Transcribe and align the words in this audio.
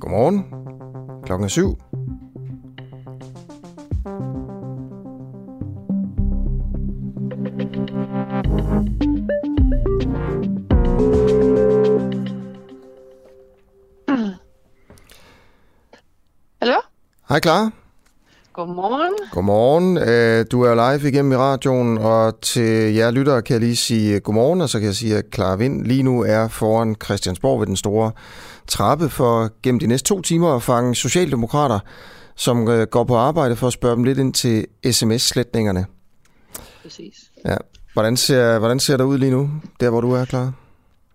Godmorgen. 0.00 0.44
Klokken 1.24 1.44
er 1.44 1.48
syv. 1.48 1.76
Hallo? 16.60 16.80
Hej 17.28 17.40
Clara. 17.40 17.83
Godmorgen. 18.54 19.14
Godmorgen. 19.30 19.98
Øh, 19.98 20.46
Du 20.52 20.62
er 20.62 20.74
live 20.74 21.08
igennem 21.08 21.32
i 21.32 21.36
radioen, 21.36 21.98
og 21.98 22.40
til 22.40 22.94
jer 22.94 23.10
lyttere 23.10 23.42
kan 23.42 23.54
jeg 23.54 23.60
lige 23.60 23.76
sige 23.76 24.20
godmorgen, 24.20 24.60
og 24.60 24.68
så 24.68 24.78
kan 24.78 24.86
jeg 24.86 24.94
sige, 24.94 25.16
at 25.16 25.24
Clara 25.34 25.56
Vind 25.56 25.86
lige 25.86 26.02
nu 26.02 26.22
er 26.22 26.48
foran 26.48 26.96
Christiansborg 27.04 27.60
ved 27.60 27.66
den 27.66 27.76
store 27.76 28.12
trappe 28.66 29.08
for 29.08 29.50
gennem 29.62 29.78
de 29.78 29.86
næste 29.86 30.08
to 30.08 30.20
timer 30.20 30.56
at 30.56 30.62
fange 30.62 30.94
socialdemokrater, 30.94 31.78
som 32.36 32.68
øh, 32.68 32.86
går 32.86 33.04
på 33.04 33.16
arbejde 33.16 33.56
for 33.56 33.66
at 33.66 33.72
spørge 33.72 33.96
dem 33.96 34.04
lidt 34.04 34.18
ind 34.18 34.34
til 34.34 34.66
sms-slætningerne. 34.92 35.86
Præcis. 36.82 37.14
Ja. 37.44 37.56
Hvordan 37.92 38.16
ser, 38.16 38.58
hvordan 38.58 38.80
ser 38.80 38.96
det 38.96 39.04
ud 39.04 39.18
lige 39.18 39.30
nu, 39.32 39.50
der 39.80 39.90
hvor 39.90 40.00
du 40.00 40.12
er, 40.12 40.24
Clara? 40.24 40.52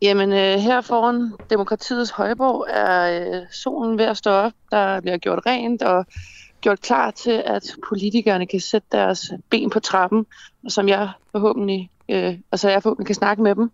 Jamen, 0.01 0.31
øh, 0.31 0.59
her 0.59 0.81
foran 0.81 1.33
Demokratiets 1.49 2.11
højborg 2.11 2.67
er 2.69 3.21
øh, 3.21 3.41
solen 3.51 3.97
ved 3.97 4.05
at 4.05 4.17
stå 4.17 4.29
op. 4.31 4.51
Der 4.71 5.01
bliver 5.01 5.17
gjort 5.17 5.39
rent 5.45 5.81
og 5.81 6.05
gjort 6.61 6.81
klar 6.81 7.11
til, 7.11 7.43
at 7.45 7.75
politikerne 7.89 8.45
kan 8.45 8.59
sætte 8.59 8.87
deres 8.91 9.31
ben 9.49 9.69
på 9.69 9.79
trappen, 9.79 10.25
og 10.65 10.71
som 10.71 10.87
jeg 10.87 11.09
forhåbentlig, 11.31 11.89
øh, 12.09 12.37
og 12.51 12.59
så 12.59 12.69
jeg 12.69 12.83
forhåbentlig 12.83 13.07
kan 13.07 13.15
snakke 13.15 13.43
med 13.43 13.55
dem. 13.55 13.71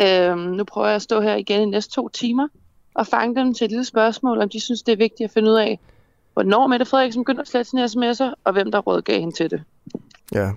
Øh, 0.00 0.36
nu 0.38 0.64
prøver 0.64 0.86
jeg 0.86 0.96
at 0.96 1.02
stå 1.02 1.20
her 1.20 1.34
igen 1.34 1.62
i 1.62 1.64
næste 1.64 1.92
to 1.92 2.08
timer 2.08 2.48
og 2.94 3.06
fange 3.06 3.34
dem 3.34 3.54
til 3.54 3.64
et 3.64 3.70
lille 3.70 3.84
spørgsmål, 3.84 4.40
om 4.40 4.48
de 4.48 4.60
synes, 4.60 4.82
det 4.82 4.92
er 4.92 4.96
vigtigt 4.96 5.24
at 5.24 5.30
finde 5.30 5.50
ud 5.50 5.56
af, 5.56 5.78
hvornår 6.32 6.66
Mette 6.66 6.86
Frederiksen 6.86 7.22
begyndte 7.22 7.40
at 7.40 7.48
slette 7.48 7.70
sine 7.70 7.84
sms'er, 7.84 8.34
og 8.44 8.52
hvem 8.52 8.70
der 8.70 8.78
rådgav 8.78 9.20
hende 9.20 9.36
til 9.36 9.50
det. 9.50 9.62
Ja. 10.34 10.50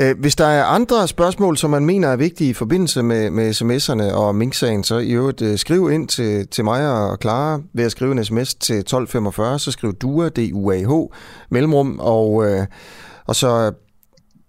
Øh, 0.00 0.20
Hvis 0.20 0.36
der 0.36 0.46
er 0.46 0.64
andre 0.64 1.08
spørgsmål, 1.08 1.56
som 1.56 1.70
man 1.70 1.86
mener 1.86 2.08
er 2.08 2.16
vigtige 2.16 2.50
i 2.50 2.52
forbindelse 2.52 3.02
med, 3.02 3.30
med 3.30 3.50
sms'erne 3.50 4.14
og 4.14 4.34
Mink-sagen, 4.34 4.84
så 4.84 4.98
i 4.98 5.10
øvrigt 5.10 5.42
øh, 5.42 5.58
skriv 5.58 5.90
ind 5.92 6.08
til, 6.08 6.48
til 6.48 6.64
mig 6.64 6.90
og 7.10 7.18
Clara 7.22 7.60
ved 7.72 7.84
at 7.84 7.92
skrive 7.92 8.12
en 8.12 8.24
sms 8.24 8.54
til 8.54 8.76
1245, 8.76 9.58
så 9.58 9.70
skriv 9.70 9.92
DUA, 9.92 10.28
D-U-A-H, 10.28 11.12
mellemrum, 11.50 11.98
og, 12.02 12.46
øh, 12.46 12.66
og 13.26 13.36
så, 13.36 13.72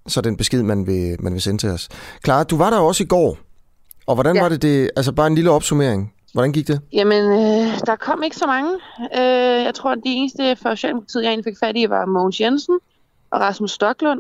så 0.08 0.22
den 0.22 0.38
besked, 0.38 0.64
man 0.64 0.88
vil, 0.88 1.16
man 1.20 1.34
vil 1.34 1.42
sende 1.42 1.58
til 1.62 1.70
os. 1.70 1.90
Clara, 2.26 2.44
du 2.44 2.58
var 2.58 2.70
der 2.70 2.78
også 2.78 3.04
i 3.04 3.08
går, 3.08 3.38
og 4.08 4.16
hvordan 4.16 4.36
ja. 4.36 4.40
Ja. 4.40 4.44
var 4.44 4.50
det 4.50 4.62
det, 4.62 4.90
altså 4.96 5.12
bare 5.12 5.28
en 5.28 5.36
lille 5.36 5.52
opsummering, 5.52 6.14
hvordan 6.34 6.52
gik 6.52 6.68
det? 6.68 6.82
Jamen, 6.94 7.24
øh, 7.26 7.80
der 7.86 7.96
kom 7.96 8.24
ikke 8.24 8.36
så 8.36 8.46
mange. 8.48 8.72
Øh, 9.18 9.64
jeg 9.66 9.72
tror, 9.76 9.92
at 9.92 9.98
de 10.06 10.10
eneste 10.10 10.56
fra 10.56 10.76
Socialdemokratiet, 10.76 11.24
jeg 11.24 11.30
egentlig 11.30 11.46
fik 11.52 11.60
fat 11.60 11.78
i, 11.78 11.90
var 11.90 12.06
Mogens 12.06 12.40
Jensen 12.42 12.80
og 13.32 13.42
Rasmus 13.42 13.72
Stoklund. 13.72 14.20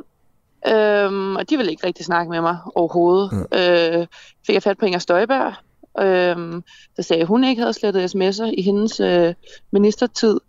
Øhm, 0.67 1.35
og 1.35 1.49
de 1.49 1.57
ville 1.57 1.71
ikke 1.71 1.87
rigtig 1.87 2.05
snakke 2.05 2.31
med 2.31 2.41
mig 2.41 2.57
overhovedet. 2.75 3.31
Mm. 3.31 3.57
Øh, 3.57 4.07
fik 4.47 4.53
jeg 4.53 4.63
fat 4.63 4.77
på 4.77 4.85
Inger 4.85 4.99
Støjberg, 4.99 5.53
øhm, 5.99 6.63
der 6.97 7.03
sagde, 7.03 7.21
at 7.21 7.27
hun 7.27 7.43
ikke 7.43 7.61
havde 7.61 7.73
slettet 7.73 8.15
sms'er 8.15 8.53
i 8.57 8.61
hendes 8.61 8.99
øh, 8.99 9.33
ministertid. 9.71 10.39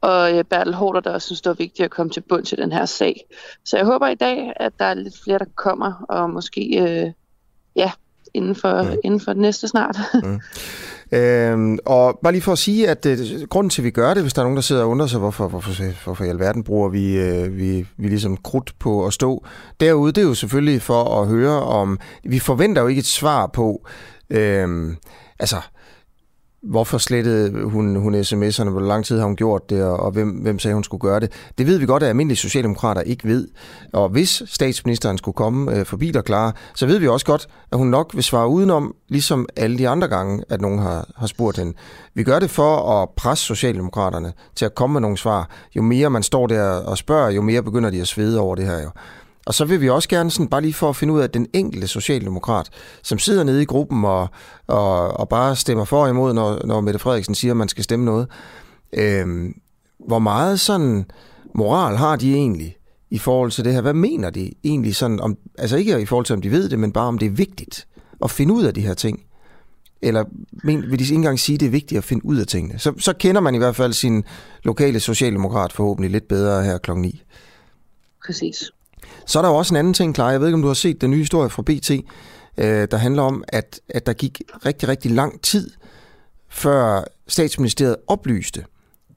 Og 0.00 0.38
øh, 0.38 0.44
Bertel 0.44 0.74
Hårder, 0.74 1.00
der 1.00 1.10
også 1.10 1.26
synes, 1.26 1.40
det 1.40 1.48
var 1.48 1.54
vigtigt 1.54 1.84
at 1.84 1.90
komme 1.90 2.10
til 2.12 2.20
bund 2.20 2.44
til 2.44 2.58
den 2.58 2.72
her 2.72 2.84
sag. 2.84 3.26
Så 3.64 3.76
jeg 3.76 3.86
håber 3.86 4.08
i 4.08 4.14
dag, 4.14 4.52
at 4.56 4.72
der 4.78 4.84
er 4.84 4.94
lidt 4.94 5.14
flere, 5.24 5.38
der 5.38 5.44
kommer, 5.54 6.04
og 6.08 6.30
måske, 6.30 6.78
øh, 6.80 7.12
ja, 7.76 7.90
inden 8.34 8.54
for, 8.54 8.82
mm. 8.82 8.98
inden 9.04 9.20
for 9.20 9.32
det 9.32 9.42
næste 9.42 9.68
snart. 9.68 9.96
Øhm, 11.12 11.78
og 11.84 12.18
bare 12.22 12.32
lige 12.32 12.42
for 12.42 12.52
at 12.52 12.58
sige, 12.58 12.88
at 12.88 13.06
øh, 13.06 13.18
grunden 13.50 13.70
til, 13.70 13.82
at 13.82 13.84
vi 13.84 13.90
gør 13.90 14.14
det, 14.14 14.22
hvis 14.22 14.32
der 14.32 14.40
er 14.42 14.44
nogen, 14.44 14.56
der 14.56 14.62
sidder 14.62 14.82
og 14.82 14.88
undrer 14.90 15.06
sig, 15.06 15.18
hvorfor, 15.18 15.48
hvorfor, 15.48 16.04
hvorfor 16.04 16.24
i 16.24 16.28
alverden 16.28 16.64
bruger 16.64 16.88
vi, 16.88 17.18
øh, 17.18 17.58
vi, 17.58 17.86
vi 17.96 18.08
ligesom 18.08 18.36
krudt 18.36 18.72
på 18.78 19.06
at 19.06 19.12
stå? 19.12 19.44
Derude, 19.80 20.12
det 20.12 20.22
er 20.22 20.26
jo 20.26 20.34
selvfølgelig 20.34 20.82
for 20.82 21.22
at 21.22 21.28
høre 21.28 21.62
om... 21.62 21.98
Vi 22.24 22.38
forventer 22.38 22.82
jo 22.82 22.88
ikke 22.88 22.98
et 22.98 23.06
svar 23.06 23.46
på, 23.46 23.86
øh, 24.30 24.94
altså, 25.38 25.56
hvorfor 26.70 26.98
slettede 26.98 27.64
hun, 27.64 27.96
hun 27.96 28.14
sms'erne, 28.14 28.68
hvor 28.68 28.80
lang 28.80 29.04
tid 29.04 29.18
har 29.18 29.26
hun 29.26 29.36
gjort 29.36 29.70
det, 29.70 29.84
og, 29.84 30.00
og 30.00 30.10
hvem, 30.10 30.28
hvem 30.30 30.58
sagde, 30.58 30.74
hun 30.74 30.84
skulle 30.84 31.00
gøre 31.00 31.20
det. 31.20 31.32
Det 31.58 31.66
ved 31.66 31.78
vi 31.78 31.86
godt, 31.86 32.02
at 32.02 32.08
almindelige 32.08 32.36
socialdemokrater 32.36 33.00
ikke 33.00 33.24
ved. 33.28 33.48
Og 33.92 34.08
hvis 34.08 34.42
statsministeren 34.46 35.18
skulle 35.18 35.34
komme 35.34 35.78
øh, 35.78 35.86
forbi 35.86 36.10
der 36.10 36.22
klare, 36.22 36.52
så 36.74 36.86
ved 36.86 36.98
vi 36.98 37.08
også 37.08 37.26
godt, 37.26 37.48
at 37.72 37.78
hun 37.78 37.86
nok 37.86 38.10
vil 38.14 38.24
svare 38.24 38.48
udenom, 38.48 38.94
ligesom 39.08 39.46
alle 39.56 39.78
de 39.78 39.88
andre 39.88 40.08
gange, 40.08 40.44
at 40.48 40.60
nogen 40.60 40.78
har, 40.78 41.08
har 41.16 41.26
spurgt 41.26 41.58
hende. 41.58 41.72
Vi 42.14 42.22
gør 42.22 42.38
det 42.38 42.50
for 42.50 43.02
at 43.02 43.08
presse 43.16 43.44
socialdemokraterne 43.44 44.32
til 44.54 44.64
at 44.64 44.74
komme 44.74 44.92
med 44.92 45.00
nogle 45.00 45.18
svar. 45.18 45.50
Jo 45.76 45.82
mere 45.82 46.10
man 46.10 46.22
står 46.22 46.46
der 46.46 46.62
og 46.62 46.98
spørger, 46.98 47.30
jo 47.30 47.42
mere 47.42 47.62
begynder 47.62 47.90
de 47.90 48.00
at 48.00 48.08
svede 48.08 48.40
over 48.40 48.54
det 48.54 48.66
her 48.66 48.82
jo. 48.82 48.90
Og 49.46 49.54
så 49.54 49.64
vil 49.64 49.80
vi 49.80 49.90
også 49.90 50.08
gerne, 50.08 50.30
sådan, 50.30 50.48
bare 50.48 50.60
lige 50.60 50.74
for 50.74 50.88
at 50.88 50.96
finde 50.96 51.14
ud 51.14 51.20
af, 51.20 51.24
at 51.24 51.34
den 51.34 51.46
enkelte 51.52 51.88
socialdemokrat, 51.88 52.70
som 53.02 53.18
sidder 53.18 53.44
nede 53.44 53.62
i 53.62 53.64
gruppen 53.64 54.04
og, 54.04 54.28
og, 54.66 55.20
og 55.20 55.28
bare 55.28 55.56
stemmer 55.56 55.84
for 55.84 56.02
og 56.02 56.10
imod, 56.10 56.34
når, 56.34 56.66
når 56.66 56.80
Mette 56.80 56.98
Frederiksen 56.98 57.34
siger, 57.34 57.52
at 57.52 57.56
man 57.56 57.68
skal 57.68 57.84
stemme 57.84 58.04
noget, 58.04 58.28
øh, 58.92 59.26
hvor 60.06 60.18
meget 60.18 60.60
sådan 60.60 61.04
moral 61.54 61.96
har 61.96 62.16
de 62.16 62.34
egentlig 62.34 62.76
i 63.10 63.18
forhold 63.18 63.50
til 63.50 63.64
det 63.64 63.72
her? 63.72 63.80
Hvad 63.80 63.94
mener 63.94 64.30
de 64.30 64.52
egentlig 64.64 64.96
sådan 64.96 65.20
om, 65.20 65.36
altså 65.58 65.76
ikke 65.76 66.00
i 66.00 66.06
forhold 66.06 66.26
til, 66.26 66.34
om 66.34 66.42
de 66.42 66.50
ved 66.50 66.68
det, 66.68 66.78
men 66.78 66.92
bare 66.92 67.08
om 67.08 67.18
det 67.18 67.26
er 67.26 67.30
vigtigt 67.30 67.86
at 68.24 68.30
finde 68.30 68.54
ud 68.54 68.64
af 68.64 68.74
de 68.74 68.80
her 68.80 68.94
ting? 68.94 69.22
Eller 70.02 70.24
men, 70.64 70.82
vil 70.82 70.98
de 70.98 71.04
ikke 71.04 71.14
engang 71.14 71.40
sige, 71.40 71.54
at 71.54 71.60
det 71.60 71.66
er 71.66 71.70
vigtigt 71.70 71.98
at 71.98 72.04
finde 72.04 72.24
ud 72.24 72.36
af 72.36 72.46
tingene? 72.46 72.78
Så, 72.78 72.92
så 72.98 73.12
kender 73.12 73.40
man 73.40 73.54
i 73.54 73.58
hvert 73.58 73.76
fald 73.76 73.92
sin 73.92 74.24
lokale 74.62 75.00
socialdemokrat 75.00 75.72
forhåbentlig 75.72 76.10
lidt 76.10 76.28
bedre 76.28 76.64
her 76.64 76.78
klokken 76.78 77.02
9. 77.02 77.22
Præcis. 78.26 78.70
Så 79.26 79.38
er 79.38 79.42
der 79.42 79.48
jo 79.48 79.56
også 79.56 79.74
en 79.74 79.78
anden 79.78 79.94
ting, 79.94 80.14
klar. 80.14 80.30
Jeg 80.30 80.40
ved 80.40 80.46
ikke, 80.46 80.54
om 80.54 80.62
du 80.62 80.68
har 80.68 80.74
set 80.74 81.00
den 81.00 81.10
nye 81.10 81.18
historie 81.18 81.50
fra 81.50 81.62
BT, 81.62 81.90
øh, 81.90 82.88
der 82.90 82.96
handler 82.96 83.22
om, 83.22 83.44
at, 83.48 83.80
at 83.88 84.06
der 84.06 84.12
gik 84.12 84.42
rigtig, 84.66 84.88
rigtig 84.88 85.10
lang 85.10 85.42
tid, 85.42 85.70
før 86.48 87.04
statsministeriet 87.28 87.96
oplyste, 88.06 88.64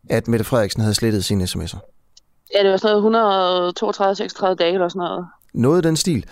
at 0.09 0.27
Mette 0.27 0.45
Frederiksen 0.45 0.81
havde 0.81 0.95
slettet 0.95 1.25
sine 1.25 1.43
sms'er. 1.43 1.79
Ja, 2.55 2.63
det 2.63 2.71
var 2.71 2.77
sådan 2.77 3.11
noget 3.11 3.83
132-36 3.83 4.53
dage 4.53 4.73
eller 4.73 4.89
sådan 4.89 4.99
noget. 4.99 5.25
Noget 5.53 5.77
af 5.77 5.83
den 5.83 5.95
stil. 5.95 6.25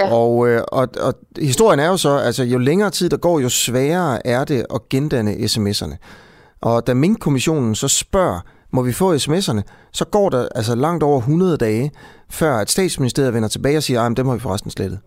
Ja. 0.00 0.14
Og, 0.14 0.48
øh, 0.48 0.62
og, 0.68 0.88
og 1.00 1.14
historien 1.38 1.80
er 1.80 1.88
jo 1.88 1.96
så, 1.96 2.16
altså 2.16 2.44
jo 2.44 2.58
længere 2.58 2.90
tid 2.90 3.08
der 3.08 3.16
går, 3.16 3.40
jo 3.40 3.48
sværere 3.48 4.26
er 4.26 4.44
det 4.44 4.66
at 4.74 4.88
gendanne 4.88 5.32
sms'erne. 5.32 5.96
Og 6.60 6.86
da 6.86 6.94
Mink-kommissionen 6.94 7.74
så 7.74 7.88
spørger, 7.88 8.40
må 8.70 8.82
vi 8.82 8.92
få 8.92 9.14
sms'erne, 9.14 9.62
så 9.92 10.04
går 10.04 10.28
der 10.28 10.48
altså 10.54 10.74
langt 10.74 11.02
over 11.02 11.18
100 11.18 11.56
dage, 11.56 11.90
før 12.30 12.56
at 12.56 12.70
statsministeriet 12.70 13.34
vender 13.34 13.48
tilbage 13.48 13.76
og 13.76 13.82
siger, 13.82 14.02
at 14.02 14.16
dem 14.16 14.26
har 14.26 14.34
vi 14.34 14.40
forresten 14.40 14.70
slettet. 14.70 15.00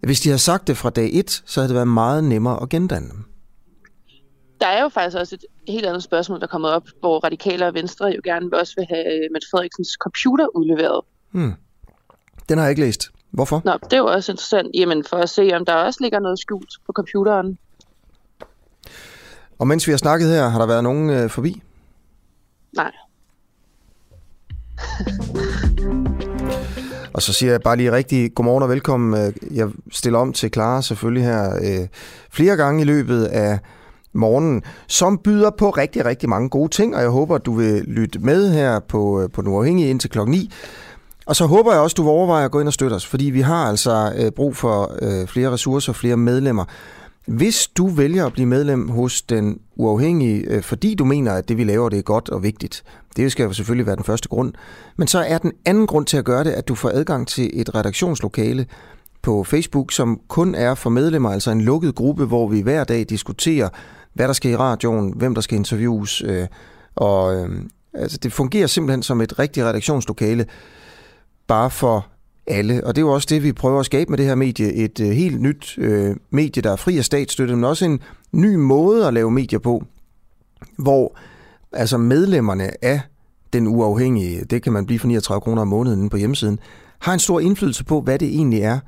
Hvis 0.00 0.20
de 0.20 0.28
havde 0.28 0.38
sagt 0.38 0.68
det 0.68 0.76
fra 0.76 0.90
dag 0.90 1.10
1, 1.12 1.42
så 1.46 1.60
havde 1.60 1.68
det 1.68 1.74
været 1.74 1.88
meget 1.88 2.24
nemmere 2.24 2.62
at 2.62 2.68
gendanne 2.68 3.08
dem. 3.08 3.24
Der 4.60 4.66
er 4.66 4.82
jo 4.82 4.88
faktisk 4.88 5.16
også 5.16 5.34
et 5.34 5.44
helt 5.68 5.86
andet 5.86 6.02
spørgsmål, 6.02 6.38
der 6.40 6.46
er 6.46 6.50
kommet 6.50 6.70
op, 6.70 6.82
hvor 7.00 7.24
radikale 7.24 7.66
og 7.66 7.74
venstre 7.74 8.06
jo 8.06 8.20
gerne 8.24 8.50
også 8.52 8.72
vil 8.76 8.86
have 8.88 9.14
øh, 9.14 9.28
Mette 9.32 9.46
Frederiksens 9.50 9.88
computer 10.00 10.46
udleveret. 10.56 11.00
Hmm. 11.30 11.52
Den 12.48 12.58
har 12.58 12.64
jeg 12.64 12.70
ikke 12.70 12.82
læst. 12.82 13.10
Hvorfor? 13.30 13.62
Nå, 13.64 13.72
det 13.84 13.92
er 13.92 13.96
jo 13.96 14.06
også 14.06 14.32
interessant, 14.32 14.70
jamen 14.74 15.04
for 15.04 15.16
at 15.16 15.28
se, 15.28 15.50
om 15.54 15.64
der 15.64 15.74
også 15.74 15.98
ligger 16.02 16.20
noget 16.20 16.38
skjult 16.38 16.70
på 16.86 16.92
computeren. 16.92 17.58
Og 19.58 19.66
mens 19.66 19.86
vi 19.86 19.92
har 19.92 19.96
snakket 19.96 20.28
her, 20.28 20.48
har 20.48 20.58
der 20.58 20.66
været 20.66 20.82
nogen 20.82 21.10
øh, 21.10 21.30
forbi? 21.30 21.62
Nej. 22.76 22.92
Og 27.14 27.22
så 27.22 27.32
siger 27.32 27.52
jeg 27.52 27.60
bare 27.60 27.76
lige 27.76 27.92
rigtig 27.92 28.34
godmorgen 28.34 28.62
og 28.62 28.68
velkommen. 28.68 29.20
Øh, 29.20 29.56
jeg 29.56 29.68
stiller 29.92 30.18
om 30.18 30.32
til 30.32 30.52
Clara 30.52 30.82
selvfølgelig 30.82 31.24
her 31.24 31.54
øh, 31.54 31.88
flere 32.30 32.56
gange 32.56 32.82
i 32.82 32.84
løbet 32.84 33.24
af 33.24 33.58
morgenen, 34.12 34.62
som 34.86 35.18
byder 35.18 35.50
på 35.50 35.70
rigtig, 35.70 36.04
rigtig 36.04 36.28
mange 36.28 36.48
gode 36.48 36.68
ting, 36.68 36.96
og 36.96 37.02
jeg 37.02 37.10
håber, 37.10 37.34
at 37.34 37.46
du 37.46 37.54
vil 37.54 37.84
lytte 37.86 38.18
med 38.18 38.52
her 38.52 38.80
på, 38.80 39.22
øh, 39.22 39.30
på 39.30 39.42
Den 39.42 39.50
Uafhængige 39.50 39.90
indtil 39.90 40.10
klokken 40.10 40.32
9. 40.32 40.50
Og 41.26 41.36
så 41.36 41.46
håber 41.46 41.72
jeg 41.72 41.80
også, 41.80 41.94
at 41.94 41.96
du 41.96 42.02
vil 42.02 42.10
overveje 42.10 42.44
at 42.44 42.50
gå 42.50 42.60
ind 42.60 42.68
og 42.68 42.74
støtte 42.74 42.94
os, 42.94 43.06
fordi 43.06 43.24
vi 43.24 43.40
har 43.40 43.68
altså 43.68 44.12
øh, 44.16 44.30
brug 44.30 44.56
for 44.56 44.92
øh, 45.02 45.26
flere 45.26 45.50
ressourcer, 45.50 45.92
flere 45.92 46.16
medlemmer. 46.16 46.64
Hvis 47.26 47.68
du 47.76 47.86
vælger 47.86 48.26
at 48.26 48.32
blive 48.32 48.46
medlem 48.46 48.88
hos 48.88 49.22
Den 49.22 49.60
Uafhængige, 49.76 50.40
øh, 50.40 50.62
fordi 50.62 50.94
du 50.94 51.04
mener, 51.04 51.32
at 51.32 51.48
det 51.48 51.56
vi 51.56 51.64
laver, 51.64 51.88
det 51.88 51.98
er 51.98 52.02
godt 52.02 52.28
og 52.28 52.42
vigtigt, 52.42 52.84
det 53.16 53.32
skal 53.32 53.44
jo 53.44 53.52
selvfølgelig 53.52 53.86
være 53.86 53.96
den 53.96 54.04
første 54.04 54.28
grund, 54.28 54.52
men 54.96 55.08
så 55.08 55.18
er 55.18 55.38
den 55.38 55.52
anden 55.64 55.86
grund 55.86 56.06
til 56.06 56.16
at 56.16 56.24
gøre 56.24 56.44
det, 56.44 56.50
at 56.50 56.68
du 56.68 56.74
får 56.74 56.90
adgang 56.94 57.28
til 57.28 57.60
et 57.60 57.74
redaktionslokale 57.74 58.66
på 59.22 59.44
Facebook, 59.44 59.92
som 59.92 60.20
kun 60.28 60.54
er 60.54 60.74
for 60.74 60.90
medlemmer, 60.90 61.30
altså 61.30 61.50
en 61.50 61.60
lukket 61.60 61.94
gruppe, 61.94 62.24
hvor 62.24 62.48
vi 62.48 62.60
hver 62.60 62.84
dag 62.84 63.06
diskuterer, 63.08 63.68
hvad 64.14 64.28
der 64.28 64.34
skal 64.34 64.50
i 64.50 64.56
radioen, 64.56 65.12
hvem 65.16 65.34
der 65.34 65.40
skal 65.40 65.56
interviews, 65.56 66.22
øh, 66.26 66.46
og, 66.94 67.34
øh, 67.34 67.48
Altså, 67.98 68.18
det 68.18 68.32
fungerer 68.32 68.66
simpelthen 68.66 69.02
som 69.02 69.20
et 69.20 69.38
rigtigt 69.38 69.66
redaktionslokale, 69.66 70.46
bare 71.46 71.70
for 71.70 72.06
alle. 72.46 72.86
Og 72.86 72.96
det 72.96 73.02
er 73.02 73.06
jo 73.06 73.12
også 73.12 73.26
det, 73.30 73.42
vi 73.42 73.52
prøver 73.52 73.80
at 73.80 73.86
skabe 73.86 74.10
med 74.10 74.18
det 74.18 74.26
her 74.26 74.34
medie. 74.34 74.72
Et 74.72 75.00
øh, 75.00 75.10
helt 75.10 75.40
nyt 75.40 75.74
øh, 75.78 76.16
medie, 76.30 76.62
der 76.62 76.72
er 76.72 76.76
fri 76.76 76.98
af 76.98 77.04
statsstøtte, 77.04 77.54
men 77.54 77.64
også 77.64 77.84
en 77.84 78.00
ny 78.32 78.54
måde 78.54 79.06
at 79.06 79.14
lave 79.14 79.30
medier 79.30 79.58
på, 79.58 79.84
hvor 80.78 81.18
altså 81.72 81.98
medlemmerne 81.98 82.84
af 82.84 83.00
den 83.52 83.66
uafhængige, 83.66 84.44
det 84.44 84.62
kan 84.62 84.72
man 84.72 84.86
blive 84.86 84.98
for 84.98 85.08
39 85.08 85.40
kroner 85.40 85.62
om 85.62 85.68
måneden 85.68 86.08
på 86.08 86.16
hjemmesiden, 86.16 86.58
har 86.98 87.12
en 87.12 87.18
stor 87.18 87.40
indflydelse 87.40 87.84
på, 87.84 88.00
hvad 88.00 88.18
det 88.18 88.28
egentlig 88.28 88.60
er, 88.60 88.78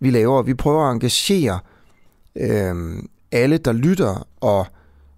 vi 0.00 0.10
laver. 0.10 0.42
Vi 0.42 0.54
prøver 0.54 0.84
at 0.84 0.92
engagere 0.92 1.58
øh, 2.36 2.74
alle, 3.32 3.58
der 3.58 3.72
lytter 3.72 4.26
og 4.40 4.66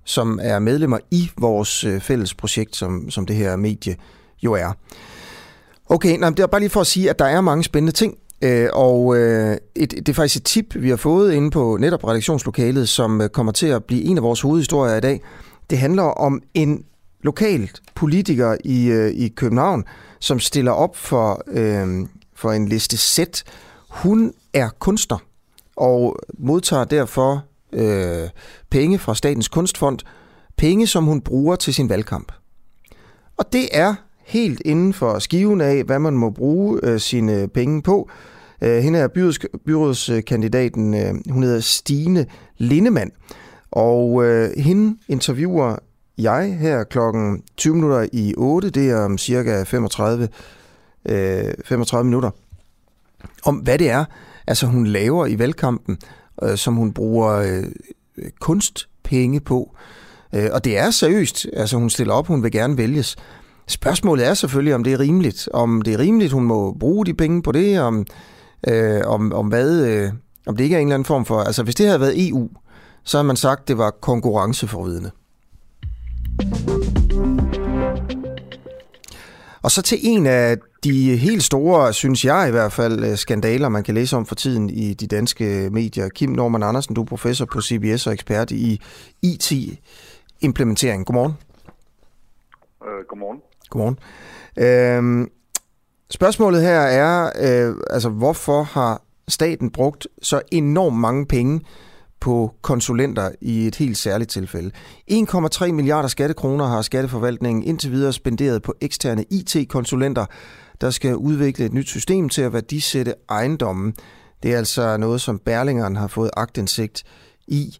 som 0.05 0.39
er 0.43 0.59
medlemmer 0.59 0.99
i 1.11 1.31
vores 1.39 1.85
øh, 1.85 2.01
fælles 2.01 2.35
projekt, 2.35 2.77
som, 2.77 3.11
som 3.11 3.27
det 3.27 3.37
her 3.37 3.57
medie 3.57 3.97
jo 4.43 4.53
er. 4.53 4.73
Okay, 5.93 6.17
nej, 6.19 6.31
det 6.31 6.41
er 6.41 6.47
bare 6.47 6.61
lige 6.61 6.71
for 6.71 6.81
at 6.81 6.87
sige, 6.87 7.11
at 7.11 7.19
der 7.19 7.25
er 7.25 7.41
mange 7.41 7.65
spændende 7.65 7.93
ting, 7.93 8.19
øh, 8.43 8.69
og 8.73 9.17
øh, 9.17 9.57
et, 9.75 9.91
det 9.91 10.09
er 10.09 10.13
faktisk 10.13 10.37
et 10.37 10.45
tip, 10.45 10.75
vi 10.75 10.89
har 10.89 10.97
fået 10.97 11.33
inde 11.33 11.51
på 11.51 11.77
netop 11.81 12.05
redaktionslokalet, 12.05 12.89
som 12.89 13.21
øh, 13.21 13.29
kommer 13.29 13.53
til 13.53 13.67
at 13.67 13.85
blive 13.85 14.03
en 14.03 14.17
af 14.17 14.23
vores 14.23 14.41
hovedhistorier 14.41 14.97
i 14.97 15.01
dag. 15.01 15.21
Det 15.71 15.79
handler 15.79 16.03
om 16.03 16.43
en 16.55 16.85
lokal 17.23 17.71
politiker 17.95 18.57
i, 18.65 18.87
øh, 18.87 19.11
i 19.11 19.29
København, 19.29 19.85
som 20.21 20.41
stiller 20.41 20.73
op 20.73 20.97
for, 20.97 21.43
øh, 21.49 22.07
for 22.35 22.53
en 22.53 22.69
liste 22.69 22.97
Z. 22.97 23.19
Hun 23.89 24.33
er 24.55 24.69
kunstner 24.79 25.19
og 25.77 26.17
modtager 26.39 26.85
derfor 26.85 27.45
øh, 27.73 28.29
penge 28.71 28.99
fra 28.99 29.15
Statens 29.15 29.49
Kunstfond, 29.49 29.99
penge 30.57 30.87
som 30.87 31.05
hun 31.05 31.21
bruger 31.21 31.57
til 31.57 31.75
sin 31.75 31.89
valgkamp. 31.89 32.33
Og 33.37 33.53
det 33.53 33.69
er 33.73 33.95
helt 34.31 34.63
inden 34.65 34.93
for 34.93 35.19
skiven 35.19 35.61
af, 35.61 35.85
hvad 35.85 35.99
man 35.99 36.15
må 36.15 36.31
bruge 36.31 36.81
øh, 36.83 37.01
sine 37.01 37.49
penge 37.49 37.83
på. 37.83 38.11
Øh, 38.63 38.79
hende 38.83 38.99
er 38.99 39.09
byråds, 39.09 39.39
byrådskandidaten, 39.67 40.95
øh, 40.95 41.15
hun 41.31 41.43
hedder 41.43 41.61
Stine 41.61 42.27
Lindemann, 42.59 43.11
og 43.71 44.25
øh, 44.25 44.51
hende 44.57 44.97
interviewer 45.09 45.77
jeg 46.19 46.59
her 46.61 46.85
klokken 46.85 47.43
20 47.57 47.75
minutter 47.75 48.09
i 48.13 48.35
8, 48.37 48.71
det 48.71 48.91
er 48.91 49.05
om 49.05 49.19
cirka 49.19 49.63
35, 49.63 50.29
øh, 51.09 51.55
35 51.65 52.05
minutter, 52.05 52.31
om 53.45 53.57
hvad 53.57 53.79
det 53.79 53.91
er, 53.91 54.05
altså 54.47 54.67
hun 54.67 54.87
laver 54.87 55.27
i 55.27 55.39
valgkampen, 55.39 55.99
øh, 56.43 56.57
som 56.57 56.75
hun 56.75 56.93
bruger 56.93 57.31
øh, 57.31 57.65
kunstpenge 58.41 59.41
på. 59.41 59.77
Øh, 60.35 60.49
og 60.53 60.65
det 60.65 60.79
er 60.79 60.91
seriøst, 60.91 61.47
altså 61.53 61.77
hun 61.77 61.91
stiller 61.91 62.15
op, 62.15 62.27
hun 62.27 62.43
vil 62.43 62.53
gerne 62.53 62.77
vælges. 62.77 63.17
Spørgsmålet 63.71 64.27
er 64.27 64.35
selvfølgelig, 64.35 64.75
om 64.75 64.85
det 64.85 64.93
er 64.93 65.01
rimeligt. 65.01 65.49
Om 65.55 65.83
det 65.83 65.95
er 65.95 65.99
rimeligt, 65.99 66.33
hun 66.33 66.45
må 66.45 66.77
bruge 66.81 67.07
de 67.07 67.15
penge 67.15 67.43
på 67.43 67.53
det, 67.53 67.81
om, 67.81 68.07
øh, 68.69 69.01
om, 69.07 69.33
om 69.33 69.49
hvad... 69.49 69.87
Øh, 69.87 70.13
om 70.47 70.57
det 70.57 70.65
ikke 70.65 70.77
er 70.77 70.81
en 70.81 70.87
eller 70.87 70.95
anden 70.95 71.07
form 71.07 71.25
for... 71.25 71.41
Altså, 71.41 71.63
hvis 71.63 71.75
det 71.75 71.87
havde 71.87 72.01
været 72.01 72.29
EU, 72.29 72.49
så 73.05 73.19
har 73.19 73.23
man 73.23 73.37
sagt, 73.37 73.69
det 73.69 73.79
var 73.79 73.91
konkurrenceforvidende. 73.91 75.11
Og 79.63 79.71
så 79.71 79.83
til 79.83 79.99
en 80.03 80.27
af 80.27 80.57
de 80.85 81.17
helt 81.17 81.43
store, 81.43 81.93
synes 81.93 82.25
jeg 82.25 82.49
i 82.49 82.51
hvert 82.51 82.73
fald, 82.73 83.05
øh, 83.05 83.17
skandaler, 83.17 83.69
man 83.69 83.85
kan 83.85 83.95
læse 83.95 84.17
om 84.17 84.27
for 84.27 84.35
tiden 84.35 84.71
i 84.71 84.95
de 84.95 85.07
danske 85.07 85.71
medier. 85.73 86.09
Kim 86.09 86.31
Norman 86.31 86.63
Andersen, 86.63 86.95
du 86.95 87.01
er 87.03 87.07
professor 87.07 87.45
på 87.45 87.61
CBS 87.61 88.07
og 88.07 88.13
ekspert 88.13 88.51
i 88.51 88.81
IT-implementering. 89.23 91.07
Godmorgen. 91.07 91.33
Øh, 92.87 93.05
godmorgen. 93.09 93.41
Godmorgen. 93.71 93.99
Øhm, 94.57 95.29
spørgsmålet 96.11 96.63
her 96.63 96.81
er, 96.81 97.25
øh, 97.25 97.75
altså 97.91 98.09
hvorfor 98.09 98.63
har 98.63 99.03
staten 99.29 99.71
brugt 99.71 100.07
så 100.23 100.41
enormt 100.53 100.97
mange 100.97 101.27
penge 101.27 101.61
på 102.21 102.55
konsulenter 102.63 103.31
i 103.41 103.67
et 103.67 103.77
helt 103.77 103.99
særligt 103.99 104.31
tilfælde. 104.31 104.71
1,3 105.11 105.73
milliarder 105.73 106.09
skattekroner 106.09 106.67
har 106.67 106.83
skatteforvaltningen 106.83 107.65
indtil 107.65 107.91
videre 107.91 108.13
spenderet 108.13 108.63
på 108.63 108.75
eksterne 108.81 109.25
IT-konsulenter, 109.31 110.27
der 110.81 110.91
skal 110.91 111.17
udvikle 111.17 111.65
et 111.65 111.73
nyt 111.73 111.89
system 111.89 112.29
til 112.29 112.43
at 112.43 112.53
værdisætte 112.53 113.15
ejendommen. 113.31 113.95
Det 114.43 114.53
er 114.53 114.59
altså 114.59 114.97
noget, 114.97 115.21
som 115.21 115.39
Berlingeren 115.39 115.97
har 115.97 116.07
fået 116.07 116.31
agtindsigt 116.37 117.03
i. 117.47 117.79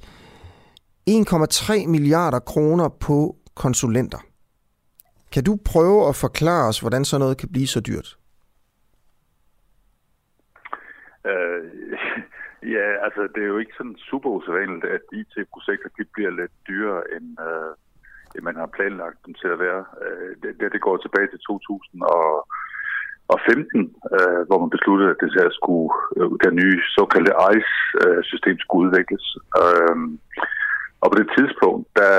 1,3 1.11 1.87
milliarder 1.87 2.39
kroner 2.39 2.89
på 3.01 3.37
konsulenter. 3.55 4.19
Kan 5.33 5.45
du 5.45 5.59
prøve 5.73 6.09
at 6.09 6.17
forklare 6.17 6.69
os, 6.69 6.81
hvordan 6.81 7.05
sådan 7.05 7.21
noget 7.21 7.39
kan 7.39 7.49
blive 7.53 7.67
så 7.67 7.81
dyrt? 7.81 8.17
Øh, 11.27 11.71
Ja, 12.63 13.05
altså 13.07 13.23
det 13.35 13.43
er 13.43 13.47
jo 13.53 13.59
ikke 13.59 13.77
sådan 13.77 13.97
super 14.11 14.31
usædvanligt, 14.31 14.85
at 14.85 15.01
IT-projekter 15.13 15.89
de 15.99 16.05
bliver 16.15 16.31
lidt 16.31 16.53
dyrere, 16.69 17.03
end, 17.17 17.29
øh, 17.49 17.73
end 18.35 18.43
man 18.45 18.57
har 18.57 18.67
planlagt 18.77 19.19
dem 19.27 19.35
til 19.35 19.49
at 19.55 19.59
være. 19.59 19.85
Øh, 20.05 20.31
det, 20.43 20.73
det 20.75 20.81
går 20.87 20.97
tilbage 20.97 21.29
til 21.31 21.41
2015, 21.49 23.95
øh, 24.17 24.41
hvor 24.49 24.59
man 24.61 24.75
besluttede, 24.77 25.11
at 25.11 25.21
det 25.23 25.31
her 25.39 25.49
skulle, 25.59 25.91
øh, 26.17 26.31
det 26.45 26.53
nye 26.61 26.79
såkaldte 26.97 27.33
ICE-system 27.55 28.57
skulle 28.59 28.83
udvikles. 28.87 29.25
Øh, 29.61 29.97
og 31.03 31.07
på 31.11 31.17
det 31.21 31.29
tidspunkt, 31.37 31.85
der, 32.01 32.17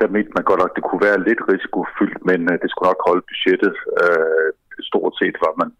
der 0.00 0.14
mente 0.14 0.32
man 0.36 0.48
godt 0.48 0.60
nok, 0.60 0.72
at 0.72 0.76
det 0.78 0.86
kunne 0.86 1.06
være 1.08 1.24
lidt 1.28 1.42
risikofyldt, 1.50 2.20
men 2.30 2.40
øh, 2.50 2.56
det 2.62 2.68
skulle 2.70 2.88
nok 2.90 3.02
holde 3.08 3.28
budgettet. 3.30 3.76
Øh, 4.02 4.48
stort 4.90 5.14
set 5.20 5.36
var 5.44 5.54
man, 5.60 5.70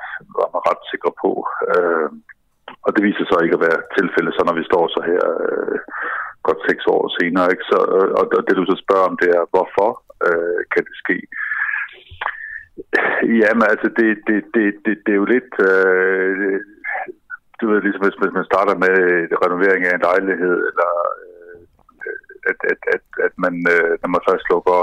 var 0.41 0.49
man 0.55 0.63
ret 0.71 0.83
sikker 0.93 1.13
på. 1.23 1.31
Øh, 1.73 2.09
og 2.87 2.91
det 2.95 3.03
viser 3.09 3.25
sig 3.27 3.39
ikke 3.41 3.59
at 3.59 3.67
være 3.69 3.81
tilfældet, 3.99 4.33
så 4.35 4.43
når 4.45 4.57
vi 4.61 4.65
står 4.71 4.85
så 4.95 5.01
her 5.11 5.25
øh, 5.45 5.79
godt 6.47 6.61
seks 6.69 6.83
år 6.95 7.03
senere. 7.19 7.47
Ikke? 7.53 7.67
Så, 7.73 7.79
øh, 7.97 8.11
og 8.19 8.43
det 8.47 8.59
du 8.59 8.65
så 8.69 8.77
spørger 8.85 9.09
om, 9.11 9.17
det 9.23 9.29
er, 9.39 9.51
hvorfor 9.55 9.91
øh, 10.29 10.61
kan 10.73 10.83
det 10.89 10.97
ske? 11.03 11.19
Jamen 13.43 13.65
altså, 13.73 13.89
det, 13.99 14.09
det, 14.29 14.39
det, 14.55 14.67
det, 14.85 14.95
det 15.05 15.13
er 15.13 15.23
jo 15.23 15.29
lidt... 15.35 15.53
Øh, 15.71 16.61
du 17.61 17.65
ved, 17.71 17.79
ligesom 17.83 18.05
hvis, 18.05 18.19
hvis 18.23 18.37
man 18.39 18.51
starter 18.51 18.75
med 18.85 18.97
renovering 19.45 19.83
af 19.85 19.95
en 19.95 20.07
lejlighed, 20.09 20.57
eller 20.71 20.91
at, 22.51 22.59
at, 22.73 22.81
at, 22.95 23.05
at 23.27 23.35
man, 23.45 23.55
øh, 23.75 23.93
når 24.03 24.11
man 24.15 24.27
først 24.29 24.47
lukker 24.53 24.81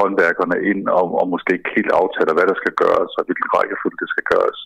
håndværkerne 0.00 0.56
ind, 0.70 0.82
og, 0.98 1.06
og 1.20 1.26
måske 1.34 1.50
ikke 1.56 1.76
helt 1.78 1.92
aftaler, 2.00 2.32
hvad 2.34 2.46
der 2.48 2.58
skal 2.58 2.74
gøres, 2.82 3.12
og 3.18 3.22
hvilken 3.24 3.52
rækkefølge 3.54 4.00
det 4.02 4.08
skal 4.14 4.26
gøres, 4.32 4.60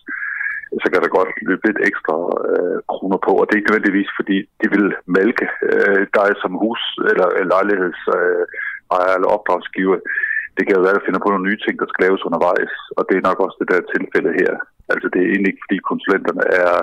så 0.81 0.87
kan 0.89 1.01
der 1.01 1.17
godt 1.17 1.31
løbe 1.47 1.65
lidt 1.67 1.81
ekstra 1.89 2.15
øh, 2.49 2.77
kroner 2.91 3.19
på. 3.25 3.31
Og 3.39 3.43
det 3.45 3.53
er 3.53 3.59
ikke 3.59 3.71
nødvendigvis, 3.71 4.11
fordi 4.19 4.37
de 4.61 4.67
vil 4.75 4.87
malke 5.17 5.47
øh, 5.71 6.03
dig 6.17 6.29
som 6.41 6.53
hus- 6.63 6.99
eller 7.11 7.27
lejlighedsejer 7.53 9.11
øh, 9.11 9.17
eller 9.17 9.29
opdragsgiver. 9.35 9.97
Det 10.57 10.63
kan 10.65 10.75
jo 10.75 10.85
være, 10.85 10.99
at 10.99 11.05
finde 11.05 11.23
på 11.23 11.29
nogle 11.31 11.47
nye 11.49 11.59
ting, 11.65 11.75
der 11.77 11.87
skal 11.89 12.03
laves 12.05 12.25
undervejs. 12.27 12.73
Og 12.97 13.01
det 13.07 13.15
er 13.15 13.27
nok 13.29 13.39
også 13.45 13.57
det 13.61 13.71
der 13.71 13.91
tilfælde 13.93 14.31
her. 14.41 14.53
Altså 14.93 15.07
det 15.13 15.19
er 15.21 15.29
egentlig 15.29 15.51
ikke, 15.51 15.65
fordi 15.65 15.77
konsulenterne 15.91 16.45
er 16.63 16.73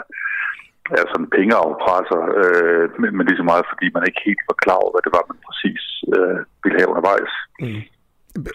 er 0.98 1.04
sådan 1.12 1.30
pengeafpresser, 1.36 2.20
øh, 2.40 2.84
men, 3.00 3.10
men 3.16 3.24
lige 3.28 3.40
så 3.42 3.46
meget, 3.50 3.64
fordi 3.72 3.86
man 3.94 4.02
ikke 4.08 4.22
helt 4.28 4.42
var 4.50 4.56
klar 4.64 4.78
over, 4.82 4.92
hvad 4.92 5.02
det 5.06 5.12
var, 5.16 5.24
man 5.30 5.38
præcis 5.48 5.82
øh, 6.14 6.38
ville 6.62 6.76
have 6.78 6.90
undervejs. 6.92 7.32
Mm. 7.62 7.82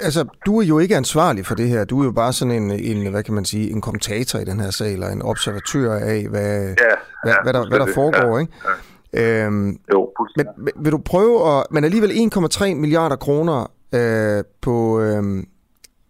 Altså, 0.07 0.21
du 0.45 0.51
er 0.61 0.65
jo 0.65 0.79
ikke 0.79 0.95
ansvarlig 0.95 1.45
for 1.45 1.55
det 1.55 1.67
her. 1.73 1.85
Du 1.85 1.95
er 2.01 2.05
jo 2.05 2.11
bare 2.11 2.33
sådan 2.33 2.55
en, 2.59 2.71
en 2.71 3.11
hvad 3.11 3.23
kan 3.23 3.33
man 3.33 3.45
sige, 3.45 3.71
en 3.71 3.81
kommentator 3.81 4.39
i 4.39 4.45
den 4.45 4.59
her 4.59 4.71
sag, 4.71 4.93
eller 4.93 5.09
en 5.09 5.21
observatør 5.21 5.91
af, 5.93 6.27
hvad, 6.29 6.53
ja, 6.83 6.95
hvad, 7.23 7.33
ja, 7.33 7.35
hvad, 7.43 7.53
der, 7.53 7.69
hvad 7.69 7.79
der 7.79 7.93
foregår, 7.95 8.35
ja, 8.35 8.41
ikke? 8.41 8.53
Ja. 8.65 9.45
Øhm, 9.45 9.79
jo, 9.93 10.11
men, 10.37 10.47
vil 10.75 10.91
du 10.91 10.97
prøve 10.97 11.57
at... 11.57 11.65
Men 11.71 11.83
alligevel 11.83 12.09
1,3 12.09 12.73
milliarder 12.73 13.15
kroner 13.15 13.71
øh, 13.93 14.43
på, 14.61 15.01
øh, 15.01 15.43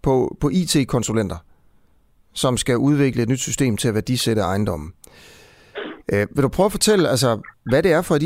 på, 0.02 0.38
på 0.40 0.50
IT-konsulenter, 0.54 1.38
som 2.34 2.58
skal 2.58 2.78
udvikle 2.78 3.24
et 3.24 3.30
nyt 3.30 3.40
system 3.40 3.78
til 3.78 3.88
at 3.88 3.94
værdisætte 3.94 4.42
ejendommen. 4.42 4.94
Øh, 6.14 6.28
vil 6.36 6.44
du 6.44 6.50
prøve 6.56 6.66
at 6.66 6.78
fortælle, 6.78 7.10
altså, 7.10 7.30
hvad 7.70 7.84
det 7.84 7.92
er 7.92 8.02
for 8.02 8.16
et 8.16 8.24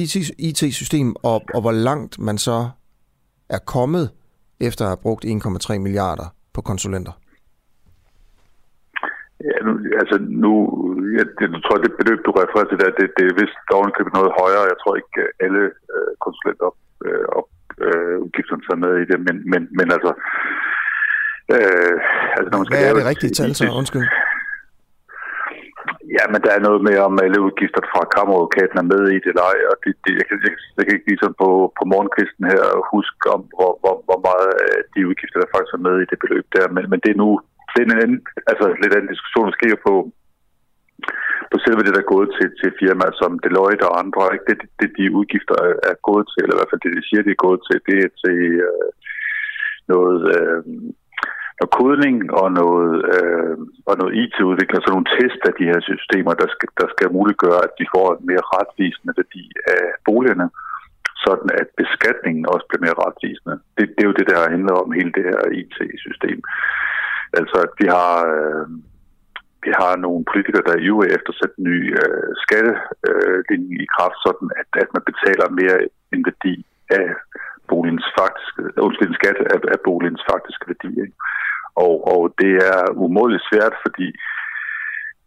IT-system, 0.50 1.16
og, 1.24 1.38
og 1.56 1.62
hvor 1.62 1.72
langt 1.72 2.20
man 2.20 2.38
så 2.38 2.70
er 3.50 3.62
kommet 3.76 4.06
efter 4.68 4.84
at 4.86 4.92
have 4.94 5.06
brugt 5.06 5.26
1,3 5.26 5.78
milliarder 5.86 6.28
på 6.54 6.62
konsulenter? 6.62 7.14
Ja, 9.50 9.58
nu, 9.66 9.72
altså 10.02 10.16
nu, 10.44 10.54
jeg, 11.18 11.26
jeg 11.42 11.50
tror, 11.66 11.78
det 11.84 11.92
beløb, 12.00 12.20
du 12.26 12.32
refererer 12.32 12.70
til 12.70 12.80
der, 12.82 12.90
det, 13.00 13.08
det 13.18 13.26
er 13.26 13.40
vist 13.42 13.76
ovenikøbet 13.78 14.14
noget 14.14 14.32
højere. 14.42 14.72
Jeg 14.72 14.78
tror 14.82 14.94
ikke, 15.02 15.22
alle 15.46 15.64
øh, 15.94 16.12
konsulenter 16.26 16.70
øh, 17.06 17.26
op, 17.38 17.48
øh, 17.86 18.16
udgifterne 18.26 18.64
tager 18.66 18.84
med 18.86 18.94
i 19.04 19.06
det, 19.12 19.18
men, 19.28 19.36
men, 19.52 19.62
men 19.78 19.88
altså... 19.96 20.12
Øh, 21.56 21.96
altså 22.38 22.50
når 22.52 22.58
man 22.58 22.66
skal 22.66 22.78
Hvad 22.78 22.90
er 22.90 22.98
det 23.00 23.10
rigtige 23.14 23.34
tal 23.40 23.52
så? 23.56 23.66
Undskyld. 23.82 24.06
Ja, 26.16 26.24
men 26.32 26.40
der 26.46 26.52
er 26.54 26.66
noget 26.68 26.82
med, 26.88 26.96
om 27.08 27.16
alle 27.24 27.40
udgifter 27.48 27.82
fra 27.92 28.02
kammeradvokaten 28.16 28.78
er 28.80 28.92
med 28.94 29.04
i 29.16 29.18
det 29.24 29.30
eller 29.32 29.46
ej, 29.52 29.60
og 29.72 29.76
det, 29.84 29.92
det, 30.04 30.12
jeg, 30.20 30.26
kan, 30.30 30.38
jeg, 30.46 30.54
jeg 30.78 30.84
kan 30.84 30.96
ikke 30.96 31.10
ligesom 31.12 31.34
på, 31.42 31.50
på 31.78 31.84
morgenkvisten 31.92 32.44
her 32.54 32.64
huske 32.94 33.26
om, 33.36 33.42
hvor, 33.56 33.72
hvor, 33.82 33.96
hvor 34.08 34.20
meget 34.28 34.50
øh, 34.64 34.80
de 34.94 35.08
udgifter, 35.10 35.40
der 35.40 35.54
faktisk 35.54 35.74
er 35.76 35.86
med 35.88 35.96
i 36.00 36.10
det 36.12 36.20
beløb 36.24 36.46
der, 36.56 36.66
men, 36.76 36.84
men 36.92 37.00
det 37.04 37.12
er 37.12 37.22
nu 37.24 37.30
det 37.74 37.80
er 37.82 37.88
en 37.88 38.04
anden, 38.04 38.20
altså 38.52 38.66
lidt 38.82 38.94
anden 38.96 39.14
diskussion, 39.14 39.48
der 39.48 39.58
sker 39.60 39.76
på, 39.88 39.94
på 41.52 41.58
selve 41.64 41.82
det, 41.84 41.96
der 41.96 42.04
er 42.04 42.14
gået 42.16 42.30
til, 42.38 42.48
til 42.60 42.78
firmaer 42.80 43.16
som 43.22 43.32
Deloitte 43.44 43.86
og 43.90 43.98
andre. 44.04 44.24
Ikke? 44.34 44.46
Det, 44.50 44.58
det, 44.62 44.70
det, 44.80 44.90
de 44.98 45.06
udgifter 45.20 45.56
er 45.92 45.98
gået 46.10 46.26
til, 46.32 46.42
eller 46.42 46.56
i 46.56 46.60
hvert 46.60 46.72
fald 46.72 46.84
det, 46.84 46.98
de 46.98 47.08
siger, 47.08 47.22
de 47.24 47.36
er 47.36 47.46
gået 47.48 47.62
til, 47.68 47.78
det 47.88 47.98
er 48.06 48.12
til 48.24 48.40
øh, 48.70 48.90
noget... 49.94 50.20
Øh, 50.38 50.64
noget 51.60 51.76
kodning 51.80 52.18
og 52.42 52.48
noget, 52.62 52.96
øh, 53.16 53.58
og 53.90 53.94
noget 54.00 54.18
IT-udvikling, 54.22 54.78
altså 54.78 54.92
nogle 54.94 55.12
test 55.18 55.42
af 55.50 55.54
de 55.60 55.70
her 55.72 55.80
systemer, 55.90 56.34
der 56.42 56.48
skal, 56.56 56.70
der 56.82 56.88
skal 56.94 57.16
muliggøre, 57.18 57.60
at 57.68 57.74
de 57.80 57.86
får 57.96 58.06
en 58.10 58.26
mere 58.30 58.46
retvisende 58.56 59.14
værdi 59.20 59.44
af 59.76 59.84
boligerne, 60.08 60.48
sådan 61.26 61.50
at 61.62 61.68
beskatningen 61.82 62.44
også 62.54 62.66
bliver 62.68 62.86
mere 62.86 63.02
retvisende. 63.06 63.56
Det, 63.78 63.86
det 63.96 64.02
er 64.04 64.10
jo 64.12 64.20
det, 64.20 64.28
der 64.32 64.54
handler 64.56 64.76
om 64.84 64.90
hele 65.00 65.12
det 65.18 65.24
her 65.30 65.40
IT-system. 65.62 66.40
Altså, 67.40 67.58
at 67.66 67.74
vi 67.82 67.88
har, 67.98 68.16
øh, 68.36 68.68
vi 69.66 69.72
har 69.82 69.94
nogle 70.06 70.24
politikere, 70.32 70.66
der 70.68 70.74
er 70.76 70.86
ivrig 70.88 71.10
efter 71.16 71.30
at 71.32 71.40
sætte 71.40 71.56
en 71.60 71.66
ny 71.72 71.80
øh, 72.02 72.30
skattelinje 72.44 73.76
øh, 73.80 73.84
i 73.86 73.88
kraft, 73.96 74.18
sådan 74.28 74.50
at, 74.62 74.70
at 74.84 74.90
man 74.96 75.04
betaler 75.10 75.58
mere 75.60 75.78
en 76.14 76.22
værdi 76.30 76.56
af 77.00 77.08
boligens 77.72 78.08
faktiske, 78.20 78.62
øh, 78.64 78.86
undskyld, 78.86 79.10
en 79.10 79.20
skat 79.22 79.38
af, 79.54 79.60
af 79.76 79.80
boligens 79.88 80.24
faktiske 80.32 80.66
værdi. 80.72 80.92
Ikke? 81.04 81.16
Og, 81.86 81.94
og 82.14 82.22
det 82.42 82.54
er 82.72 82.82
umådeligt 83.04 83.48
svært, 83.50 83.76
fordi 83.86 84.08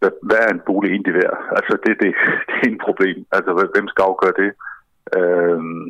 hvad, 0.01 0.13
hvad 0.29 0.41
er 0.47 0.51
en 0.53 0.67
bolig 0.69 0.89
egentlig 0.91 1.15
værd? 1.23 1.39
Altså 1.59 1.73
det, 1.85 1.93
det, 2.03 2.11
det 2.49 2.57
er 2.63 2.71
en 2.73 2.85
problem. 2.87 3.19
Altså 3.37 3.51
hvem 3.75 3.87
skal 3.89 4.09
afgøre 4.11 4.37
det? 4.43 4.51
Øhm, 5.19 5.85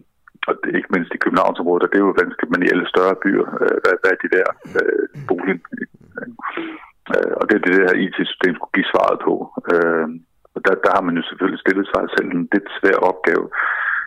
og 0.49 0.53
det 0.61 0.77
ikke 0.79 0.95
mindst 0.95 1.13
i 1.15 1.23
Københavnsområdet, 1.25 1.85
og 1.85 1.91
det 1.91 1.99
er 1.99 2.07
jo 2.07 2.21
vanskeligt, 2.23 2.53
men 2.53 2.63
i 2.63 2.73
alle 2.73 2.87
større 2.93 3.17
byer, 3.25 3.47
øh, 3.63 3.77
hvad, 3.83 3.95
hvad 4.01 4.11
er 4.15 4.21
de 4.25 4.35
der 4.37 4.49
øh, 4.81 5.05
boligen? 5.29 5.61
Øh, 7.15 7.33
og 7.39 7.45
det 7.47 7.55
er 7.57 7.63
det, 7.65 7.73
det 7.77 7.87
her 7.87 8.03
IT-system 8.05 8.55
skulle 8.55 8.77
give 8.77 8.93
svaret 8.93 9.19
på. 9.27 9.35
Øh, 9.73 10.07
og 10.55 10.61
der, 10.65 10.75
der 10.85 10.91
har 10.97 11.05
man 11.07 11.17
jo 11.19 11.23
selvfølgelig 11.27 11.63
stillet 11.63 11.87
sig 11.95 12.05
selv 12.15 12.29
en 12.31 12.49
lidt 12.55 12.69
svær 12.79 12.99
opgave. 13.11 13.45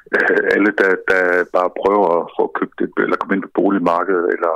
Alle, 0.56 0.72
der, 0.82 0.92
der 1.12 1.22
bare 1.58 1.78
prøver 1.82 2.10
at 2.20 2.30
få 2.38 2.44
købt 2.60 2.78
et, 2.86 2.94
eller 3.04 3.18
komme 3.20 3.36
ind 3.36 3.46
på 3.46 3.56
boligmarkedet, 3.60 4.28
eller 4.36 4.56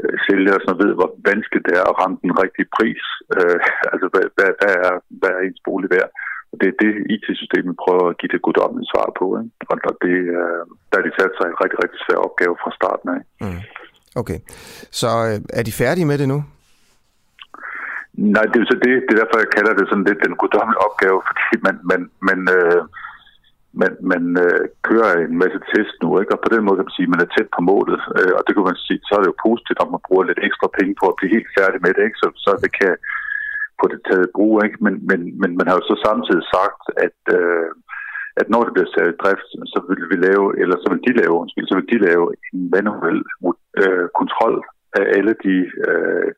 øh, 0.00 0.14
sælge 0.26 0.54
og 0.56 0.60
sådan 0.62 0.82
ved, 0.84 0.92
hvor 0.98 1.10
vanskeligt 1.30 1.66
det 1.68 1.74
er 1.80 1.86
at 1.88 1.98
ramme 2.00 2.16
den 2.24 2.34
rigtige 2.42 2.68
pris. 2.76 3.04
Øh, 3.36 3.58
altså, 3.92 4.06
hvad, 4.12 4.24
hvad, 4.36 4.50
hvad, 4.60 4.74
er, 4.86 4.94
hvad 5.20 5.30
er 5.34 5.42
ens 5.42 5.62
bolig 5.66 5.90
værd? 5.96 6.10
Og 6.52 6.56
det 6.60 6.68
er 6.68 6.76
det, 6.84 6.92
IT-systemet 7.14 7.74
prøver 7.84 8.06
at 8.08 8.18
give 8.18 8.32
det 8.34 8.44
guddommelige 8.46 8.90
svar 8.92 9.08
på. 9.20 9.26
Ikke? 9.40 9.86
Og 9.90 9.94
det, 10.04 10.18
øh, 10.38 10.62
der 10.90 10.96
er 10.98 11.04
de 11.06 11.12
sat 11.18 11.32
sig 11.38 11.46
en 11.48 11.60
rigtig, 11.62 11.78
rigtig 11.84 12.00
svær 12.02 12.18
opgave 12.26 12.54
fra 12.62 12.70
starten 12.78 13.08
af. 13.16 13.22
Mm. 13.44 13.60
Okay, 14.20 14.38
så 15.00 15.10
øh, 15.28 15.38
er 15.58 15.62
de 15.68 15.78
færdige 15.82 16.08
med 16.10 16.18
det 16.18 16.28
nu? 16.34 16.38
Nej, 18.34 18.44
det 18.48 18.56
er 18.56 18.64
jo 18.64 18.72
så 18.72 18.78
det. 18.86 18.92
Det 19.06 19.12
er 19.12 19.20
derfor, 19.22 19.44
jeg 19.44 19.54
kalder 19.56 19.72
det 19.74 19.86
sådan 19.88 20.08
lidt 20.08 20.24
den 20.26 20.38
guddommelige 20.40 20.84
opgave, 20.86 21.18
fordi 21.28 21.44
man, 21.66 21.76
man, 21.90 22.00
man, 22.28 22.40
øh, 22.58 22.82
man, 23.80 23.92
man 24.12 24.24
øh, 24.44 24.64
kører 24.88 25.10
en 25.26 25.36
masse 25.42 25.60
test 25.70 25.96
nu, 26.02 26.08
ikke? 26.20 26.34
og 26.34 26.40
på 26.42 26.50
den 26.54 26.62
måde 26.64 26.76
kan 26.76 26.88
man 26.88 26.96
sige, 26.96 27.08
at 27.08 27.14
man 27.14 27.24
er 27.24 27.30
tæt 27.32 27.50
på 27.56 27.62
målet. 27.72 28.00
Øh, 28.18 28.32
og 28.38 28.42
det 28.44 28.52
kan 28.52 28.68
man 28.70 28.80
sige, 28.86 29.00
så 29.06 29.12
er 29.14 29.20
det 29.22 29.30
jo 29.32 29.44
positivt, 29.48 29.82
om 29.82 29.90
man 29.94 30.06
bruger 30.06 30.24
lidt 30.26 30.44
ekstra 30.48 30.68
penge 30.78 30.94
på 31.00 31.06
at 31.08 31.16
blive 31.18 31.34
helt 31.36 31.50
færdig 31.58 31.78
med 31.84 31.92
det, 31.94 32.04
ikke? 32.08 32.20
Så, 32.22 32.28
så 32.44 32.50
det 32.64 32.70
kan 32.80 32.92
få 33.80 33.84
det 33.92 34.00
taget 34.08 34.28
i 34.28 34.34
brug. 34.36 34.54
Ikke? 34.66 34.78
Men, 34.84 34.94
men, 35.08 35.20
men 35.40 35.50
man 35.58 35.66
har 35.68 35.76
jo 35.78 35.84
så 35.90 35.96
samtidig 36.08 36.44
sagt, 36.56 36.82
at, 37.06 37.20
øh, 37.38 37.68
at 38.40 38.46
når 38.52 38.62
det 38.64 38.72
bliver 38.74 38.90
sat 38.92 39.12
i 39.12 39.20
drift, 39.22 39.48
så 39.72 39.78
vil 39.88 40.02
vi 40.12 40.16
lave, 40.26 40.44
eller 40.62 40.76
så 40.78 40.88
vil 40.92 41.06
de 41.06 41.12
lave, 41.20 41.40
undskyld, 41.42 41.66
så 41.68 41.76
vil 41.78 41.92
de 41.92 41.98
lave 42.08 42.24
en 42.46 42.58
manuel 42.74 43.20
øh, 43.82 44.06
kontrol 44.20 44.56
af 45.00 45.04
alle 45.16 45.34
de, 45.44 45.54
øh, 45.88 46.28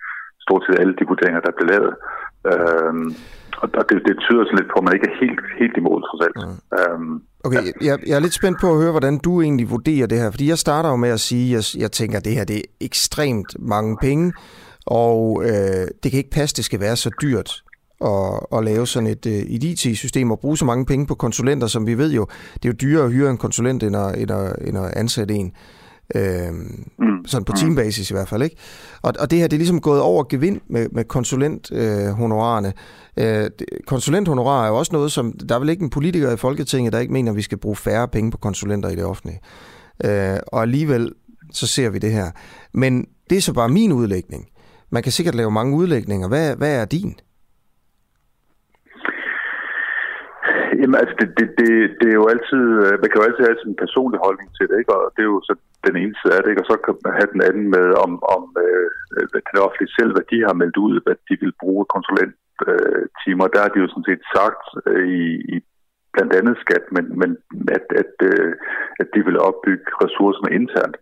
stort 0.44 0.62
set 0.64 0.80
alle 0.80 0.96
de 0.98 1.08
vurderinger, 1.10 1.42
der 1.44 1.56
bliver 1.56 1.72
lavet. 1.74 1.94
Øh, 2.50 2.94
og 3.80 3.84
det, 3.88 3.96
det 4.08 4.14
tyder 4.24 4.44
så 4.44 4.54
lidt 4.58 4.68
på, 4.72 4.76
at 4.78 4.84
man 4.84 4.94
ikke 4.96 5.08
er 5.10 5.16
helt, 5.20 5.40
helt 5.60 5.76
i 5.76 5.80
mål, 5.80 6.00
trods 6.02 6.22
alt. 6.26 6.36
Mm. 6.36 7.02
Um, 7.02 7.22
okay, 7.44 7.62
ja. 7.64 7.70
jeg, 7.88 7.98
jeg 8.06 8.16
er 8.16 8.20
lidt 8.20 8.34
spændt 8.34 8.60
på 8.60 8.68
at 8.72 8.80
høre, 8.82 8.90
hvordan 8.90 9.18
du 9.18 9.42
egentlig 9.42 9.70
vurderer 9.70 10.06
det 10.06 10.18
her. 10.18 10.30
Fordi 10.30 10.48
jeg 10.48 10.58
starter 10.58 10.90
jo 10.90 10.96
med 10.96 11.08
at 11.08 11.20
sige, 11.20 11.56
at 11.56 11.74
jeg, 11.74 11.80
jeg 11.82 11.92
tænker, 11.92 12.18
at 12.18 12.24
det 12.24 12.32
her 12.32 12.44
det 12.44 12.56
er 12.56 12.68
ekstremt 12.80 13.56
mange 13.58 13.96
penge, 14.00 14.32
og 14.86 15.42
øh, 15.44 15.86
det 16.02 16.10
kan 16.10 16.18
ikke 16.18 16.30
passe, 16.30 16.56
det 16.56 16.64
skal 16.64 16.80
være 16.80 16.96
så 16.96 17.10
dyrt 17.22 17.50
at, 18.04 18.58
at 18.58 18.64
lave 18.64 18.86
sådan 18.86 19.06
et, 19.06 19.26
øh, 19.26 19.32
et 19.32 19.64
IT-system 19.64 20.30
og 20.30 20.38
bruge 20.40 20.56
så 20.56 20.64
mange 20.64 20.86
penge 20.86 21.06
på 21.06 21.14
konsulenter, 21.14 21.66
som 21.66 21.86
vi 21.86 21.98
ved 21.98 22.12
jo, 22.12 22.26
det 22.54 22.64
er 22.64 22.68
jo 22.68 22.76
dyrere 22.82 23.04
at 23.04 23.12
hyre 23.12 23.30
en 23.30 23.38
konsulent, 23.38 23.82
end 23.82 23.96
at, 23.96 24.18
end 24.18 24.30
at, 24.30 24.56
end 24.68 24.78
at 24.78 24.96
ansætte 24.96 25.34
en. 25.34 25.46
Øh, 25.46 25.83
mm. 26.98 27.24
Sådan 27.26 27.44
på 27.44 27.52
mm. 27.52 27.56
teambasis 27.56 28.10
i 28.10 28.14
hvert 28.14 28.28
fald. 28.28 28.42
ikke. 28.42 28.56
Og, 29.02 29.12
og 29.20 29.30
det 29.30 29.38
her 29.38 29.46
det 29.46 29.56
er 29.56 29.58
ligesom 29.58 29.80
gået 29.80 30.00
over 30.00 30.24
gevind 30.24 30.60
med, 30.66 30.88
med 30.92 31.04
konsulenthonorarerne. 31.04 32.72
Øh, 33.18 33.50
konsulenthonorar 33.86 34.64
er 34.64 34.68
jo 34.68 34.76
også 34.76 34.92
noget, 34.92 35.12
som... 35.12 35.32
Der 35.32 35.54
er 35.54 35.58
vel 35.58 35.68
ikke 35.68 35.82
en 35.82 35.90
politiker 35.90 36.32
i 36.32 36.36
Folketinget, 36.36 36.92
der 36.92 36.98
ikke 36.98 37.12
mener, 37.12 37.30
at 37.30 37.36
vi 37.36 37.42
skal 37.42 37.58
bruge 37.58 37.76
færre 37.76 38.08
penge 38.08 38.30
på 38.30 38.38
konsulenter 38.38 38.88
i 38.88 38.96
det 38.96 39.04
offentlige. 39.04 39.40
Øh, 40.04 40.38
og 40.52 40.62
alligevel 40.62 41.12
så 41.52 41.66
ser 41.66 41.90
vi 41.90 41.98
det 41.98 42.12
her. 42.12 42.30
Men 42.74 43.06
det 43.30 43.36
er 43.38 43.42
så 43.42 43.54
bare 43.54 43.68
min 43.68 43.92
udlægning. 43.92 44.48
Man 44.90 45.02
kan 45.02 45.12
sikkert 45.12 45.34
lave 45.34 45.50
mange 45.50 45.76
udlægninger. 45.76 46.28
Hvad, 46.28 46.56
hvad 46.56 46.80
er 46.80 46.84
din? 46.84 47.14
Jamen 50.80 50.98
altså, 51.02 51.14
det, 51.20 51.28
det, 51.38 51.46
det, 51.60 51.70
det 52.00 52.08
er 52.12 52.18
jo 52.22 52.26
altid, 52.34 52.64
øh, 52.84 52.92
man 53.02 53.08
kan 53.08 53.18
jo 53.20 53.26
altid 53.28 53.44
have 53.48 53.62
sin 53.64 53.76
personlig 53.82 54.18
holdning 54.26 54.48
til 54.56 54.64
det, 54.68 54.76
ikke? 54.80 54.92
og 54.96 55.02
det 55.14 55.22
er 55.22 55.30
jo 55.34 55.40
så 55.48 55.54
den 55.88 55.96
ene 56.02 56.16
side 56.18 56.34
af 56.36 56.40
det, 56.40 56.50
ikke? 56.50 56.62
og 56.64 56.68
så 56.70 56.76
kan 56.84 56.94
man 57.04 57.14
have 57.18 57.30
den 57.34 57.42
anden 57.48 57.66
med, 57.76 57.86
om, 58.04 58.12
om 58.36 58.42
øh, 58.66 58.86
det 59.52 59.60
offentlige 59.66 59.96
selv, 59.98 60.10
hvad 60.14 60.26
de 60.32 60.38
har 60.48 60.60
meldt 60.60 60.78
ud, 60.86 60.94
hvad 61.04 61.16
de 61.28 61.34
vil 61.42 61.54
bruge 61.62 61.84
konsulenttimer. 61.94 63.46
Der 63.52 63.60
har 63.62 63.70
de 63.72 63.82
jo 63.82 63.88
sådan 63.88 64.08
set 64.10 64.22
sagt 64.36 64.64
øh, 64.90 65.06
i, 65.20 65.24
i 65.54 65.56
blandt 66.14 66.32
andet 66.38 66.56
skat, 66.64 66.84
men, 66.96 67.04
men 67.20 67.30
at, 67.76 67.86
at, 68.02 68.12
øh, 68.30 68.52
at 69.00 69.08
de 69.14 69.20
vil 69.26 69.44
opbygge 69.48 69.86
ressourcerne 70.04 70.54
internt. 70.60 70.96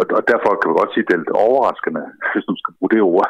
Og, 0.00 0.04
og 0.18 0.22
derfor 0.32 0.50
kan 0.58 0.68
man 0.68 0.80
godt 0.80 0.92
sige, 0.92 1.04
at 1.04 1.08
det 1.08 1.14
er 1.14 1.22
lidt 1.24 1.40
overraskende, 1.46 2.02
hvis 2.32 2.48
man 2.48 2.58
skal 2.60 2.74
bruge 2.76 2.92
det 2.94 3.02
ord, 3.14 3.28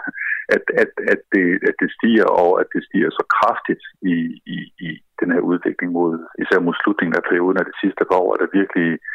at, 0.56 0.64
at, 0.82 0.90
at, 1.12 1.20
det, 1.34 1.46
at 1.68 1.76
det 1.82 1.90
stiger, 1.98 2.28
og 2.42 2.50
at 2.60 2.68
det 2.74 2.82
stiger 2.88 3.10
så 3.18 3.24
kraftigt 3.36 3.84
i, 4.12 4.16
i, 4.56 4.58
i 4.88 4.90
den 5.20 5.28
her 5.34 5.42
udvikling 5.50 5.90
mod, 5.98 6.12
især 6.42 6.58
mod 6.66 6.74
slutningen 6.82 7.16
af 7.18 7.26
perioden 7.28 7.60
af 7.60 7.66
det 7.70 7.76
sidste 7.82 8.02
par 8.08 8.18
år, 8.24 8.30
at 8.34 8.40
der 8.42 8.58
virkelig 8.60 8.90
øh, 8.92 9.11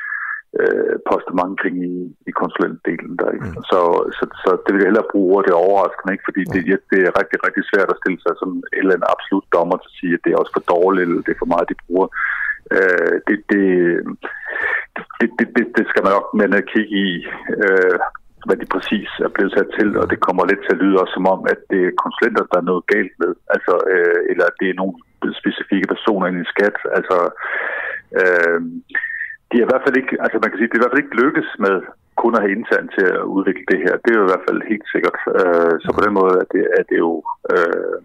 postet 1.09 1.33
mange 1.41 1.55
penge 1.63 1.79
i, 1.93 1.97
i 2.29 2.31
konsulentdelen 2.41 3.13
der. 3.19 3.29
Ikke? 3.35 3.49
Mm. 3.49 3.63
Så, 3.71 3.79
så, 4.17 4.23
så 4.43 4.49
det 4.63 4.71
vil 4.71 4.81
jeg 4.81 4.89
hellere 4.89 5.11
bruge 5.13 5.29
ordet, 5.31 5.45
det 5.45 5.53
er 5.53 5.65
overraskende, 5.67 6.13
ikke? 6.13 6.27
fordi 6.29 6.41
det, 6.53 6.61
det 6.91 6.99
er 7.07 7.17
rigtig, 7.21 7.39
rigtig 7.47 7.63
svært 7.71 7.89
at 7.91 7.99
stille 8.01 8.19
sig 8.21 8.33
som 8.41 8.51
en 8.57 8.81
eller 8.81 8.93
anden 8.95 9.11
absolut 9.13 9.47
dommer 9.55 9.77
til 9.77 9.91
at 9.91 9.97
sige, 9.99 10.13
at 10.15 10.23
det 10.23 10.31
er 10.31 10.41
også 10.41 10.53
for 10.55 10.65
dårligt, 10.75 11.03
eller 11.03 11.25
det 11.25 11.33
er 11.33 11.43
for 11.43 11.51
meget, 11.53 11.71
de 11.71 11.81
bruger. 11.83 12.07
Øh, 12.75 13.15
det, 13.27 13.37
det, 13.51 13.65
det, 15.19 15.29
det, 15.37 15.47
det, 15.55 15.65
det 15.77 15.85
skal 15.87 16.03
man 16.03 16.13
nok 16.17 16.27
med 16.39 16.61
at 16.61 16.69
kigge 16.73 16.93
i, 17.07 17.09
øh, 17.63 17.97
hvad 18.47 18.57
de 18.61 18.67
præcis 18.75 19.09
er 19.25 19.31
blevet 19.35 19.53
sat 19.53 19.69
til, 19.77 19.89
og 20.01 20.05
det 20.11 20.25
kommer 20.25 20.43
lidt 20.45 20.61
til 20.63 20.75
at 20.75 20.81
lyde 20.83 21.01
også 21.01 21.13
som 21.17 21.27
om, 21.33 21.41
at 21.53 21.59
det 21.71 21.81
er 21.85 22.01
konsulenter, 22.03 22.43
der 22.51 22.59
er 22.59 22.69
noget 22.71 22.83
galt 22.93 23.13
med, 23.21 23.31
altså, 23.55 23.73
øh, 23.93 24.19
eller 24.31 24.45
at 24.47 24.59
det 24.61 24.67
er 24.69 24.79
nogle 24.81 24.95
specifikke 25.41 25.87
personer 25.93 26.27
i 26.27 26.51
skat. 26.53 26.77
Altså, 26.97 27.17
øh, 28.19 28.59
det 29.49 29.57
er 29.57 29.65
i 29.65 29.71
hvert 29.71 29.85
fald 29.85 29.97
ikke, 30.01 30.13
altså 30.23 30.37
man 30.41 30.49
kan 30.49 30.57
sige, 30.59 30.69
det 30.69 30.75
er 30.75 30.81
i 30.81 30.83
hvert 30.83 30.93
fald 30.93 31.05
ikke 31.05 31.21
lykkes 31.23 31.49
med 31.65 31.75
kun 32.21 32.35
at 32.37 32.43
have 32.43 32.57
internt 32.59 32.89
til 32.97 33.05
at 33.17 33.23
udvikle 33.35 33.65
det 33.71 33.79
her. 33.85 33.93
Det 34.03 34.09
er 34.11 34.19
jo 34.19 34.27
i 34.27 34.31
hvert 34.31 34.47
fald 34.47 34.59
helt 34.71 34.87
sikkert. 34.93 35.17
Øh, 35.39 35.73
så 35.83 35.89
på 35.97 36.01
den 36.05 36.13
måde 36.19 36.33
er 36.43 36.47
det, 36.55 36.63
er 36.79 36.83
det 36.89 36.97
jo 37.05 37.11
øh, 37.53 37.97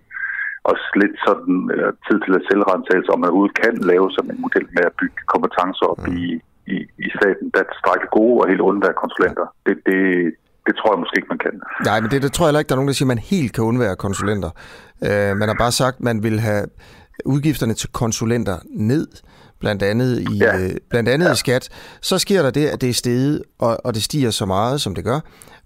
også 0.71 0.87
lidt 1.03 1.17
sådan 1.27 1.57
øh, 1.77 1.91
tid 2.07 2.19
til 2.25 2.35
at 2.39 2.47
selvrensagelse, 2.51 3.11
om 3.15 3.21
man 3.21 3.31
overhovedet 3.31 3.61
kan 3.65 3.75
lave 3.93 4.07
sådan 4.17 4.33
en 4.35 4.41
model 4.47 4.67
med 4.77 4.85
at 4.91 4.97
bygge 5.01 5.21
kompetencer 5.35 5.87
op 5.93 6.01
mm. 6.03 6.17
i, 6.21 6.25
i, 6.75 6.77
i 7.07 7.09
staten, 7.17 7.47
der 7.57 7.63
strækker 7.81 8.09
gode 8.19 8.37
og 8.41 8.49
helt 8.51 8.63
undvære 8.71 9.01
konsulenter. 9.03 9.47
Det, 9.67 9.77
det, 9.89 10.01
det 10.67 10.75
tror 10.77 10.91
jeg 10.93 11.01
måske 11.03 11.19
ikke, 11.19 11.33
man 11.35 11.43
kan. 11.47 11.55
Nej, 11.91 11.99
men 12.01 12.09
det, 12.13 12.19
det 12.25 12.33
tror 12.33 12.45
jeg 12.45 12.51
heller 12.51 12.63
ikke, 12.63 12.71
der 12.71 12.77
er 12.77 12.83
nogen, 12.83 12.93
der 12.93 12.99
siger, 12.99 13.09
at 13.09 13.15
man 13.17 13.29
helt 13.35 13.53
kan 13.55 13.65
undvære 13.71 13.97
konsulenter. 14.07 14.51
Øh, 15.07 15.33
man 15.41 15.49
har 15.51 15.57
bare 15.65 15.75
sagt, 15.83 15.97
at 15.99 16.05
man 16.11 16.19
vil 16.27 16.37
have 16.49 16.65
udgifterne 17.35 17.75
til 17.81 17.89
konsulenter 18.03 18.57
ned 18.93 19.07
blandt 19.63 19.83
andet 19.83 20.21
i, 20.21 20.37
ja. 20.37 20.59
øh, 20.59 20.71
blandt 20.91 21.09
andet 21.09 21.27
ja. 21.27 21.33
i 21.33 21.37
skat, 21.37 21.69
så 22.01 22.19
sker 22.19 22.43
der 22.43 22.51
det, 22.51 22.67
at 22.67 22.81
det 22.81 22.89
er 22.89 22.95
steget, 22.95 23.43
og, 23.59 23.79
og 23.85 23.95
det 23.95 24.03
stiger 24.03 24.31
så 24.31 24.47
meget, 24.47 24.81
som 24.81 24.95
det 24.95 25.05
gør. 25.05 25.21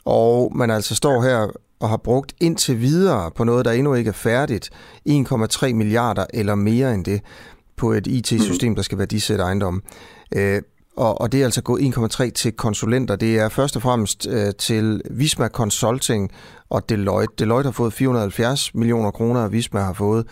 Og 0.05 0.53
man 0.55 0.71
altså 0.71 0.95
står 0.95 1.23
her 1.23 1.51
og 1.81 1.89
har 1.89 1.97
brugt 1.97 2.33
indtil 2.41 2.81
videre 2.81 3.31
på 3.31 3.45
noget, 3.45 3.65
der 3.65 3.73
endnu 3.73 3.95
ikke 3.95 4.09
er 4.09 4.13
færdigt, 4.13 4.71
1,3 5.09 5.73
milliarder 5.73 6.27
eller 6.35 6.55
mere 6.55 6.95
end 6.95 7.05
det 7.05 7.21
på 7.77 7.93
et 7.93 8.07
IT-system, 8.07 8.75
der 8.75 8.83
skal 8.83 8.99
værdisætte 8.99 9.45
ejendom. 9.45 9.83
Øh, 10.37 10.63
og, 10.97 11.21
og 11.21 11.33
det 11.33 11.41
er 11.41 11.45
altså 11.45 11.63
gået 11.63 11.81
1,3 11.81 12.31
til 12.31 12.53
konsulenter. 12.53 13.17
Det 13.17 13.39
er 13.39 13.49
først 13.49 13.77
og 13.77 13.83
fremmest 13.83 14.27
øh, 14.31 14.55
til 14.59 15.03
Visma 15.11 15.49
Consulting 15.49 16.31
og 16.71 16.89
Deloitte. 16.89 17.35
Deloitte 17.39 17.67
har 17.67 17.73
fået 17.73 17.93
470 17.93 18.75
millioner 18.75 19.11
kroner, 19.11 19.41
og 19.41 19.53
Visma 19.53 19.81
har 19.81 19.93
fået 19.93 20.27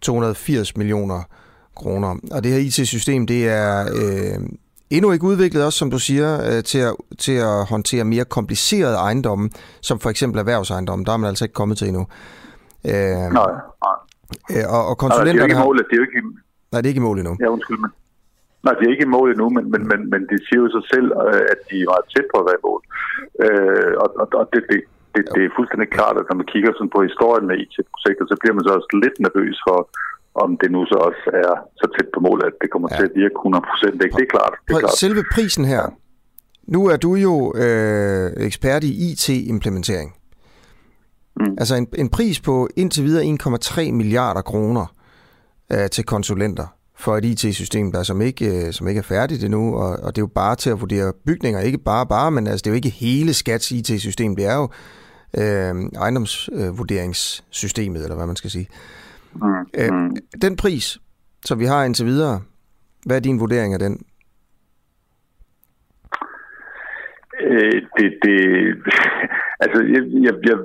280 0.00 0.76
millioner 0.76 1.22
kroner. 1.78 2.10
Og 2.34 2.44
det 2.44 2.52
her 2.52 2.58
IT-system, 2.58 3.26
det 3.26 3.48
er 3.48 3.70
øh, 4.00 4.38
endnu 4.90 5.12
ikke 5.12 5.24
udviklet 5.24 5.64
også, 5.64 5.78
som 5.78 5.90
du 5.90 5.98
siger, 5.98 6.30
øh, 6.48 6.62
til, 6.70 6.78
at, 6.78 6.94
til 7.18 7.36
at 7.50 7.66
håndtere 7.72 8.04
mere 8.04 8.24
komplicerede 8.24 8.96
ejendomme, 8.96 9.50
som 9.80 9.96
for 9.98 10.10
eksempel 10.10 10.38
erhvervsejendomme. 10.38 11.04
Der 11.04 11.12
er 11.12 11.16
man 11.16 11.28
altså 11.28 11.44
ikke 11.44 11.58
kommet 11.60 11.78
til 11.78 11.88
endnu. 11.88 12.04
Øh, 12.90 12.92
nej, 13.40 13.50
nej. 13.84 13.96
Øh, 14.54 14.66
og, 14.74 14.82
og 14.90 14.94
konsulenterne... 15.04 15.38
Nej, 15.38 15.46
det 15.46 15.54
er 15.54 15.56
ikke 15.56 15.66
målet. 15.68 15.84
Det 15.88 15.94
er 15.96 16.00
jo 16.02 16.06
ikke... 16.08 16.20
Nej, 16.72 16.80
det 16.80 16.86
er 16.88 16.92
ikke 16.94 17.04
i 17.04 17.08
mål 17.08 17.18
endnu. 17.18 17.34
Ja, 17.40 17.48
undskyld, 17.56 17.78
men... 17.84 17.90
Nej, 18.64 18.74
det 18.78 18.84
er 18.86 18.92
ikke 18.94 19.08
i 19.10 19.14
mål 19.16 19.28
endnu, 19.30 19.46
men, 19.56 19.64
men, 19.72 19.82
men, 19.90 20.00
men 20.12 20.20
det 20.30 20.38
siger 20.46 20.60
jo 20.64 20.68
sig 20.76 20.84
selv, 20.92 21.08
øh, 21.24 21.42
at 21.52 21.58
de 21.68 21.74
er 21.82 21.90
meget 21.92 22.06
tæt 22.12 22.26
på 22.32 22.36
at 22.40 22.46
være 22.48 22.60
i 22.60 22.64
mål. 22.68 22.82
Øh, 23.44 23.92
og 24.02 24.08
og, 24.22 24.26
og 24.40 24.44
det, 24.52 24.62
det, 24.70 24.80
det, 25.14 25.22
det 25.34 25.42
er 25.44 25.56
fuldstændig 25.58 25.88
klart, 25.96 26.16
at 26.20 26.26
når 26.28 26.36
man 26.40 26.50
kigger 26.52 26.70
sådan 26.72 26.94
på 26.96 27.00
historien 27.08 27.46
med 27.48 27.56
IT-projekter, 27.62 28.24
så 28.28 28.36
bliver 28.40 28.54
man 28.56 28.64
så 28.64 28.72
også 28.78 28.90
lidt 29.04 29.16
nervøs 29.26 29.56
for, 29.66 29.78
om 30.34 30.58
det 30.60 30.70
nu 30.70 30.84
så 30.84 30.94
også 30.94 31.30
er 31.44 31.52
så 31.76 31.86
tæt 31.94 32.08
på 32.14 32.20
mål, 32.20 32.42
at 32.46 32.52
det 32.62 32.70
kommer 32.70 32.88
ja. 32.90 32.96
til 32.96 33.04
at 33.04 33.10
virke 33.14 33.36
100 33.36 33.64
procent. 33.70 34.02
Det, 34.02 34.12
det 34.18 34.22
er 34.22 34.32
klart. 34.36 34.54
Det 34.68 34.74
er 34.74 34.78
klart. 34.78 34.98
Selve 34.98 35.22
prisen 35.34 35.64
her. 35.64 35.82
Nu 36.66 36.86
er 36.86 36.96
du 36.96 37.14
jo 37.14 37.54
øh, 37.56 38.32
ekspert 38.36 38.84
i 38.84 39.10
IT-implementering. 39.10 40.14
Mm. 41.36 41.54
Altså 41.58 41.74
en, 41.74 41.86
en 41.94 42.08
pris 42.08 42.40
på 42.40 42.68
indtil 42.76 43.04
videre 43.04 43.24
1,3 43.24 43.92
milliarder 43.92 44.42
kroner 44.42 44.86
øh, 45.72 45.90
til 45.90 46.04
konsulenter 46.04 46.66
for 46.98 47.16
et 47.16 47.24
IT-system, 47.24 47.92
der 47.92 48.02
som 48.02 48.20
ikke, 48.20 48.66
øh, 48.66 48.72
som 48.72 48.88
ikke 48.88 48.98
er 48.98 49.02
færdigt 49.02 49.44
endnu, 49.44 49.76
og, 49.76 49.98
og 50.02 50.16
det 50.16 50.18
er 50.18 50.22
jo 50.22 50.30
bare 50.34 50.56
til 50.56 50.70
at 50.70 50.80
vurdere 50.80 51.12
bygninger, 51.26 51.60
ikke 51.60 51.78
bare 51.78 52.06
bare, 52.06 52.30
men 52.30 52.46
altså 52.46 52.62
det 52.62 52.66
er 52.66 52.70
jo 52.70 52.76
ikke 52.76 52.88
hele 52.88 53.34
Skats 53.34 53.70
IT-system, 53.70 54.36
det 54.36 54.46
er 54.46 54.54
jo 54.54 54.68
øh, 55.38 55.74
ejendomsvurderingssystemet, 55.96 57.98
øh, 57.98 58.04
eller 58.04 58.16
hvad 58.16 58.26
man 58.26 58.36
skal 58.36 58.50
sige. 58.50 58.68
Mm. 59.34 59.66
Øh, 59.78 59.92
mm. 59.92 60.16
den 60.42 60.56
pris, 60.56 60.98
som 61.44 61.58
vi 61.58 61.64
har 61.64 61.84
indtil 61.84 62.06
videre, 62.06 62.42
hvad 63.06 63.16
er 63.16 63.20
din 63.20 63.40
vurdering 63.40 63.74
af 63.74 63.78
den? 63.78 63.94
Øh, 67.40 67.82
det, 67.96 68.08
det, 68.24 68.36
altså, 69.62 69.78
jeg, 69.94 70.02
jeg, 70.26 70.34
jeg, 70.48 70.56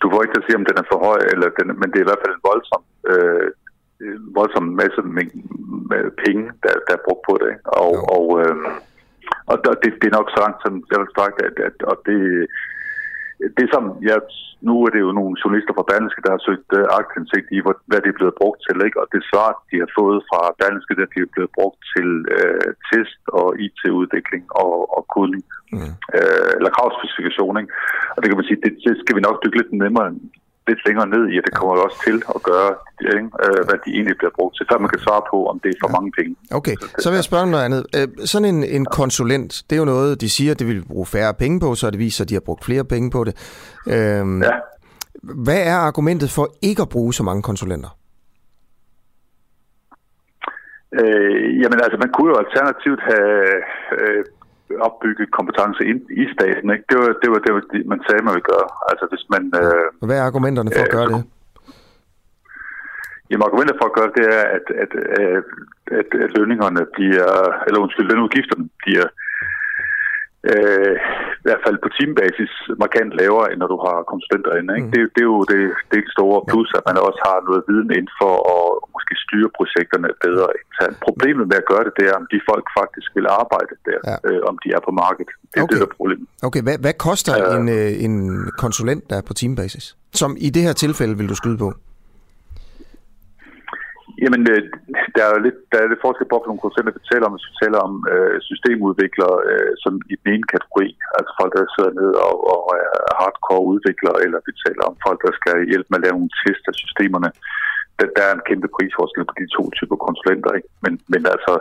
du 0.00 0.06
får 0.10 0.22
ikke 0.22 0.34
til 0.34 0.42
at 0.42 0.46
sige, 0.46 0.60
om 0.60 0.66
den 0.68 0.78
er 0.78 0.86
for 0.92 0.98
høj, 1.08 1.20
eller 1.32 1.48
den, 1.58 1.66
men 1.80 1.88
det 1.90 1.98
er 1.98 2.06
i 2.06 2.10
hvert 2.10 2.24
fald 2.24 2.34
en 2.36 2.48
voldsom, 2.50 2.82
øh, 3.10 3.46
voldsom 4.38 4.66
masse 4.82 5.00
med, 5.16 5.26
med 5.90 6.02
penge, 6.24 6.44
der, 6.62 6.74
der 6.86 6.94
er 6.94 7.06
brugt 7.06 7.24
på 7.28 7.34
det. 7.44 7.52
Og, 7.82 7.92
og, 8.16 8.26
øh, 8.40 8.56
og 9.50 9.56
det, 9.82 9.92
det 10.00 10.06
er 10.08 10.18
nok 10.18 10.30
så 10.30 10.38
langt, 10.44 10.58
som 10.64 10.72
jeg 10.90 10.98
vil 11.00 11.16
sagt, 11.20 11.36
at, 11.48 11.56
at 11.68 11.76
og 11.90 11.96
det, 12.06 12.18
det 13.58 13.66
som, 13.72 13.84
ja, 14.08 14.16
nu 14.68 14.74
er 14.84 14.90
det 14.94 15.00
jo 15.06 15.10
nogle 15.18 15.34
journalister 15.40 15.74
fra 15.76 15.88
Berlingske, 15.90 16.24
der 16.26 16.32
har 16.36 16.42
søgt 16.48 16.70
uh, 16.78 16.84
aktindsigt 17.00 17.48
i, 17.56 17.58
hvad 17.90 18.00
det 18.02 18.10
er 18.10 18.20
blevet 18.20 18.38
brugt 18.40 18.60
til, 18.66 18.76
ikke? 18.86 18.98
og 19.02 19.06
det 19.12 19.28
svar, 19.30 19.48
de 19.70 19.76
har 19.82 19.90
fået 20.00 20.18
fra 20.30 20.40
Berlingske, 20.60 20.98
det 20.98 21.04
er 21.06 21.34
blevet 21.34 21.52
brugt 21.58 21.80
til 21.94 22.08
uh, 22.38 22.68
test 22.88 23.22
og 23.38 23.48
IT-udvikling 23.64 24.44
og, 24.62 24.74
og 24.96 25.02
kodning, 25.14 25.44
mm. 25.74 25.92
uh, 26.16 26.50
eller 26.58 26.70
kravspecifikation. 26.76 27.54
Ikke? 27.60 27.72
Og 28.14 28.18
det 28.20 28.28
kan 28.28 28.38
man 28.38 28.48
sige, 28.48 28.60
det, 28.64 28.72
det 28.86 28.94
skal 29.02 29.16
vi 29.16 29.26
nok 29.26 29.36
dykke 29.42 29.58
lidt 29.60 29.72
nemmere 29.84 30.08
lidt 30.70 30.80
længere 30.86 31.08
ned 31.14 31.24
i, 31.32 31.34
at 31.38 31.44
det 31.46 31.54
kommer 31.58 31.72
også 31.86 31.98
til 32.06 32.16
at 32.34 32.40
gøre, 32.50 32.70
ikke? 33.16 33.28
Øh, 33.44 33.60
hvad 33.68 33.78
de 33.84 33.90
egentlig 33.96 34.16
bliver 34.20 34.34
brugt 34.38 34.54
til, 34.56 34.64
før 34.70 34.78
man 34.84 34.90
kan 34.94 35.00
svare 35.06 35.22
på, 35.32 35.38
om 35.50 35.56
det 35.62 35.68
er 35.70 35.78
for 35.82 35.90
ja. 35.90 35.96
mange 35.96 36.10
penge. 36.18 36.32
Okay, 36.58 36.76
så 37.02 37.06
vil 37.10 37.16
jeg 37.20 37.24
spørge 37.30 37.42
om 37.46 37.52
noget 37.54 37.64
andet. 37.68 37.82
Øh, 37.96 38.08
sådan 38.32 38.48
en, 38.54 38.60
en 38.64 38.84
konsulent, 39.00 39.52
det 39.66 39.74
er 39.76 39.80
jo 39.84 39.88
noget, 39.94 40.20
de 40.20 40.28
siger, 40.36 40.54
det 40.54 40.66
vil 40.70 40.84
bruge 40.92 41.06
færre 41.06 41.34
penge 41.42 41.60
på, 41.60 41.68
så 41.74 41.90
det 41.90 41.98
viser, 41.98 42.24
at 42.24 42.28
de 42.30 42.34
har 42.38 42.46
brugt 42.48 42.64
flere 42.64 42.84
penge 42.84 43.10
på 43.16 43.20
det. 43.24 43.34
Øhm, 43.94 44.42
ja. 44.42 44.54
Hvad 45.46 45.60
er 45.72 45.78
argumentet 45.90 46.30
for 46.30 46.46
ikke 46.62 46.82
at 46.82 46.88
bruge 46.88 47.12
så 47.14 47.22
mange 47.22 47.42
konsulenter? 47.42 47.90
Øh, 51.00 51.60
jamen 51.60 51.78
altså, 51.84 51.98
man 52.04 52.12
kunne 52.14 52.30
jo 52.32 52.36
alternativt 52.44 53.00
have 53.10 53.34
øh, 53.98 54.24
opbygge 54.88 55.24
kompetence 55.38 55.80
ind 55.90 56.00
i 56.22 56.24
staten. 56.34 56.66
Ikke? 56.74 56.84
Det, 56.90 56.96
var, 57.00 57.08
det 57.22 57.28
var 57.32 57.40
det, 57.46 57.52
var 57.54 57.62
man 57.92 58.00
sagde, 58.06 58.24
man 58.26 58.34
ville 58.36 58.50
gøre. 58.54 58.68
Altså, 58.90 59.04
hvis 59.10 59.24
man, 59.34 59.42
øh, 59.62 60.06
Hvad 60.08 60.18
er 60.18 60.26
argumenterne 60.30 60.70
for 60.76 60.84
at 60.88 60.94
gøre 60.96 61.08
det? 61.12 61.22
Jamen, 63.30 63.46
argumentet 63.48 63.76
for 63.80 63.86
at 63.90 63.96
gøre 63.98 64.10
det 64.18 64.24
er, 64.38 64.44
at, 64.56 64.66
at, 64.82 64.92
at, 65.20 65.44
at, 65.98 66.08
at 66.24 66.30
lønningerne 66.36 66.82
bliver, 66.96 67.30
eller 67.66 67.78
undskyld, 67.84 68.06
lønudgifterne 68.10 68.68
bliver 68.82 69.06
øh, 70.50 70.94
i 71.42 71.44
hvert 71.46 71.62
fald 71.66 71.76
på 71.84 71.88
teambasis 71.96 72.52
markant 72.82 73.12
lavere, 73.20 73.46
end 73.50 73.58
når 73.62 73.70
du 73.74 73.78
har 73.86 73.96
konsulenter 74.12 74.52
inde. 74.60 74.70
Ikke? 74.76 74.86
Mm. 74.86 74.92
Det, 74.94 75.00
det 75.14 75.22
er 75.26 75.30
jo 75.34 75.40
det, 75.52 75.62
det 75.90 75.96
er 75.98 76.14
store 76.16 76.38
plus, 76.50 76.68
at 76.78 76.84
man 76.88 76.96
også 77.08 77.20
har 77.28 77.38
noget 77.48 77.62
viden 77.68 77.90
inden 77.98 78.14
for 78.20 78.34
at 78.56 78.66
måske 78.94 79.14
styre 79.24 79.48
projekterne 79.58 80.08
bedre 80.26 80.48
internt. 80.62 80.96
Problemet 81.08 81.44
med 81.50 81.56
at 81.62 81.66
gøre 81.72 81.84
det, 81.86 81.92
det 81.98 82.04
er, 82.10 82.14
om 82.20 82.26
de 82.32 82.38
folk 82.50 82.66
faktisk 82.80 83.08
vil 83.16 83.26
arbejde 83.42 83.74
der, 83.88 83.98
ja. 84.10 84.16
øh, 84.28 84.40
om 84.50 84.54
de 84.62 84.68
er 84.76 84.80
på 84.88 84.92
markedet. 85.04 85.32
Det 85.50 85.56
er 85.58 85.64
okay. 85.64 85.72
det, 85.72 85.80
der 85.82 85.88
er 85.90 85.96
problemet. 86.00 86.26
Okay, 86.48 86.62
hvad, 86.66 86.76
hvad 86.84 86.94
koster 87.08 87.34
uh, 87.38 87.56
en, 87.56 87.64
øh, 87.78 87.90
en 88.06 88.14
konsulent, 88.64 89.02
der 89.10 89.16
er 89.20 89.24
på 89.28 89.34
teambasis? 89.40 89.86
Som 90.20 90.30
i 90.46 90.48
det 90.54 90.62
her 90.66 90.74
tilfælde 90.84 91.14
vil 91.20 91.28
du 91.32 91.36
skyde 91.42 91.58
på? 91.64 91.68
Jamen, 94.22 94.42
øh, 94.52 94.62
der 95.16 95.24
er 95.26 95.44
lidt, 95.46 95.58
der 95.72 95.78
er 95.80 95.90
lidt 95.90 96.04
forskel 96.06 96.26
på, 96.28 96.36
nogle 96.46 96.64
konsulenter 96.64 96.98
vi 96.98 97.10
taler 97.12 97.26
om, 97.28 97.34
hvis 97.34 97.50
vi 97.50 97.54
taler 97.62 97.80
om 97.88 97.94
øh, 98.12 98.36
systemudviklere 98.48 99.36
øh, 99.50 99.72
som 99.82 99.92
i 100.12 100.14
den 100.20 100.28
ene 100.34 100.46
kategori, 100.54 100.88
altså 101.16 101.30
folk, 101.40 101.52
der 101.54 101.74
sidder 101.76 101.92
ned 102.00 102.12
og, 102.26 102.34
og 102.54 102.62
er 102.84 103.14
hardcore 103.20 103.68
udviklere, 103.72 104.18
eller 104.24 104.38
vi 104.48 104.52
taler 104.64 104.84
om 104.90 104.96
folk, 105.06 105.18
der 105.26 105.32
skal 105.40 105.56
hjælpe 105.70 105.88
med 105.90 105.98
at 106.00 106.04
lave 106.04 106.16
nogle 106.18 106.36
test 106.42 106.64
af 106.70 106.74
systemerne. 106.82 107.30
Der, 107.98 108.06
der 108.16 108.22
er 108.26 108.34
en 108.34 108.48
kæmpe 108.48 108.68
prisforskel 108.76 109.22
på 109.28 109.34
de 109.40 109.46
to 109.56 109.62
typer 109.78 109.98
konsulenter, 110.06 110.50
ikke? 110.58 110.70
Men, 110.84 110.92
men 111.12 111.22
altså, 111.34 111.54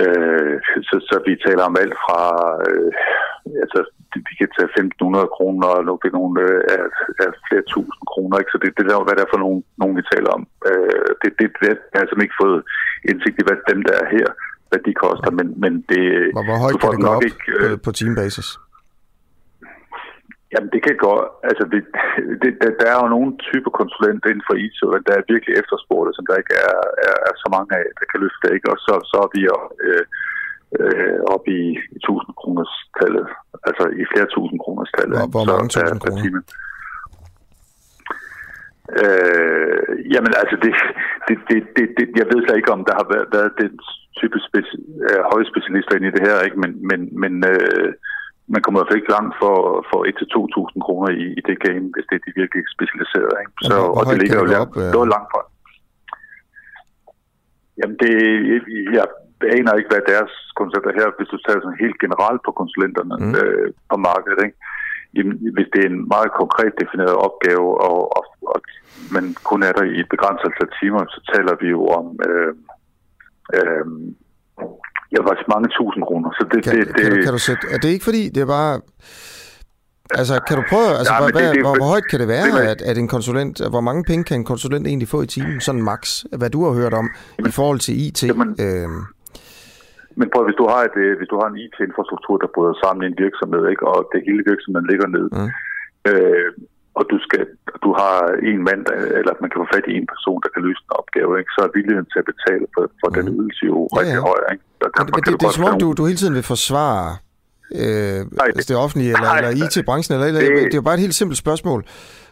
øh, 0.00 0.54
så, 0.88 0.96
så 1.08 1.14
vi 1.26 1.32
taler 1.46 1.64
om 1.70 1.76
alt 1.82 1.96
fra 2.04 2.20
øh, 2.66 2.92
altså, 3.64 3.80
vi 4.28 4.34
kan 4.40 4.50
tage 4.56 4.70
1.500 4.80 5.36
kroner, 5.36 5.68
og 5.76 5.80
nu 5.84 5.92
er 5.94 6.18
nogle 6.20 6.34
øh, 6.46 6.60
af, 6.74 6.84
af 7.24 7.30
flere 7.46 7.64
tusind 7.74 8.04
kroner. 8.12 8.36
Ikke? 8.38 8.52
Så 8.52 8.58
det, 8.62 8.70
det 8.76 8.84
er 8.84 9.06
hvad 9.06 9.16
det 9.16 9.24
er 9.24 9.34
for 9.34 9.42
nogen, 9.44 9.60
nogen 9.80 9.94
vi 9.98 10.04
taler 10.12 10.30
om. 10.36 10.42
Øh, 10.68 11.08
det, 11.20 11.30
det, 11.38 11.46
det 11.62 11.68
er 11.94 12.00
altså 12.02 12.14
ikke 12.24 12.40
fået 12.42 12.60
indsigt 13.10 13.38
i, 13.40 13.46
hvad 13.46 13.58
dem 13.72 13.80
der 13.88 13.94
er 14.02 14.06
her, 14.16 14.28
hvad 14.70 14.80
de 14.86 14.92
koster, 15.04 15.30
men, 15.38 15.46
men 15.62 15.72
det... 15.90 16.04
Hvor, 16.36 16.44
hvor 16.48 16.58
højt 16.64 16.74
kan 16.80 16.90
det 16.92 17.00
gå 17.04 17.10
op 17.16 17.28
ikke, 17.30 17.46
øh, 17.60 17.74
på 17.84 17.90
teambasis? 17.98 18.48
Jamen, 20.52 20.70
det 20.74 20.80
kan 20.86 20.96
gå... 21.06 21.12
Altså, 21.48 21.64
det, 21.72 21.80
det, 22.42 22.50
der, 22.60 22.70
der 22.80 22.86
er 22.92 22.98
jo 23.02 23.08
nogle 23.16 23.30
typer 23.48 23.72
konsulenter 23.80 24.28
inden 24.28 24.48
for 24.48 24.54
IT, 24.64 24.78
der 25.08 25.14
er 25.16 25.30
virkelig 25.32 25.54
efterspurgte, 25.62 26.10
som 26.14 26.26
der 26.28 26.40
ikke 26.42 26.54
er, 26.70 26.78
er, 27.08 27.16
er 27.28 27.34
så 27.42 27.48
mange 27.56 27.70
af, 27.80 27.86
der 27.98 28.06
kan 28.10 28.20
løfte 28.24 28.42
det, 28.42 28.50
ikke? 28.56 28.68
Og 28.72 28.78
så, 28.86 28.94
så 29.10 29.16
er 29.24 29.30
vi 29.36 29.40
jo... 29.50 29.56
Øh, 29.86 30.04
øh, 30.80 31.18
op 31.34 31.44
i, 31.58 31.60
i 31.96 31.98
1000 32.02 32.34
kroners 32.40 32.74
tallet, 32.98 33.26
altså 33.68 33.84
i 34.00 34.02
flere 34.12 34.28
tusind 34.34 34.58
kroners 34.64 34.92
tallet. 34.96 35.16
Hvor, 35.18 35.28
hvor 35.34 35.44
mange 35.52 35.68
tusind 35.68 36.00
kroner? 36.00 36.22
Time. 36.22 36.40
Øh, 39.02 39.88
jamen 40.14 40.32
altså, 40.42 40.56
det, 40.64 40.72
det, 41.28 41.36
det, 41.48 41.58
det, 41.76 41.84
det, 41.96 42.04
jeg 42.20 42.26
ved 42.30 42.38
slet 42.40 42.58
ikke, 42.60 42.76
om 42.76 42.84
der 42.88 42.94
har 43.00 43.06
været, 43.12 43.28
været 43.36 43.52
den 43.62 43.72
type 44.20 44.38
speci, 44.48 44.76
øh, 45.06 45.20
høje 45.30 45.46
specialister 45.52 45.94
ind 45.96 46.06
i 46.08 46.14
det 46.16 46.24
her, 46.28 46.38
ikke? 46.46 46.58
men, 46.62 46.72
men, 46.90 47.00
men 47.22 47.32
øh, 47.52 47.88
man 48.52 48.60
kommer 48.62 48.76
i 48.76 48.80
hvert 48.80 48.90
fald 48.90 49.00
ikke 49.00 49.16
langt 49.16 49.34
for, 49.42 49.56
for 49.90 50.00
1-2.000 50.12 50.86
kroner 50.86 51.08
i, 51.22 51.24
i 51.38 51.42
det 51.48 51.58
game, 51.66 51.84
hvis 51.94 52.06
det 52.08 52.16
er 52.16 52.24
de 52.26 52.38
virkelig 52.42 52.62
specialiserede. 52.76 53.36
Ikke? 53.42 53.52
Så, 53.68 53.74
hvor, 53.78 53.98
og 53.98 54.02
det 54.10 54.16
ligger 54.22 54.38
jo 54.40 54.46
op, 54.62 54.72
langt, 54.76 54.76
øh... 54.78 55.12
langt 55.14 55.28
fra. 55.32 55.42
Jamen 57.78 57.96
det, 58.02 58.12
jeg, 58.96 59.06
aner 59.56 59.72
ikke, 59.78 59.90
hvad 59.92 60.04
deres 60.14 60.32
koncepter 60.60 60.92
her, 60.98 61.08
hvis 61.16 61.32
du 61.32 61.38
tager 61.40 61.60
sådan 61.60 61.82
helt 61.84 61.98
generelt 62.04 62.40
på 62.46 62.52
konsulenterne 62.60 63.14
mm. 63.18 63.34
øh, 63.40 63.68
på 63.90 63.96
markedet, 64.08 64.40
ikke? 64.46 64.56
Jamen, 65.16 65.36
hvis 65.54 65.68
det 65.72 65.80
er 65.82 65.90
en 65.94 66.02
meget 66.14 66.30
konkret 66.40 66.72
defineret 66.82 67.16
opgave, 67.28 67.68
og, 67.88 67.98
og, 68.16 68.24
og 68.52 68.58
man 69.14 69.24
kun 69.50 69.60
er 69.68 69.72
der 69.78 69.84
i 69.92 69.96
et 70.02 70.08
begrænset 70.14 70.46
antal 70.48 70.70
timer, 70.80 71.02
så 71.14 71.20
taler 71.32 71.54
vi 71.62 71.68
jo 71.76 71.80
om 71.98 72.06
øh, 72.28 72.52
øh, 73.56 73.84
ja, 75.12 75.18
faktisk 75.28 75.48
mange 75.54 75.68
tusind 75.78 76.02
kroner. 76.08 76.30
Så 76.38 76.42
det, 76.52 76.60
kan, 76.64 76.72
det, 76.76 76.86
det, 76.86 77.02
kan, 77.02 77.10
du, 77.12 77.22
kan 77.26 77.32
du 77.32 77.42
sætte, 77.48 77.64
er 77.74 77.78
det 77.82 77.88
ikke 77.94 78.04
fordi, 78.04 78.22
det 78.34 78.40
er 78.46 78.50
bare... 78.58 78.74
Altså, 80.10 80.34
kan 80.48 80.56
du 80.56 80.64
prøve, 80.72 80.90
altså, 81.00 81.14
ja, 81.14 81.20
hvad, 81.20 81.32
det, 81.32 81.54
det, 81.54 81.62
hvor, 81.62 81.74
hvor 81.76 81.88
højt 81.94 82.06
kan 82.10 82.20
det 82.20 82.28
være, 82.28 82.46
det, 82.46 82.68
at, 82.72 82.82
at 82.82 82.98
en 82.98 83.08
konsulent, 83.08 83.68
hvor 83.70 83.80
mange 83.80 84.04
penge 84.04 84.24
kan 84.24 84.36
en 84.40 84.44
konsulent 84.44 84.86
egentlig 84.86 85.08
få 85.08 85.22
i 85.22 85.26
timen, 85.26 85.60
sådan 85.60 85.82
max, 85.82 86.24
hvad 86.38 86.50
du 86.50 86.64
har 86.64 86.72
hørt 86.80 86.94
om, 86.94 87.10
jamen, 87.38 87.48
i 87.48 87.52
forhold 87.52 87.78
til 87.78 88.06
IT? 88.06 88.22
Jamen, 88.22 88.56
øh, 88.60 88.88
men 90.18 90.26
prøv, 90.32 90.42
hvis 90.48 90.60
du 90.62 90.66
har, 90.72 90.80
et, 90.88 90.96
øh, 91.04 91.12
hvis 91.18 91.30
du 91.32 91.36
har 91.40 91.48
en 91.50 91.60
IT-infrastruktur, 91.64 92.36
der 92.42 92.54
bryder 92.54 92.76
sammen 92.82 93.02
i 93.02 93.10
en 93.12 93.20
virksomhed, 93.24 93.62
ikke, 93.72 93.84
og 93.92 93.98
det 94.12 94.20
hele 94.28 94.42
virksomheden 94.50 94.90
ligger 94.92 95.08
ned, 95.16 95.26
mm. 95.38 95.50
øh, 96.10 96.50
og 96.98 97.04
du, 97.12 97.16
skal, 97.26 97.42
du 97.84 97.90
har 98.00 98.16
en 98.50 98.60
mand, 98.68 98.82
eller 99.18 99.32
man 99.42 99.50
kan 99.50 99.60
få 99.62 99.68
fat 99.74 99.86
i 99.92 99.94
en 100.00 100.08
person, 100.14 100.38
der 100.44 100.50
kan 100.54 100.62
løse 100.66 100.82
en 100.86 100.94
opgave, 101.00 101.30
ikke, 101.40 101.52
så 101.56 101.60
er 101.66 101.70
villigheden 101.78 102.08
til 102.12 102.18
at 102.22 102.28
betale 102.32 102.64
for, 102.74 102.82
for 103.00 103.08
mm. 103.08 103.14
den 103.16 103.24
ydelse 103.36 103.62
jo 103.72 103.78
ja, 103.82 103.94
rigtig 103.98 104.20
ja. 104.20 104.28
høj. 104.30 104.40
Ikke? 104.52 104.64
Der, 104.80 104.88
der, 104.94 105.04
det, 105.04 105.14
det, 105.16 105.24
det, 105.26 105.34
det 105.40 105.46
er 105.50 105.56
som 105.58 105.68
om, 105.70 105.76
du, 105.82 105.88
du 105.98 106.02
hele 106.10 106.20
tiden 106.22 106.34
vil 106.38 106.46
forsvare 106.54 107.06
øh, 107.82 108.20
nej, 108.40 108.48
det 108.70 108.76
offentlige, 108.84 109.12
eller, 109.16 109.30
eller 109.38 109.52
IT-branchen, 109.62 110.12
eller, 110.14 110.26
eller 110.30 110.40
det, 110.40 110.50
det 110.70 110.74
er 110.76 110.82
jo 110.82 110.88
bare 110.88 110.98
et 110.98 111.06
helt 111.06 111.18
simpelt 111.20 111.38
spørgsmål. 111.44 111.80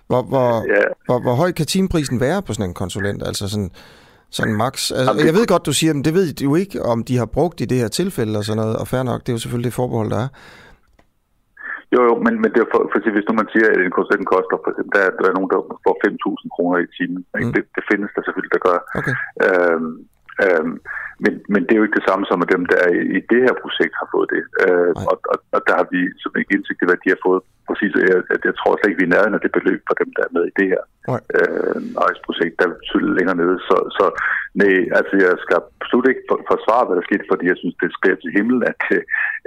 Hvor, 0.09 0.23
hvor, 0.33 0.51
ja. 0.75 0.83
hvor, 1.07 1.19
hvor 1.25 1.35
høj 1.43 1.51
kan 1.53 1.67
timeprisen 1.67 2.21
være 2.21 2.43
på 2.43 2.53
sådan 2.53 2.71
en 2.71 2.75
konsulent? 2.75 3.23
Altså 3.27 3.49
sådan, 3.49 3.71
sådan 4.37 4.57
max. 4.65 4.75
Altså, 4.99 5.13
jeg 5.29 5.35
ved 5.39 5.47
godt, 5.53 5.67
du 5.71 5.75
siger, 5.81 5.93
men 5.95 6.05
det 6.07 6.15
ved 6.19 6.27
du 6.35 6.57
ikke, 6.63 6.77
om 6.93 6.99
de 7.09 7.15
har 7.23 7.29
brugt 7.37 7.59
i 7.61 7.67
det 7.71 7.79
her 7.83 7.91
tilfælde 8.01 8.39
og 8.41 8.45
sådan 8.45 8.61
noget, 8.63 8.77
og 8.81 8.87
fair 8.93 9.03
nok, 9.11 9.21
det 9.21 9.29
er 9.29 9.37
jo 9.37 9.43
selvfølgelig 9.45 9.71
det 9.71 9.81
forbehold, 9.81 10.11
der 10.15 10.21
er. 10.27 10.31
Jo, 11.95 12.01
jo, 12.09 12.15
men, 12.25 12.35
men 12.43 12.51
det 12.55 12.61
er 12.65 12.71
for, 12.73 12.81
for 12.91 12.99
at 12.99 13.15
hvis 13.17 13.29
nu 13.29 13.33
man 13.43 13.49
siger, 13.55 13.67
at 13.73 13.81
en 13.89 13.97
konsulent 13.99 14.29
koster, 14.35 14.57
for 14.63 14.71
eksempel, 14.73 14.93
der, 14.97 15.03
er, 15.07 15.13
der 15.19 15.27
er 15.31 15.37
nogen, 15.39 15.51
der 15.53 15.59
får 15.85 15.95
5.000 16.07 16.55
kroner 16.55 16.77
i 16.85 16.89
timen. 16.97 17.21
Mm. 17.35 17.53
Det, 17.55 17.63
det 17.77 17.83
findes 17.91 18.11
der 18.15 18.23
selvfølgelig, 18.25 18.55
der 18.57 18.63
gør. 18.69 18.79
Okay. 19.01 19.15
Øhm, 19.45 19.93
øhm, 20.45 20.75
men, 21.25 21.33
men 21.53 21.61
det 21.63 21.73
er 21.73 21.81
jo 21.81 21.87
ikke 21.87 22.01
det 22.01 22.09
samme 22.09 22.25
som, 22.27 22.43
at 22.45 22.53
dem, 22.55 22.65
der 22.73 22.83
i, 22.99 23.01
i 23.19 23.21
det 23.33 23.41
her 23.47 23.55
projekt 23.65 23.95
har 24.01 24.09
fået 24.15 24.29
det. 24.35 24.43
Øh, 24.65 24.93
og, 25.11 25.17
og, 25.33 25.39
og 25.57 25.61
der 25.69 25.75
har 25.81 25.87
vi 25.95 26.01
som 26.23 26.33
ikke 26.41 26.55
indsigt 26.55 26.83
i, 26.83 26.89
hvad 26.89 27.01
de 27.05 27.13
har 27.15 27.23
fået. 27.29 27.43
Præcis, 27.69 27.93
jeg, 28.13 28.21
jeg, 28.49 28.55
tror 28.57 28.73
slet 28.73 28.91
ikke, 28.91 29.01
vi 29.03 29.09
er 29.09 29.15
nærheden 29.15 29.39
af 29.39 29.43
det 29.43 29.57
beløb 29.57 29.81
for 29.89 29.97
dem, 30.01 30.11
der 30.17 30.23
er 30.25 30.35
med 30.37 30.45
i 30.47 30.57
det 30.61 30.69
her 30.73 30.83
øh, 31.39 31.79
projekt 32.27 32.55
der 32.59 32.65
er 32.67 32.79
betydeligt 32.81 33.17
længere 33.19 33.41
nede. 33.43 33.57
Så, 33.69 33.77
så 33.99 34.05
nej, 34.61 34.77
altså 34.99 35.15
jeg 35.25 35.33
skal 35.45 35.57
absolut 35.61 36.09
ikke 36.09 36.25
forsvare, 36.53 36.85
hvad 36.87 36.97
der 36.97 37.09
skete, 37.09 37.31
fordi 37.33 37.45
jeg 37.53 37.59
synes, 37.61 37.77
det 37.83 37.91
sker 37.99 38.15
til 38.19 38.35
himmel, 38.39 38.59
at, 38.71 38.81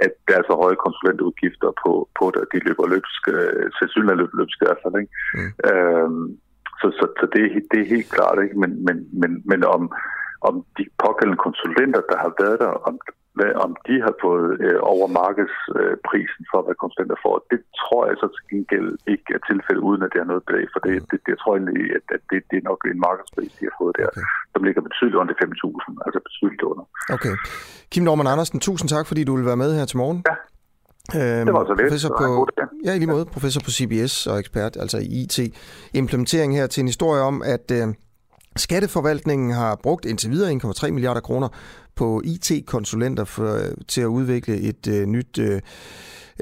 at 0.04 0.12
der 0.28 0.34
er 0.38 0.44
så 0.46 0.54
høje 0.62 0.82
konsulentudgifter 0.84 1.70
på, 1.82 1.92
på 2.18 2.24
det, 2.34 2.50
de 2.52 2.66
løber 2.66 2.86
løbsk, 2.94 3.22
øh, 3.36 3.64
sandsynligt 3.78 4.18
løber 4.20 4.38
løbsk 4.40 4.58
i 4.60 4.66
hvert 4.66 4.82
fald. 4.82 4.96
Ikke? 5.02 5.12
Mm. 5.36 5.50
Øh, 5.68 6.10
så, 6.80 6.86
så, 6.98 7.04
så 7.20 7.24
det, 7.34 7.42
det 7.70 7.78
er 7.80 7.92
helt 7.94 8.10
klart, 8.16 8.38
ikke? 8.44 8.56
Men, 8.62 8.70
men, 8.86 8.96
men, 9.20 9.30
men 9.50 9.60
om 9.76 9.82
om 10.48 10.54
de 10.78 10.84
pågældende 11.04 11.40
konsulenter, 11.46 12.02
der 12.10 12.18
har 12.24 12.32
været 12.42 12.58
der, 12.64 12.72
om, 12.88 12.94
om 13.64 13.70
de 13.88 13.96
har 14.06 14.14
fået 14.24 14.48
øh, 14.66 14.78
over 14.92 15.06
markedsprisen 15.22 16.42
øh, 16.44 16.50
for, 16.50 16.60
hvad 16.64 16.76
konsulenter 16.84 17.18
får, 17.26 17.34
det 17.52 17.60
tror 17.80 18.02
jeg 18.08 18.16
så 18.22 18.26
til 18.34 18.44
gengæld 18.52 18.88
ikke 19.12 19.28
er 19.36 19.42
tilfældet, 19.50 19.82
uden 19.88 20.02
at 20.04 20.10
det 20.12 20.20
er 20.20 20.28
noget 20.32 20.44
belæg 20.48 20.66
for 20.74 20.80
det. 20.86 20.94
det, 21.10 21.18
det 21.24 21.30
jeg 21.34 21.40
tror 21.42 21.52
egentlig, 21.56 21.82
at, 21.98 22.04
at 22.16 22.22
det, 22.30 22.38
det 22.50 22.56
er 22.60 22.66
nok 22.70 22.80
en 22.92 23.00
markedspris, 23.06 23.52
de 23.58 23.64
har 23.68 23.76
fået 23.82 23.94
der, 24.00 24.08
okay. 24.12 24.26
som 24.52 24.60
ligger 24.66 24.82
betydeligt 24.88 25.18
under 25.22 25.34
5.000, 25.44 26.06
altså 26.06 26.20
betydeligt 26.28 26.62
under. 26.70 26.84
Okay. 27.16 27.34
Kim 27.92 28.04
Norman 28.08 28.28
Andersen, 28.32 28.58
tusind 28.68 28.88
tak, 28.94 29.04
fordi 29.10 29.22
du 29.28 29.32
vil 29.36 29.46
være 29.50 29.60
med 29.64 29.70
her 29.78 29.86
til 29.90 29.98
morgen. 30.02 30.20
Ja. 30.30 30.36
Øhm, 31.18 31.46
det 31.46 31.54
var 31.54 31.64
så 31.64 31.74
lidt. 31.74 31.86
Professor 31.88 32.10
på, 32.22 32.48
ja, 32.84 32.92
i 32.94 32.98
lige 32.98 33.10
måde. 33.16 33.26
Professor 33.36 33.60
på 33.66 33.70
CBS 33.70 34.26
og 34.26 34.38
ekspert, 34.38 34.76
altså 34.82 34.98
i 34.98 35.08
IT. 35.22 35.36
Implementering 35.94 36.56
her 36.56 36.66
til 36.66 36.80
en 36.80 36.86
historie 36.86 37.22
om, 37.22 37.42
at 37.54 37.66
øh, 37.78 37.86
Skatteforvaltningen 38.56 39.52
har 39.52 39.80
brugt 39.82 40.04
indtil 40.04 40.30
videre 40.30 40.60
1,3 40.64 40.90
milliarder 40.90 41.20
kroner 41.20 41.48
på 41.94 42.22
IT-konsulenter 42.24 43.24
for, 43.24 43.54
øh, 43.54 43.74
til 43.88 44.00
at 44.00 44.06
udvikle 44.06 44.56
et 44.56 44.86
øh, 44.86 45.06
nyt 45.06 45.38
øh, 45.38 45.60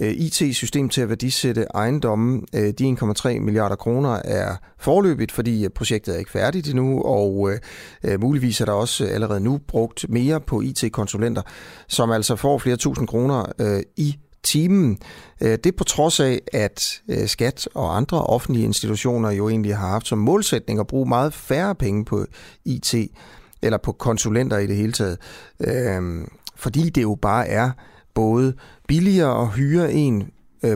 øh 0.00 0.10
IT-system 0.10 0.88
til 0.88 1.00
at 1.00 1.08
værdisætte 1.08 1.66
ejendomme. 1.74 2.42
Øh, 2.54 2.72
de 2.78 2.96
1,3 3.02 3.38
milliarder 3.38 3.76
kroner 3.76 4.20
er 4.24 4.56
forløbigt, 4.78 5.32
fordi 5.32 5.64
øh, 5.64 5.70
projektet 5.70 6.14
er 6.14 6.18
ikke 6.18 6.30
færdigt 6.30 6.68
endnu, 6.68 7.02
og 7.02 7.50
øh, 8.04 8.20
muligvis 8.20 8.60
er 8.60 8.64
der 8.64 8.72
også 8.72 9.06
allerede 9.06 9.40
nu 9.40 9.60
brugt 9.68 10.06
mere 10.08 10.40
på 10.40 10.60
IT-konsulenter, 10.60 11.42
som 11.88 12.10
altså 12.10 12.36
får 12.36 12.58
flere 12.58 12.76
tusind 12.76 13.08
kroner 13.08 13.52
øh, 13.60 13.82
i 13.96 14.18
timen. 14.48 14.98
Øh, 15.40 15.58
det 15.64 15.76
på 15.76 15.84
trods 15.84 16.20
af, 16.20 16.40
at 16.52 17.02
øh, 17.08 17.26
skat 17.26 17.68
og 17.74 17.96
andre 17.96 18.22
offentlige 18.22 18.64
institutioner 18.64 19.30
jo 19.30 19.48
egentlig 19.48 19.76
har 19.76 19.88
haft 19.88 20.08
som 20.08 20.18
målsætning 20.18 20.80
at 20.80 20.86
bruge 20.86 21.08
meget 21.08 21.34
færre 21.34 21.74
penge 21.74 22.04
på 22.04 22.26
IT 22.64 22.94
eller 23.62 23.78
på 23.78 23.92
konsulenter 23.92 24.58
i 24.58 24.66
det 24.66 24.76
hele 24.76 24.92
taget. 24.92 25.18
Øh, 25.60 26.26
fordi 26.56 26.90
det 26.90 27.02
jo 27.02 27.18
bare 27.22 27.48
er 27.48 27.70
både 28.14 28.54
billigere 28.88 29.42
at 29.42 29.48
hyre 29.48 29.92
en 29.92 30.30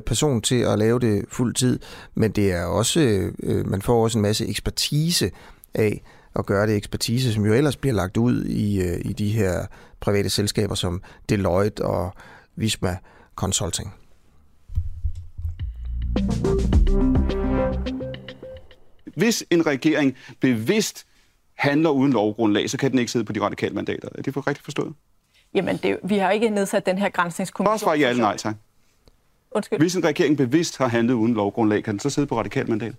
person 0.06 0.40
til 0.40 0.60
at 0.60 0.78
lave 0.78 0.98
det 0.98 1.24
fuld 1.28 1.54
tid, 1.54 1.78
men 2.14 2.30
det 2.30 2.52
er 2.52 2.64
også, 2.64 3.30
man 3.64 3.82
får 3.82 4.02
også 4.02 4.18
en 4.18 4.22
masse 4.22 4.48
ekspertise 4.48 5.30
af 5.74 6.02
at 6.36 6.46
gøre 6.46 6.66
det 6.66 6.76
ekspertise, 6.76 7.32
som 7.32 7.46
jo 7.46 7.52
ellers 7.52 7.76
bliver 7.76 7.94
lagt 7.94 8.16
ud 8.16 8.44
i, 8.44 8.94
i 8.98 9.12
de 9.12 9.28
her 9.28 9.66
private 10.00 10.30
selskaber 10.30 10.74
som 10.74 11.02
Deloitte 11.28 11.84
og 11.84 12.12
Visma 12.56 12.96
Consulting. 13.34 13.94
Hvis 19.16 19.44
en 19.50 19.66
regering 19.66 20.16
bevidst 20.40 21.06
handler 21.54 21.90
uden 21.90 22.12
lovgrundlag, 22.12 22.70
så 22.70 22.78
kan 22.78 22.90
den 22.90 22.98
ikke 22.98 23.12
sidde 23.12 23.24
på 23.24 23.32
de 23.32 23.40
radikale 23.40 23.74
mandater. 23.74 24.08
Er 24.14 24.22
det 24.22 24.34
for 24.34 24.46
rigtigt 24.46 24.64
forstået? 24.64 24.94
Jamen, 25.54 25.76
det, 25.76 25.98
vi 26.04 26.18
har 26.18 26.30
ikke 26.30 26.50
nedsat 26.50 26.86
den 26.86 26.98
her 26.98 27.08
grænsningskommission. 27.08 27.70
Bare 27.70 27.78
svar 27.78 27.94
ja 27.94 28.10
eller 28.10 28.22
nej, 28.22 28.36
tak. 28.36 28.56
Undskyld. 29.50 29.78
Hvis 29.78 29.96
en 29.96 30.04
regering 30.04 30.36
bevidst 30.36 30.78
har 30.78 30.88
handlet 30.88 31.14
uden 31.14 31.34
lovgrundlag, 31.34 31.84
kan 31.84 31.92
den 31.92 32.00
så 32.00 32.10
sidde 32.10 32.26
på 32.26 32.38
radikale 32.38 32.68
mandater? 32.68 32.94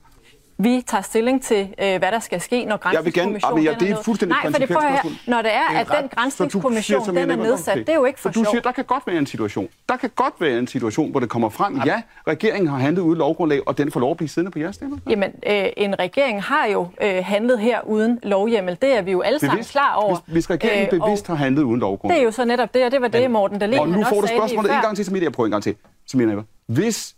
Vi 0.57 0.83
tager 0.87 1.01
stilling 1.01 1.43
til, 1.43 1.73
øh, 1.79 1.97
hvad 1.99 1.99
der 1.99 2.19
skal 2.19 2.41
ske, 2.41 2.65
når 2.65 2.77
grænsningskommissionen 2.77 3.63
ja, 3.63 3.73
det 3.79 3.89
er 3.89 4.01
fuldstændig 4.03 4.37
Nej, 4.43 4.51
for 4.51 4.59
det 4.59 4.67
prøver 4.67 4.89
her. 4.89 5.01
Når 5.27 5.41
det 5.41 5.53
er, 5.53 5.79
at 5.79 5.87
den 6.01 6.09
grænsningskommission, 6.09 7.15
den 7.15 7.31
er 7.31 7.35
nedsat, 7.35 7.77
det 7.77 7.89
er 7.89 7.95
jo 7.95 8.05
ikke 8.05 8.19
for, 8.19 8.29
for 8.29 8.43
du 8.43 8.49
siger, 8.49 8.61
der 8.61 8.71
kan 8.71 8.83
godt 8.83 9.07
være 9.07 9.17
en 9.17 9.25
situation. 9.25 9.67
Der 9.89 9.97
kan 9.97 10.09
godt 10.15 10.33
være 10.39 10.59
en 10.59 10.67
situation, 10.67 11.11
hvor 11.11 11.19
det 11.19 11.29
kommer 11.29 11.49
frem, 11.49 11.81
ja, 11.85 12.01
regeringen 12.27 12.67
har 12.67 12.77
handlet 12.77 13.01
uden 13.01 13.17
lovgrundlag, 13.17 13.67
og 13.67 13.77
den 13.77 13.91
får 13.91 13.99
lov 13.99 14.11
at 14.11 14.17
blive 14.17 14.29
siddende 14.29 14.51
på 14.51 14.59
jeres 14.59 14.75
stemmer. 14.75 14.97
Jamen, 15.09 15.31
øh, 15.47 15.65
en 15.77 15.99
regering 15.99 16.43
har 16.43 16.65
jo 16.65 16.87
øh, 17.01 17.25
handlet 17.25 17.59
her 17.59 17.81
uden 17.81 18.19
lovhjemmel. 18.23 18.77
Det 18.81 18.97
er 18.97 19.01
vi 19.01 19.11
jo 19.11 19.21
alle 19.21 19.39
sammen 19.39 19.55
bevidst, 19.55 19.71
klar 19.71 19.93
over. 19.95 20.17
Hvis, 20.25 20.33
hvis 20.33 20.49
regeringen 20.49 20.95
øh, 20.95 21.01
bevidst 21.01 21.27
har 21.27 21.35
handlet 21.35 21.63
uden 21.63 21.79
lovgrundlag. 21.79 22.15
Det 22.15 22.21
er 22.21 22.25
jo 22.25 22.31
så 22.31 22.45
netop 22.45 22.73
det, 22.73 22.85
og 22.85 22.91
det 22.91 23.01
var 23.01 23.07
det, 23.07 23.31
Morten 23.31 23.61
der 23.61 23.79
Og 23.79 23.89
nu 23.89 24.03
får 24.03 24.21
du 24.21 24.27
spørgsmålet 24.27 24.71
en 24.71 24.81
gang 24.81 24.95
til, 24.95 25.05
som 25.05 25.15
jeg 25.15 25.31
prøver 25.31 25.45
en 25.47 25.51
gang 25.51 25.63
til. 25.63 25.75
Jeg 26.13 26.43
Hvis 26.65 27.15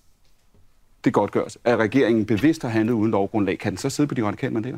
det 1.06 1.14
godt 1.14 1.32
gøres, 1.32 1.58
at 1.64 1.78
regeringen 1.78 2.26
bevidst 2.26 2.62
har 2.62 2.70
handlet 2.70 2.94
uden 2.94 3.12
lovgrundlag, 3.12 3.60
kan 3.60 3.72
den 3.72 3.78
så 3.78 3.90
sidde 3.90 4.08
på 4.08 4.16
de 4.16 4.24
radikale 4.24 4.54
mandater? 4.54 4.78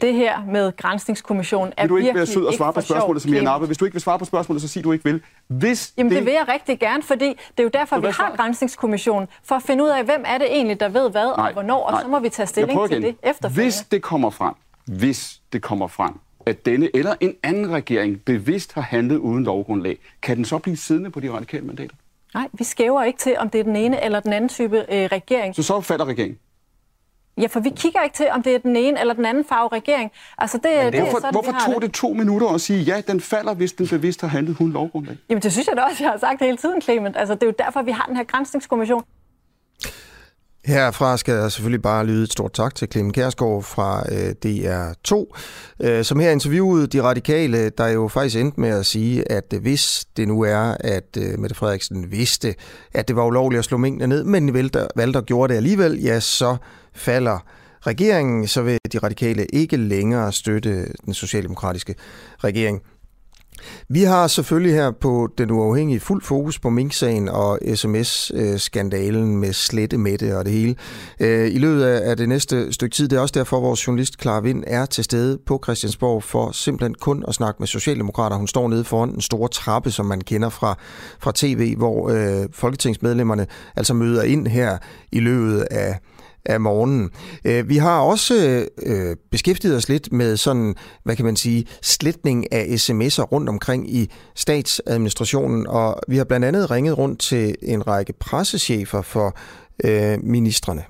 Det 0.00 0.14
her 0.14 0.44
med 0.44 0.76
grænsningskommissionen 0.76 1.72
er 1.76 1.82
vil 1.82 1.88
du 1.88 1.96
ikke 1.96 2.14
være 2.14 2.26
sød 2.26 2.44
og 2.44 2.54
svare 2.54 2.72
på 2.72 2.80
spørgsmålet, 2.80 3.22
som 3.22 3.34
jeg 3.34 3.42
napper? 3.42 3.66
Hvis 3.66 3.78
du 3.78 3.84
ikke 3.84 3.94
vil 3.94 4.00
svare 4.02 4.18
på 4.18 4.24
spørgsmålet, 4.24 4.62
så 4.62 4.68
sig 4.68 4.84
du 4.84 4.92
ikke 4.92 5.04
vil. 5.04 5.22
Hvis 5.46 5.94
Jamen 5.96 6.10
det... 6.10 6.18
det 6.18 6.26
vil 6.26 6.32
jeg 6.32 6.48
rigtig 6.48 6.78
gerne, 6.78 7.02
fordi 7.02 7.28
det 7.28 7.58
er 7.58 7.62
jo 7.62 7.70
derfor, 7.72 8.00
vi 8.00 8.06
har 8.06 8.36
grænsningskommissionen, 8.36 9.28
for 9.44 9.54
at 9.54 9.62
finde 9.62 9.84
ud 9.84 9.88
af, 9.88 10.04
hvem 10.04 10.22
er 10.26 10.38
det 10.38 10.46
egentlig, 10.50 10.80
der 10.80 10.88
ved 10.88 11.10
hvad 11.10 11.36
nej, 11.36 11.46
og 11.46 11.52
hvornår, 11.52 11.90
nej. 11.90 11.96
og 11.96 12.02
så 12.02 12.08
må 12.08 12.18
vi 12.18 12.28
tage 12.28 12.46
stilling 12.46 12.88
til 12.88 13.02
det 13.02 13.16
efterfølgende. 13.22 13.64
Hvis 13.64 13.86
det 13.90 14.02
kommer 14.02 14.30
frem, 14.30 14.54
hvis 14.84 15.40
det 15.52 15.62
kommer 15.62 15.86
frem, 15.86 16.12
at 16.46 16.66
denne 16.66 16.96
eller 16.96 17.14
en 17.20 17.34
anden 17.42 17.70
regering 17.70 18.20
bevidst 18.24 18.72
har 18.72 18.82
handlet 18.82 19.16
uden 19.16 19.44
lovgrundlag, 19.44 19.98
kan 20.22 20.36
den 20.36 20.44
så 20.44 20.58
blive 20.58 20.76
siddende 20.76 21.10
på 21.10 21.20
de 21.20 21.30
radikale 21.30 21.66
mandater? 21.66 21.94
Nej, 22.34 22.48
vi 22.52 22.64
skæver 22.64 23.02
ikke 23.02 23.18
til, 23.18 23.38
om 23.38 23.50
det 23.50 23.58
er 23.60 23.64
den 23.64 23.76
ene 23.76 24.04
eller 24.04 24.20
den 24.20 24.32
anden 24.32 24.48
type 24.48 24.78
øh, 24.78 25.04
regering. 25.12 25.56
Så 25.56 25.62
så 25.62 25.80
falder 25.80 26.04
regeringen? 26.04 26.38
Ja, 27.38 27.46
for 27.46 27.60
vi 27.60 27.70
kigger 27.76 28.02
ikke 28.02 28.16
til, 28.16 28.28
om 28.30 28.42
det 28.42 28.54
er 28.54 28.58
den 28.58 28.76
ene 28.76 29.00
eller 29.00 29.14
den 29.14 29.24
anden 29.24 29.44
farve 29.44 29.68
regering. 29.72 30.10
Altså, 30.38 30.56
det, 30.56 30.64
det, 30.64 30.92
det 30.92 31.00
er 31.00 31.10
sådan, 31.10 31.32
hvorfor 31.32 31.56
tog 31.66 31.74
det. 31.74 31.82
det 31.82 31.92
to 31.92 32.12
minutter 32.12 32.48
at 32.48 32.60
sige, 32.60 32.82
ja, 32.82 33.00
den 33.06 33.20
falder, 33.20 33.54
hvis 33.54 33.72
den 33.72 33.88
bevidst 33.88 34.20
har 34.20 34.28
handlet 34.28 34.56
hun 34.56 34.72
lovgrundlag? 34.72 35.16
Jamen, 35.28 35.42
det 35.42 35.52
synes 35.52 35.68
jeg 35.68 35.76
da 35.76 35.82
også, 35.82 36.04
jeg 36.04 36.10
har 36.10 36.18
sagt 36.18 36.40
hele 36.40 36.56
tiden, 36.56 36.82
Clement. 36.82 37.16
Altså, 37.16 37.34
det 37.34 37.42
er 37.42 37.46
jo 37.46 37.54
derfor, 37.58 37.82
vi 37.82 37.90
har 37.90 38.04
den 38.04 38.16
her 38.16 38.24
grænsningskommission. 38.24 39.02
Herfra 40.64 41.16
skal 41.16 41.34
der 41.34 41.48
selvfølgelig 41.48 41.82
bare 41.82 42.06
lyde 42.06 42.22
et 42.22 42.32
stort 42.32 42.52
tak 42.52 42.74
til 42.74 42.88
Clemen 42.92 43.12
Kærsgaard 43.12 43.62
fra 43.62 44.04
øh, 44.12 44.34
DR2, 44.46 45.26
øh, 45.80 46.04
som 46.04 46.20
her 46.20 46.30
interviewede 46.30 46.86
de 46.86 47.02
radikale, 47.02 47.70
der 47.70 47.88
jo 47.88 48.08
faktisk 48.08 48.36
endte 48.36 48.60
med 48.60 48.68
at 48.68 48.86
sige, 48.86 49.32
at 49.32 49.54
hvis 49.60 50.04
det 50.16 50.28
nu 50.28 50.42
er, 50.42 50.76
at 50.80 51.16
øh, 51.18 51.38
Mette 51.38 51.56
Frederiksen 51.56 52.10
vidste, 52.10 52.54
at 52.94 53.08
det 53.08 53.16
var 53.16 53.26
ulovligt 53.26 53.58
at 53.58 53.64
slå 53.64 53.76
mængden 53.76 54.08
ned, 54.08 54.24
men 54.24 54.54
valgte, 54.54 54.86
valgte 54.96 55.18
at 55.18 55.26
gjorde 55.26 55.52
det 55.52 55.56
alligevel, 55.56 56.02
ja, 56.02 56.20
så 56.20 56.56
falder 56.94 57.38
regeringen, 57.80 58.46
så 58.46 58.62
vil 58.62 58.78
de 58.92 58.98
radikale 58.98 59.46
ikke 59.46 59.76
længere 59.76 60.32
støtte 60.32 60.86
den 61.06 61.14
socialdemokratiske 61.14 61.94
regering. 62.44 62.82
Vi 63.88 64.02
har 64.02 64.26
selvfølgelig 64.26 64.74
her 64.74 64.90
på 64.90 65.28
Den 65.38 65.50
Uafhængige 65.50 66.00
fuld 66.00 66.22
fokus 66.22 66.58
på 66.58 66.70
Mink-sagen 66.70 67.28
og 67.28 67.58
sms-skandalen 67.74 69.36
med 69.36 69.52
slette 69.52 69.98
Mette 69.98 70.38
og 70.38 70.44
det 70.44 70.52
hele. 70.52 70.74
Øh, 71.20 71.54
I 71.54 71.58
løbet 71.58 71.84
af 71.84 72.16
det 72.16 72.28
næste 72.28 72.72
stykke 72.72 72.94
tid, 72.94 73.08
det 73.08 73.16
er 73.16 73.20
også 73.20 73.32
derfor, 73.32 73.56
at 73.56 73.62
vores 73.62 73.86
journalist 73.86 74.22
Clara 74.22 74.40
Vind 74.40 74.64
er 74.66 74.86
til 74.86 75.04
stede 75.04 75.38
på 75.46 75.60
Christiansborg 75.64 76.22
for 76.22 76.50
simpelthen 76.50 76.94
kun 76.94 77.24
at 77.28 77.34
snakke 77.34 77.56
med 77.58 77.66
Socialdemokrater. 77.66 78.36
Hun 78.36 78.48
står 78.48 78.68
nede 78.68 78.84
foran 78.84 79.08
en 79.08 79.20
store 79.20 79.48
trappe, 79.48 79.90
som 79.90 80.06
man 80.06 80.20
kender 80.20 80.48
fra, 80.48 80.78
fra 81.20 81.32
tv, 81.34 81.76
hvor 81.76 82.10
øh, 82.10 82.46
folketingsmedlemmerne 82.52 83.46
altså 83.76 83.94
møder 83.94 84.22
ind 84.22 84.46
her 84.46 84.78
i 85.12 85.20
løbet 85.20 85.60
af 85.70 85.98
af 86.44 86.60
morgenen. 86.60 87.10
Øh, 87.44 87.68
vi 87.68 87.76
har 87.76 88.00
også 88.00 88.66
øh, 88.82 89.16
beskæftiget 89.30 89.76
os 89.76 89.88
lidt 89.88 90.12
med 90.12 90.36
sådan, 90.36 90.74
hvad 91.04 91.16
kan 91.16 91.24
man 91.24 91.36
sige, 91.36 91.66
sletning 91.82 92.52
af 92.52 92.64
sms'er 92.64 93.22
rundt 93.22 93.48
omkring 93.48 93.94
i 93.94 94.10
statsadministrationen, 94.34 95.66
og 95.66 96.00
vi 96.08 96.16
har 96.16 96.24
blandt 96.24 96.46
andet 96.46 96.70
ringet 96.70 96.98
rundt 96.98 97.20
til 97.20 97.54
en 97.62 97.86
række 97.86 98.12
pressechefer 98.12 99.02
for 99.02 99.36
øh, 99.84 100.18
ministerne. 100.22 100.82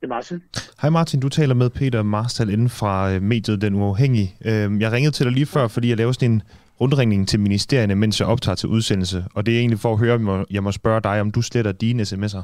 Det 0.00 0.10
er 0.10 0.14
Martin. 0.14 0.42
Hej 0.80 0.90
Martin, 0.90 1.20
du 1.20 1.28
taler 1.28 1.54
med 1.54 1.70
Peter 1.70 2.02
Marstal 2.02 2.50
inden 2.50 2.68
fra 2.68 3.18
mediet 3.18 3.60
Den 3.60 3.74
Uafhængige. 3.74 4.36
Jeg 4.80 4.92
ringede 4.92 5.14
til 5.14 5.24
dig 5.26 5.32
lige 5.32 5.46
før, 5.46 5.68
fordi 5.68 5.88
jeg 5.88 5.96
lavede 5.96 6.14
sådan 6.14 6.32
en 6.32 6.42
rundringningen 6.80 7.26
til 7.26 7.40
ministerierne, 7.40 7.94
mens 7.94 8.20
jeg 8.20 8.28
optager 8.28 8.56
til 8.56 8.68
udsendelse. 8.68 9.24
Og 9.34 9.46
det 9.46 9.54
er 9.54 9.58
egentlig 9.58 9.80
for 9.80 9.92
at 9.92 9.98
høre, 9.98 10.14
om 10.14 10.46
jeg 10.50 10.62
må 10.62 10.72
spørge 10.72 11.00
dig, 11.00 11.20
om 11.20 11.30
du 11.30 11.42
sletter 11.42 11.72
dine 11.72 12.02
sms'er. 12.02 12.42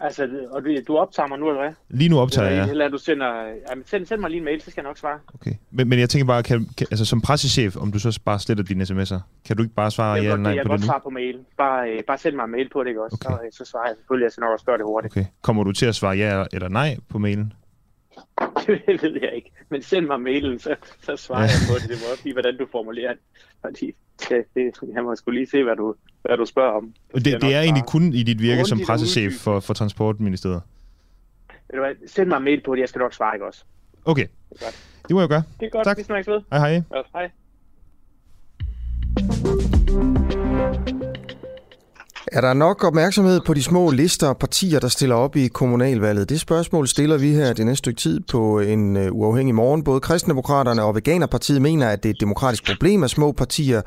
Altså, 0.00 0.28
og 0.50 0.64
du, 0.64 0.76
du 0.88 0.96
optager 0.96 1.26
mig 1.26 1.38
nu, 1.38 1.48
eller 1.48 1.62
hvad? 1.62 1.72
Lige 1.88 2.08
nu 2.08 2.18
optager 2.18 2.48
jeg, 2.48 2.66
ja. 2.66 2.70
Eller 2.70 2.88
du 2.88 2.98
sender... 2.98 3.26
Jamen, 3.70 3.84
send, 3.86 4.06
send 4.06 4.20
mig 4.20 4.30
lige 4.30 4.38
en 4.38 4.44
mail, 4.44 4.60
så 4.60 4.70
skal 4.70 4.82
jeg 4.82 4.88
nok 4.88 4.98
svare. 4.98 5.18
Okay. 5.34 5.52
Men, 5.70 5.88
men 5.88 5.98
jeg 5.98 6.10
tænker 6.10 6.26
bare, 6.26 6.42
kan, 6.42 6.68
kan, 6.78 6.86
altså 6.90 7.04
som 7.04 7.20
pressechef, 7.20 7.76
om 7.76 7.92
du 7.92 7.98
så 7.98 8.20
bare 8.24 8.38
sletter 8.38 8.64
dine 8.64 8.84
sms'er, 8.84 9.18
kan 9.46 9.56
du 9.56 9.62
ikke 9.62 9.74
bare 9.74 9.90
svare 9.90 10.14
ja 10.14 10.22
eller 10.22 10.36
nej 10.36 10.52
jeg 10.54 10.66
på 10.66 10.68
det 10.68 10.68
nu? 10.68 10.72
Jeg 10.72 10.80
kan 10.80 10.86
svare 10.86 11.00
på 11.00 11.10
mail. 11.10 11.38
Bare, 11.58 11.90
øh, 11.90 12.02
bare 12.06 12.18
send 12.18 12.34
mig 12.34 12.44
en 12.44 12.50
mail 12.50 12.68
på 12.72 12.82
det, 12.82 12.88
ikke 12.88 13.04
også? 13.04 13.18
Okay. 13.26 13.50
Så, 13.52 13.64
så 13.64 13.70
svarer 13.70 13.86
jeg 13.86 13.96
selvfølgelig, 13.96 14.24
jeg 14.24 14.40
nok 14.40 14.52
også 14.52 14.64
gøre 14.64 14.78
det 14.78 14.84
hurtigt. 14.84 15.12
Okay. 15.12 15.24
Kommer 15.42 15.64
du 15.64 15.72
til 15.72 15.86
at 15.86 15.94
svare 15.94 16.16
ja 16.16 16.44
eller 16.52 16.68
nej 16.68 16.96
på 17.08 17.18
mailen? 17.18 17.52
det 18.66 19.02
ved 19.02 19.18
jeg 19.22 19.32
ikke. 19.34 19.52
Men 19.68 19.82
send 19.82 20.06
mig 20.06 20.20
mailen, 20.20 20.58
så, 20.58 20.76
så 21.02 21.16
svarer 21.16 21.40
jeg 21.40 21.50
på 21.68 21.74
det. 21.74 21.88
Det 21.88 21.98
må 22.02 22.12
også 22.12 22.24
lige, 22.24 22.32
hvordan 22.32 22.58
du 22.58 22.66
formulerer 22.72 23.12
det. 23.12 23.22
Fordi 23.60 23.92
det, 24.28 24.44
det, 24.54 24.72
jeg 24.94 25.04
må 25.04 25.16
skulle 25.16 25.40
lige 25.40 25.50
se, 25.50 25.62
hvad 25.62 25.76
du, 25.76 25.94
hvad 26.22 26.36
du 26.36 26.46
spørger 26.46 26.72
om. 26.72 26.94
Det, 27.14 27.24
det, 27.24 27.42
det 27.42 27.54
er 27.54 27.60
egentlig 27.60 27.84
kun 27.84 28.02
i 28.12 28.22
dit 28.22 28.42
virke 28.42 28.64
som 28.64 28.80
pressechef 28.86 29.32
for, 29.32 29.60
for 29.60 29.74
Transportministeriet? 29.74 30.62
Ved 31.48 31.78
du 31.78 31.84
hvad, 31.84 32.08
send 32.08 32.28
mig 32.28 32.36
en 32.36 32.44
mail 32.44 32.60
på 32.60 32.74
det, 32.74 32.80
jeg 32.80 32.88
skal 32.88 32.98
nok 32.98 33.14
svare, 33.14 33.34
ikke 33.34 33.46
også? 33.46 33.64
Okay, 34.04 34.26
det, 34.50 34.60
er 34.60 34.64
godt. 34.64 34.88
det 35.08 35.14
må 35.14 35.20
jeg 35.20 35.28
gøre. 35.28 35.42
Det 35.60 35.66
er 35.66 35.70
godt, 35.70 35.84
tak. 35.84 35.98
vi 35.98 36.02
snakkes 36.02 36.28
ved. 36.28 36.40
Hej 36.52 36.58
hej. 36.58 36.82
Ja, 36.94 37.02
hej. 37.14 37.30
Er 42.32 42.40
der 42.40 42.54
nok 42.54 42.84
opmærksomhed 42.84 43.40
på 43.46 43.54
de 43.54 43.62
små 43.62 43.90
lister 43.90 44.28
og 44.28 44.36
partier, 44.36 44.80
der 44.80 44.88
stiller 44.88 45.14
op 45.14 45.36
i 45.36 45.48
kommunalvalget? 45.48 46.28
Det 46.28 46.40
spørgsmål 46.40 46.88
stiller 46.88 47.16
vi 47.16 47.32
her 47.32 47.52
det 47.52 47.66
næste 47.66 47.78
stykke 47.78 48.00
tid 48.00 48.20
på 48.20 48.60
en 48.60 48.96
øh, 48.96 49.12
uafhængig 49.12 49.54
morgen. 49.54 49.84
Både 49.84 50.00
Kristendemokraterne 50.00 50.82
og 50.82 50.94
Veganerpartiet 50.94 51.62
mener, 51.62 51.88
at 51.88 52.02
det 52.02 52.08
er 52.08 52.14
et 52.14 52.20
demokratisk 52.20 52.66
problem, 52.66 53.02
at 53.02 53.10
små 53.10 53.32
partier 53.32 53.82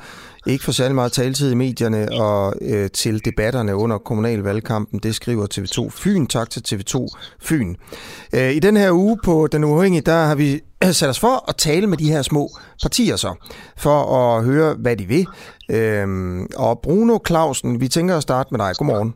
ikke 0.47 0.63
får 0.63 0.71
særlig 0.71 0.95
meget 0.95 1.11
taletid 1.11 1.51
i 1.51 1.55
medierne 1.55 2.11
og 2.11 2.53
øh, 2.61 2.89
til 2.91 3.25
debatterne 3.25 3.75
under 3.75 3.97
kommunalvalgkampen. 3.97 4.99
Det 4.99 5.15
skriver 5.15 5.47
TV2 5.53 5.89
Fyn. 5.89 6.27
Tak 6.27 6.49
til 6.49 6.63
TV2 6.67 7.07
Fyn. 7.41 7.75
Øh, 8.33 8.51
I 8.51 8.59
den 8.59 8.77
her 8.77 8.91
uge 8.91 9.17
på 9.23 9.47
Den 9.51 9.63
Uafhængige, 9.63 10.01
der 10.01 10.25
har 10.25 10.35
vi 10.35 10.61
sat 10.91 11.09
os 11.09 11.19
for 11.19 11.49
at 11.49 11.55
tale 11.55 11.87
med 11.87 11.97
de 11.97 12.11
her 12.11 12.21
små 12.21 12.49
partier 12.81 13.15
så, 13.15 13.33
for 13.77 14.17
at 14.17 14.43
høre, 14.43 14.75
hvad 14.79 14.95
de 14.95 15.05
vil. 15.05 15.27
Øhm, 15.69 16.47
og 16.55 16.79
Bruno 16.79 17.19
Clausen, 17.27 17.81
vi 17.81 17.87
tænker 17.87 18.17
at 18.17 18.23
starte 18.23 18.49
med 18.51 18.59
dig. 18.65 18.75
Godmorgen. 18.75 19.13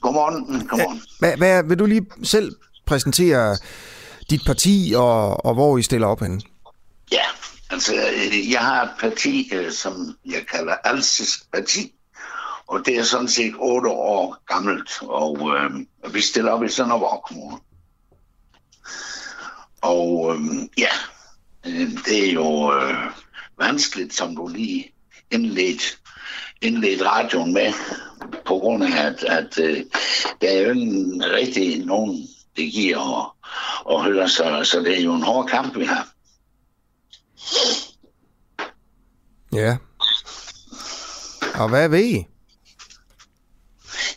Godmorgen. 0.00 0.68
Godmorgen. 0.68 1.02
Hvad, 1.18 1.36
hvad, 1.36 1.64
vil 1.64 1.78
du 1.78 1.86
lige 1.86 2.06
selv 2.22 2.56
præsentere 2.86 3.56
dit 4.30 4.40
parti 4.46 4.92
og, 4.96 5.46
og 5.46 5.54
hvor 5.54 5.78
I 5.78 5.82
stiller 5.82 6.06
op 6.06 6.20
henne? 6.20 6.40
Ja, 7.12 7.24
altså 7.70 7.94
jeg 8.50 8.60
har 8.60 8.82
et 8.82 8.90
parti, 9.00 9.50
øh, 9.52 9.72
som 9.72 10.16
jeg 10.26 10.46
kalder 10.52 10.74
Alsis 10.84 11.46
Parti, 11.52 11.94
og 12.66 12.82
det 12.86 12.98
er 12.98 13.02
sådan 13.02 13.28
set 13.28 13.54
otte 13.58 13.88
år 13.88 14.36
gammelt, 14.46 14.90
og 15.02 15.50
øh, 15.56 16.14
vi 16.14 16.20
stiller 16.20 16.52
op 16.52 16.64
i 16.64 16.68
Sønderborg 16.68 17.24
Kommune. 17.28 17.58
Og 19.82 20.34
øh, 20.34 20.68
ja, 20.78 20.88
øh, 21.66 21.90
det 22.04 22.28
er 22.28 22.32
jo 22.32 22.74
øh, 22.74 23.10
vanskeligt, 23.58 24.14
som 24.14 24.36
du 24.36 24.48
lige 24.48 24.93
indledt, 25.34 25.98
indledt 26.62 27.02
radioen 27.02 27.52
med, 27.52 27.72
på 28.46 28.58
grund 28.58 28.84
af, 28.84 29.06
at, 29.06 29.24
at 29.24 29.58
øh, 29.58 29.84
der 30.40 30.48
er 30.48 30.60
jo 30.60 30.70
ikke 30.70 31.34
rigtig 31.34 31.86
nogen, 31.86 32.28
det 32.56 32.72
giver 32.72 33.20
at, 33.20 33.30
at 33.90 34.04
høre, 34.04 34.28
så, 34.28 34.60
så 34.64 34.80
det 34.80 34.98
er 34.98 35.02
jo 35.02 35.14
en 35.14 35.22
hård 35.22 35.48
kamp, 35.48 35.76
vi 35.76 35.84
har. 35.84 36.08
Ja. 39.52 39.76
Og 41.54 41.68
hvad 41.68 41.88
ved 41.88 42.04
I? 42.04 42.26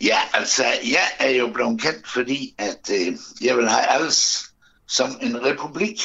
Ja, 0.02 0.18
altså, 0.34 0.64
jeg 0.66 1.08
er 1.20 1.30
jo 1.30 1.48
blevet 1.54 1.82
kendt, 1.82 2.08
fordi 2.08 2.56
at 2.58 2.90
øh, 2.92 3.18
jeg 3.42 3.58
vil 3.58 3.70
have 3.70 3.86
alles 3.86 4.50
som 4.88 5.10
en 5.22 5.46
republik. 5.46 6.00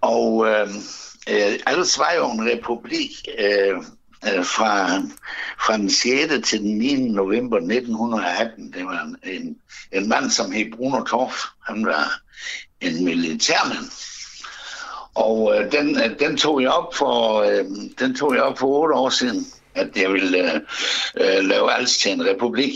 Og 0.00 0.46
øh, 0.46 0.68
øh, 1.28 1.58
Als 1.66 1.98
var 1.98 2.12
jo 2.16 2.30
en 2.30 2.50
republik 2.50 3.10
øh, 3.38 3.76
øh, 4.26 4.44
fra, 4.44 5.02
fra 5.66 5.76
den 5.76 5.90
6. 5.90 6.48
til 6.48 6.60
den 6.60 6.78
9. 6.78 7.08
november 7.08 7.56
1918. 7.56 8.72
Det 8.72 8.84
var 8.84 9.02
en, 9.02 9.16
en, 9.22 9.56
en 9.92 10.08
mand, 10.08 10.30
som 10.30 10.52
hed 10.52 10.72
Bruno 10.76 11.04
Torf. 11.04 11.44
Han 11.66 11.86
var 11.86 12.20
en 12.80 13.04
militærmand. 13.04 13.90
Og 15.14 15.56
øh, 15.56 15.72
den, 15.72 15.96
øh, 15.96 16.18
den, 16.18 16.36
tog 16.36 16.62
jeg 16.62 16.70
op 16.70 16.94
for, 16.94 17.42
øh, 17.42 17.64
den 17.98 18.14
tog 18.14 18.34
jeg 18.34 18.42
op 18.42 18.58
for 18.58 18.66
otte 18.66 18.94
år 18.94 19.10
siden, 19.10 19.46
at 19.74 19.96
jeg 19.96 20.12
ville 20.12 20.54
øh, 20.54 20.60
øh, 21.16 21.44
lave 21.44 21.72
Als 21.72 21.98
til 21.98 22.12
en 22.12 22.26
republik. 22.26 22.74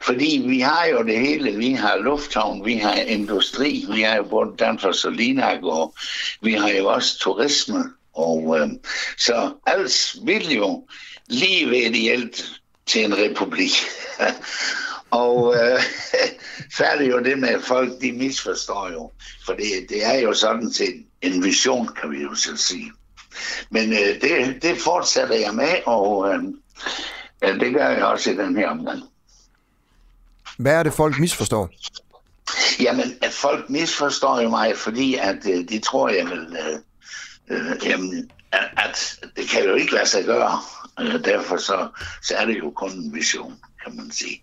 Fordi 0.00 0.44
vi 0.46 0.60
har 0.60 0.84
jo 0.86 1.02
det 1.02 1.18
hele. 1.18 1.52
Vi 1.52 1.72
har 1.72 1.96
lufthavn, 1.96 2.64
vi 2.64 2.74
har 2.74 2.94
industri, 2.94 3.84
vi 3.90 4.02
har 4.02 4.16
jo 4.16 4.22
både 4.22 4.56
Danfoss 4.58 5.04
og 5.04 5.12
Linak, 5.12 5.58
og 5.62 5.94
vi 6.42 6.52
har 6.52 6.68
jo 6.68 6.86
også 6.86 7.18
turisme. 7.18 7.84
Og 8.14 8.58
øh, 8.58 8.68
så 9.18 9.52
alt 9.66 10.16
vil 10.24 10.54
jo 10.54 10.86
lige 11.26 11.70
ved 11.70 11.78
ideelt 11.78 12.44
til 12.86 13.04
en 13.04 13.18
republik. 13.18 13.70
og 15.10 15.54
øh, 15.54 15.82
færdig 16.78 17.10
jo 17.10 17.18
det 17.18 17.38
med, 17.38 17.48
at 17.48 17.62
folk 17.62 18.00
de 18.00 18.12
misforstår 18.12 18.90
jo. 18.92 19.10
For 19.46 19.52
det, 19.52 19.86
det 19.88 20.06
er 20.06 20.18
jo 20.18 20.34
sådan 20.34 20.72
set 20.72 21.06
en 21.22 21.44
vision, 21.44 21.88
kan 22.00 22.10
vi 22.10 22.22
jo 22.22 22.34
så 22.34 22.56
sige. 22.56 22.92
Men 23.70 23.92
øh, 23.92 24.20
det, 24.20 24.62
det 24.62 24.78
fortsætter 24.78 25.34
jeg 25.34 25.54
med, 25.54 25.74
og 25.86 26.28
øh, 26.28 27.60
det 27.60 27.74
gør 27.74 27.88
jeg 27.88 28.04
også 28.04 28.30
i 28.30 28.36
den 28.36 28.56
her 28.56 28.68
omgang. 28.68 29.02
Hvad 30.58 30.72
er 30.72 30.82
det, 30.82 30.92
folk 30.92 31.18
misforstår? 31.18 31.70
Jamen, 32.80 33.14
at 33.22 33.32
folk 33.32 33.70
misforstår 33.70 34.40
jo 34.40 34.48
mig, 34.48 34.76
fordi 34.76 35.14
at 35.14 35.36
øh, 35.46 35.68
de 35.68 35.78
tror, 35.78 36.08
jeg 36.08 36.26
vil, 36.26 36.56
øh, 36.60 36.78
øh, 37.50 37.88
jamen, 37.88 38.30
at, 38.52 38.68
at 38.76 39.18
det 39.36 39.48
kan 39.48 39.64
jo 39.64 39.74
ikke 39.74 39.92
lade 39.92 40.08
sig 40.08 40.24
gøre. 40.24 40.60
Øh, 41.00 41.24
derfor 41.24 41.56
så, 41.56 41.88
så 42.22 42.34
er 42.36 42.44
det 42.44 42.58
jo 42.58 42.70
kun 42.70 42.90
en 42.90 43.14
vision, 43.14 43.54
kan 43.84 43.96
man 43.96 44.10
sige. 44.10 44.42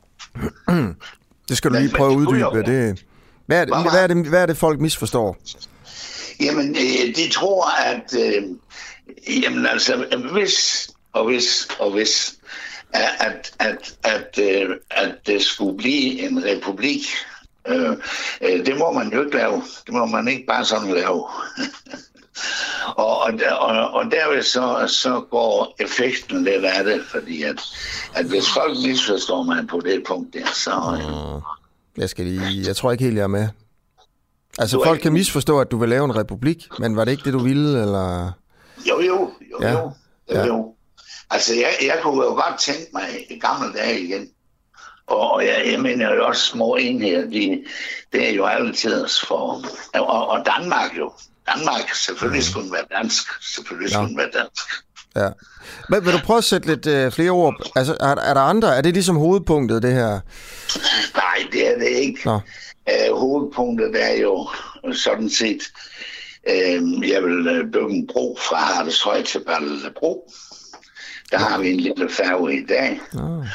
det 1.50 1.58
skal 1.58 1.72
du 1.72 1.76
lige 1.76 1.94
prøve 1.96 2.12
at 2.12 2.18
uddybe. 2.18 2.72
Det, 2.72 3.06
hvad, 3.46 3.62
er 3.62 3.66
det, 3.66 3.92
hvad, 3.92 4.04
er 4.04 4.08
det, 4.08 4.28
hvad 4.28 4.42
er 4.42 4.46
det, 4.46 4.58
folk 4.58 4.80
misforstår? 4.80 5.38
Jamen, 6.40 6.70
øh, 6.70 7.16
de 7.16 7.30
tror, 7.30 7.80
at 7.80 8.14
øh, 8.20 8.44
jamen, 9.44 9.66
altså, 9.66 10.20
hvis 10.34 10.90
og 11.14 11.26
hvis 11.26 11.68
og 11.80 11.92
hvis 11.92 12.36
at, 12.94 13.56
at, 13.60 13.98
at, 14.04 14.40
øh, 14.40 14.76
at 14.92 15.16
det 15.28 15.42
skulle 15.42 15.78
blive 15.78 16.20
en 16.20 16.44
republik. 16.44 17.02
Øh, 17.68 17.98
øh, 18.42 18.66
det 18.66 18.78
må 18.78 18.92
man 18.92 19.14
jo 19.14 19.26
ikke 19.26 19.38
lave. 19.38 19.64
Det 19.86 19.94
må 19.94 20.06
man 20.06 20.28
ikke 20.28 20.46
bare 20.46 20.66
sådan 20.66 20.94
lave. 20.94 21.24
og, 22.96 23.20
og, 23.20 23.34
og, 23.60 23.92
og 23.92 24.12
derved 24.12 24.44
så, 24.44 24.84
så 24.88 25.22
går 25.32 25.76
effekten 25.80 26.44
lidt 26.44 26.66
af 26.66 26.84
det, 26.84 27.02
fordi 27.12 27.44
at, 27.44 27.62
at 28.16 28.26
hvis 28.26 28.46
folk 28.54 28.78
misforstår 28.86 29.44
mig 29.44 29.68
på 29.68 29.80
det 29.80 30.04
punkt 30.08 30.34
der, 30.34 30.48
så... 30.54 30.98
Øh, 31.02 31.42
jeg 32.02 32.10
skal 32.10 32.26
lige... 32.26 32.68
Jeg 32.68 32.76
tror 32.76 32.92
ikke 32.92 33.04
helt, 33.04 33.16
jeg 33.16 33.24
er 33.24 33.28
med. 33.28 33.48
Altså, 34.60 34.82
folk 34.86 35.02
kan 35.02 35.14
misforstå, 35.14 35.60
at 35.60 35.72
du 35.72 35.78
vil 35.78 35.90
lave 35.90 36.06
en 36.06 36.16
republik, 36.16 36.68
men 36.80 36.96
var 36.96 37.06
det 37.06 37.12
ikke 37.12 37.24
det, 37.24 37.34
du 37.34 37.40
ville, 37.40 37.82
eller... 37.82 38.32
Jo, 38.90 39.00
jo, 39.00 39.32
jo, 39.52 39.58
ja. 39.62 39.72
jo. 39.72 39.78
jo, 39.78 39.92
ja. 40.36 40.46
jo. 40.46 40.75
Altså, 41.30 41.54
jeg, 41.56 41.76
jeg 41.82 42.00
kunne 42.02 42.24
jo 42.26 42.34
godt 42.34 42.60
tænke 42.60 42.88
mig 42.94 43.26
i 43.30 43.40
gamle 43.40 43.74
dage 43.74 44.00
igen. 44.00 44.30
Og 45.08 45.46
jeg, 45.46 45.72
jeg 45.72 45.80
mener 45.80 46.14
jo 46.14 46.26
også 46.26 46.46
små 46.46 46.76
enheder, 46.76 47.22
de, 47.22 47.64
det 48.14 48.30
er 48.30 48.34
jo 48.34 48.46
altid 48.46 49.08
for... 49.28 49.64
Og, 49.94 50.28
og 50.28 50.46
Danmark 50.46 50.98
jo. 50.98 51.12
Danmark 51.48 51.94
selvfølgelig 51.94 52.44
skulle 52.44 52.72
være 52.72 53.00
dansk. 53.02 53.54
Selvfølgelig 53.56 53.92
ja. 53.92 53.96
skulle 53.96 54.18
være 54.18 54.30
dansk. 54.34 54.66
Ja. 55.16 55.30
Men 55.90 56.06
vil 56.06 56.14
du 56.14 56.20
prøve 56.26 56.38
at 56.38 56.44
sætte 56.44 56.68
lidt 56.68 56.88
øh, 56.88 57.12
flere 57.12 57.32
ord? 57.32 57.56
Altså, 57.76 57.98
er, 58.00 58.16
er 58.16 58.34
der 58.34 58.42
andre? 58.42 58.78
Er 58.78 58.82
det 58.82 58.94
ligesom 58.94 59.16
hovedpunktet, 59.16 59.84
det 59.84 59.94
her? 59.94 60.20
Nej, 61.16 61.48
det 61.52 61.68
er 61.68 61.80
det 61.80 61.88
ikke. 61.88 62.20
Nå. 62.26 62.40
Uh, 62.92 63.20
hovedpunktet 63.20 63.92
er 63.96 64.22
jo 64.22 64.50
sådan 64.94 65.30
set, 65.30 65.62
uh, 66.50 67.10
jeg 67.10 67.24
vil 67.24 67.60
uh, 67.60 67.72
bygge 67.72 67.96
en 67.96 68.08
bro 68.08 68.38
fra 68.42 68.58
Hardeshøj 68.58 69.24
til 69.24 69.44
Ballebro. 69.48 70.32
Der 71.32 71.38
har 71.38 71.60
vi 71.60 71.72
en 71.72 71.80
lille 71.80 72.10
færge 72.10 72.58
i 72.58 72.66
dag. 72.66 73.02
Ah. 73.14 73.48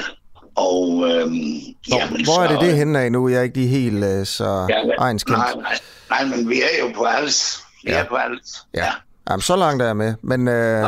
Og 0.54 1.08
øhm, 1.10 1.32
Nå, 1.32 1.96
jamen, 1.96 2.24
hvor 2.24 2.42
er 2.42 2.48
det 2.48 2.60
så, 2.60 2.66
det 2.66 2.76
henne 2.76 3.00
af 3.00 3.12
nu? 3.12 3.28
Jeg 3.28 3.38
er 3.38 3.42
ikke 3.42 3.56
lige 3.56 3.68
helt 3.68 4.04
uh, 4.04 4.26
så 4.26 4.66
ja, 4.68 5.04
egenskendt. 5.04 5.38
Nej, 5.38 5.54
nej, 5.54 5.78
nej, 6.10 6.36
men 6.36 6.48
vi 6.48 6.62
er 6.62 6.86
jo 6.86 6.92
på 6.96 7.04
Als. 7.04 7.64
Vi 7.84 7.90
ja. 7.90 7.98
er 7.98 8.04
på 8.04 8.14
Als. 8.14 8.66
Ja. 8.74 8.84
ja. 8.84 8.90
Jamen, 9.30 9.42
så 9.42 9.56
langt 9.56 9.82
er 9.82 9.86
jeg 9.86 9.96
med. 9.96 10.14
Men 10.22 10.48
øh, 10.48 10.86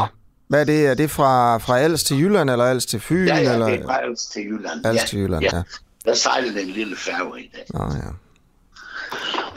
hvad 0.48 0.60
er 0.60 0.64
det? 0.64 0.86
Er 0.86 0.94
det 0.94 1.10
fra, 1.10 1.58
fra 1.58 1.78
Als 1.78 2.04
til 2.04 2.18
Jylland, 2.18 2.50
eller 2.50 2.64
Als 2.64 2.86
til 2.86 3.00
Fyn? 3.00 3.26
Ja, 3.26 3.36
ja 3.36 3.52
eller? 3.52 3.66
det 3.66 3.80
er 3.80 3.84
fra 3.84 3.98
Als 3.98 4.26
til 4.26 4.42
Jylland. 4.42 4.86
Als 4.86 5.00
ja. 5.00 5.06
til 5.06 5.18
Jylland, 5.18 5.42
ja. 5.44 5.56
ja. 5.56 5.62
Der 6.04 6.14
sejlede 6.14 6.62
en 6.62 6.68
lille 6.68 6.96
færge 6.96 7.42
i 7.42 7.50
dag. 7.54 7.64
Nå, 7.74 7.84
ja. 7.84 8.10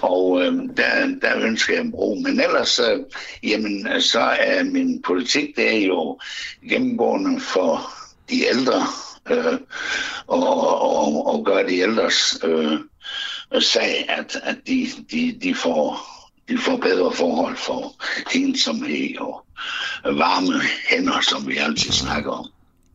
Og 0.01 0.41
øh, 0.41 0.53
der, 0.77 1.15
der 1.21 1.37
ønsker 1.37 1.73
jeg 1.73 1.81
en 1.81 1.91
bro. 1.91 2.15
Men 2.15 2.39
ellers, 2.39 2.79
øh, 2.79 2.99
jamen, 3.43 4.01
så 4.01 4.19
er 4.19 4.63
min 4.63 5.01
politik, 5.01 5.55
det 5.55 5.75
er 5.75 5.87
jo 5.87 6.19
gennemgående 6.69 7.39
for 7.39 7.93
de 8.29 8.45
ældre, 8.45 8.87
øh, 9.29 9.59
og, 10.27 10.81
og, 10.81 11.27
og 11.27 11.45
gøre 11.45 11.67
de 11.67 11.77
ældres 11.77 12.39
øh, 12.43 12.79
sag, 13.61 14.05
at, 14.09 14.39
at 14.43 14.57
de, 14.67 14.87
de, 15.11 15.39
de 15.43 15.55
får 15.55 16.15
de 16.49 16.57
får 16.57 16.77
bedre 16.77 17.11
forhold 17.13 17.57
for 17.57 17.93
ensomhed 18.35 19.17
og 19.19 19.45
varme 20.05 20.61
hænder, 20.89 21.21
som 21.21 21.47
vi 21.47 21.57
altid 21.57 21.91
snakker 21.91 22.31
om. 22.31 22.47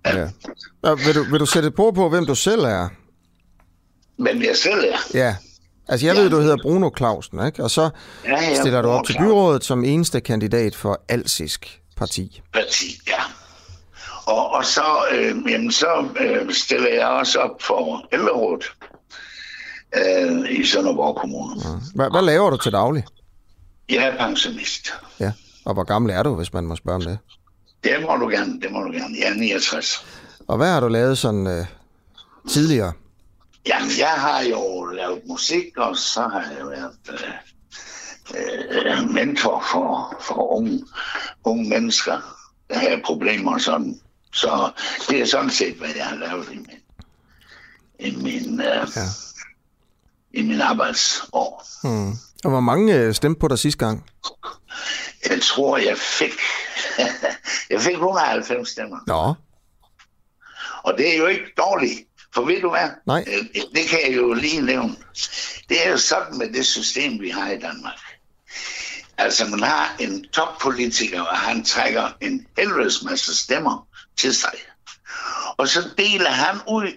Ja. 0.07 0.19
ja. 0.19 0.29
Og 0.83 0.99
vil, 0.99 1.15
du, 1.15 1.23
vil 1.31 1.41
du 1.41 1.47
sætte 1.47 1.71
på 1.71 1.91
på, 1.91 2.09
hvem 2.09 2.27
du 2.27 2.35
selv 2.35 2.61
er? 2.61 2.89
Hvem 4.17 4.43
jeg 4.43 4.57
selv 4.57 4.85
er? 4.85 4.99
Ja. 5.15 5.37
Altså, 5.91 6.07
jeg 6.07 6.17
ja. 6.17 6.21
ved, 6.23 6.31
du 6.31 6.41
hedder 6.41 6.57
Bruno 6.63 6.91
Clausen, 6.97 7.47
ikke? 7.47 7.65
Og 7.65 7.71
så 7.71 7.91
ja, 8.25 8.31
ja, 8.31 8.61
stiller 8.61 8.83
du 8.83 8.89
op 8.89 9.07
til 9.07 9.17
byrådet 9.19 9.65
som 9.65 9.85
eneste 9.85 10.21
kandidat 10.21 10.75
for 10.75 11.01
Alsisk 11.09 11.81
Parti. 11.97 12.43
Parti, 12.53 13.01
ja. 13.09 13.23
Og, 14.27 14.51
og 14.51 14.65
så, 14.65 14.85
øh, 15.13 15.37
jamen, 15.51 15.73
så 15.73 16.09
øh, 16.21 16.53
stiller 16.53 16.89
jeg 16.89 17.07
også 17.07 17.39
op 17.39 17.63
for 17.63 18.07
ældrerådet 18.13 18.65
øh, 19.97 20.61
i 20.61 20.67
Sønderborg 20.67 21.17
Kommune. 21.17 21.55
Ja. 21.65 21.69
Hvad, 21.95 22.11
hvad 22.11 22.23
laver 22.23 22.51
du 22.51 22.57
til 22.57 22.73
daglig? 22.73 23.05
Jeg 23.89 24.05
er 24.05 24.17
pensionist. 24.17 24.95
Ja, 25.21 25.33
og 25.65 25.75
hvor 25.75 25.85
gammel 25.85 26.11
er 26.11 26.23
du, 26.23 26.35
hvis 26.35 26.53
man 26.53 26.65
må 26.65 26.77
spørge 26.77 26.97
om 26.97 27.03
det? 27.03 27.19
Det 27.85 27.93
må 28.03 28.17
du 28.17 28.29
gerne, 28.29 28.61
det 28.61 28.73
må 28.73 28.83
du 28.83 28.93
gerne. 28.93 29.17
Jeg 29.21 29.29
er 29.29 29.35
69. 29.35 30.07
Og 30.49 30.57
hvad 30.57 30.73
har 30.73 30.81
du 30.81 30.89
lavet 30.89 31.19
sådan 31.19 31.47
øh, 31.47 31.67
tidligere? 32.49 32.93
Jamen, 33.67 33.91
jeg 33.99 34.11
har 34.11 34.41
jo 34.43 34.85
lavet 34.85 35.23
musik, 35.27 35.77
og 35.77 35.97
så 35.97 36.21
har 36.21 36.41
jeg 36.59 36.67
været 36.67 36.99
øh, 37.09 37.31
øh, 38.35 39.11
mentor 39.11 39.65
for, 39.73 40.17
for 40.21 40.57
unge, 40.57 40.85
unge 41.45 41.69
mennesker, 41.69 42.37
der 42.69 42.79
har 42.79 43.01
problemer 43.05 43.53
og 43.53 43.61
sådan. 43.61 44.01
Så 44.33 44.73
det 45.09 45.21
er 45.21 45.27
sådan 45.27 45.51
set, 45.51 45.75
hvad 45.75 45.89
jeg 45.97 46.07
har 46.07 46.17
lavet 46.17 46.53
i 46.53 46.57
min, 46.57 46.81
i 47.99 48.17
min, 48.17 48.61
øh, 48.61 48.89
ja. 48.97 49.07
i 50.33 50.43
min 50.43 50.61
arbejdsår. 50.61 51.67
Hmm. 51.83 52.11
Og 52.45 52.51
hvor 52.51 52.61
mange 52.61 52.95
øh, 52.95 53.15
stemte 53.15 53.39
på 53.41 53.49
dig 53.49 53.59
sidste 53.59 53.87
gang? 53.87 54.05
Jeg 55.29 55.43
tror, 55.43 55.77
jeg 55.77 55.99
fik, 55.99 56.33
jeg 57.71 57.81
fik 57.81 57.93
190 57.93 58.69
stemmer. 58.69 58.99
Nå. 59.07 59.35
Og 60.83 60.99
det 60.99 61.15
er 61.15 61.19
jo 61.19 61.27
ikke 61.27 61.45
dårligt. 61.57 62.01
For 62.35 62.45
ved 62.45 62.61
du 62.61 62.71
hvad? 62.71 62.89
Nej. 63.07 63.25
Øh, 63.27 63.65
det 63.75 63.89
kan 63.89 63.99
jeg 64.07 64.17
jo 64.17 64.33
lige 64.33 64.61
nævne. 64.61 64.97
Det 65.69 65.87
er 65.87 65.91
jo 65.91 65.99
sådan 65.99 66.39
med 66.39 66.53
det 66.53 66.67
system, 66.67 67.21
vi 67.21 67.31
har 67.31 67.51
i 67.51 67.59
Danmark. 67.59 67.99
Altså, 69.19 69.47
man 69.47 69.63
har 69.63 69.97
en 70.01 70.25
toppolitiker, 70.29 71.23
og 71.23 71.39
han 71.39 71.65
trækker 71.65 72.09
en 72.21 72.47
helvedes 72.59 73.03
masse 73.03 73.37
stemmer 73.37 73.89
til 74.17 74.35
sig. 74.35 74.55
Og 75.57 75.69
så 75.69 75.89
deler 75.99 76.31
han 76.31 76.57
ud. 76.69 76.93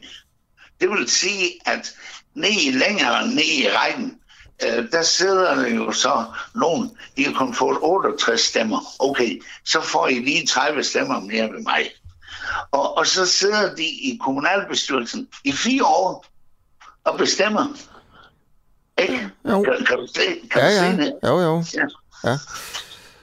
Det 0.82 0.90
vil 0.90 1.10
sige, 1.10 1.60
at 1.66 1.96
ned 2.36 2.72
længere 2.72 3.28
ned 3.28 3.44
i 3.44 3.68
rækken, 3.70 4.20
øh, 4.64 4.92
der 4.92 5.02
sidder 5.02 5.56
der 5.56 5.68
jo 5.68 5.92
så 5.92 6.26
nogen, 6.56 6.98
de 7.18 7.26
har 7.26 7.34
kun 7.34 7.54
fået 7.54 7.78
68 7.82 8.42
stemmer. 8.42 8.80
Okay, 9.00 9.42
så 9.66 9.82
får 9.82 10.08
I 10.08 10.20
lige 10.20 10.46
30 10.46 10.84
stemmer 10.84 11.20
mere 11.20 11.52
ved 11.54 11.62
mig. 11.64 11.92
Og, 12.72 12.98
og 12.98 13.08
så 13.08 13.26
sidder 13.26 13.76
de 13.76 13.84
i 13.84 14.20
kommunalbestyrelsen 14.22 15.28
i 15.44 15.52
fire 15.52 15.86
år 15.86 16.26
og 17.04 17.18
bestemmer. 17.18 17.68
Ikke? 18.98 19.30
Jo. 19.50 19.64
Kan, 19.64 19.86
kan 19.86 19.98
du 19.98 20.08
se, 20.16 20.22
kan 20.52 20.62
ja, 20.62 20.68
du 20.68 20.74
ja. 20.74 20.92
se 20.92 20.98
det? 20.98 21.14
Jo, 21.24 21.40
jo. 21.40 21.64
Ja. 21.74 21.86
ja. 22.30 22.38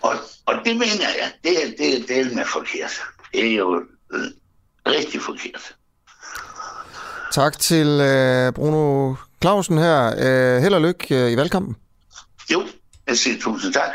Og, 0.03 0.15
og 0.47 0.55
det 0.65 0.77
mener 0.77 1.09
jeg, 1.19 1.33
det, 1.45 1.65
er, 1.65 1.71
det, 1.79 1.97
er, 1.97 2.07
det 2.07 2.21
er 2.21 2.35
med 2.35 2.45
forkert. 2.45 3.01
Det 3.33 3.47
er 3.47 3.55
jo 3.55 3.83
øh, 4.13 4.31
rigtig 4.87 5.23
forkert. 5.23 5.77
Tak 7.33 7.59
til 7.59 7.87
øh, 7.87 8.53
Bruno 8.53 9.15
Clausen 9.43 9.79
her. 9.79 10.15
Øh, 10.19 10.63
held 10.63 10.75
og 10.75 10.81
lykke 10.81 11.15
øh, 11.15 11.33
i 11.33 11.37
valgkampen. 11.37 11.77
Jo, 12.53 12.67
jeg 13.07 13.19
siger 13.19 13.41
tusind 13.41 13.73
tak. 13.73 13.91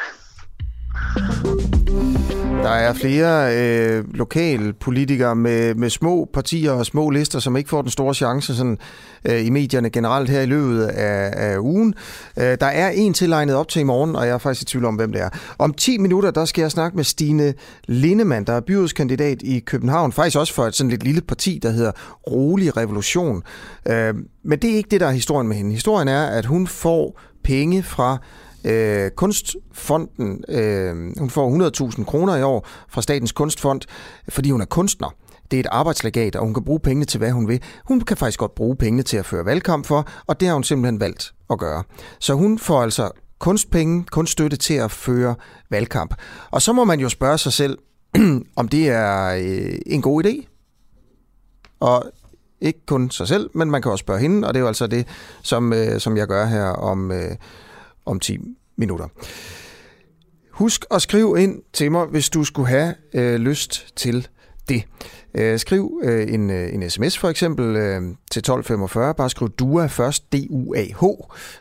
Der 2.66 2.72
er 2.72 2.94
flere 2.94 3.58
øh, 3.58 4.04
lokale 4.14 4.74
politikere 4.74 5.36
med, 5.36 5.76
med 5.76 5.90
små 5.90 6.30
partier 6.34 6.72
og 6.72 6.86
små 6.86 7.10
lister, 7.10 7.40
som 7.40 7.58
ikke 7.58 7.70
får 7.70 7.82
den 7.82 7.92
store 7.92 8.14
chance 8.14 8.56
sådan, 8.56 8.78
øh, 9.26 9.46
i 9.46 9.50
medierne 9.50 9.90
generelt 9.90 10.30
her 10.30 10.42
i 10.42 10.46
løbet 10.46 10.84
af, 10.84 11.34
af 11.52 11.58
ugen. 11.58 11.94
Øh, 12.38 12.58
der 12.60 12.66
er 12.66 12.90
en 12.90 13.14
tillegnet 13.14 13.56
op 13.56 13.68
til 13.68 13.80
i 13.80 13.84
morgen, 13.84 14.16
og 14.16 14.28
jeg 14.28 14.34
er 14.34 14.38
faktisk 14.38 14.62
i 14.62 14.66
tvivl 14.66 14.86
om, 14.86 14.96
hvem 14.96 15.12
det 15.12 15.22
er. 15.22 15.30
Om 15.60 15.74
10 15.74 15.98
minutter, 15.98 16.32
der 16.32 16.46
skal 16.46 16.62
jeg 16.62 16.72
snakke 16.72 16.96
med 16.96 17.04
Stine 17.04 17.54
Lindemann, 17.88 18.46
der 18.46 18.54
er 18.54 18.62
byrådskandidat 18.62 19.42
i 19.42 19.60
København. 19.60 20.12
Faktisk 20.12 20.38
også 20.38 20.54
for 20.54 20.66
et 20.66 20.76
sådan 20.76 20.90
lidt 20.90 21.04
lille 21.04 21.22
parti, 21.22 21.60
der 21.64 21.70
hedder 21.70 21.92
Rolig 22.32 22.78
Revolution. 22.78 23.44
Øh, 23.88 24.14
men 24.44 24.60
det 24.60 24.72
er 24.72 24.76
ikke 24.76 24.90
det, 24.92 25.00
der 25.00 25.08
er 25.08 25.12
historien 25.12 25.48
med 25.48 25.58
hende. 25.58 25.72
Historien 25.72 26.08
er, 26.08 26.26
at 26.26 26.46
hun 26.46 26.68
får 26.68 27.20
penge 27.44 27.84
fra 27.84 28.18
øh, 28.66 29.12
Kunstfonden. 29.12 30.44
Øh, 30.50 31.20
hun 31.20 31.30
får 31.30 31.90
100.000 31.92 32.04
kroner 32.04 32.36
i 32.36 32.44
år 32.44 32.68
fra 32.90 33.02
Statens 33.02 33.32
Kunstfond, 33.32 33.82
fordi 34.30 34.52
hun 34.52 34.62
er 34.62 34.66
kunstner. 34.66 35.16
Det 35.52 35.58
er 35.58 35.60
et 35.60 35.68
arbejdslegat, 35.72 36.36
og 36.36 36.46
hun 36.46 36.54
kan 36.54 36.64
bruge 36.64 36.80
pengene 36.80 37.06
til, 37.06 37.18
hvad 37.18 37.32
hun 37.32 37.48
vil. 37.48 37.62
Hun 37.86 38.02
kan 38.02 38.18
faktisk 38.18 38.40
godt 38.40 38.56
bruge 38.56 38.76
pengene 38.76 39.04
til 39.04 39.18
at 39.18 39.26
føre 39.26 39.46
valgkamp 39.46 39.86
for, 39.86 40.08
og 40.28 40.40
det 40.40 40.48
har 40.48 40.54
hun 40.54 40.64
simpelthen 40.64 41.00
valgt 41.00 41.34
at 41.50 41.60
gøre. 41.60 41.84
Så 42.20 42.34
hun 42.34 42.60
får 42.60 42.82
altså 42.82 43.12
kunstpenge, 43.40 44.04
kunststøtte 44.12 44.58
til 44.58 44.74
at 44.74 44.92
føre 44.92 45.36
valgkamp. 45.70 46.16
Og 46.52 46.62
så 46.62 46.74
må 46.74 46.84
man 46.84 47.00
jo 47.00 47.10
spørge 47.10 47.38
sig 47.38 47.54
selv, 47.54 47.78
om 48.56 48.68
det 48.68 48.90
er 48.90 49.28
øh, 49.28 49.80
en 49.86 50.02
god 50.02 50.26
idé. 50.26 50.48
Og 51.80 52.04
ikke 52.62 52.86
kun 52.86 53.12
sig 53.12 53.28
selv, 53.28 53.50
men 53.54 53.72
man 53.72 53.82
kan 53.82 53.92
også 53.92 54.04
spørge 54.04 54.20
hende, 54.20 54.48
og 54.48 54.54
det 54.54 54.60
er 54.60 54.62
jo 54.62 54.68
altså 54.68 54.88
det, 54.88 55.08
som, 55.42 55.74
øh, 55.74 56.00
som 56.00 56.18
jeg 56.18 56.28
gør 56.28 56.46
her 56.46 56.66
om, 56.66 57.12
øh, 57.12 57.36
om 58.06 58.20
10 58.20 58.38
minutter. 58.78 59.08
Husk 60.52 60.86
at 60.92 61.02
skrive 61.02 61.44
ind 61.44 61.62
til 61.74 61.92
mig, 61.92 62.06
hvis 62.06 62.30
du 62.30 62.44
skulle 62.44 62.68
have 62.68 62.94
øh, 63.14 63.36
lyst 63.36 63.94
til 63.96 64.28
det. 64.70 64.84
Øh, 65.34 65.60
skriv 65.60 66.02
øh, 66.04 66.34
en, 66.34 66.50
øh, 66.50 66.74
en 66.74 66.90
sms 66.90 67.18
for 67.18 67.30
eksempel 67.30 67.66
øh, 67.66 68.02
til 68.32 68.40
1245. 68.40 69.14
Bare 69.14 69.30
skriv 69.30 69.50
DUA 69.50 69.86
først, 69.86 70.34
D-U-A-H, 70.34 71.04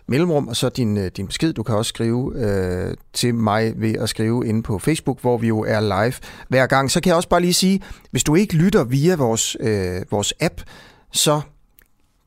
mellemrum, 0.06 0.48
og 0.48 0.56
så 0.56 0.68
din, 0.68 0.96
øh, 0.96 1.10
din 1.16 1.26
besked. 1.26 1.52
Du 1.52 1.62
kan 1.62 1.74
også 1.74 1.88
skrive 1.88 2.32
øh, 2.36 2.94
til 3.12 3.34
mig 3.34 3.72
ved 3.76 3.94
at 3.94 4.08
skrive 4.08 4.46
ind 4.46 4.64
på 4.64 4.78
Facebook, 4.78 5.20
hvor 5.20 5.38
vi 5.38 5.48
jo 5.48 5.60
er 5.60 5.80
live 5.80 6.14
hver 6.48 6.66
gang. 6.66 6.90
Så 6.90 7.00
kan 7.00 7.08
jeg 7.08 7.16
også 7.16 7.28
bare 7.28 7.40
lige 7.40 7.54
sige, 7.54 7.82
hvis 8.10 8.24
du 8.24 8.34
ikke 8.34 8.54
lytter 8.54 8.84
via 8.84 9.16
vores, 9.16 9.56
øh, 9.60 10.02
vores 10.10 10.32
app, 10.40 10.60
så 11.12 11.40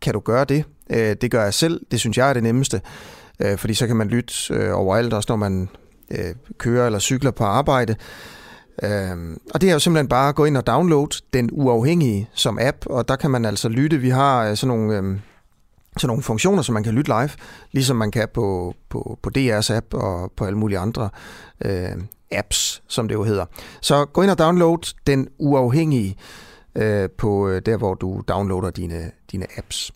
kan 0.02 0.14
du 0.14 0.20
gøre 0.20 0.46
det. 0.46 0.64
Øh, 0.90 1.16
det 1.22 1.32
gør 1.32 1.44
jeg 1.44 1.54
selv. 1.54 1.82
Det 1.92 2.00
synes 2.00 2.18
jeg 2.18 2.30
er 2.30 2.34
det 2.34 2.44
nemmeste. 2.44 2.82
Øh, 3.40 3.58
fordi 3.58 3.74
så 3.74 3.88
kan 3.88 3.96
man 3.96 4.08
lytte 4.08 4.34
øh, 4.54 4.78
overalt, 4.78 5.14
også 5.14 5.28
når 5.30 5.36
man 5.36 5.70
øh, 6.12 6.36
kører 6.58 6.86
eller 6.86 7.00
cykler 7.00 7.32
på 7.32 7.44
arbejde. 7.44 7.96
Øh, 8.84 9.38
og 9.54 9.62
det 9.62 9.70
er 9.70 9.74
jo 9.74 9.80
simpelthen 9.80 10.08
bare 10.08 10.30
at 10.30 10.36
gå 10.36 10.46
ind 10.46 10.58
og 10.58 10.68
downloade 10.68 11.18
den 11.34 11.50
uafhængige 11.52 12.30
som 12.34 12.58
app, 12.62 12.78
og 12.86 13.08
der 13.08 13.16
kan 13.16 13.32
man 13.32 13.46
altså 13.46 13.70
lytte. 13.70 13.98
Vi 13.98 14.10
har 14.10 14.50
øh, 14.50 14.58
sådan 14.58 14.78
nogle... 14.78 14.98
Øh, 14.98 15.20
sådan 15.98 16.08
nogle 16.08 16.24
funktioner, 16.24 16.62
som 16.62 16.74
man 16.74 16.84
kan 16.84 16.94
lytte 16.94 17.12
live, 17.12 17.30
ligesom 17.72 17.98
man 17.98 18.12
kan 18.12 18.28
på, 18.34 18.74
på, 18.90 19.20
på 19.22 19.30
DR's 19.38 19.74
app 19.74 19.94
og 19.94 20.32
på 20.36 20.46
alle 20.46 20.58
mulige 20.58 20.80
andre 20.80 21.10
øh, 21.66 21.92
apps, 22.32 22.84
som 22.88 23.08
det 23.08 23.16
jo 23.16 23.24
hedder. 23.24 23.46
Så 23.82 24.06
gå 24.06 24.22
ind 24.22 24.32
og 24.32 24.40
download 24.40 24.94
den 25.08 25.28
uafhængige 25.38 26.16
øh, 26.76 27.10
på 27.18 27.50
øh, 27.50 27.62
der, 27.66 27.78
hvor 27.78 27.94
du 27.94 28.24
downloader 28.28 28.70
dine, 28.70 29.12
dine 29.32 29.46
apps. 29.58 29.92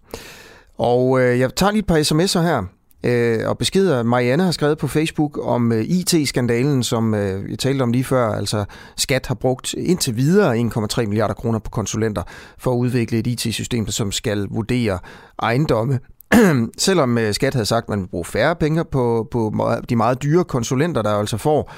Og 0.77 1.21
øh, 1.21 1.39
jeg 1.39 1.55
tager 1.55 1.71
lige 1.71 1.79
et 1.79 1.87
par 1.87 1.97
sms'er 1.97 2.41
her 2.41 2.63
øh, 3.03 3.49
og 3.49 3.57
beskeder. 3.57 4.03
Marianne 4.03 4.43
har 4.43 4.51
skrevet 4.51 4.77
på 4.77 4.87
Facebook 4.87 5.39
om 5.47 5.71
øh, 5.71 5.81
IT-skandalen, 5.81 6.83
som 6.83 7.13
øh, 7.13 7.51
jeg 7.51 7.59
talte 7.59 7.83
om 7.83 7.91
lige 7.91 8.03
før. 8.03 8.31
Altså, 8.31 8.65
Skat 8.97 9.27
har 9.27 9.35
brugt 9.35 9.73
indtil 9.73 10.17
videre 10.17 10.57
1,3 10.57 11.05
milliarder 11.05 11.33
kroner 11.33 11.59
på 11.59 11.69
konsulenter 11.69 12.23
for 12.57 12.71
at 12.71 12.75
udvikle 12.75 13.17
et 13.17 13.27
IT-system, 13.27 13.87
som 13.87 14.11
skal 14.11 14.47
vurdere 14.49 14.99
ejendomme. 15.41 15.99
Selvom 16.77 17.17
øh, 17.17 17.33
Skat 17.33 17.53
havde 17.53 17.65
sagt, 17.65 17.83
at 17.85 17.89
man 17.89 17.99
vil 17.99 18.07
bruge 18.07 18.25
færre 18.25 18.55
penge 18.55 18.85
på, 18.85 19.27
på 19.31 19.53
de 19.89 19.95
meget 19.95 20.23
dyre 20.23 20.43
konsulenter, 20.43 21.01
der 21.01 21.09
altså 21.09 21.37
får 21.37 21.73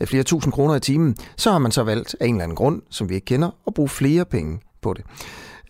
øh, 0.00 0.06
flere 0.06 0.22
tusind 0.22 0.52
kroner 0.52 0.74
i 0.74 0.80
timen, 0.80 1.16
så 1.36 1.50
har 1.50 1.58
man 1.58 1.72
så 1.72 1.82
valgt 1.82 2.16
af 2.20 2.26
en 2.26 2.34
eller 2.34 2.44
anden 2.44 2.56
grund, 2.56 2.82
som 2.90 3.08
vi 3.08 3.14
ikke 3.14 3.24
kender, 3.24 3.50
at 3.66 3.74
bruge 3.74 3.88
flere 3.88 4.24
penge 4.24 4.60
på 4.82 4.94
det. 4.94 5.04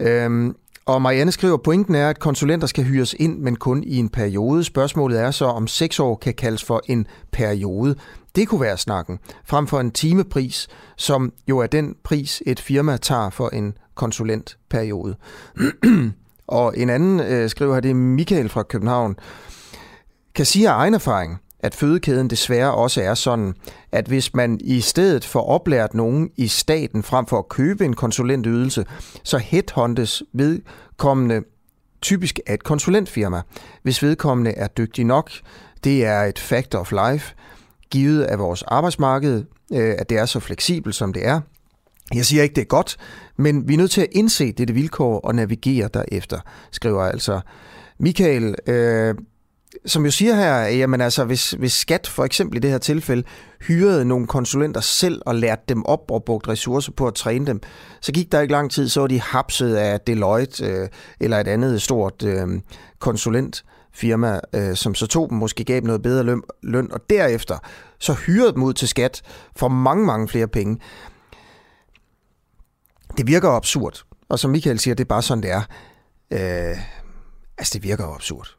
Øhm, 0.00 0.54
og 0.88 1.02
Marianne 1.02 1.32
skriver, 1.32 1.56
pointen 1.56 1.94
er, 1.94 2.10
at 2.10 2.18
konsulenter 2.18 2.66
skal 2.66 2.84
hyres 2.84 3.14
ind, 3.18 3.38
men 3.38 3.56
kun 3.56 3.84
i 3.84 3.96
en 3.96 4.08
periode. 4.08 4.64
Spørgsmålet 4.64 5.20
er 5.20 5.30
så, 5.30 5.44
om 5.44 5.66
seks 5.66 6.00
år 6.00 6.16
kan 6.16 6.34
kaldes 6.34 6.64
for 6.64 6.82
en 6.86 7.06
periode. 7.32 7.94
Det 8.36 8.48
kunne 8.48 8.60
være 8.60 8.78
snakken, 8.78 9.18
frem 9.44 9.66
for 9.66 9.80
en 9.80 9.90
timepris, 9.90 10.68
som 10.96 11.32
jo 11.48 11.58
er 11.58 11.66
den 11.66 11.96
pris, 12.04 12.42
et 12.46 12.60
firma 12.60 12.96
tager 12.96 13.30
for 13.30 13.48
en 13.48 13.74
konsulentperiode. 13.94 15.16
og 16.46 16.78
en 16.78 16.90
anden 16.90 17.20
øh, 17.20 17.50
skriver 17.50 17.74
her, 17.74 17.80
det 17.80 17.90
er 17.90 17.94
Michael 17.94 18.48
fra 18.48 18.62
København. 18.62 19.16
kan 20.34 20.46
sige 20.46 20.70
af 20.70 20.74
egen 20.74 20.94
erfaring, 20.94 21.38
at 21.60 21.74
fødekæden 21.74 22.30
desværre 22.30 22.74
også 22.74 23.02
er 23.02 23.14
sådan, 23.14 23.54
at 23.92 24.06
hvis 24.06 24.34
man 24.34 24.60
i 24.64 24.80
stedet 24.80 25.24
for 25.24 25.40
oplært 25.40 25.94
nogen 25.94 26.30
i 26.36 26.48
staten 26.48 27.02
frem 27.02 27.26
for 27.26 27.38
at 27.38 27.48
købe 27.48 27.84
en 27.84 27.94
konsulentydelse, 27.94 28.84
så 29.22 29.38
headhuntes 29.38 30.22
vedkommende 30.32 31.42
typisk 32.02 32.40
af 32.46 32.54
et 32.54 32.64
konsulentfirma, 32.64 33.42
hvis 33.82 34.02
vedkommende 34.02 34.50
er 34.50 34.66
dygtig 34.66 35.04
nok. 35.04 35.30
Det 35.84 36.04
er 36.04 36.20
et 36.22 36.38
fact 36.38 36.74
of 36.74 36.92
life, 36.92 37.34
givet 37.90 38.22
af 38.22 38.38
vores 38.38 38.62
arbejdsmarked, 38.62 39.44
øh, 39.72 39.94
at 39.98 40.10
det 40.10 40.18
er 40.18 40.26
så 40.26 40.40
fleksibelt, 40.40 40.94
som 40.94 41.12
det 41.12 41.26
er. 41.26 41.40
Jeg 42.14 42.24
siger 42.24 42.42
ikke, 42.42 42.54
det 42.54 42.62
er 42.62 42.66
godt, 42.66 42.96
men 43.36 43.68
vi 43.68 43.74
er 43.74 43.78
nødt 43.78 43.90
til 43.90 44.00
at 44.00 44.08
indse 44.12 44.52
dette 44.52 44.74
vilkår 44.74 45.20
og 45.20 45.34
navigere 45.34 45.88
derefter, 45.94 46.40
skriver 46.70 47.02
altså 47.02 47.40
Michael. 47.98 48.54
Øh, 48.66 49.14
som 49.86 50.04
jo 50.04 50.10
siger 50.10 50.34
her, 50.34 50.58
jamen 50.58 51.00
altså, 51.00 51.24
hvis, 51.24 51.50
hvis 51.50 51.72
skat 51.72 52.06
for 52.06 52.24
eksempel 52.24 52.56
i 52.56 52.60
det 52.60 52.70
her 52.70 52.78
tilfælde 52.78 53.22
hyrede 53.60 54.04
nogle 54.04 54.26
konsulenter 54.26 54.80
selv 54.80 55.22
og 55.26 55.34
lærte 55.34 55.62
dem 55.68 55.86
op 55.86 56.10
og 56.10 56.24
brugte 56.24 56.50
ressourcer 56.50 56.92
på 56.92 57.06
at 57.06 57.14
træne 57.14 57.46
dem, 57.46 57.60
så 58.00 58.12
gik 58.12 58.32
der 58.32 58.40
ikke 58.40 58.52
lang 58.52 58.70
tid, 58.70 58.88
så 58.88 59.00
var 59.00 59.06
de 59.06 59.20
hapset 59.20 59.76
af 59.76 60.00
Deloitte 60.00 60.64
øh, 60.64 60.88
eller 61.20 61.40
et 61.40 61.48
andet 61.48 61.82
stort 61.82 62.22
øh, 62.22 62.48
konsulentfirma, 62.98 64.40
øh, 64.52 64.76
som 64.76 64.94
så 64.94 65.06
tog 65.06 65.30
dem, 65.30 65.38
måske 65.38 65.64
gav 65.64 65.76
dem 65.76 65.86
noget 65.86 66.02
bedre 66.02 66.22
løn, 66.22 66.42
løn, 66.62 66.92
og 66.92 67.00
derefter 67.10 67.58
så 67.98 68.12
hyrede 68.12 68.52
dem 68.52 68.62
ud 68.62 68.72
til 68.72 68.88
skat 68.88 69.22
for 69.56 69.68
mange, 69.68 70.06
mange 70.06 70.28
flere 70.28 70.48
penge. 70.48 70.78
Det 73.16 73.26
virker 73.26 73.48
absurd, 73.48 74.02
og 74.28 74.38
som 74.38 74.50
Michael 74.50 74.78
siger, 74.78 74.94
det 74.94 75.04
er 75.04 75.08
bare 75.08 75.22
sådan, 75.22 75.42
det 75.42 75.50
er. 75.50 75.62
Øh, 76.30 76.78
altså, 77.58 77.70
det 77.74 77.82
virker 77.82 78.04
jo 78.04 78.14
absurd 78.14 78.57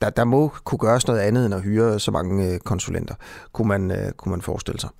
der, 0.00 0.10
der 0.10 0.24
må 0.24 0.52
kunne 0.64 0.78
gøres 0.78 1.06
noget 1.06 1.20
andet 1.20 1.46
end 1.46 1.54
at 1.54 1.62
hyre 1.62 2.00
så 2.00 2.10
mange 2.10 2.52
øh, 2.52 2.58
konsulenter, 2.58 3.14
kunne 3.52 3.68
man, 3.68 3.90
øh, 3.90 4.12
kunne 4.12 4.30
man 4.30 4.42
forestille 4.42 4.80
sig. 4.80 4.90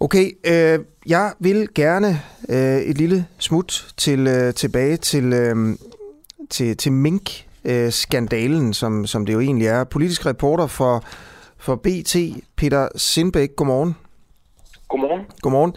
Okay, 0.00 0.30
øh, 0.44 0.84
jeg 1.06 1.32
vil 1.38 1.68
gerne 1.74 2.22
øh, 2.48 2.78
et 2.78 2.98
lille 2.98 3.26
smut 3.38 3.94
til 3.96 4.26
øh, 4.26 4.54
tilbage 4.54 4.96
til, 4.96 5.32
øh, 5.32 5.76
til, 6.50 6.76
til 6.76 6.92
Mink-skandalen, 6.92 8.74
som, 8.74 9.06
som 9.06 9.26
det 9.26 9.32
jo 9.32 9.40
egentlig 9.40 9.66
er. 9.66 9.84
Politisk 9.84 10.26
reporter 10.26 10.66
for, 10.66 11.04
for 11.58 11.74
BT, 11.76 12.16
Peter 12.56 12.88
Sindbæk, 12.96 13.56
godmorgen. 13.56 13.96
Godmorgen. 14.88 15.20
Godmorgen. 15.42 15.72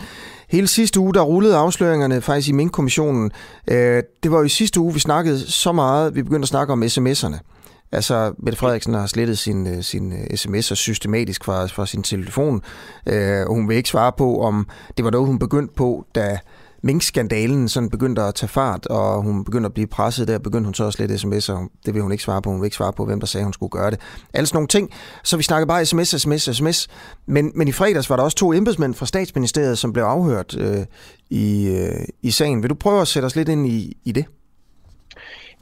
Hele 0.48 0.68
sidste 0.68 1.00
uge, 1.00 1.14
der 1.14 1.22
rullede 1.22 1.56
afsløringerne 1.56 2.22
faktisk 2.22 2.50
i 2.50 2.52
Mink-kommissionen. 2.52 3.32
Øh, 3.68 4.04
det 4.24 4.32
var 4.32 4.38
jo 4.38 4.44
i 4.44 4.50
sidste 4.50 4.80
uge, 4.80 4.94
vi 4.94 5.00
snakkede 5.00 5.52
så 5.52 5.72
meget, 5.72 6.16
vi 6.16 6.24
begyndte 6.24 6.46
at 6.46 6.50
snakke 6.50 6.74
om 6.74 6.84
sms'erne. 6.84 7.53
Altså, 7.94 8.34
Mette 8.38 8.60
Frederiksen 8.60 8.94
har 8.94 9.08
slettet 9.08 9.38
sin, 9.38 9.68
øh, 9.68 9.84
sin 9.84 10.14
øh, 10.14 10.20
sms'er 10.34 10.76
systematisk 10.76 11.44
fra, 11.44 11.66
fra 11.66 11.86
sin 11.86 12.04
telefon, 12.04 12.62
øh, 13.08 13.42
og 13.48 13.56
hun 13.56 13.70
vil 13.70 13.78
ikke 13.78 13.90
svare 13.90 14.12
på, 14.18 14.42
om 14.42 14.68
det 14.98 15.06
var 15.06 15.12
noget, 15.12 15.28
hun 15.28 15.40
begyndte 15.40 15.74
på, 15.76 16.06
da 16.16 16.38
minkskandalen 16.84 17.70
sådan 17.70 17.90
begyndte 17.90 18.22
at 18.22 18.36
tage 18.36 18.48
fart, 18.48 18.86
og 18.86 19.22
hun 19.22 19.44
begyndte 19.44 19.66
at 19.66 19.74
blive 19.74 19.88
presset 19.88 20.28
der, 20.28 20.38
begyndte 20.38 20.66
hun 20.66 20.74
så 20.74 20.88
at 20.88 20.94
slette 20.94 21.16
sms'er. 21.16 21.80
Det 21.86 21.94
vil 21.94 22.02
hun 22.02 22.12
ikke 22.12 22.24
svare 22.24 22.42
på. 22.42 22.50
Hun 22.50 22.62
vil 22.62 22.66
ikke 22.66 22.76
svare 22.76 22.94
på, 22.94 23.06
hvem 23.06 23.20
der 23.20 23.28
sagde, 23.28 23.44
hun 23.44 23.54
skulle 23.54 23.70
gøre 23.70 23.92
det. 23.92 24.00
Alle 24.34 24.48
sådan 24.48 24.56
nogle 24.56 24.68
ting. 24.68 24.90
Så 25.24 25.38
vi 25.38 25.44
snakkede 25.44 25.68
bare 25.68 25.86
sms, 25.86 26.08
sms, 26.08 26.42
sms. 26.58 26.88
Men, 27.26 27.52
men 27.56 27.68
i 27.68 27.72
fredags 27.72 28.10
var 28.10 28.16
der 28.16 28.24
også 28.24 28.38
to 28.38 28.54
embedsmænd 28.54 28.94
fra 28.94 29.06
statsministeriet, 29.06 29.78
som 29.78 29.94
blev 29.94 30.04
afhørt 30.04 30.58
øh, 30.58 30.86
i, 31.30 31.68
øh, 31.68 32.06
i 32.22 32.32
sagen. 32.32 32.62
Vil 32.62 32.70
du 32.70 32.76
prøve 32.76 33.02
at 33.02 33.08
sætte 33.08 33.26
os 33.26 33.36
lidt 33.36 33.50
ind 33.50 33.68
i, 33.68 33.98
i 34.06 34.12
det? 34.12 34.26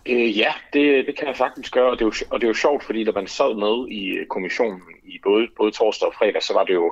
Øh, 0.06 0.38
ja, 0.38 0.54
det, 0.74 1.08
det 1.08 1.18
kan 1.18 1.28
jeg 1.28 1.38
faktisk 1.38 1.74
gøre, 1.74 1.91
og 1.91 1.99
det, 1.99 2.02
er 2.02 2.06
jo, 2.06 2.14
og 2.30 2.41
det 2.41 2.47
er 2.47 2.49
jo 2.49 2.54
sjovt, 2.54 2.84
fordi 2.84 3.04
da 3.04 3.12
man 3.12 3.28
sad 3.28 3.56
med 3.56 3.88
i 3.91 4.26
kommissionen 4.30 4.82
i 5.16 5.20
både, 5.24 5.47
både 5.57 5.72
torsdag 5.72 6.07
og 6.07 6.14
fredag, 6.20 6.43
så 6.43 6.53
var 6.53 6.64
det 6.64 6.74
jo, 6.74 6.88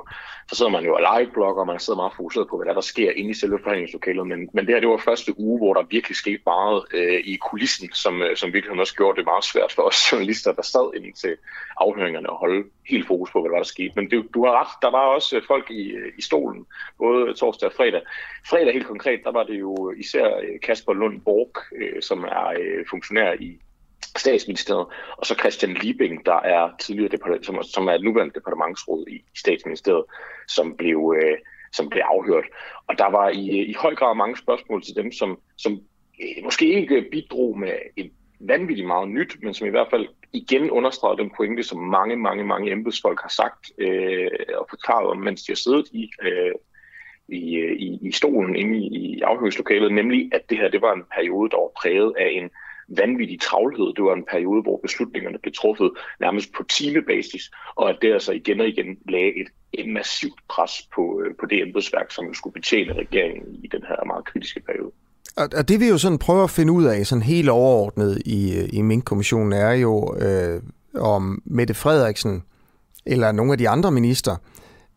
så 0.48 0.54
sidder 0.56 0.70
man 0.70 0.84
jo 0.84 0.94
og 0.94 1.02
live-blogger, 1.10 1.60
og 1.60 1.66
man 1.66 1.78
sidder 1.78 2.00
meget 2.02 2.16
fokuseret 2.16 2.48
på, 2.48 2.56
hvad 2.56 2.66
der, 2.66 2.74
der 2.74 2.80
sker 2.92 3.10
inde 3.10 3.30
i 3.30 3.34
selve 3.34 3.58
forhandlingslokalet, 3.62 4.26
men, 4.26 4.40
men 4.54 4.66
det 4.66 4.74
her, 4.74 4.80
det 4.80 4.88
var 4.88 5.08
første 5.10 5.40
uge, 5.40 5.58
hvor 5.58 5.74
der 5.74 5.82
virkelig 5.96 6.16
skete 6.16 6.42
meget 6.46 6.84
øh, 6.94 7.20
i 7.24 7.36
kulissen, 7.50 7.92
som, 7.92 8.22
øh, 8.22 8.36
som 8.36 8.52
virkelig 8.52 8.80
også 8.80 8.94
gjorde 8.94 9.16
det 9.16 9.24
meget 9.24 9.44
svært 9.44 9.72
for 9.72 9.82
os 9.82 9.98
journalister, 10.12 10.52
der 10.52 10.62
sad 10.62 10.86
inde 10.96 11.12
til 11.12 11.36
afhøringerne 11.76 12.30
og 12.30 12.36
holde 12.36 12.64
helt 12.88 13.06
fokus 13.06 13.30
på, 13.30 13.40
hvad 13.40 13.48
der, 13.50 13.56
var, 13.56 13.62
der 13.62 13.74
skete. 13.76 13.92
Men 13.96 14.10
det, 14.10 14.34
du 14.34 14.44
har 14.44 14.52
ret, 14.60 14.74
der 14.82 14.90
var 14.90 15.04
også 15.16 15.40
folk 15.46 15.70
i, 15.70 15.82
øh, 15.90 16.12
i 16.18 16.22
stolen, 16.22 16.66
både 16.98 17.34
torsdag 17.34 17.68
og 17.68 17.74
fredag. 17.76 18.02
Fredag 18.50 18.72
helt 18.72 18.86
konkret, 18.86 19.20
der 19.24 19.32
var 19.32 19.44
det 19.44 19.60
jo 19.60 19.92
især 19.96 20.26
øh, 20.26 20.60
Kasper 20.62 20.92
Lund 20.92 21.20
Borg, 21.20 21.52
øh, 21.76 22.02
som 22.02 22.24
er 22.24 22.46
øh, 22.60 22.84
funktionær 22.90 23.32
i 23.32 23.58
statsministeriet, 24.16 24.86
og 25.16 25.26
så 25.26 25.34
Christian 25.34 25.74
Liebing, 25.74 26.26
der 26.26 26.40
er 26.40 26.70
tidligere 26.80 27.42
som, 27.42 27.62
som 27.62 27.88
er 27.88 27.98
nuværende 27.98 28.34
departementsråd 28.34 29.04
i, 29.08 29.14
i 29.14 29.38
statsministeriet, 29.38 30.04
som 30.48 30.76
blev, 30.76 31.14
øh, 31.22 31.38
som 31.72 31.88
blev 31.88 32.02
afhørt. 32.02 32.44
Og 32.86 32.98
der 32.98 33.10
var 33.10 33.28
i, 33.28 33.60
øh, 33.60 33.68
i 33.68 33.74
høj 33.78 33.94
grad 33.94 34.14
mange 34.16 34.36
spørgsmål 34.36 34.82
til 34.82 34.96
dem, 34.96 35.12
som, 35.12 35.38
som 35.58 35.72
øh, 36.22 36.44
måske 36.44 36.80
ikke 36.80 37.06
bidrog 37.10 37.58
med 37.58 37.72
et 37.96 38.12
vanvittigt 38.40 38.86
meget 38.86 39.08
nyt, 39.08 39.36
men 39.42 39.54
som 39.54 39.66
i 39.66 39.70
hvert 39.70 39.90
fald 39.90 40.08
igen 40.32 40.70
understreger 40.70 41.16
den 41.16 41.30
pointe, 41.36 41.62
som 41.62 41.78
mange, 41.78 42.16
mange, 42.16 42.44
mange 42.44 42.72
embedsfolk 42.72 43.20
har 43.22 43.28
sagt 43.28 43.72
øh, 43.78 44.30
og 44.58 44.66
forklaret 44.70 45.06
om, 45.10 45.18
mens 45.18 45.42
de 45.42 45.52
har 45.52 45.56
siddet 45.56 45.86
i, 45.92 46.10
øh, 46.22 46.52
i, 47.28 47.54
øh, 47.54 47.76
i, 47.76 47.98
i 48.02 48.12
stolen 48.12 48.56
inde 48.56 48.78
i, 48.78 48.86
i 48.86 49.20
afhøringslokalet, 49.20 49.92
nemlig 49.92 50.30
at 50.32 50.50
det 50.50 50.58
her 50.58 50.68
det 50.68 50.82
var 50.82 50.92
en 50.92 51.04
periode, 51.14 51.50
der 51.50 51.56
var 51.56 51.70
præget 51.82 52.14
af 52.18 52.30
en 52.32 52.50
vanvittig 52.96 53.40
travlhed. 53.40 53.94
Det 53.96 54.04
var 54.04 54.14
en 54.14 54.24
periode, 54.30 54.62
hvor 54.62 54.80
beslutningerne 54.82 55.38
blev 55.42 55.52
truffet 55.52 55.90
nærmest 56.20 56.52
på 56.56 56.62
timebasis, 56.62 57.50
og 57.74 57.90
at 57.90 57.96
det 58.02 58.12
altså 58.12 58.32
igen 58.32 58.60
og 58.60 58.68
igen 58.68 58.98
lagde 59.08 59.40
et, 59.40 59.48
et 59.72 59.88
massivt 59.88 60.40
pres 60.48 60.72
på, 60.94 61.22
øh, 61.24 61.34
på 61.40 61.46
det 61.46 61.62
embedsværk, 61.62 62.10
som 62.10 62.34
skulle 62.34 62.54
betjene 62.54 62.92
regeringen 62.92 63.54
i 63.64 63.66
den 63.66 63.82
her 63.88 64.06
meget 64.06 64.24
kritiske 64.24 64.60
periode. 64.60 64.92
Og 65.36 65.68
det 65.68 65.80
vi 65.80 65.88
jo 65.88 65.98
sådan 65.98 66.18
prøver 66.18 66.44
at 66.44 66.50
finde 66.50 66.72
ud 66.72 66.84
af, 66.84 67.06
sådan 67.06 67.22
helt 67.22 67.48
overordnet 67.48 68.22
i, 68.26 68.58
øh, 68.58 68.68
i 68.72 68.82
Mink-kommissionen, 68.82 69.52
er 69.52 69.72
jo, 69.72 70.16
øh, 70.16 70.62
om 70.94 71.42
Mette 71.44 71.74
Frederiksen 71.74 72.42
eller 73.06 73.32
nogle 73.32 73.52
af 73.52 73.58
de 73.58 73.68
andre 73.68 73.90
minister 73.90 74.36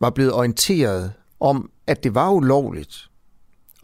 var 0.00 0.10
blevet 0.10 0.32
orienteret 0.32 1.12
om, 1.40 1.70
at 1.86 2.04
det 2.04 2.14
var 2.14 2.30
ulovligt 2.30 3.08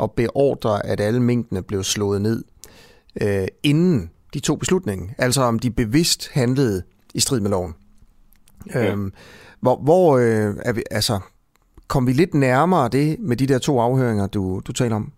at 0.02 0.12
beordre, 0.12 0.86
at 0.86 1.00
alle 1.00 1.22
minkene 1.22 1.62
blev 1.62 1.82
slået 1.82 2.22
ned 2.22 2.44
øh, 3.22 3.48
inden 3.62 4.10
de 4.34 4.40
to 4.40 4.56
beslutningen. 4.56 5.14
Altså 5.18 5.42
om 5.42 5.58
de 5.58 5.70
bevidst 5.70 6.30
handlede 6.32 6.82
i 7.14 7.20
strid 7.20 7.40
med 7.40 7.50
loven. 7.50 7.74
Ja. 8.74 8.90
Øhm, 8.90 9.12
hvor 9.60 9.76
hvor 9.76 10.18
øh, 10.18 10.54
er 10.64 10.72
vi, 10.72 10.82
altså, 10.90 11.20
kom 11.88 12.06
vi 12.06 12.12
lidt 12.12 12.34
nærmere 12.34 12.88
det 12.88 13.18
med 13.18 13.36
de 13.36 13.46
der 13.46 13.58
to 13.58 13.80
afhøringer, 13.80 14.26
du, 14.26 14.60
du 14.66 14.72
taler 14.72 14.96
om? 14.96 15.12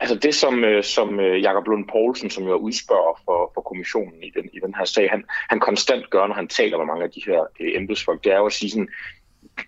Altså 0.00 0.14
det, 0.14 0.34
som, 0.34 0.64
øh, 0.64 0.84
som 0.84 1.20
øh, 1.20 1.42
Jakob 1.42 1.66
Lund 1.66 1.84
Poulsen, 1.92 2.30
som 2.30 2.44
jo 2.44 2.50
er 2.50 2.56
udspørger 2.56 3.20
for, 3.24 3.50
for 3.54 3.60
kommissionen 3.60 4.22
i 4.22 4.30
den, 4.36 4.44
i 4.52 4.58
den 4.64 4.74
her 4.78 4.84
sag, 4.84 5.10
han, 5.10 5.24
han 5.50 5.60
konstant 5.60 6.10
gør, 6.10 6.26
når 6.26 6.34
han 6.34 6.48
taler 6.48 6.78
med 6.78 6.86
mange 6.86 7.04
af 7.04 7.10
de 7.10 7.22
her 7.26 7.40
øh, 7.60 7.70
embedsfolk, 7.76 8.24
det 8.24 8.32
er 8.32 8.36
jo 8.36 8.46
at 8.46 8.52
sige 8.52 8.70
sådan, 8.70 8.88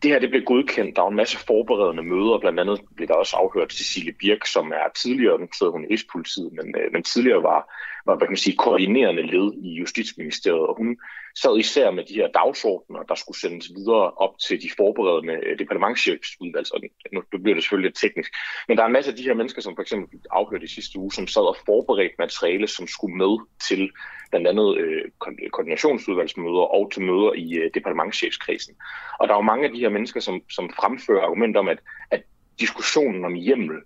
det 0.02 0.10
her 0.10 0.18
det 0.18 0.30
blev 0.30 0.44
godkendt. 0.44 0.96
Der 0.96 1.02
var 1.02 1.08
en 1.08 1.16
masse 1.16 1.38
forberedende 1.38 2.02
møder. 2.02 2.38
Blandt 2.38 2.60
andet 2.60 2.80
blev 2.96 3.08
der 3.08 3.14
også 3.14 3.36
afhørt 3.36 3.72
Cecilie 3.72 4.12
Birk, 4.12 4.46
som 4.46 4.72
er 4.72 4.88
tidligere, 4.96 5.40
nu 5.40 5.46
sidder 5.58 5.72
hun 5.72 5.84
i 5.84 5.92
Rigspolitiet, 5.92 6.52
men, 6.52 6.74
øh, 6.80 6.92
men 6.92 7.02
tidligere 7.02 7.42
var, 7.42 7.60
var 8.06 8.16
hvad 8.16 8.26
kan 8.26 8.32
man 8.32 8.46
sige, 8.46 8.56
koordinerende 8.56 9.22
led 9.22 9.52
i 9.62 9.70
Justitsministeriet. 9.80 10.66
Og 10.66 10.76
hun 10.76 10.96
sad 11.34 11.58
især 11.58 11.90
med 11.90 12.04
de 12.04 12.14
her 12.14 12.28
dagsordner, 12.28 13.02
der 13.02 13.14
skulle 13.14 13.40
sendes 13.40 13.70
videre 13.76 14.10
op 14.10 14.38
til 14.38 14.62
de 14.62 14.70
forberedende 14.76 15.36
øh, 15.46 15.58
departementchefsudvalg. 15.58 16.66
Så 16.66 16.88
nu 17.12 17.22
bliver 17.42 17.54
det 17.54 17.64
selvfølgelig 17.64 17.88
lidt 17.88 18.00
teknisk. 18.00 18.32
Men 18.68 18.76
der 18.76 18.82
er 18.82 18.86
en 18.86 18.92
masse 18.92 19.10
af 19.10 19.16
de 19.16 19.22
her 19.22 19.34
mennesker, 19.34 19.62
som 19.62 19.76
for 19.76 19.82
eksempel 19.82 20.20
afhørte 20.30 20.64
i 20.64 20.68
sidste 20.68 20.98
uge, 20.98 21.12
som 21.12 21.26
sad 21.26 21.42
og 21.42 21.56
forberedte 21.66 22.14
materiale, 22.18 22.66
som 22.66 22.86
skulle 22.86 23.16
med 23.16 23.34
til 23.68 23.90
blandt 24.30 24.46
andet 24.48 24.78
øh, 24.78 25.04
koordinationsudvalgsmøder 25.52 26.64
og 26.76 26.92
til 26.92 27.02
møder 27.02 27.32
i 27.32 27.54
øh, 27.54 27.70
departementchefskredsen. 27.74 28.74
Og 29.20 29.28
der 29.28 29.34
er 29.34 29.38
jo 29.38 29.50
mange 29.52 29.66
af 29.66 29.72
de 29.72 29.80
her 29.80 29.88
mennesker, 29.88 30.20
som, 30.20 30.42
som 30.50 30.70
fremfører 30.80 31.22
argumenter 31.22 31.60
om, 31.60 31.68
at, 31.68 31.78
at 32.10 32.22
diskussionen 32.60 33.24
om 33.24 33.34
hjemmel 33.34 33.76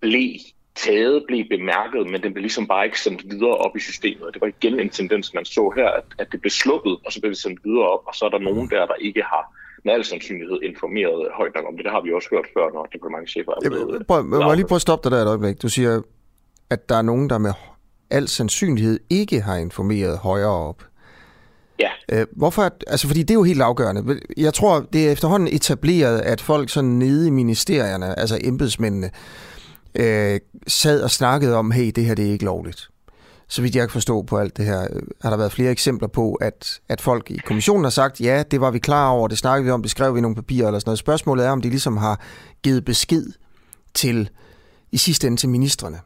blev 0.00 0.38
taget, 0.76 1.24
blev 1.28 1.44
bemærket, 1.50 2.10
men 2.10 2.22
den 2.22 2.32
blev 2.32 2.42
ligesom 2.42 2.66
bare 2.66 2.84
ikke 2.84 3.00
sendt 3.00 3.30
videre 3.30 3.56
op 3.56 3.76
i 3.76 3.80
systemet. 3.80 4.34
Det 4.34 4.40
var 4.40 4.46
igen 4.46 4.80
en 4.80 4.90
tendens, 4.90 5.34
man 5.34 5.44
så 5.44 5.72
her, 5.76 5.88
at, 5.88 6.04
at 6.18 6.26
det 6.32 6.40
blev 6.40 6.50
sluppet, 6.50 6.96
og 7.06 7.12
så 7.12 7.20
blev 7.20 7.30
det 7.30 7.38
sendt 7.38 7.60
videre 7.64 7.88
op, 7.88 8.00
og 8.06 8.14
så 8.14 8.24
er 8.24 8.28
der 8.28 8.38
nogen 8.38 8.70
der, 8.70 8.86
der 8.86 8.94
ikke 9.00 9.22
har 9.22 9.44
med 9.84 9.92
al 9.92 10.04
sandsynlighed 10.04 10.58
informeret 10.62 11.28
højt 11.32 11.54
nok 11.54 11.64
om 11.68 11.76
det. 11.76 11.84
Det 11.84 11.92
har 11.92 12.00
vi 12.00 12.12
også 12.12 12.28
hørt 12.30 12.44
før, 12.54 12.72
når 12.74 12.88
departementchefer 12.92 13.52
er 13.52 13.70
blevet... 13.70 14.06
Prøv, 14.06 14.24
må 14.24 14.48
jeg 14.48 14.56
lige 14.56 14.66
prøve 14.66 14.76
at 14.76 14.82
stoppe 14.82 15.10
dig 15.10 15.16
der 15.16 15.22
et 15.22 15.28
øjeblik. 15.28 15.62
Du 15.62 15.68
siger, 15.68 16.02
at 16.70 16.88
der 16.88 16.96
er 16.96 17.02
nogen, 17.02 17.30
der 17.30 17.38
med 17.38 17.52
al 18.10 18.28
sandsynlighed 18.28 19.00
ikke 19.10 19.40
har 19.40 19.56
informeret 19.56 20.18
højere 20.18 20.68
op. 20.68 20.82
Ja. 21.80 21.90
Øh, 22.12 22.26
hvorfor? 22.32 22.62
Altså, 22.86 23.06
fordi 23.06 23.20
det 23.20 23.30
er 23.30 23.34
jo 23.34 23.42
helt 23.42 23.62
afgørende. 23.62 24.20
Jeg 24.36 24.54
tror, 24.54 24.86
det 24.92 25.08
er 25.08 25.12
efterhånden 25.12 25.48
etableret, 25.54 26.20
at 26.20 26.40
folk 26.40 26.68
sådan 26.70 26.90
nede 26.90 27.26
i 27.26 27.30
ministerierne, 27.30 28.18
altså 28.18 28.38
embedsmændene, 28.44 29.06
øh, 29.06 29.12
sad 30.66 31.02
og 31.02 31.10
snakkede 31.10 31.56
om, 31.56 31.70
hey, 31.70 31.92
det 31.96 32.04
her 32.04 32.14
det 32.14 32.26
er 32.26 32.32
ikke 32.32 32.44
lovligt. 32.44 32.88
så 33.48 33.62
vidt 33.62 33.76
jeg 33.76 33.82
kan 33.82 33.92
forstå 33.92 34.22
på 34.22 34.38
alt 34.38 34.56
det 34.56 34.64
her, 34.64 34.86
har 35.22 35.30
der 35.30 35.36
været 35.36 35.52
flere 35.52 35.70
eksempler 35.70 36.08
på, 36.08 36.34
at, 36.34 36.80
at 36.88 37.00
folk 37.00 37.30
i 37.30 37.36
kommissionen 37.36 37.84
har 37.84 37.90
sagt, 37.90 38.20
ja, 38.20 38.42
det 38.50 38.60
var 38.60 38.70
vi 38.70 38.78
klar 38.78 39.08
over, 39.08 39.28
det 39.28 39.38
snakkede 39.38 39.64
vi 39.64 39.70
om, 39.70 39.82
det 39.82 39.90
skrev 39.90 40.14
vi 40.14 40.18
i 40.18 40.22
nogle 40.22 40.34
papirer 40.34 40.66
eller 40.66 40.78
sådan 40.78 40.88
noget. 40.88 40.98
Spørgsmålet 40.98 41.46
er, 41.46 41.50
om 41.50 41.62
de 41.62 41.68
ligesom 41.68 41.96
har 41.96 42.20
givet 42.62 42.84
besked 42.84 43.26
til, 43.94 44.30
i 44.92 44.96
sidste 44.96 45.26
ende 45.26 45.36
til 45.36 45.48
ministerne. 45.48 46.00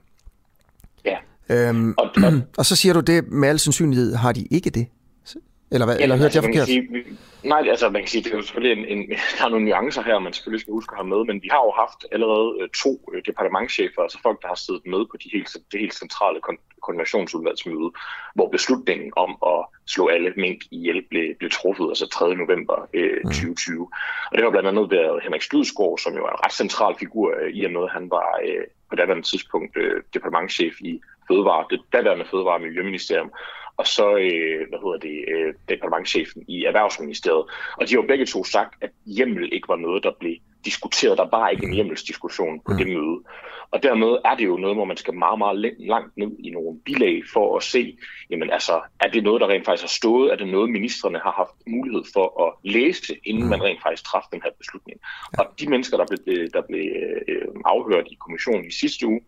Ja. 1.05 1.16
Øhm, 1.49 1.95
og, 1.99 2.11
og, 2.24 2.32
og 2.59 2.66
så 2.66 2.76
siger 2.76 2.93
du 2.93 3.01
det, 3.01 3.28
med 3.28 3.49
al 3.49 3.59
sandsynlighed 3.59 4.14
har 4.14 4.32
de 4.32 4.47
ikke 4.51 4.70
det. 4.70 4.86
Eller, 5.71 5.87
hvad, 5.87 5.97
ja, 5.97 6.03
eller 6.03 6.16
hørte 6.16 6.25
altså, 6.25 6.39
jeg 6.39 6.45
forkert? 6.49 6.66
Sige, 6.66 6.89
nej, 7.53 7.62
altså 7.69 7.91
man 7.91 8.03
kan 8.03 8.09
sige, 8.09 8.23
det 8.25 8.33
er 8.33 8.37
jo 8.37 8.43
selvfølgelig 8.43 8.75
en, 8.79 8.99
en, 8.99 9.09
der 9.39 9.45
er 9.45 9.49
nogle 9.49 9.64
nuancer 9.64 10.03
her, 10.03 10.19
man 10.19 10.33
selvfølgelig 10.33 10.61
skal 10.61 10.73
huske 10.73 10.93
at 10.93 10.99
have 11.01 11.09
med, 11.14 11.25
men 11.25 11.43
vi 11.43 11.49
har 11.55 11.62
jo 11.66 11.73
haft 11.83 12.01
allerede 12.12 12.49
øh, 12.61 12.69
to 12.85 12.93
øh, 13.12 13.23
departementchefer, 13.27 14.03
altså 14.03 14.19
folk, 14.23 14.43
der 14.43 14.49
har 14.49 14.61
siddet 14.66 14.83
med 14.87 15.03
på 15.11 15.16
de 15.23 15.29
helt, 15.33 15.49
det 15.73 15.81
helt 15.81 15.95
centrale 15.95 16.39
kon- 16.47 16.64
koordinationsudvalgsmøde, 16.83 17.91
hvor 18.37 18.49
beslutningen 18.57 19.12
om 19.16 19.31
at 19.53 19.61
slå 19.95 20.09
alle 20.09 20.33
mink 20.37 20.61
ihjel 20.71 21.03
blev, 21.11 21.27
blev 21.39 21.51
truffet, 21.51 21.87
altså 21.89 22.07
3. 22.09 22.35
november 22.35 22.89
øh, 22.95 23.23
2020. 23.23 23.77
Mm. 23.77 23.83
Og 24.31 24.33
det 24.35 24.43
har 24.45 24.51
blandt 24.51 24.69
andet 24.69 24.91
været 24.91 25.23
Henrik 25.25 25.43
Studsgaard, 25.43 25.99
som 25.99 26.12
jo 26.19 26.23
er 26.25 26.33
en 26.33 26.45
ret 26.45 26.57
central 26.62 26.95
figur 26.99 27.29
øh, 27.41 27.51
i 27.59 27.64
og 27.64 27.73
med, 27.73 27.83
at 27.89 27.95
han 27.99 28.11
var 28.11 28.29
øh, 28.47 28.64
på 28.91 28.95
daværende 28.97 29.27
tidspunkt 29.33 29.77
øh, 29.77 30.03
departementchef 30.14 30.75
i 30.81 31.01
Fødevare, 31.29 31.64
det 31.71 31.81
daværende 31.93 32.27
Fødevare- 32.31 32.59
og 32.61 32.64
Miljøministerium, 32.66 33.33
og 33.79 33.87
så 33.87 34.16
øh, 34.16 34.68
hvad 34.68 34.79
hedder 34.85 34.99
det, 35.09 35.24
øh, 35.35 35.55
departementchefen 35.68 36.45
i 36.49 36.64
Erhvervsministeriet. 36.64 37.45
Og 37.79 37.89
de 37.89 37.95
har 37.95 38.03
jo 38.03 38.09
begge 38.09 38.26
to 38.26 38.45
sagt, 38.45 38.74
at 38.81 38.91
hjemmel 39.07 39.53
ikke 39.53 39.68
var 39.68 39.76
noget, 39.76 40.03
der 40.03 40.12
blev 40.20 40.37
diskuteret. 40.64 41.18
Der 41.18 41.29
var 41.31 41.49
ikke 41.49 41.66
en 41.66 41.74
hjemmelsdiskussion 41.74 42.61
på 42.66 42.72
mm. 42.72 42.79
det 42.79 42.87
møde. 42.87 43.18
Og 43.70 43.83
dermed 43.83 44.18
er 44.24 44.35
det 44.37 44.47
jo 44.47 44.57
noget, 44.57 44.76
hvor 44.76 44.85
man 44.85 44.97
skal 44.97 45.14
meget, 45.14 45.39
meget 45.39 45.74
langt 45.79 46.16
ned 46.16 46.31
i 46.39 46.51
nogle 46.51 46.81
bilag 46.85 47.22
for 47.33 47.57
at 47.57 47.62
se, 47.62 47.99
jamen 48.31 48.51
altså, 48.51 48.81
er 49.01 49.09
det 49.09 49.22
noget, 49.22 49.41
der 49.41 49.49
rent 49.49 49.64
faktisk 49.64 49.85
har 49.85 49.97
stået? 50.01 50.33
Er 50.33 50.37
det 50.37 50.49
noget, 50.49 50.70
ministerne 50.70 51.18
har 51.18 51.33
haft 51.33 51.57
mulighed 51.66 52.05
for 52.12 52.26
at 52.45 52.70
læse, 52.72 53.16
inden 53.24 53.43
mm. 53.43 53.51
man 53.51 53.62
rent 53.62 53.83
faktisk 53.83 54.05
træffede 54.05 54.33
den 54.33 54.43
her 54.45 54.51
beslutning? 54.59 55.01
Og 55.39 55.47
de 55.61 55.68
mennesker, 55.70 55.97
der 55.97 56.07
blev, 56.07 56.49
der 56.55 56.62
blev 56.68 56.87
øh, 57.29 57.49
afhørt 57.64 58.07
i 58.11 58.16
kommissionen 58.20 58.66
i 58.66 58.72
sidste 58.72 59.07
uge, 59.07 59.20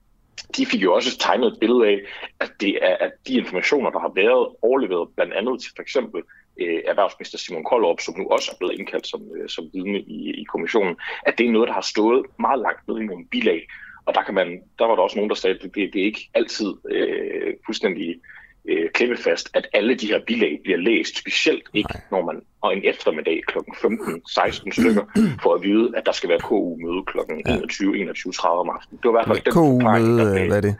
de 0.56 0.66
fik 0.66 0.82
jo 0.82 0.94
også 0.94 1.18
tegnet 1.18 1.46
et 1.46 1.60
billede 1.60 1.88
af, 1.88 1.98
at 2.40 2.52
det 2.60 2.78
er 2.82 2.96
at 3.00 3.12
de 3.26 3.34
informationer, 3.34 3.90
der 3.90 3.98
har 3.98 4.12
været 4.14 4.48
overleveret 4.62 5.08
blandt 5.16 5.34
andet 5.34 5.62
til 5.62 5.72
for 5.76 5.82
eksempel 5.82 6.22
øh, 6.60 6.80
erhvervsminister 6.86 7.38
Simon 7.38 7.64
Koldrup, 7.64 8.00
som 8.00 8.18
nu 8.18 8.28
også 8.28 8.50
er 8.52 8.58
blevet 8.58 8.78
indkaldt 8.78 9.06
som, 9.06 9.22
øh, 9.36 9.48
som 9.48 9.64
vidne 9.74 10.00
i, 10.00 10.30
i 10.30 10.44
kommissionen, 10.44 10.96
at 11.26 11.38
det 11.38 11.46
er 11.46 11.50
noget, 11.50 11.68
der 11.68 11.74
har 11.74 11.80
stået 11.94 12.26
meget 12.38 12.60
langt 12.60 12.88
ned 12.88 13.00
i 13.00 13.06
nogle 13.06 13.26
bilag. 13.26 13.66
Og 14.06 14.14
der, 14.14 14.22
kan 14.22 14.34
man, 14.34 14.62
der 14.78 14.84
var 14.84 14.94
der 14.94 15.02
også 15.02 15.16
nogen, 15.16 15.30
der 15.30 15.36
sagde, 15.36 15.56
at 15.56 15.62
det, 15.62 15.74
det 15.92 16.00
er 16.00 16.04
ikke 16.04 16.30
altid 16.34 16.74
øh, 16.90 17.54
fuldstændig 17.66 18.20
øh, 18.68 18.90
klippefast, 18.94 19.50
at 19.54 19.66
alle 19.72 19.94
de 19.94 20.06
her 20.06 20.20
bilag 20.26 20.60
bliver 20.64 20.78
læst, 20.78 21.18
specielt 21.18 21.62
ikke, 21.74 21.92
Nej. 21.92 22.02
når 22.10 22.24
man 22.26 22.42
og 22.62 22.76
en 22.76 22.82
eftermiddag 22.84 23.40
kl. 23.46 23.58
15-16 23.58 24.72
stykker, 24.72 25.04
for 25.42 25.54
at 25.54 25.62
vide, 25.62 25.92
at 25.96 26.02
der 26.06 26.12
skal 26.12 26.28
være 26.28 26.38
KU-møde 26.38 27.02
kl. 27.06 27.18
21-21.30 27.18 28.46
om 28.46 28.70
aftenen. 28.70 28.98
Det 29.02 29.04
var 29.04 29.10
i 29.10 29.16
hvert 29.16 29.26
fald 29.26 29.44
den 29.44 29.52
KU-møde, 29.52 30.46
hvad 30.46 30.56
er 30.56 30.60
det? 30.60 30.76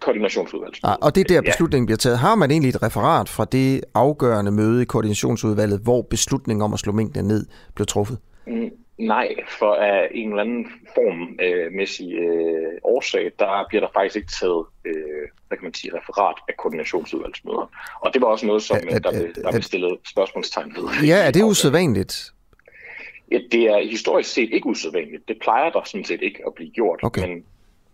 Koordinationsudvalget. 0.00 0.80
Ah, 0.82 0.96
og 1.02 1.14
det 1.14 1.20
er 1.20 1.24
der 1.24 1.42
beslutningen 1.50 1.84
ja. 1.84 1.86
bliver 1.86 1.96
taget. 1.96 2.18
Har 2.18 2.34
man 2.34 2.50
egentlig 2.50 2.68
et 2.68 2.82
referat 2.82 3.28
fra 3.28 3.44
det 3.44 3.84
afgørende 3.94 4.50
møde 4.50 4.82
i 4.82 4.84
koordinationsudvalget, 4.84 5.80
hvor 5.80 6.02
beslutningen 6.02 6.62
om 6.62 6.72
at 6.72 6.78
slå 6.78 6.92
mængden 6.92 7.24
ned 7.24 7.46
blev 7.74 7.86
truffet? 7.86 8.18
Mm, 8.46 8.70
Nej, 8.98 9.34
for 9.58 9.74
af 9.74 10.08
en 10.10 10.28
eller 10.28 10.42
anden 10.42 10.66
formmæssig 10.94 12.12
øh, 12.12 12.72
årsag, 12.82 13.32
der 13.38 13.64
bliver 13.68 13.80
der 13.80 13.88
faktisk 13.94 14.16
ikke 14.16 14.32
taget 14.40 14.64
øh, 14.84 15.28
hvad 15.48 15.58
kan 15.58 15.64
man 15.64 15.74
sige, 15.74 15.92
referat 15.98 16.36
af 16.48 16.56
koordinationsudvalgsmøder. 16.56 17.70
Og 18.00 18.14
det 18.14 18.22
var 18.22 18.28
også 18.28 18.46
noget, 18.46 18.62
som 18.62 18.76
er, 18.90 18.98
der, 18.98 19.10
blev, 19.10 19.44
der 19.44 19.50
blev 19.50 19.62
stillet 19.62 19.98
spørgsmålstegn 20.06 20.76
ved. 20.76 21.06
Ja, 21.06 21.26
er 21.26 21.30
det 21.30 21.42
usædvanligt? 21.42 22.32
Ja, 23.30 23.38
det 23.52 23.62
er 23.62 23.90
historisk 23.90 24.32
set 24.32 24.50
ikke 24.52 24.66
usædvanligt. 24.66 25.28
Det 25.28 25.36
plejer 25.40 25.70
der 25.70 25.80
sådan 25.84 26.04
set 26.04 26.22
ikke 26.22 26.40
at 26.46 26.54
blive 26.54 26.70
gjort. 26.70 27.00
Okay. 27.02 27.28
Men 27.28 27.44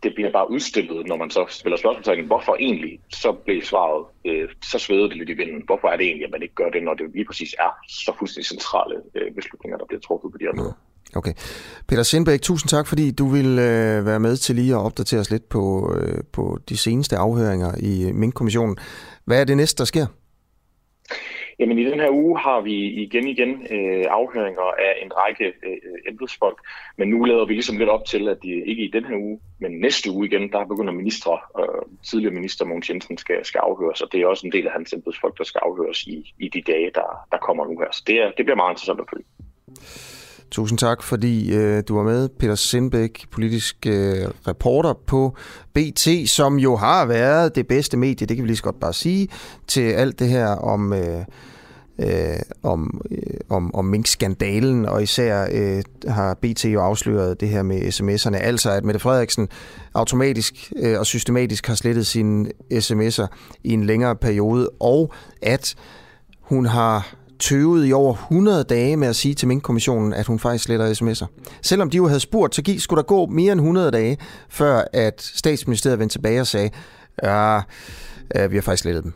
det 0.03 0.15
bliver 0.15 0.33
bare 0.33 0.51
udstillet, 0.51 1.07
når 1.07 1.17
man 1.17 1.31
så 1.31 1.47
spiller 1.49 1.77
spørgsmålstegn. 1.77 2.27
Hvorfor 2.27 2.57
egentlig? 2.61 3.01
Så 3.09 3.33
blev 3.33 3.63
svaret, 3.63 4.07
øh, 4.25 4.49
så 4.63 4.79
sveder 4.79 5.09
det 5.09 5.17
lidt 5.17 5.29
i 5.29 5.33
vinden. 5.33 5.63
Hvorfor 5.67 5.89
er 5.89 5.97
det 5.97 6.07
egentlig, 6.07 6.25
at 6.25 6.33
man 6.33 6.43
ikke 6.43 6.55
gør 6.55 6.71
det, 6.71 6.83
når 6.83 6.95
det 6.95 7.11
lige 7.15 7.25
præcis 7.25 7.55
er 7.59 7.73
så 7.89 8.13
fuldstændig 8.19 8.47
centrale 8.47 8.97
øh, 9.15 9.35
beslutninger, 9.35 9.79
der 9.79 9.87
bliver 9.87 10.01
truffet 10.01 10.33
på 10.33 10.39
de 10.39 10.45
her 10.45 10.53
møder? 10.53 10.73
Okay. 11.19 11.33
Peter 11.89 12.03
Sindbæk, 12.03 12.41
tusind 12.41 12.69
tak, 12.69 12.87
fordi 12.87 13.11
du 13.11 13.27
vil 13.27 13.47
øh, 13.47 14.07
være 14.07 14.21
med 14.21 14.37
til 14.37 14.55
lige 14.55 14.73
at 14.73 14.79
opdatere 14.79 15.21
os 15.21 15.31
lidt 15.31 15.49
på, 15.49 15.95
øh, 15.97 16.19
på 16.33 16.59
de 16.69 16.77
seneste 16.77 17.17
afhøringer 17.17 17.71
i 17.79 18.09
øh, 18.09 18.15
Mink-kommissionen. 18.15 18.77
Hvad 19.25 19.41
er 19.41 19.45
det 19.45 19.57
næste, 19.57 19.79
der 19.79 19.85
sker? 19.85 20.07
Jamen 21.59 21.79
i 21.79 21.85
den 21.85 22.01
her 22.01 22.11
uge 22.11 22.39
har 22.39 22.61
vi 22.61 22.75
igen 23.05 23.29
igen 23.29 23.51
øh, 23.71 24.05
afhøringer 24.11 24.63
af 24.87 24.93
en 25.05 25.11
række 25.17 25.45
øh, 25.45 26.11
embedsfolk, 26.11 26.59
men 26.99 27.09
nu 27.09 27.25
lader 27.25 27.45
vi 27.47 27.53
ligesom 27.53 27.79
lidt 27.79 27.89
op 27.89 28.05
til, 28.05 28.29
at 28.29 28.39
de 28.43 28.49
ikke 28.67 28.85
i 28.85 28.91
den 28.91 29.05
her 29.05 29.17
uge, 29.17 29.41
men 29.61 29.81
næste 29.81 30.11
uge 30.11 30.27
igen, 30.27 30.53
der 30.53 30.65
begynder 30.65 30.93
ministre, 30.93 31.39
øh, 31.61 31.83
tidligere 32.11 32.35
minister 32.35 32.65
Mogens 32.65 32.91
Jensen 32.91 33.19
skal, 33.19 33.45
skal 33.45 33.59
afhøres, 33.59 34.01
og 34.01 34.09
det 34.13 34.21
er 34.21 34.27
også 34.27 34.47
en 34.47 34.53
del 34.53 34.67
af 34.67 34.73
hans 34.73 34.93
embedsfolk, 34.93 35.39
der 35.39 35.45
skal 35.45 35.61
afhøres 35.65 36.03
i, 36.03 36.35
i 36.39 36.49
de 36.49 36.63
dage, 36.63 36.91
der, 36.95 37.27
der 37.33 37.39
kommer 37.39 37.65
nu 37.65 37.79
her. 37.79 37.89
Så 37.93 38.03
det, 38.07 38.23
er, 38.23 38.31
det 38.37 38.45
bliver 38.45 38.57
meget 38.57 38.73
interessant 38.73 39.01
at 39.01 39.11
følge. 39.13 39.27
Tusind 40.51 40.79
tak, 40.79 41.03
fordi 41.03 41.55
øh, 41.55 41.83
du 41.89 41.97
var 41.97 42.03
med, 42.03 42.29
Peter 42.29 42.55
Sindbæk, 42.55 43.27
politisk 43.31 43.87
øh, 43.87 44.27
reporter 44.49 44.93
på 45.07 45.37
BT, 45.75 46.09
som 46.27 46.59
jo 46.59 46.77
har 46.77 47.07
været 47.07 47.55
det 47.55 47.67
bedste 47.67 47.97
medie, 47.97 48.27
det 48.27 48.37
kan 48.37 48.43
vi 48.45 48.49
lige 48.49 48.57
så 48.57 48.63
godt 48.63 48.81
bare 48.81 48.93
sige, 48.93 49.29
til 49.67 49.81
alt 49.81 50.19
det 50.19 50.29
her 50.29 50.47
om... 50.47 50.93
Øh, 50.93 51.25
øh, 51.99 52.39
om, 52.63 53.01
øh, 53.11 53.19
om, 53.49 53.75
om 53.75 53.85
minkskandalen, 53.85 54.87
og 54.87 55.03
især 55.03 55.49
øh, 55.53 55.83
har 56.09 56.35
BT 56.35 56.65
jo 56.65 56.81
afsløret 56.81 57.41
det 57.41 57.49
her 57.49 57.63
med 57.63 57.81
sms'erne, 57.81 58.37
altså 58.37 58.71
at 58.71 58.85
Mette 58.85 59.01
Frederiksen 59.01 59.49
automatisk 59.95 60.73
øh, 60.77 60.99
og 60.99 61.07
systematisk 61.07 61.67
har 61.67 61.75
slettet 61.75 62.07
sine 62.07 62.49
sms'er 62.73 63.27
i 63.65 63.73
en 63.73 63.85
længere 63.85 64.17
periode, 64.17 64.71
og 64.81 65.13
at 65.43 65.75
hun 66.41 66.67
har 66.67 67.15
tøvede 67.39 67.89
i 67.89 67.93
over 67.93 68.15
100 68.15 68.65
dage 68.65 68.97
med 68.97 69.09
at 69.09 69.17
sige 69.17 69.35
til 69.35 69.49
Mink-kommissionen, 69.49 70.13
at 70.13 70.27
hun 70.27 70.39
faktisk 70.39 70.65
sletter 70.65 70.95
sms'er. 70.95 71.27
Selvom 71.63 71.91
de 71.91 71.97
jo 71.97 72.07
havde 72.07 72.21
spurgt, 72.21 72.55
så 72.55 72.63
gik, 72.63 72.81
skulle 72.81 72.99
der 72.99 73.07
gå 73.07 73.27
mere 73.27 73.53
end 73.53 73.61
100 73.61 73.91
dage, 73.91 74.19
før 74.49 74.85
at 74.93 75.23
statsministeriet 75.23 75.99
vendte 75.99 76.15
tilbage 76.15 76.41
og 76.41 76.47
sagde, 76.47 76.71
ja, 77.23 77.61
øh, 78.37 78.51
vi 78.51 78.57
har 78.57 78.63
faktisk 78.63 78.83
slettet 78.83 79.05
dem. 79.05 79.13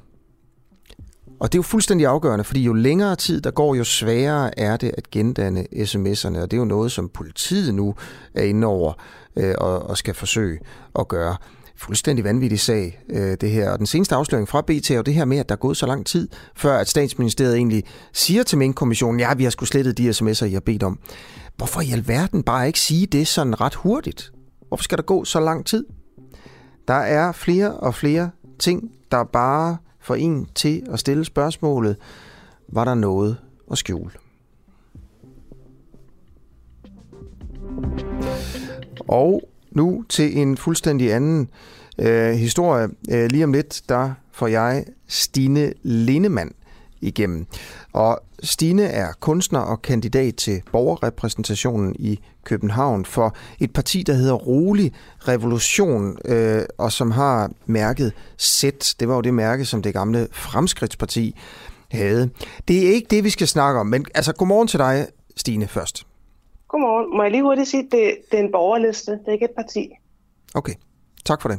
Og 1.41 1.53
det 1.53 1.59
er 1.59 1.59
jo 1.59 1.63
fuldstændig 1.63 2.07
afgørende, 2.07 2.45
fordi 2.45 2.63
jo 2.63 2.73
længere 2.73 3.17
tid 3.17 3.41
der 3.41 3.51
går, 3.51 3.75
jo 3.75 3.85
sværere 3.85 4.59
er 4.59 4.77
det 4.77 4.91
at 4.99 5.11
gendanne 5.11 5.67
sms'erne. 5.73 6.39
Og 6.39 6.51
det 6.51 6.53
er 6.53 6.59
jo 6.59 6.65
noget, 6.65 6.93
som 6.93 7.09
politiet 7.09 7.75
nu 7.75 7.95
er 8.35 8.43
inde 8.43 8.67
over 8.67 8.93
øh, 9.37 9.55
og, 9.59 9.83
og 9.83 9.99
skal 9.99 10.15
forsøge 10.15 10.59
at 10.99 11.09
gøre 11.09 11.37
fuldstændig 11.83 12.25
vanvittig 12.25 12.61
sag, 12.61 13.01
øh, 13.09 13.37
det 13.41 13.51
her. 13.51 13.71
Og 13.71 13.79
den 13.79 13.87
seneste 13.87 14.15
afsløring 14.15 14.49
fra 14.49 14.61
BT 14.61 14.91
er 14.91 14.97
jo 14.97 15.03
det 15.03 15.15
her 15.15 15.25
med, 15.25 15.39
at 15.39 15.49
der 15.49 15.55
er 15.55 15.59
gået 15.59 15.77
så 15.77 15.87
lang 15.87 16.07
tid, 16.07 16.29
før 16.57 16.79
at 16.79 16.89
statsministeriet 16.89 17.57
egentlig 17.57 17.85
siger 18.13 18.43
til 18.43 18.59
Mink-kommissionen, 18.59 19.21
ja, 19.21 19.35
vi 19.35 19.45
har 19.45 19.51
sgu 19.51 19.65
slettet 19.65 19.99
de 19.99 20.11
sms'er, 20.11 20.45
I 20.45 20.53
har 20.53 20.61
bedt 20.61 20.83
om. 20.83 20.99
Hvorfor 21.57 21.81
i 21.81 21.91
alverden 21.91 22.43
bare 22.43 22.67
ikke 22.67 22.81
sige 22.81 23.07
det 23.07 23.29
sådan 23.29 23.61
ret 23.61 23.75
hurtigt? 23.75 24.33
Hvorfor 24.69 24.83
skal 24.83 24.99
der 24.99 25.05
gå 25.05 25.25
så 25.25 25.41
lang 25.41 25.67
tid? 25.67 25.85
Der 26.89 26.95
er 26.95 27.33
flere 27.33 27.75
og 27.75 27.95
flere 27.95 28.31
ting, 28.59 28.91
der 29.11 29.25
bare 29.25 29.77
får 30.01 30.15
en 30.15 30.47
til 30.55 30.83
at 30.93 30.99
stille 31.01 31.25
spørgsmålet, 31.25 31.97
var 32.69 32.85
der 32.85 32.95
noget 32.95 33.37
at 33.71 33.79
skjule? 33.79 34.11
Og 39.09 39.52
nu 39.75 40.05
til 40.09 40.39
en 40.39 40.57
fuldstændig 40.57 41.13
anden 41.13 41.49
øh, 41.99 42.33
historie. 42.33 42.89
Øh, 43.11 43.31
lige 43.31 43.45
om 43.45 43.53
lidt, 43.53 43.83
der 43.89 44.11
får 44.33 44.47
jeg 44.47 44.85
Stine 45.09 45.73
Lindemann 45.83 46.53
igennem. 47.01 47.47
Og 47.93 48.21
Stine 48.43 48.83
er 48.83 49.13
kunstner 49.21 49.61
og 49.61 49.83
kandidat 49.83 50.35
til 50.35 50.63
borgerrepræsentationen 50.73 51.97
i 51.99 52.21
København 52.45 53.05
for 53.05 53.37
et 53.61 53.73
parti, 53.73 54.03
der 54.03 54.13
hedder 54.13 54.35
Rolig 54.35 54.93
Revolution, 55.29 56.19
øh, 56.25 56.63
og 56.79 56.93
som 56.93 57.11
har 57.11 57.51
mærket 57.67 58.13
Z. 58.41 58.65
Det 59.01 59.09
var 59.09 59.15
jo 59.15 59.21
det 59.21 59.35
mærke, 59.35 59.65
som 59.65 59.83
det 59.83 59.93
gamle 59.93 60.29
Fremskridtsparti 60.33 61.37
havde. 61.91 62.31
Det 62.69 62.87
er 62.89 62.93
ikke 62.93 63.07
det, 63.11 63.25
vi 63.25 63.31
skal 63.31 63.49
snakke 63.49 63.81
om, 63.81 63.87
men 63.87 64.07
altså 64.15 64.33
godmorgen 64.33 64.69
til 64.69 64.79
dig, 64.79 65.07
Stine, 65.37 65.69
først. 65.69 66.07
Godmorgen. 66.73 67.17
Må 67.17 67.23
jeg 67.23 67.31
lige 67.31 67.43
hurtigt 67.43 67.69
sige, 67.69 67.83
at 67.83 67.93
det, 67.93 68.15
det 68.31 68.39
er 68.39 68.45
en 68.45 68.53
borgerliste, 68.53 69.13
det 69.13 69.29
er 69.29 69.33
ikke 69.33 69.45
et 69.45 69.57
parti. 69.57 69.91
Okay, 70.55 70.73
tak 71.25 71.43
for 71.43 71.49
det. 71.49 71.59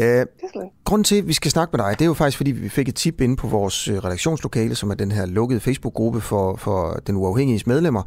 Øh, 0.00 0.26
grunden 0.84 1.04
til, 1.04 1.16
at 1.16 1.28
vi 1.28 1.32
skal 1.32 1.50
snakke 1.50 1.76
med 1.76 1.84
dig, 1.84 1.98
det 1.98 2.04
er 2.04 2.06
jo 2.06 2.14
faktisk, 2.14 2.36
fordi 2.36 2.50
vi 2.50 2.68
fik 2.68 2.88
et 2.88 2.94
tip 2.94 3.20
inde 3.20 3.36
på 3.36 3.46
vores 3.46 3.88
øh, 3.88 3.96
redaktionslokale, 3.96 4.74
som 4.74 4.90
er 4.90 4.94
den 4.94 5.12
her 5.12 5.26
lukkede 5.26 5.60
Facebook-gruppe 5.60 6.20
for, 6.20 6.56
for 6.56 7.00
den 7.06 7.16
uafhængige 7.16 7.62
medlemmer. 7.66 8.02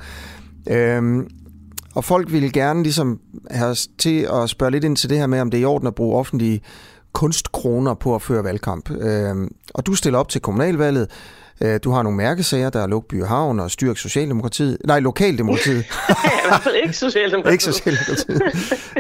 Øh, 0.70 1.24
og 1.96 2.04
folk 2.04 2.32
ville 2.32 2.52
gerne 2.52 2.84
ligesom 2.84 3.20
have 3.52 3.70
os 3.70 3.88
til 3.98 4.28
at 4.34 4.50
spørge 4.50 4.72
lidt 4.72 4.84
ind 4.84 4.96
til 4.96 5.10
det 5.10 5.18
her 5.18 5.28
med, 5.28 5.40
om 5.40 5.52
det 5.52 5.58
er 5.58 5.62
i 5.62 5.66
orden 5.66 5.88
at 5.88 5.96
bruge 5.96 6.18
offentlige 6.18 6.62
kunstkroner 7.14 7.94
på 7.94 8.16
at 8.16 8.22
føre 8.22 8.44
valgkamp. 8.44 8.92
Øh, 8.92 9.36
og 9.74 9.86
du 9.86 9.96
stiller 9.96 10.20
op 10.20 10.30
til 10.30 10.42
kommunalvalget. 10.42 11.12
Øh, 11.62 11.80
du 11.84 11.92
har 11.92 12.04
nogle 12.04 12.18
mærkesager, 12.18 12.70
der 12.70 12.80
er 12.80 12.88
Luk 12.88 13.06
By 13.10 13.24
Havn 13.24 13.60
og 13.60 13.72
Styrk 13.72 13.98
Socialdemokratiet. 13.98 14.78
Nej, 14.86 15.00
Lokaldemokratiet. 15.00 15.84
I 15.84 16.48
hvert 16.48 16.62
fald 16.64 16.76
ikke 16.76 16.94
Socialdemokratiet. 16.94 17.54
ikke 17.54 17.64
Socialdemokratiet. 17.64 18.42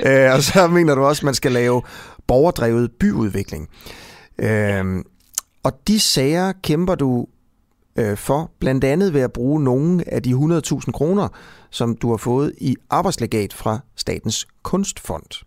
øh, 0.07 0.33
og 0.33 0.43
så 0.43 0.67
mener 0.67 0.95
du 0.95 1.03
også, 1.03 1.19
at 1.19 1.23
man 1.23 1.33
skal 1.33 1.51
lave 1.51 1.81
borgerdrevet 2.27 2.91
byudvikling. 2.99 3.69
Øh, 4.39 5.03
og 5.63 5.71
de 5.87 5.99
sager 5.99 6.53
kæmper 6.63 6.95
du 6.95 7.27
øh, 7.95 8.17
for, 8.17 8.51
blandt 8.59 8.83
andet 8.83 9.13
ved 9.13 9.21
at 9.21 9.33
bruge 9.33 9.63
nogle 9.63 10.13
af 10.13 10.23
de 10.23 10.31
100.000 10.31 10.91
kroner, 10.91 11.27
som 11.69 11.95
du 11.95 12.09
har 12.09 12.17
fået 12.17 12.53
i 12.57 12.75
arbejdslegat 12.89 13.53
fra 13.53 13.79
Statens 13.95 14.47
Kunstfond. 14.63 15.43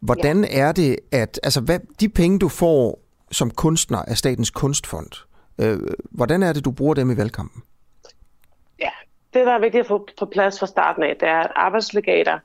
Hvordan 0.00 0.44
ja. 0.44 0.60
er 0.60 0.72
det, 0.72 0.96
at 1.12 1.40
altså, 1.42 1.60
hvad, 1.60 1.78
de 2.00 2.08
penge, 2.08 2.38
du 2.38 2.48
får 2.48 3.05
som 3.30 3.50
kunstner 3.50 3.98
af 3.98 4.16
Statens 4.16 4.50
Kunstfond, 4.50 5.24
øh, 5.60 5.78
hvordan 6.10 6.42
er 6.42 6.52
det, 6.52 6.64
du 6.64 6.70
bruger 6.70 6.94
dem 6.94 7.10
i 7.10 7.16
valgkampen? 7.16 7.62
Ja, 8.78 8.90
det 9.34 9.46
der 9.46 9.52
er 9.52 9.60
vigtigt 9.60 9.80
at 9.80 9.86
få 9.86 10.08
på 10.18 10.26
plads 10.26 10.58
fra 10.58 10.66
starten 10.66 11.02
af, 11.02 11.16
det 11.20 11.28
er, 11.28 11.40
at 11.40 11.52
arbejdslegater, 11.56 12.38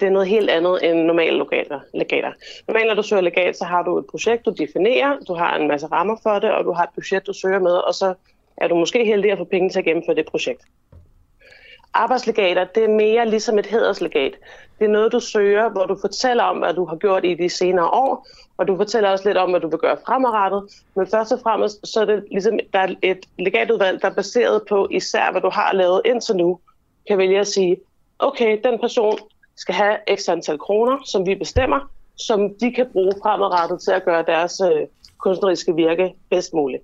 det 0.00 0.06
er 0.06 0.10
noget 0.10 0.28
helt 0.28 0.50
andet 0.50 0.90
end 0.90 0.98
normale 0.98 1.38
legater. 1.38 1.80
legater. 1.94 2.32
Normalt, 2.68 2.86
når 2.86 2.94
du 2.94 3.02
søger 3.02 3.22
legat, 3.22 3.56
så 3.56 3.64
har 3.64 3.82
du 3.82 3.98
et 3.98 4.06
projekt, 4.10 4.46
du 4.46 4.54
definerer, 4.58 5.18
du 5.28 5.34
har 5.34 5.56
en 5.56 5.68
masse 5.68 5.86
rammer 5.86 6.16
for 6.22 6.38
det, 6.38 6.52
og 6.52 6.64
du 6.64 6.72
har 6.72 6.82
et 6.82 6.94
budget, 6.94 7.26
du 7.26 7.32
søger 7.32 7.58
med, 7.58 7.72
og 7.72 7.94
så 7.94 8.14
er 8.56 8.68
du 8.68 8.74
måske 8.74 9.04
heldig 9.04 9.32
at 9.32 9.38
få 9.38 9.44
penge 9.44 9.70
til 9.70 9.78
at 9.78 9.84
gennemføre 9.84 10.16
det 10.16 10.26
projekt. 10.26 10.62
Arbejdslegater, 11.94 12.64
det 12.64 12.84
er 12.84 12.88
mere 12.88 13.28
ligesom 13.28 13.58
et 13.58 13.66
hederslegat. 13.66 14.32
Det 14.78 14.84
er 14.84 14.88
noget, 14.88 15.12
du 15.12 15.20
søger, 15.20 15.68
hvor 15.68 15.86
du 15.86 15.96
fortæller 16.00 16.44
om, 16.44 16.58
hvad 16.58 16.74
du 16.74 16.84
har 16.84 16.96
gjort 16.96 17.24
i 17.24 17.34
de 17.34 17.48
senere 17.48 17.88
år, 17.88 18.26
og 18.58 18.68
du 18.68 18.76
fortæller 18.76 19.10
også 19.10 19.28
lidt 19.28 19.36
om, 19.36 19.50
hvad 19.50 19.60
du 19.60 19.68
vil 19.68 19.78
gøre 19.78 19.96
fremadrettet. 20.06 20.62
Men 20.96 21.06
først 21.06 21.32
og 21.32 21.40
fremmest, 21.42 21.88
så 21.88 22.00
er 22.00 22.04
det 22.04 22.24
ligesom, 22.30 22.58
der 22.72 22.78
er 22.78 22.94
et 23.02 23.26
legatudvalg, 23.38 24.02
der 24.02 24.10
er 24.10 24.14
baseret 24.14 24.62
på 24.68 24.88
især, 24.90 25.30
hvad 25.30 25.40
du 25.40 25.50
har 25.50 25.72
lavet 25.72 26.02
indtil 26.04 26.36
nu, 26.36 26.58
kan 27.08 27.18
vælge 27.18 27.40
at 27.40 27.46
sige, 27.46 27.76
okay, 28.18 28.60
den 28.64 28.78
person 28.78 29.18
skal 29.56 29.74
have 29.74 29.96
x 30.16 30.28
antal 30.28 30.58
kroner, 30.58 30.98
som 31.04 31.26
vi 31.26 31.34
bestemmer, 31.34 31.80
som 32.16 32.54
de 32.60 32.72
kan 32.72 32.86
bruge 32.92 33.12
fremadrettet 33.22 33.80
til 33.80 33.90
at 33.90 34.04
gøre 34.04 34.22
deres 34.22 34.60
øh, 34.60 34.86
kunstneriske 35.18 35.74
virke 35.74 36.14
bedst 36.30 36.54
muligt. 36.54 36.82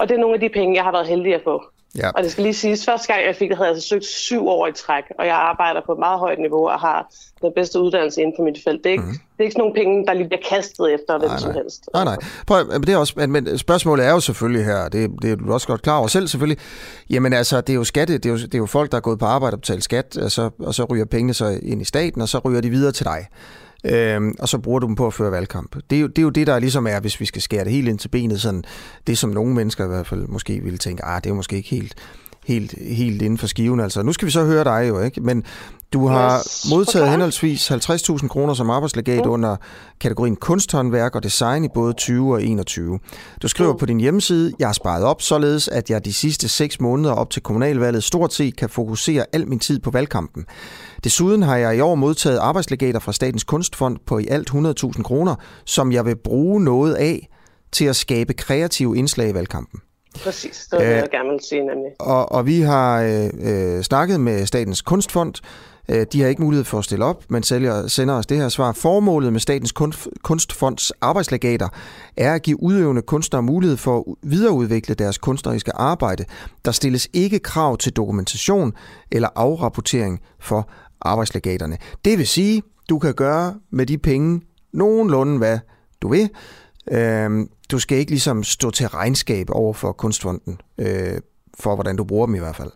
Og 0.00 0.08
det 0.08 0.14
er 0.14 0.20
nogle 0.20 0.34
af 0.34 0.40
de 0.40 0.48
penge, 0.48 0.76
jeg 0.76 0.84
har 0.84 0.92
været 0.92 1.06
heldig 1.06 1.34
at 1.34 1.40
få. 1.44 1.64
Ja. 1.98 2.10
Og 2.10 2.22
det 2.22 2.32
skal 2.32 2.44
lige 2.44 2.54
siges, 2.54 2.84
første 2.84 3.12
gang 3.12 3.26
jeg 3.26 3.36
fik 3.36 3.48
det, 3.48 3.56
havde 3.56 3.68
jeg 3.68 3.74
altså 3.74 3.88
søgt 3.88 4.04
syv 4.04 4.48
år 4.48 4.66
i 4.66 4.72
træk, 4.72 5.04
og 5.18 5.26
jeg 5.26 5.36
arbejder 5.36 5.80
på 5.86 5.92
et 5.92 5.98
meget 5.98 6.18
højt 6.18 6.38
niveau 6.38 6.68
og 6.68 6.80
har 6.80 7.06
den 7.42 7.52
bedste 7.54 7.80
uddannelse 7.80 8.20
inden 8.20 8.34
for 8.38 8.42
mit 8.42 8.58
felt. 8.64 8.84
Det 8.84 8.90
er 8.90 8.92
ikke, 8.92 9.04
mm. 9.04 9.10
det 9.10 9.38
er 9.38 9.42
ikke 9.42 9.52
sådan 9.52 9.60
nogle 9.60 9.74
penge, 9.74 10.06
der 10.06 10.12
lige 10.12 10.28
bliver 10.28 10.42
kastet 10.48 10.94
efter 10.94 11.18
hvem 11.18 11.30
som 11.38 11.54
helst. 11.54 11.90
Nej, 11.94 12.04
nej. 12.04 12.16
Prøv, 12.46 12.66
men, 12.66 12.82
det 12.82 12.88
er 12.88 12.96
også, 12.96 13.26
men, 13.28 13.58
spørgsmålet 13.58 14.06
er 14.06 14.10
jo 14.10 14.20
selvfølgelig 14.20 14.64
her, 14.64 14.88
det, 14.88 15.10
det 15.22 15.30
er 15.30 15.36
du 15.36 15.52
også 15.52 15.66
godt 15.66 15.82
klar 15.82 15.98
over 15.98 16.08
selv 16.08 16.28
selvfølgelig, 16.28 16.58
jamen 17.10 17.32
altså, 17.32 17.60
det 17.60 17.70
er 17.70 17.74
jo 17.74 17.84
skatte, 17.84 18.18
det 18.18 18.26
er 18.26 18.30
jo, 18.30 18.36
det 18.36 18.54
er 18.54 18.58
jo 18.58 18.66
folk, 18.66 18.90
der 18.90 18.96
er 18.96 19.02
gået 19.02 19.18
på 19.18 19.26
arbejde 19.26 19.54
og 19.54 19.60
betalt 19.60 19.84
skat, 19.84 20.16
og 20.16 20.30
så, 20.30 20.50
og 20.58 20.74
så 20.74 20.84
ryger 20.84 21.04
pengene 21.04 21.34
så 21.34 21.58
ind 21.62 21.82
i 21.82 21.84
staten, 21.84 22.20
og 22.22 22.28
så 22.28 22.38
ryger 22.38 22.60
de 22.60 22.70
videre 22.70 22.92
til 22.92 23.04
dig 23.04 23.28
øhm, 23.84 24.34
og 24.38 24.48
så 24.48 24.58
bruger 24.58 24.78
du 24.78 24.86
dem 24.86 24.94
på 24.94 25.06
at 25.06 25.14
føre 25.14 25.32
valgkamp. 25.32 25.76
Det 25.90 25.96
er, 25.96 26.00
jo, 26.00 26.06
det 26.06 26.18
er 26.18 26.22
jo 26.22 26.30
det, 26.30 26.46
der 26.46 26.58
ligesom 26.58 26.86
er, 26.86 27.00
hvis 27.00 27.20
vi 27.20 27.26
skal 27.26 27.42
skære 27.42 27.64
det 27.64 27.72
helt 27.72 27.88
ind 27.88 27.98
til 27.98 28.08
benet, 28.08 28.40
sådan 28.40 28.64
det 29.06 29.18
som 29.18 29.30
nogle 29.30 29.54
mennesker 29.54 29.84
i 29.84 29.88
hvert 29.88 30.06
fald 30.06 30.26
måske 30.26 30.60
ville 30.60 30.78
tænke, 30.78 31.04
ah, 31.04 31.20
det 31.24 31.30
er 31.30 31.34
måske 31.34 31.56
ikke 31.56 31.68
helt 31.68 31.94
helt, 32.44 32.74
helt 32.78 33.22
inden 33.22 33.38
for 33.38 33.46
skiven. 33.46 33.80
Altså, 33.80 34.02
nu 34.02 34.12
skal 34.12 34.26
vi 34.26 34.32
så 34.32 34.44
høre 34.44 34.64
dig 34.64 34.88
jo, 34.88 35.00
ikke? 35.00 35.20
Men 35.20 35.44
du 35.92 36.06
har 36.06 36.38
yes, 36.38 36.66
modtaget 36.70 37.10
henholdsvis 37.10 37.70
50.000 37.70 38.28
kroner 38.28 38.54
som 38.54 38.70
arbejdslegat 38.70 39.24
mm. 39.24 39.30
under 39.30 39.56
kategorien 40.00 40.36
kunsthåndværk 40.36 41.14
og 41.14 41.22
design 41.22 41.64
i 41.64 41.68
både 41.74 41.92
20 41.92 42.32
og 42.32 42.42
21. 42.42 42.98
Du 43.42 43.48
skriver 43.48 43.72
mm. 43.72 43.78
på 43.78 43.86
din 43.86 44.00
hjemmeside, 44.00 44.52
jeg 44.58 44.68
har 44.68 44.72
sparet 44.72 45.04
op, 45.04 45.22
således 45.22 45.68
at 45.68 45.90
jeg 45.90 46.04
de 46.04 46.12
sidste 46.12 46.48
6 46.48 46.80
måneder 46.80 47.14
op 47.14 47.30
til 47.30 47.42
kommunalvalget 47.42 48.04
stort 48.04 48.32
set 48.32 48.56
kan 48.56 48.68
fokusere 48.68 49.24
al 49.32 49.48
min 49.48 49.58
tid 49.58 49.78
på 49.78 49.90
valgkampen. 49.90 50.44
Desuden 51.04 51.42
har 51.42 51.56
jeg 51.56 51.76
i 51.76 51.80
år 51.80 51.94
modtaget 51.94 52.38
arbejdslegater 52.38 52.98
fra 53.00 53.12
Statens 53.12 53.44
Kunstfond 53.44 53.96
på 54.06 54.18
i 54.18 54.26
alt 54.30 54.50
100.000 54.50 55.02
kroner, 55.02 55.34
som 55.64 55.92
jeg 55.92 56.06
vil 56.06 56.16
bruge 56.16 56.64
noget 56.64 56.94
af 56.94 57.28
til 57.72 57.84
at 57.84 57.96
skabe 57.96 58.32
kreative 58.32 58.96
indslag 58.96 59.30
i 59.30 59.34
valgkampen. 59.34 59.80
Præcis, 60.24 60.66
det 60.70 60.78
var 60.78 60.84
det, 60.84 60.90
jeg 60.90 61.08
gerne 61.10 61.28
ville 61.28 61.44
sige 61.44 61.60
nemlig. 61.60 61.90
Og, 62.00 62.32
og 62.32 62.46
vi 62.46 62.60
har 62.60 63.02
øh, 63.02 63.76
øh, 63.76 63.82
snakket 63.82 64.20
med 64.20 64.46
Statens 64.46 64.82
Kunstfond. 64.82 65.34
Øh, 65.88 66.06
de 66.12 66.20
har 66.20 66.28
ikke 66.28 66.42
mulighed 66.42 66.64
for 66.64 66.78
at 66.78 66.84
stille 66.84 67.04
op, 67.04 67.24
men 67.28 67.42
sælger, 67.42 67.86
sender 67.86 68.14
os 68.14 68.26
det 68.26 68.36
her 68.36 68.48
svar. 68.48 68.72
Formålet 68.72 69.32
med 69.32 69.40
Statens 69.40 69.72
Kunstfonds 70.22 70.90
arbejdslegater 71.00 71.68
er 72.16 72.34
at 72.34 72.42
give 72.42 72.62
udøvende 72.62 73.02
kunstnere 73.02 73.42
mulighed 73.42 73.76
for 73.76 73.98
at 73.98 74.04
videreudvikle 74.22 74.94
deres 74.94 75.18
kunstneriske 75.18 75.72
arbejde. 75.72 76.24
Der 76.64 76.72
stilles 76.72 77.08
ikke 77.12 77.38
krav 77.38 77.76
til 77.76 77.92
dokumentation 77.92 78.72
eller 79.12 79.28
afrapportering 79.36 80.20
for 80.40 80.68
arbejdslegaterne. 81.00 81.78
Det 82.04 82.18
vil 82.18 82.26
sige, 82.26 82.62
du 82.88 82.98
kan 82.98 83.14
gøre 83.14 83.60
med 83.70 83.86
de 83.86 83.98
penge 83.98 84.42
nogenlunde, 84.72 85.38
hvad 85.38 85.58
du 86.02 86.08
vil. 86.08 86.30
Øh, 86.90 87.30
du 87.70 87.78
skal 87.78 87.98
ikke 87.98 88.10
ligesom 88.10 88.44
stå 88.44 88.70
til 88.70 88.88
regnskab 88.88 89.46
over 89.50 89.72
for 89.72 89.92
kunstfonden, 89.92 90.60
øh, 90.78 91.20
for 91.58 91.74
hvordan 91.74 91.96
du 91.96 92.04
bruger 92.04 92.26
dem 92.26 92.34
i 92.34 92.38
hvert 92.38 92.56
fald. 92.56 92.70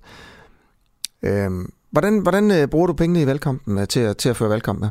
Øh, 1.23 1.51
hvordan 1.91 2.19
hvordan 2.19 2.51
øh, 2.51 2.69
bruger 2.69 2.87
du 2.87 2.93
pengene 2.93 3.23
i 3.23 3.27
valgkampen 3.27 3.79
øh, 3.79 3.89
til, 3.89 4.01
at, 4.01 4.17
til 4.17 4.29
at 4.29 4.37
føre 4.37 4.51
valgkamp 4.51 4.81
med? 4.81 4.89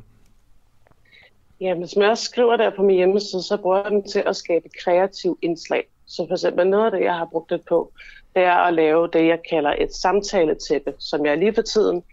Jamen, 1.61 1.87
som 1.87 2.01
jeg 2.01 2.09
også 2.09 2.23
skriver 2.23 2.57
der 2.57 2.71
på 2.75 2.83
min 2.83 2.95
hjemmeside, 2.95 3.43
så 3.43 3.57
bruger 3.57 3.81
jeg 3.83 3.91
dem 3.91 4.03
til 4.03 4.23
at 4.25 4.35
skabe 4.35 4.69
kreativ 4.83 5.37
indslag. 5.41 5.83
Så 6.05 6.25
for 6.27 6.35
eksempel 6.35 6.67
noget 6.67 6.85
af 6.85 6.91
det, 6.91 7.01
jeg 7.01 7.13
har 7.13 7.27
brugt 7.31 7.49
det 7.49 7.61
på, 7.69 7.91
det 8.35 8.43
er 8.43 8.55
at 8.55 8.73
lave 8.73 9.09
det, 9.13 9.27
jeg 9.27 9.39
kalder 9.49 9.73
et 9.77 9.93
samtaletæppe, 9.93 10.93
som 10.99 11.25
jeg 11.25 11.37
lige 11.37 11.53
for 11.53 11.61
tiden 11.61 12.03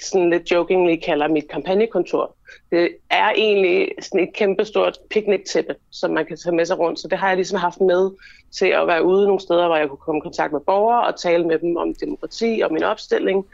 sådan 0.00 0.30
lidt 0.30 0.50
jokingly 0.50 0.96
kalder 0.96 1.28
mit 1.28 1.48
kampagnekontor. 1.48 2.36
Det 2.70 2.88
er 3.10 3.30
egentlig 3.30 3.92
sådan 4.00 4.28
et 4.28 4.34
kæmpestort 4.34 4.98
picnic-tæppe, 5.10 5.74
som 5.90 6.10
man 6.10 6.26
kan 6.26 6.36
tage 6.36 6.56
med 6.56 6.66
sig 6.66 6.78
rundt. 6.78 7.00
Så 7.00 7.08
det 7.08 7.18
har 7.18 7.28
jeg 7.28 7.36
ligesom 7.36 7.58
haft 7.58 7.80
med 7.80 8.10
til 8.52 8.66
at 8.66 8.86
være 8.86 9.04
ude 9.04 9.26
nogle 9.26 9.40
steder, 9.40 9.66
hvor 9.66 9.76
jeg 9.76 9.88
kunne 9.88 9.98
komme 9.98 10.18
i 10.18 10.20
kontakt 10.20 10.52
med 10.52 10.60
borgere 10.60 11.06
og 11.06 11.20
tale 11.20 11.46
med 11.46 11.58
dem 11.58 11.76
om 11.76 11.94
demokrati 11.94 12.62
og 12.64 12.72
min 12.72 12.82
opstilling 12.82 13.46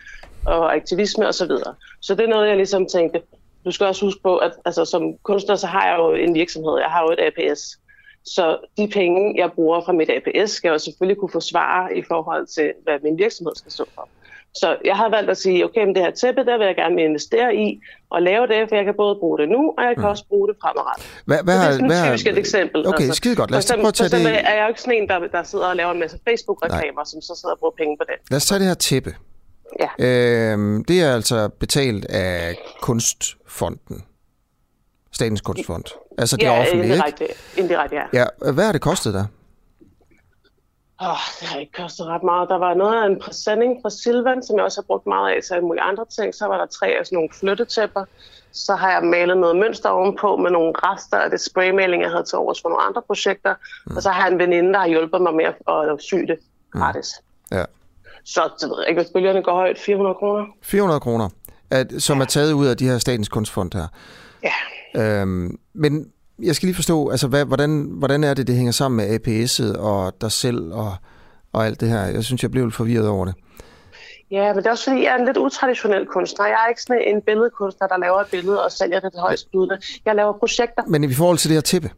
og 0.47 0.75
aktivisme 0.75 1.27
osv. 1.27 1.33
Så, 1.33 1.47
videre. 1.47 1.75
så 2.01 2.15
det 2.15 2.25
er 2.25 2.29
noget, 2.29 2.49
jeg 2.49 2.57
ligesom 2.57 2.87
tænkte, 2.87 3.23
du 3.65 3.71
skal 3.71 3.87
også 3.87 4.07
huske 4.07 4.23
på, 4.23 4.37
at 4.37 4.53
altså, 4.65 4.85
som 4.85 5.17
kunstner, 5.23 5.57
så 5.57 5.67
har 5.67 5.89
jeg 5.89 5.99
jo 5.99 6.15
en 6.15 6.35
virksomhed. 6.35 6.79
Jeg 6.79 6.89
har 6.89 7.03
jo 7.03 7.11
et 7.11 7.21
APS. 7.21 7.79
Så 8.25 8.59
de 8.77 8.89
penge, 8.89 9.35
jeg 9.37 9.53
bruger 9.53 9.81
fra 9.81 9.93
mit 9.93 10.11
APS, 10.11 10.51
skal 10.51 10.71
jeg 10.71 10.81
selvfølgelig 10.81 11.19
kunne 11.19 11.31
forsvare 11.31 11.97
i 11.97 12.03
forhold 12.03 12.47
til, 12.47 12.73
hvad 12.83 12.99
min 13.03 13.19
virksomhed 13.19 13.55
skal 13.55 13.73
stå 13.73 13.85
for. 13.95 14.09
Så 14.55 14.77
jeg 14.85 14.97
har 14.97 15.09
valgt 15.09 15.31
at 15.31 15.37
sige, 15.37 15.65
okay, 15.65 15.85
men 15.85 15.95
det 15.95 16.03
her 16.03 16.11
tæppe, 16.11 16.45
der 16.45 16.59
vil 16.59 16.67
jeg 16.67 16.77
gerne 16.77 17.03
investere 17.03 17.55
i 17.57 17.81
og 18.11 18.23
lave 18.23 18.47
det, 18.47 18.69
for 18.69 18.77
jeg 18.77 18.85
kan 18.85 18.95
både 18.97 19.15
bruge 19.21 19.39
det 19.39 19.49
nu, 19.49 19.75
og 19.79 19.85
jeg 19.85 19.95
kan 19.95 20.05
mm. 20.05 20.11
også 20.11 20.25
bruge 20.29 20.49
det 20.49 20.57
fremadrettet. 20.63 21.23
Hvad, 21.25 21.39
hvad, 21.45 21.55
det 21.59 21.67
er 21.67 21.73
sådan 21.73 21.87
hvad, 21.87 22.05
typisk 22.07 22.27
et 22.27 22.39
eksempel. 22.39 22.89
Okay, 22.89 23.05
altså, 23.05 23.15
skide 23.15 23.37
godt. 23.37 23.51
Lad 23.51 23.59
os 23.59 23.73
prøve 23.75 23.87
at 23.87 23.95
tage 23.95 24.09
det. 24.09 24.49
er 24.51 24.55
jeg 24.55 24.63
jo 24.63 24.69
ikke 24.69 24.81
sådan 24.81 24.95
en, 25.03 25.09
der, 25.09 25.19
der 25.19 25.43
sidder 25.43 25.67
og 25.67 25.77
laver 25.77 25.93
en 25.93 26.01
masse 26.01 26.19
Facebook-reklamer, 26.29 27.05
som 27.05 27.21
så 27.21 27.33
sidder 27.41 27.55
og 27.55 27.59
bruger 27.59 27.75
penge 27.79 27.97
på 28.01 28.05
det. 28.09 28.17
Lad 28.31 28.37
os 28.37 28.47
tage 28.47 28.59
det 28.59 28.67
her 28.67 28.75
tæppe. 28.75 29.15
Ja. 29.81 30.07
Øhm, 30.53 30.85
det 30.85 31.03
er 31.03 31.15
altså 31.15 31.49
betalt 31.49 32.05
af 32.05 32.57
Kunstfonden. 32.81 34.05
Statens 35.13 35.41
Kunstfond. 35.41 35.85
Altså 36.19 36.37
det 36.37 36.43
ja, 36.43 36.61
offentlige, 36.61 36.85
indirekte, 36.85 37.25
ikke? 37.25 37.41
indirekte, 37.57 37.97
ja. 37.97 38.25
ja. 38.43 38.53
Hvad 38.53 38.65
har 38.65 38.73
det 38.73 38.81
kostet 38.81 39.15
dig? 39.15 39.27
Oh, 41.03 41.25
det 41.41 41.49
har 41.49 41.59
ikke 41.59 41.73
kostet 41.73 42.07
ret 42.07 42.23
meget. 42.23 42.49
Der 42.49 42.59
var 42.59 42.75
noget 42.75 43.03
af 43.03 43.07
en 43.07 43.19
præsending 43.19 43.79
fra 43.83 43.91
Silvan, 43.91 44.43
som 44.43 44.57
jeg 44.57 44.65
også 44.65 44.81
har 44.81 44.87
brugt 44.87 45.07
meget 45.07 45.35
af 45.35 45.43
til 45.43 45.55
alle 45.55 45.67
mulige 45.67 45.83
andre 45.83 46.05
ting. 46.17 46.35
Så 46.35 46.47
var 46.47 46.59
der 46.59 46.67
tre 46.67 46.87
af 46.87 47.07
sådan 47.07 47.17
nogle 47.17 47.29
flyttetæpper. 47.33 48.05
Så 48.53 48.75
har 48.75 48.91
jeg 48.91 49.03
malet 49.03 49.37
noget 49.37 49.57
mønster 49.57 49.89
ovenpå 49.89 50.37
med 50.37 50.51
nogle 50.51 50.73
rester 50.77 51.17
af 51.17 51.31
det 51.31 51.41
spraymaling, 51.41 52.03
jeg 52.03 52.11
havde 52.11 52.25
til 52.25 52.39
overs 52.39 52.61
for 52.63 52.69
nogle 52.69 52.83
andre 52.83 53.03
projekter. 53.07 53.55
Mm. 53.87 53.97
Og 53.97 54.03
så 54.03 54.11
har 54.11 54.25
jeg 54.25 54.33
en 54.33 54.39
veninde, 54.39 54.73
der 54.73 54.79
har 54.79 54.89
hjulpet 54.89 55.23
mig 55.23 55.35
med 55.35 55.45
at 55.45 56.03
sy 56.03 56.15
det 56.15 56.39
gratis. 56.73 57.09
Mm. 57.51 57.57
Ja. 57.57 57.65
Så 58.25 58.51
det 58.61 58.69
ved 58.71 58.77
jeg 58.81 58.89
ikke, 58.89 59.03
hvis 59.03 59.13
bølgerne 59.13 59.43
går 59.43 59.53
højt, 59.53 59.79
400 59.79 60.15
kroner. 60.15 60.47
400 60.63 61.01
kroner, 61.01 61.29
at, 61.71 61.93
som 61.99 62.17
ja. 62.17 62.23
er 62.23 62.27
taget 62.27 62.53
ud 62.53 62.67
af 62.67 62.77
de 62.77 62.89
her 62.89 62.99
statens 62.99 63.29
kunstfond 63.29 63.75
her. 63.75 63.87
Ja. 64.43 65.21
Øhm, 65.21 65.59
men 65.75 66.13
jeg 66.43 66.55
skal 66.55 66.67
lige 66.67 66.75
forstå, 66.75 67.11
altså, 67.11 67.29
hvad, 67.29 67.45
hvordan, 67.45 67.89
hvordan 67.91 68.25
er 68.25 68.35
det, 68.35 68.47
det 68.47 68.55
hænger 68.55 68.73
sammen 68.73 68.97
med 68.97 69.07
APS'et 69.17 69.79
og 69.79 70.13
dig 70.21 70.33
selv 70.33 70.73
og, 70.73 70.93
og 71.53 71.67
alt 71.67 71.81
det 71.81 71.89
her? 71.89 72.01
Jeg 72.01 72.25
synes, 72.25 72.43
jeg 72.43 72.51
blev 72.51 72.65
lidt 72.65 72.75
forvirret 72.75 73.09
over 73.09 73.25
det. 73.25 73.35
Ja, 74.31 74.55
men 74.55 74.57
det 74.57 74.67
er 74.67 74.71
også 74.71 74.85
fordi, 74.85 75.03
jeg 75.03 75.13
er 75.15 75.19
en 75.19 75.25
lidt 75.25 75.37
utraditionel 75.37 76.07
kunstner. 76.07 76.47
Jeg 76.47 76.65
er 76.65 76.69
ikke 76.69 76.83
sådan 76.83 77.03
en 77.07 77.23
billedkunstner, 77.23 77.87
der 77.87 77.99
laver 77.99 78.21
et 78.21 78.27
billede 78.31 78.65
og 78.65 78.73
sælger 78.73 79.01
det 79.01 79.13
til 79.13 79.21
højst 79.21 79.51
budene. 79.53 79.79
Jeg 80.05 80.15
laver 80.15 80.33
projekter. 80.33 80.83
Men 80.87 81.05
i 81.05 81.15
forhold 81.15 81.39
til 81.39 81.49
det 81.51 81.57
her 81.57 81.63
tippe? 81.63 81.91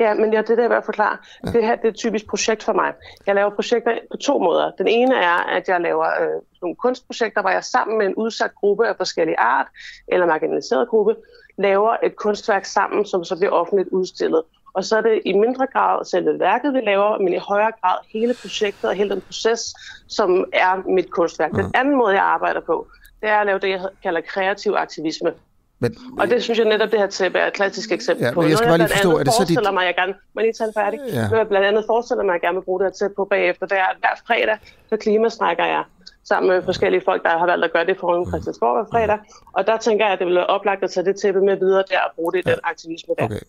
Ja, 0.00 0.14
men 0.14 0.32
ja, 0.32 0.40
det 0.42 0.50
er 0.50 0.54
det, 0.54 0.62
jeg 0.62 0.70
vil 0.70 0.78
forklare. 0.84 1.16
Ja. 1.46 1.52
Det 1.52 1.62
her 1.66 1.76
det 1.76 1.84
er 1.84 1.88
et 1.88 1.96
typisk 1.96 2.26
projekt 2.26 2.62
for 2.62 2.72
mig. 2.72 2.92
Jeg 3.26 3.34
laver 3.34 3.50
projekter 3.50 3.92
på 4.10 4.16
to 4.16 4.38
måder. 4.38 4.70
Den 4.78 4.88
ene 4.88 5.14
er, 5.14 5.38
at 5.56 5.68
jeg 5.68 5.80
laver 5.80 6.06
øh, 6.22 6.36
nogle 6.62 6.76
kunstprojekter, 6.76 7.40
hvor 7.40 7.50
jeg 7.50 7.64
sammen 7.64 7.98
med 7.98 8.06
en 8.06 8.14
udsat 8.14 8.54
gruppe 8.54 8.88
af 8.88 8.94
forskellige 8.96 9.38
art, 9.38 9.66
eller 10.08 10.26
marginaliseret 10.26 10.88
gruppe, 10.88 11.14
laver 11.58 11.96
et 12.02 12.16
kunstværk 12.16 12.64
sammen, 12.64 13.06
som 13.06 13.24
så 13.24 13.36
bliver 13.36 13.52
offentligt 13.52 13.88
udstillet. 13.88 14.42
Og 14.74 14.84
så 14.84 14.96
er 14.96 15.00
det 15.00 15.22
i 15.24 15.32
mindre 15.32 15.66
grad 15.72 16.04
selve 16.04 16.38
værket, 16.38 16.74
vi 16.74 16.80
laver, 16.80 17.18
men 17.18 17.32
i 17.32 17.36
højere 17.36 17.72
grad 17.82 17.96
hele 18.12 18.34
projektet 18.40 18.90
og 18.90 18.96
hele 18.96 19.10
den 19.10 19.20
proces, 19.20 19.74
som 20.08 20.44
er 20.52 20.88
mit 20.88 21.10
kunstværk. 21.10 21.52
Den 21.52 21.70
anden 21.74 21.96
måde, 21.96 22.14
jeg 22.14 22.24
arbejder 22.24 22.60
på, 22.60 22.86
det 23.20 23.28
er 23.28 23.36
at 23.36 23.46
lave 23.46 23.58
det, 23.58 23.68
jeg 23.68 23.80
kalder 24.02 24.20
kreativ 24.20 24.72
aktivisme. 24.72 25.32
Men, 25.78 25.96
og 26.18 26.30
det 26.30 26.42
synes 26.42 26.58
jeg 26.58 26.68
netop, 26.68 26.90
det 26.90 26.98
her 26.98 27.06
tæppe 27.06 27.38
er 27.38 27.46
et 27.46 27.52
klassisk 27.52 27.92
eksempel 27.92 28.24
ja, 28.24 28.32
på. 28.32 28.40
Men 28.40 28.50
jeg 28.50 28.58
skal 28.58 28.68
bare 28.68 28.78
lige 28.78 28.88
forstå, 28.88 29.18
er 29.18 29.24
det 29.24 29.32
så 29.32 29.44
dit... 29.44 29.74
mig, 29.74 29.84
jeg 29.84 29.94
gerne... 29.94 30.14
Må 30.34 30.40
lige 30.40 30.52
tage 30.52 30.72
færdig? 30.76 31.00
Ja. 31.08 31.14
Noget, 31.14 31.38
jeg 31.38 31.48
blandt 31.48 31.66
andet 31.66 31.84
forestiller 31.86 32.24
mig, 32.24 32.34
at 32.34 32.34
jeg 32.34 32.40
gerne 32.46 32.58
vil 32.58 32.64
bruge 32.64 32.80
det 32.80 32.86
her 32.86 32.92
tæppe 32.92 33.14
på 33.14 33.24
bagefter, 33.24 33.66
det 33.66 33.78
er, 33.78 33.84
at 33.84 33.96
hver 34.00 34.14
fredag, 34.26 34.58
så 34.88 34.96
klimastrækker 34.96 35.64
jeg 35.64 35.84
sammen 36.24 36.52
med 36.52 36.62
forskellige 36.62 37.02
folk, 37.04 37.22
der 37.22 37.38
har 37.38 37.46
valgt 37.46 37.64
at 37.64 37.72
gøre 37.72 37.86
det 37.86 37.96
foran 38.00 38.26
Christiansborg 38.26 38.74
hver 38.76 38.90
fredag. 38.90 39.18
Og 39.52 39.66
der 39.66 39.76
tænker 39.76 40.04
jeg, 40.04 40.12
at 40.12 40.18
det 40.18 40.26
vil 40.26 40.34
være 40.34 40.46
oplagt 40.46 40.84
at 40.84 40.90
tage 40.90 41.06
det 41.06 41.16
tæppe 41.22 41.40
med 41.40 41.56
videre 41.56 41.84
der 41.90 41.98
og 41.98 42.10
bruge 42.14 42.32
det 42.32 42.38
i 42.38 42.42
ja. 42.46 42.50
den 42.50 42.60
aktivisme 42.64 43.14
der. 43.18 43.24
Okay. 43.24 43.40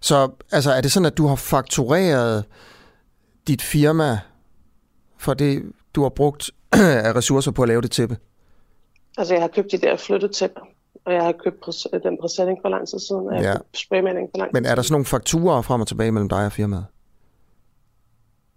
Så 0.00 0.30
altså, 0.52 0.70
er 0.72 0.80
det 0.80 0.92
sådan, 0.92 1.06
at 1.06 1.18
du 1.18 1.26
har 1.26 1.36
faktureret 1.36 2.44
dit 3.46 3.62
firma 3.62 4.18
for 5.18 5.34
det, 5.34 5.72
du 5.94 6.02
har 6.02 6.08
brugt 6.08 6.50
af 7.06 7.16
ressourcer 7.16 7.50
på 7.50 7.62
at 7.62 7.68
lave 7.68 7.80
det 7.82 7.90
tæppe? 7.90 8.16
Altså, 9.18 9.34
jeg 9.34 9.42
har 9.42 9.48
købt 9.48 9.72
de 9.72 9.78
der 9.78 9.96
flyttetæpper 9.96 10.60
og 11.08 11.14
jeg 11.14 11.22
har 11.22 11.32
købt 11.32 11.64
den 12.02 12.18
præsending 12.20 12.58
for 12.62 12.68
lang 12.68 12.88
tid 12.88 12.98
siden, 12.98 13.26
og 13.26 13.34
jeg 13.34 13.42
ja. 13.42 13.48
har 13.48 13.58
købt 13.58 13.78
spraymaling 13.78 14.28
for 14.32 14.38
lang 14.38 14.50
tid 14.50 14.60
Men 14.60 14.70
er 14.70 14.74
der 14.74 14.82
sådan 14.82 14.92
nogle 14.92 15.04
fakturer 15.04 15.62
frem 15.62 15.80
og 15.80 15.86
tilbage 15.86 16.12
mellem 16.12 16.28
dig 16.28 16.46
og 16.46 16.52
firmaet? 16.52 16.86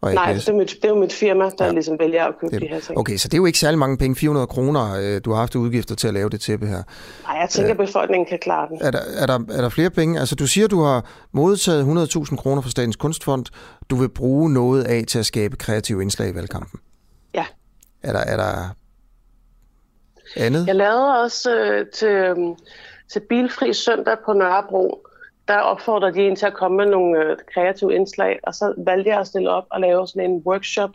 Og 0.01 0.13
Nej, 0.13 0.33
det 0.33 0.49
er, 0.49 0.53
mit, 0.53 0.69
det 0.69 0.85
er 0.85 0.89
jo 0.89 0.99
mit 0.99 1.13
firma, 1.13 1.49
der 1.57 1.65
ja. 1.65 1.71
ligesom 1.71 1.99
vælger 1.99 2.25
at 2.25 2.33
købe 2.39 2.55
det, 2.55 2.61
de 2.61 2.67
her 2.67 2.79
ting. 2.79 2.97
Okay, 2.97 3.17
så 3.17 3.27
det 3.27 3.33
er 3.33 3.37
jo 3.37 3.45
ikke 3.45 3.59
særlig 3.59 3.79
mange 3.79 3.97
penge, 3.97 4.15
400 4.15 4.47
kroner, 4.47 4.95
øh, 5.01 5.21
du 5.25 5.31
har 5.31 5.39
haft 5.39 5.55
udgifter 5.55 5.95
til 5.95 6.07
at 6.07 6.13
lave 6.13 6.29
det 6.29 6.41
tæppe 6.41 6.67
her. 6.67 6.83
Nej, 7.27 7.37
jeg 7.37 7.49
tænker, 7.49 7.73
at 7.73 7.79
øh, 7.79 7.85
befolkningen 7.85 8.25
kan 8.25 8.39
klare 8.39 8.67
den. 8.69 8.77
Er 8.81 8.91
der, 8.91 8.99
er, 9.17 9.25
der, 9.25 9.39
er 9.51 9.61
der 9.61 9.69
flere 9.69 9.89
penge? 9.89 10.19
Altså, 10.19 10.35
du 10.35 10.47
siger, 10.47 10.67
du 10.67 10.81
har 10.81 11.05
modtaget 11.31 12.09
100.000 12.15 12.35
kroner 12.35 12.61
fra 12.61 12.69
Statens 12.69 12.95
Kunstfond. 12.95 13.45
Du 13.89 13.95
vil 13.95 14.09
bruge 14.09 14.53
noget 14.53 14.83
af 14.83 15.03
til 15.07 15.19
at 15.19 15.25
skabe 15.25 15.55
kreative 15.55 16.01
indslag 16.01 16.29
i 16.29 16.35
valgkampen. 16.35 16.79
Ja. 17.33 17.45
Er 18.03 18.13
der, 18.13 18.19
er 18.19 18.37
der 18.37 18.75
andet? 20.35 20.67
Jeg 20.67 20.75
lavede 20.75 21.21
også 21.21 21.55
øh, 21.55 21.85
til, 21.93 22.07
øh, 22.07 22.35
til 23.11 23.19
Bilfri 23.29 23.73
Søndag 23.73 24.17
på 24.25 24.33
Nørrebro, 24.33 25.07
der 25.47 25.57
opfordrede 25.57 26.13
de 26.13 26.27
en 26.27 26.35
til 26.35 26.45
at 26.45 26.53
komme 26.53 26.77
med 26.77 26.85
nogle 26.85 27.19
øh, 27.19 27.37
kreative 27.53 27.95
indslag, 27.95 28.39
og 28.43 28.55
så 28.55 28.73
valgte 28.77 29.09
jeg 29.09 29.19
at 29.19 29.27
stille 29.27 29.49
op 29.49 29.65
og 29.69 29.81
lave 29.81 30.07
sådan 30.07 30.31
en 30.31 30.43
workshop 30.45 30.89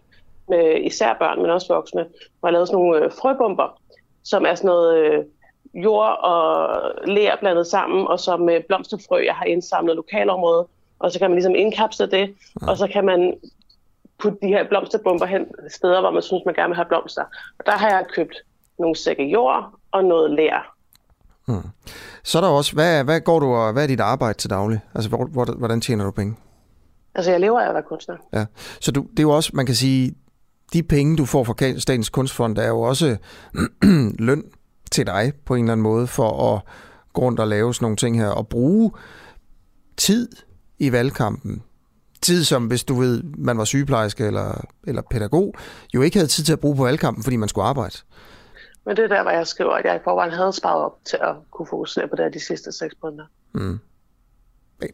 med 0.49 0.81
især 0.81 1.17
børn, 1.19 1.43
men 1.43 1.51
også 1.51 1.75
voksne, 1.75 2.07
hvor 2.41 2.49
jeg 2.49 2.53
lavede 2.53 2.67
sådan 2.67 2.83
nogle 2.83 3.05
øh, 3.05 3.13
frøbomber, 3.13 3.81
som 4.25 4.45
er 4.47 4.55
sådan 4.55 4.69
noget 4.69 4.97
øh, 4.97 5.25
jord 5.75 6.19
og 6.25 6.69
ler 7.05 7.37
blandet 7.37 7.67
sammen, 7.67 8.07
og 8.07 8.21
så 8.21 8.37
med 8.37 8.61
blomsterfrø, 8.69 9.25
jeg 9.25 9.35
har 9.35 9.45
indsamlet 9.45 9.97
lokalområdet, 9.97 10.67
og 10.99 11.13
så 11.13 11.19
kan 11.19 11.31
man 11.31 11.35
ligesom 11.35 11.55
indkapsle 11.55 12.11
det, 12.11 12.35
ja. 12.63 12.71
og 12.71 12.77
så 12.77 12.89
kan 12.89 13.05
man 13.05 13.35
putte 14.19 14.39
de 14.43 14.47
her 14.47 14.69
blomsterbomber 14.69 15.27
hen 15.27 15.47
steder, 15.69 16.01
hvor 16.01 16.11
man 16.11 16.23
synes, 16.23 16.43
man 16.47 16.55
gerne 16.55 16.69
vil 16.69 16.77
have 16.77 16.87
blomster. 16.87 17.25
Og 17.59 17.67
der 17.67 17.73
har 17.73 17.89
jeg 17.89 18.07
købt 18.15 18.37
nogle 18.79 18.97
sække 18.97 19.25
jord 19.25 19.71
og 19.93 20.05
noget 20.05 20.31
lær. 20.31 20.76
Hmm. 21.47 21.63
Så 22.25 22.39
er 22.39 22.43
der 22.43 22.49
også, 22.49 22.73
hvad, 22.73 23.05
hvad 23.05 23.21
går 23.21 23.41
du 23.41 23.47
og 23.47 23.73
hvad 23.73 23.83
er 23.83 23.87
dit 23.87 24.01
arbejde 24.01 24.39
til 24.39 24.51
daglig? 24.51 24.81
Altså, 24.95 25.09
hvor, 25.09 25.27
hvor, 25.27 25.45
hvordan 25.45 25.81
tjener 25.81 26.05
du 26.05 26.11
penge? 26.11 26.37
Altså, 27.15 27.31
jeg 27.31 27.41
lever 27.41 27.61
af 27.61 27.69
at 27.69 27.75
være 27.75 27.83
kunstner. 27.89 28.17
Ja, 28.33 28.47
så 28.81 28.93
du, 28.93 29.07
det 29.11 29.19
er 29.19 29.23
jo 29.23 29.31
også, 29.31 29.51
man 29.55 29.67
kan 29.67 29.75
sige, 29.75 30.15
de 30.73 30.83
penge, 30.83 31.17
du 31.17 31.25
får 31.25 31.45
fra 31.45 31.79
Statens 31.79 32.09
Kunstfond, 32.09 32.59
er 32.59 32.69
jo 32.69 32.81
også 32.81 33.17
løn 34.19 34.45
til 34.93 35.07
dig 35.07 35.33
på 35.45 35.55
en 35.55 35.65
eller 35.65 35.73
anden 35.73 35.83
måde 35.83 36.07
for 36.07 36.55
at 36.55 36.63
gå 37.13 37.23
rundt 37.23 37.41
og 37.41 37.49
lave 37.49 37.75
sådan 37.75 37.85
nogle 37.85 37.97
ting 37.97 38.19
her, 38.19 38.29
og 38.29 38.49
bruge 38.49 38.91
tid 39.97 40.29
i 40.79 40.93
valgkampen. 40.93 41.63
Tid, 42.23 42.45
som 42.45 42.67
hvis 42.67 42.85
du 42.85 42.95
ved, 42.95 43.23
man 43.23 43.59
var 43.59 43.65
sygeplejerske 43.65 44.27
eller, 44.27 44.65
eller 44.87 45.03
pædagog, 45.11 45.55
jo 45.95 46.03
ikke 46.03 46.17
havde 46.17 46.29
tid 46.29 46.45
til 46.45 46.53
at 46.53 46.61
bruge 46.61 46.77
på 46.77 46.85
valgkampen, 46.85 47.23
fordi 47.25 47.37
man 47.37 47.49
skulle 47.49 47.65
arbejde. 47.65 47.97
Men 48.87 48.97
det 48.97 49.05
er 49.05 49.09
der, 49.09 49.23
hvor 49.23 49.31
jeg 49.31 49.47
skriver, 49.47 49.73
at 49.73 49.85
jeg 49.85 49.97
i 49.97 49.99
forvejen 50.05 50.33
havde 50.33 50.53
sparet 50.53 50.85
op 50.85 50.97
til 51.05 51.19
at 51.21 51.35
kunne 51.51 51.67
fokusere 51.67 52.09
på 52.09 52.17
det 52.17 52.35
de 52.35 52.41
sidste 52.41 52.73
seks 52.73 52.95
måneder. 53.03 53.25
Mm. 53.53 53.79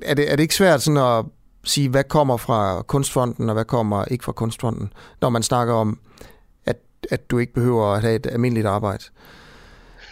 Er, 0.03 0.15
det, 0.15 0.33
er 0.33 0.37
det 0.37 0.43
ikke 0.43 0.55
svært 0.55 0.83
sådan 0.83 1.19
at 1.19 1.25
sige, 1.65 1.89
hvad 1.89 2.05
kommer 2.05 2.37
fra 2.37 2.83
Kunstfonden, 2.83 3.49
og 3.49 3.55
hvad 3.55 3.65
kommer 3.65 4.05
ikke 4.05 4.25
fra 4.25 4.33
Kunstfonden, 4.33 4.93
når 5.21 5.29
man 5.29 5.43
snakker 5.43 5.75
om, 5.75 5.99
at, 6.67 6.77
at 7.11 7.31
du 7.31 7.39
ikke 7.39 7.53
behøver 7.53 7.87
at 7.87 8.03
have 8.03 8.15
et 8.15 8.27
almindeligt 8.27 8.67
arbejde? 8.67 9.05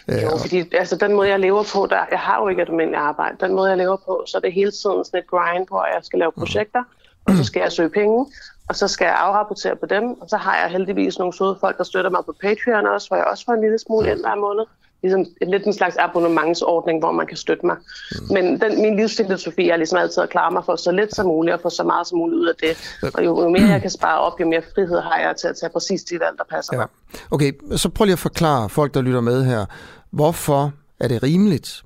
Jo, 0.08 0.38
fordi 0.40 0.76
altså, 0.76 0.96
den 0.96 1.12
måde, 1.14 1.28
jeg 1.28 1.40
lever 1.40 1.64
på, 1.74 1.86
der, 1.90 2.04
jeg 2.10 2.18
har 2.18 2.40
jo 2.40 2.48
ikke 2.48 2.62
et 2.62 2.68
almindeligt 2.68 3.02
arbejde. 3.02 3.36
Den 3.40 3.54
måde, 3.54 3.68
jeg 3.68 3.78
lever 3.78 3.96
på, 3.96 4.24
så 4.26 4.36
er 4.36 4.40
det 4.40 4.52
hele 4.52 4.70
tiden 4.70 5.04
sådan 5.04 5.20
et 5.20 5.26
grind, 5.26 5.68
hvor 5.68 5.84
jeg 5.94 6.00
skal 6.02 6.18
lave 6.18 6.32
projekter, 6.32 6.82
og 7.26 7.36
så 7.36 7.44
skal 7.44 7.60
jeg 7.60 7.72
søge 7.72 7.90
penge, 7.90 8.26
og 8.68 8.76
så 8.76 8.88
skal 8.88 9.04
jeg 9.04 9.16
afrapportere 9.18 9.76
på 9.76 9.86
dem, 9.86 10.04
og 10.20 10.28
så 10.28 10.36
har 10.36 10.56
jeg 10.62 10.70
heldigvis 10.70 11.18
nogle 11.18 11.34
søde 11.34 11.56
folk, 11.60 11.78
der 11.78 11.84
støtter 11.84 12.10
mig 12.10 12.22
på 12.26 12.34
Patreon 12.40 12.86
også, 12.86 13.08
hvor 13.08 13.16
jeg 13.16 13.26
også 13.26 13.44
får 13.44 13.52
en 13.52 13.60
lille 13.60 13.78
smule 13.78 14.10
ind 14.10 14.20
hver 14.20 14.34
måned. 14.34 14.64
Ligesom 15.02 15.26
en 15.42 15.50
lidt 15.50 15.64
en 15.64 15.72
slags 15.72 15.96
abonnementsordning, 15.96 16.98
hvor 16.98 17.12
man 17.12 17.26
kan 17.26 17.36
støtte 17.36 17.66
mig. 17.66 17.76
Mm. 17.76 18.34
Men 18.34 18.60
den, 18.60 18.82
min 18.82 18.96
livsfilosofi 18.96 19.68
er 19.68 19.76
ligesom 19.76 19.98
altid 19.98 20.22
at 20.22 20.30
klare 20.30 20.52
mig 20.52 20.64
for 20.64 20.76
så 20.76 20.92
lidt 20.92 21.14
som 21.14 21.26
muligt, 21.26 21.54
og 21.54 21.60
få 21.60 21.70
så 21.70 21.84
meget 21.84 22.06
som 22.06 22.18
muligt 22.18 22.38
ud 22.38 22.46
af 22.46 22.54
det. 22.60 22.98
Og 23.14 23.24
jo, 23.24 23.42
jo 23.42 23.48
mere 23.48 23.68
jeg 23.68 23.80
kan 23.80 23.90
spare 23.98 24.20
op, 24.20 24.40
jo 24.40 24.46
mere 24.48 24.62
frihed 24.74 25.00
har 25.00 25.18
jeg 25.18 25.36
til 25.36 25.48
at 25.48 25.56
tage 25.60 25.70
præcis 25.70 26.02
de 26.02 26.20
valg, 26.20 26.38
der 26.38 26.44
passer 26.50 26.72
ja. 26.72 26.78
mig. 26.78 26.88
Okay, 27.30 27.52
så 27.76 27.88
prøv 27.88 28.04
lige 28.04 28.12
at 28.12 28.18
forklare 28.18 28.68
folk, 28.68 28.94
der 28.94 29.00
lytter 29.00 29.20
med 29.20 29.44
her, 29.44 29.66
hvorfor 30.10 30.72
er 31.00 31.08
det 31.08 31.22
rimeligt, 31.22 31.82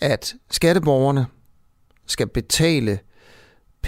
at 0.00 0.34
skatteborgerne 0.50 1.26
skal 2.06 2.26
betale 2.26 2.98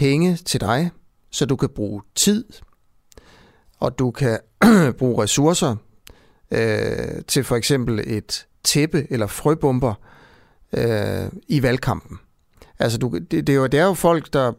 penge 0.01 0.37
til 0.37 0.61
dig, 0.61 0.91
så 1.31 1.47
du 1.47 1.57
kan 1.57 1.69
bruge 1.69 2.03
tid, 2.15 2.45
og 3.79 3.99
du 3.99 4.11
kan 4.11 4.39
bruge 4.99 5.23
ressourcer 5.23 5.77
øh, 6.51 7.23
til 7.29 7.45
for 7.45 7.57
eksempel 7.57 8.05
et 8.07 8.47
tæppe 8.65 9.07
eller 9.11 9.27
frøbomber 9.27 9.95
øh, 10.73 11.31
i 11.49 11.63
valgkampen. 11.63 12.19
Altså, 12.79 12.99
du, 12.99 13.19
det, 13.31 13.47
det, 13.47 13.49
er 13.49 13.55
jo, 13.55 13.67
det 13.67 13.81
er 13.81 13.85
jo 13.85 13.95
folk, 13.95 14.33
der, 14.33 14.53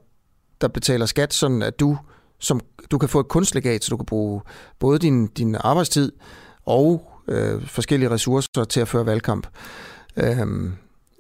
der 0.61 0.67
betaler 0.67 1.05
skat, 1.05 1.33
sådan 1.33 1.61
at 1.61 1.79
du, 1.79 1.97
som, 2.39 2.61
du 2.91 2.97
kan 2.97 3.09
få 3.09 3.19
et 3.19 3.27
kunstlegat, 3.27 3.83
så 3.83 3.89
du 3.89 3.97
kan 3.97 4.05
bruge 4.05 4.41
både 4.79 4.99
din, 4.99 5.27
din 5.27 5.55
arbejdstid 5.59 6.11
og 6.65 7.11
øh, 7.27 7.67
forskellige 7.67 8.09
ressourcer 8.09 8.63
til 8.63 8.79
at 8.79 8.87
føre 8.87 9.05
valgkamp. 9.05 9.47
Øh, 10.17 10.71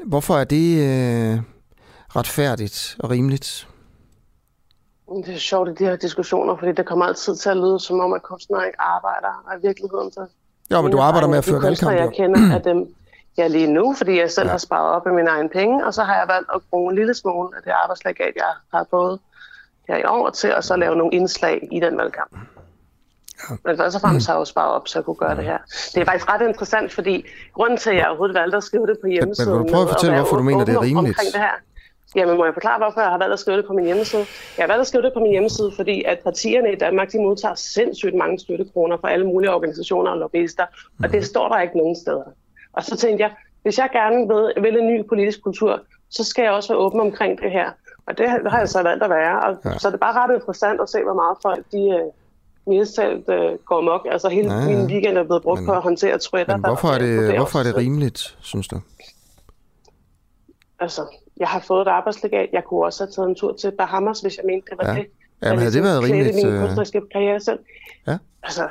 hvorfor 0.05 0.37
er 0.37 0.43
det 0.43 0.77
øh, 0.77 1.39
retfærdigt 2.15 2.95
og 2.99 3.09
rimeligt? 3.09 3.67
Det 5.15 5.35
er 5.35 5.37
sjovt 5.37 5.69
i 5.69 5.73
de 5.73 5.83
her 5.85 5.95
diskussioner, 5.95 6.55
fordi 6.55 6.71
det 6.71 6.85
kommer 6.85 7.05
altid 7.05 7.35
til 7.35 7.49
at 7.49 7.57
lyde 7.57 7.79
som 7.79 7.99
om, 7.99 8.13
at 8.13 8.23
kunstnere 8.23 8.65
ikke 8.65 8.81
arbejder, 8.81 9.43
og 9.47 9.59
i 9.59 9.67
virkeligheden 9.67 10.11
så... 10.11 10.25
Ja, 10.69 10.81
men 10.81 10.91
du 10.91 10.99
arbejder 10.99 11.27
med 11.27 11.37
at 11.37 11.45
føre 11.45 11.61
valgkamp. 11.61 11.95
jeg 11.95 12.11
kender 12.13 12.55
af 12.55 12.61
dem, 12.61 12.95
ja 13.37 13.47
lige 13.47 13.67
nu, 13.67 13.93
fordi 13.97 14.19
jeg 14.19 14.31
selv 14.31 14.47
ja. 14.47 14.51
har 14.51 14.57
sparet 14.57 14.95
op 14.95 15.07
af 15.07 15.13
mine 15.13 15.29
egne 15.29 15.49
penge, 15.49 15.85
og 15.85 15.93
så 15.93 16.03
har 16.03 16.15
jeg 16.15 16.27
valgt 16.27 16.49
at 16.55 16.61
bruge 16.69 16.91
en 16.91 16.97
lille 16.97 17.13
smule 17.13 17.49
af 17.57 17.63
det 17.63 17.71
arbejdslegat, 17.83 18.33
jeg 18.35 18.51
har 18.73 18.85
fået 18.89 19.19
her 19.87 19.97
i 19.97 20.03
år 20.03 20.29
til, 20.29 20.47
at 20.47 20.63
så 20.63 20.75
lave 20.75 20.95
nogle 20.95 21.13
indslag 21.13 21.67
i 21.71 21.79
den 21.79 21.97
valgkamp. 21.97 22.31
Ja. 22.33 23.55
Men 23.65 23.77
først 23.77 23.95
og 23.95 24.01
fremmest 24.01 24.27
har 24.27 24.33
jeg 24.33 24.39
jo 24.39 24.45
sparet 24.45 24.71
op, 24.71 24.87
så 24.87 24.99
jeg 24.99 25.05
kunne 25.05 25.15
gøre 25.15 25.29
ja. 25.29 25.35
det 25.35 25.45
her. 25.45 25.57
Det 25.93 26.01
er 26.01 26.05
faktisk 26.05 26.29
ret 26.29 26.47
interessant, 26.47 26.93
fordi 26.93 27.25
grunden 27.53 27.77
til, 27.77 27.89
at 27.89 27.95
jeg 27.95 28.07
overhovedet 28.07 28.35
valgte 28.35 28.57
at 28.57 28.63
skrive 28.63 28.87
det 28.87 28.97
på 29.01 29.07
hjemmesiden... 29.07 29.53
Men, 29.53 29.61
men 29.61 29.71
prøv 29.71 29.81
at 29.81 29.89
fortælle, 29.89 30.15
hvorfor 30.15 30.35
du 30.35 30.43
mener, 30.43 30.65
det 30.65 30.75
er 30.75 30.81
rimeligt. 30.81 31.19
Det 31.33 31.41
her, 31.41 31.55
Jamen, 32.15 32.37
må 32.37 32.45
jeg 32.45 32.53
forklare, 32.53 32.77
hvorfor 32.77 33.01
jeg 33.01 33.09
har 33.09 33.17
valgt 33.17 33.33
at 33.33 33.39
skrive 33.39 33.57
det 33.57 33.65
på 33.65 33.73
min 33.73 33.85
hjemmeside? 33.85 34.25
Jeg 34.57 34.63
har 34.63 34.67
valgt 34.67 34.81
at 34.81 34.87
skrive 34.87 35.03
det 35.03 35.13
på 35.13 35.19
min 35.19 35.31
hjemmeside, 35.31 35.71
fordi 35.75 36.03
at 36.03 36.19
partierne 36.19 36.71
i 36.71 36.75
Danmark, 36.75 37.11
de 37.11 37.17
modtager 37.17 37.55
sindssygt 37.55 38.15
mange 38.15 38.39
støttekroner 38.39 38.97
fra 38.97 39.11
alle 39.11 39.25
mulige 39.25 39.53
organisationer 39.53 40.11
og 40.11 40.17
lobbyister, 40.17 40.65
og 41.03 41.09
det 41.11 41.19
mhm. 41.19 41.23
står 41.23 41.47
der 41.49 41.61
ikke 41.61 41.77
nogen 41.77 41.95
steder. 41.95 42.23
Og 42.73 42.83
så 42.83 42.97
tænkte 42.97 43.23
jeg, 43.23 43.31
hvis 43.63 43.77
jeg 43.77 43.89
gerne 43.93 44.17
vil, 44.27 44.63
vil 44.63 44.79
en 44.79 44.87
ny 44.87 45.07
politisk 45.07 45.43
kultur, 45.43 45.81
så 46.09 46.23
skal 46.23 46.43
jeg 46.43 46.51
også 46.51 46.73
være 46.73 46.79
åben 46.79 46.99
omkring 46.99 47.41
det 47.41 47.51
her. 47.51 47.71
Og 48.05 48.17
det 48.17 48.29
har 48.29 48.59
jeg 48.59 48.69
så 48.69 48.83
valgt 48.83 49.03
at 49.03 49.09
være. 49.09 49.41
Og 49.41 49.57
ja. 49.65 49.77
Så 49.77 49.87
det 49.87 49.93
er 49.93 49.97
bare 49.97 50.13
ret 50.13 50.35
interessant 50.35 50.81
at 50.81 50.89
se, 50.89 51.03
hvor 51.03 51.13
meget 51.13 51.37
folk 51.41 51.65
de, 51.71 52.01
uh, 52.05 52.11
mest 52.67 52.95
talt 52.95 53.29
uh, 53.29 53.59
går 53.65 53.81
mok. 53.81 54.07
Altså 54.11 54.29
hele 54.29 54.53
ja, 54.53 54.59
ja. 54.59 54.67
min 54.67 54.85
weekend 54.85 55.17
er 55.17 55.23
blevet 55.23 55.43
brugt 55.43 55.59
men, 55.59 55.65
på 55.65 55.73
at 55.73 55.81
håndtere 55.81 56.17
Twitter. 56.17 56.57
Men 56.57 56.65
hvorfor 56.65 56.87
er 56.87 56.99
det, 56.99 57.35
hvorfor 57.37 57.59
er 57.59 57.63
det 57.63 57.77
rimeligt, 57.77 58.37
synes 58.41 58.67
du? 58.67 58.81
Altså, 60.79 61.01
jeg 61.41 61.49
har 61.49 61.59
fået 61.59 61.81
et 61.81 61.87
arbejdslegat. 61.87 62.49
Jeg 62.53 62.63
kunne 62.63 62.85
også 62.85 63.03
have 63.03 63.11
taget 63.11 63.29
en 63.29 63.35
tur 63.35 63.53
til 63.53 63.71
Bahamas, 63.71 64.19
hvis 64.19 64.37
jeg 64.37 64.45
mente, 64.45 64.67
det 64.69 64.77
var 64.81 64.87
ja. 64.93 64.99
det. 64.99 65.07
Ja, 65.43 65.49
men 65.49 65.59
havde 65.59 65.73
det 65.73 65.83
været 65.83 66.03
rimeligt? 66.03 66.35
min 66.35 66.47
øh, 66.47 66.61
kunstneriske 66.61 67.01
karriere 67.11 67.39
selv. 67.39 67.59
Ja. 68.07 68.17
Altså, 68.43 68.63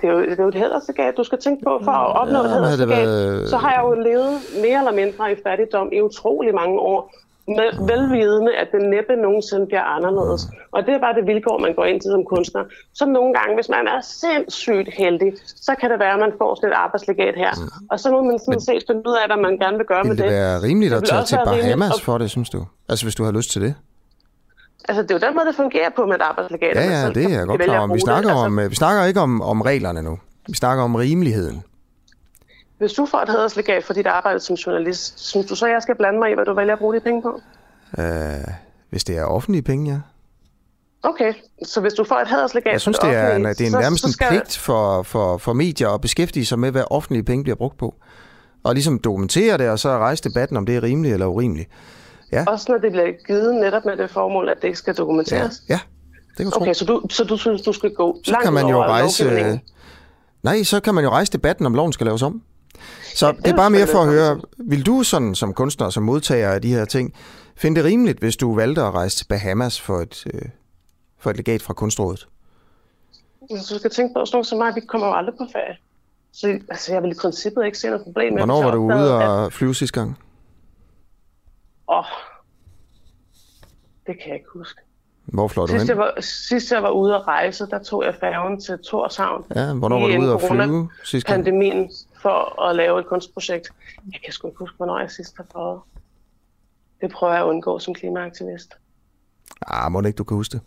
det 0.00 0.08
er, 0.08 0.12
jo, 0.12 0.20
det 0.20 0.38
er 0.38 0.42
jo 0.42 0.48
et 0.48 0.54
hæderslegat, 0.54 1.14
du 1.16 1.24
skal 1.24 1.38
tænke 1.38 1.64
på 1.64 1.80
for 1.84 1.90
at 1.90 2.16
opnå 2.20 2.38
ja, 2.38 2.44
et 2.44 2.50
hæderslegat. 2.50 3.08
Været... 3.08 3.48
Så 3.48 3.56
har 3.56 3.72
jeg 3.72 3.82
jo 3.84 4.02
levet 4.08 4.38
mere 4.62 4.78
eller 4.78 4.92
mindre 4.92 5.32
i 5.32 5.36
fattigdom 5.42 5.88
i 5.92 6.00
utrolig 6.00 6.54
mange 6.54 6.78
år. 6.78 7.14
Med 7.48 7.68
velvidende, 7.92 8.52
at 8.62 8.68
det 8.72 8.80
næppe 8.94 9.16
nogensinde 9.16 9.66
bliver 9.66 9.82
anderledes. 9.96 10.42
Og 10.74 10.86
det 10.86 10.94
er 10.94 11.00
bare 11.06 11.14
det 11.18 11.26
vilkår, 11.26 11.58
man 11.58 11.74
går 11.74 11.84
ind 11.84 12.00
til 12.00 12.10
som 12.10 12.24
kunstner. 12.24 12.64
Så 12.94 13.04
nogle 13.06 13.34
gange, 13.38 13.54
hvis 13.54 13.68
man 13.68 13.84
er 13.94 14.00
sindssygt 14.00 14.88
heldig, 15.00 15.32
så 15.66 15.72
kan 15.80 15.90
det 15.90 15.98
være, 15.98 16.12
at 16.12 16.20
man 16.26 16.32
får 16.38 16.54
sådan 16.54 16.68
et 16.70 16.74
arbejdslegat 16.84 17.34
her. 17.36 17.52
Mm. 17.56 17.86
Og 17.90 18.00
så 18.00 18.10
må 18.10 18.22
man 18.22 18.38
sådan 18.38 18.60
set 18.60 18.82
finde 18.88 19.02
ud 19.10 19.16
af, 19.22 19.26
hvad 19.28 19.40
man 19.46 19.58
gerne 19.58 19.76
vil 19.76 19.86
gøre 19.86 20.04
med 20.04 20.16
det. 20.16 20.24
Vil 20.24 20.32
det 20.32 20.38
være 20.40 20.62
rimeligt 20.62 20.94
at 20.94 21.04
tage 21.04 21.24
til 21.24 21.38
Bahamas 21.44 21.94
at... 21.94 22.02
for 22.02 22.18
det, 22.18 22.30
synes 22.30 22.50
du? 22.50 22.60
Altså 22.88 23.04
hvis 23.04 23.14
du 23.14 23.24
har 23.24 23.32
lyst 23.32 23.50
til 23.50 23.62
det? 23.62 23.74
Altså, 24.88 25.02
det 25.02 25.10
er 25.10 25.14
jo 25.14 25.22
den 25.26 25.34
måde, 25.36 25.46
det 25.46 25.56
fungerer 25.56 25.90
på 25.96 26.06
med 26.06 26.14
et 26.14 26.22
arbejdslegat. 26.22 26.76
Ja, 26.76 26.82
ja, 26.82 27.08
det 27.08 27.24
er 27.24 27.38
jeg 27.38 27.46
godt 27.46 27.60
klar 27.60 27.78
om. 27.78 27.94
Vi 27.94 28.00
snakker, 28.00 28.30
altså... 28.30 28.44
om, 28.44 28.70
vi 28.70 28.74
snakker 28.74 29.04
ikke 29.04 29.20
om, 29.20 29.42
om 29.42 29.60
reglerne 29.60 30.02
nu. 30.02 30.18
Vi 30.48 30.54
snakker 30.54 30.84
om 30.84 30.94
rimeligheden. 30.94 31.62
Hvis 32.78 32.92
du 32.92 33.06
får 33.06 33.18
et 33.18 33.28
hæderslegat 33.28 33.84
for 33.84 33.94
dit 33.94 34.06
arbejde 34.06 34.40
som 34.40 34.56
journalist, 34.56 35.28
synes 35.28 35.46
du 35.46 35.54
så, 35.54 35.66
jeg 35.66 35.82
skal 35.82 35.96
blande 35.96 36.18
mig 36.18 36.30
i, 36.30 36.34
hvad 36.34 36.44
du 36.44 36.54
vælger 36.54 36.72
at 36.72 36.78
bruge 36.78 36.94
de 36.94 37.00
penge 37.00 37.22
på? 37.22 37.40
Uh, 37.98 38.04
hvis 38.90 39.04
det 39.04 39.18
er 39.18 39.24
offentlige 39.24 39.62
penge, 39.62 39.92
ja. 39.92 40.00
Okay, 41.02 41.34
så 41.64 41.80
hvis 41.80 41.92
du 41.92 42.04
får 42.04 42.16
et 42.16 42.28
hæderslegat 42.28 42.72
Jeg 42.72 42.80
synes, 42.80 42.98
det 42.98 43.14
er, 43.14 43.28
offentlige, 43.28 43.54
det 43.54 43.74
er 43.74 43.80
nærmest 43.80 44.02
så, 44.02 44.08
så 44.08 44.12
skal... 44.12 44.26
en 44.26 44.40
pligt 44.40 44.58
for, 44.58 45.02
for, 45.02 45.38
for 45.38 45.52
medier 45.52 45.88
at 45.88 46.00
beskæftige 46.00 46.46
sig 46.46 46.58
med, 46.58 46.70
hvad 46.70 46.84
offentlige 46.90 47.22
penge 47.24 47.42
bliver 47.42 47.56
brugt 47.56 47.78
på. 47.78 47.94
Og 48.64 48.74
ligesom 48.74 48.98
dokumentere 48.98 49.58
det, 49.58 49.70
og 49.70 49.78
så 49.78 49.88
rejse 49.88 50.24
debatten, 50.24 50.56
om 50.56 50.66
det 50.66 50.76
er 50.76 50.82
rimeligt 50.82 51.12
eller 51.12 51.26
urimeligt. 51.26 51.68
Ja. 52.32 52.44
Også 52.46 52.72
når 52.72 52.78
det 52.78 52.92
bliver 52.92 53.06
givet 53.26 53.54
netop 53.54 53.84
med 53.84 53.96
det 53.96 54.10
formål, 54.10 54.48
at 54.48 54.56
det 54.62 54.68
ikke 54.68 54.78
skal 54.78 54.96
dokumenteres? 54.96 55.62
Ja, 55.68 55.74
ja 55.74 55.80
det 56.38 56.52
kan 56.52 56.62
Okay, 56.62 56.74
så 56.74 56.84
du, 56.84 57.02
så 57.10 57.24
du 57.24 57.36
synes, 57.36 57.62
du 57.62 57.72
skal 57.72 57.94
gå 57.94 58.20
så 58.24 58.30
langt 58.30 58.44
kan 58.44 58.52
man 58.52 58.66
jo 58.66 58.82
rejse, 58.82 59.60
Nej, 60.42 60.62
så 60.62 60.80
kan 60.80 60.94
man 60.94 61.04
jo 61.04 61.10
rejse 61.10 61.32
debatten, 61.32 61.66
om 61.66 61.74
loven 61.74 61.92
skal 61.92 62.06
laves 62.06 62.22
om. 62.22 62.42
Så 63.14 63.32
det 63.32 63.46
er 63.46 63.56
bare 63.56 63.70
mere 63.70 63.86
for 63.86 63.98
at 63.98 64.08
høre, 64.08 64.40
vil 64.58 64.86
du 64.86 65.02
sådan 65.02 65.34
som 65.34 65.54
kunstner, 65.54 65.90
som 65.90 66.02
modtager 66.02 66.50
af 66.50 66.62
de 66.62 66.68
her 66.68 66.84
ting, 66.84 67.14
finde 67.56 67.76
det 67.76 67.84
rimeligt, 67.84 68.18
hvis 68.18 68.36
du 68.36 68.54
valgte 68.54 68.82
at 68.82 68.94
rejse 68.94 69.16
til 69.16 69.26
Bahamas 69.28 69.80
for 69.80 69.98
et, 69.98 70.26
øh, 70.34 70.42
for 71.18 71.30
et 71.30 71.36
legat 71.36 71.62
fra 71.62 71.74
Kunstrådet? 71.74 72.28
Så 73.48 73.74
du 73.74 73.78
skal 73.78 73.90
tænke 73.90 74.14
på, 74.14 74.20
at 74.20 74.28
sådan 74.28 74.44
som 74.44 74.58
mig, 74.58 74.74
vi 74.74 74.80
kommer 74.80 75.06
jo 75.06 75.14
aldrig 75.14 75.34
på 75.38 75.46
ferie. 75.52 75.76
Så 76.32 76.58
altså, 76.68 76.92
jeg 76.92 77.02
vil 77.02 77.10
i 77.10 77.14
princippet 77.20 77.64
ikke 77.64 77.78
se 77.78 77.86
noget 77.86 78.04
problem 78.04 78.32
med 78.32 78.40
Hvornår 78.40 78.62
var 78.62 78.70
du 78.70 78.78
ude 78.78 79.14
og 79.14 79.52
flyve 79.52 79.74
sidste 79.74 80.00
gang? 80.00 80.18
Åh, 81.88 81.98
oh, 81.98 82.04
det 84.06 84.14
kan 84.20 84.28
jeg 84.28 84.34
ikke 84.34 84.48
huske. 84.52 84.80
Hvor 85.24 85.48
flår 85.48 85.66
du 85.66 85.72
sidst 85.72 85.82
hen? 85.82 85.88
Jeg 85.88 85.98
var, 85.98 86.20
sidst 86.20 86.72
jeg 86.72 86.82
var 86.82 86.90
ude 86.90 87.14
at 87.14 87.26
rejse, 87.26 87.66
der 87.66 87.78
tog 87.82 88.04
jeg 88.04 88.14
færgen 88.20 88.60
til 88.60 88.78
Torshavn. 88.78 89.44
Ja, 89.56 89.74
hvornår 89.74 90.00
var 90.00 90.06
du 90.06 90.22
ude 90.22 90.34
at 90.34 90.40
flyve 90.40 90.88
sidst 91.04 91.26
gang? 91.26 91.44
pandemien 91.44 91.90
for 92.26 92.62
at 92.68 92.76
lave 92.76 93.00
et 93.00 93.06
kunstprojekt. 93.06 93.66
Jeg 94.12 94.20
kan 94.24 94.32
sgu 94.32 94.48
ikke 94.48 94.58
huske, 94.58 94.76
hvornår 94.76 94.98
jeg 94.98 95.10
sidst 95.10 95.36
har 95.36 95.46
prøvet. 95.52 95.80
Det 97.00 97.10
prøver 97.12 97.32
jeg 97.32 97.42
at 97.42 97.48
undgå 97.48 97.78
som 97.78 97.94
klimaaktivist. 97.94 98.70
Ah, 99.66 99.92
må 99.92 100.00
ikke 100.00 100.16
du 100.16 100.24
kan 100.24 100.36
huske 100.36 100.52
det? 100.52 100.60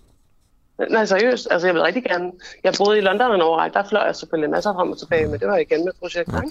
Nej, 0.91 1.05
seriøst. 1.05 1.47
Altså, 1.51 1.68
jeg 1.68 1.76
vil 1.76 1.84
rigtig 1.84 2.03
gerne. 2.03 2.32
Jeg 2.64 2.74
boede 2.78 2.97
i 2.97 3.01
London 3.01 3.36
en 3.36 3.41
overræk. 3.41 3.74
Der 3.74 3.84
fløj 3.89 4.01
jeg 4.05 4.16
selvfølgelig 4.16 4.49
masser 4.49 4.74
frem 4.74 4.91
og 4.91 4.99
tilbage, 4.99 5.28
men 5.28 5.39
det 5.39 5.47
var 5.47 5.57
igen 5.57 5.86
med 5.86 5.93
projektet. 5.99 6.34
Ja. 6.34 6.41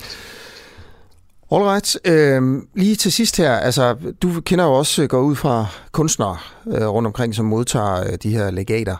Alright. 1.56 1.98
Øh, 2.04 2.62
lige 2.74 2.96
til 2.96 3.12
sidst 3.12 3.36
her, 3.36 3.52
altså, 3.52 3.96
du 4.22 4.40
kender 4.40 4.64
jo 4.64 4.72
også, 4.72 5.06
går 5.06 5.20
ud 5.20 5.36
fra 5.36 5.66
kunstnere 5.92 6.36
øh, 6.66 6.88
rundt 6.88 7.06
omkring, 7.06 7.34
som 7.34 7.44
modtager 7.44 8.00
øh, 8.00 8.18
de 8.22 8.30
her 8.30 8.50
legater. 8.50 8.96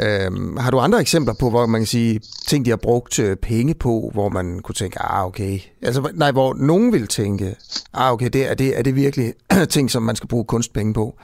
Øh, 0.00 0.56
har 0.58 0.70
du 0.70 0.78
andre 0.78 1.00
eksempler 1.00 1.34
på, 1.40 1.50
hvor 1.50 1.66
man 1.66 1.80
kan 1.80 1.86
sige, 1.86 2.20
ting, 2.46 2.64
de 2.64 2.70
har 2.70 2.76
brugt 2.76 3.18
øh, 3.18 3.36
penge 3.36 3.74
på, 3.74 4.10
hvor 4.12 4.28
man 4.28 4.60
kunne 4.60 4.74
tænke, 4.74 5.02
ah, 5.02 5.26
okay. 5.26 5.58
Altså, 5.82 6.10
nej, 6.14 6.32
hvor 6.32 6.54
nogen 6.54 6.92
vil 6.92 7.06
tænke, 7.06 7.56
ah, 7.92 8.12
okay, 8.12 8.28
det, 8.28 8.50
er, 8.50 8.54
det, 8.54 8.78
er 8.78 8.82
det 8.82 8.96
virkelig 8.96 9.34
ting, 9.70 9.90
som 9.90 10.02
man 10.02 10.16
skal 10.16 10.28
bruge 10.28 10.44
kunstpenge 10.44 10.94
på? 10.94 11.14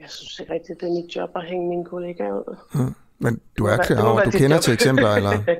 Jeg 0.00 0.08
synes 0.10 0.40
ikke 0.40 0.52
rigtigt, 0.52 0.80
det 0.80 0.88
er 0.88 0.92
mit 0.92 1.16
job 1.16 1.30
at 1.36 1.46
hænge 1.46 1.68
mine 1.68 1.84
kollegaer 1.84 2.32
ud. 2.32 2.56
Hmm. 2.74 2.94
Men 3.18 3.40
du 3.58 3.64
er 3.64 3.76
klar 3.76 4.04
over, 4.04 4.24
du 4.24 4.30
kender 4.30 4.56
job. 4.56 4.62
til 4.62 4.72
eksempler, 4.72 5.08
eller? 5.08 5.42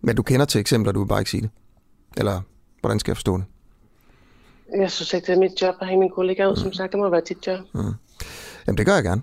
Men 0.00 0.16
du 0.16 0.22
kender 0.22 0.46
til 0.46 0.60
eksempler, 0.60 0.92
du 0.92 1.00
vil 1.00 1.08
bare 1.08 1.20
ikke 1.20 1.30
sige 1.30 1.42
det? 1.42 1.50
Eller 2.16 2.40
hvordan 2.80 2.98
skal 3.00 3.10
jeg 3.10 3.16
forstå 3.16 3.36
det? 3.36 3.44
Jeg 4.76 4.90
synes 4.90 5.14
ikke, 5.14 5.26
det 5.26 5.32
er 5.32 5.38
mit 5.38 5.62
job 5.62 5.74
at 5.80 5.86
have 5.86 5.98
min 5.98 6.10
kollega 6.10 6.46
ud. 6.46 6.50
Mm. 6.50 6.56
Som 6.56 6.72
sagt, 6.72 6.92
det 6.92 7.00
må 7.00 7.08
være 7.08 7.22
dit 7.28 7.46
job. 7.46 7.60
Mm. 7.74 7.80
Jamen, 8.70 8.78
det 8.78 8.86
gør 8.86 8.94
jeg 8.94 9.04
gerne. 9.04 9.22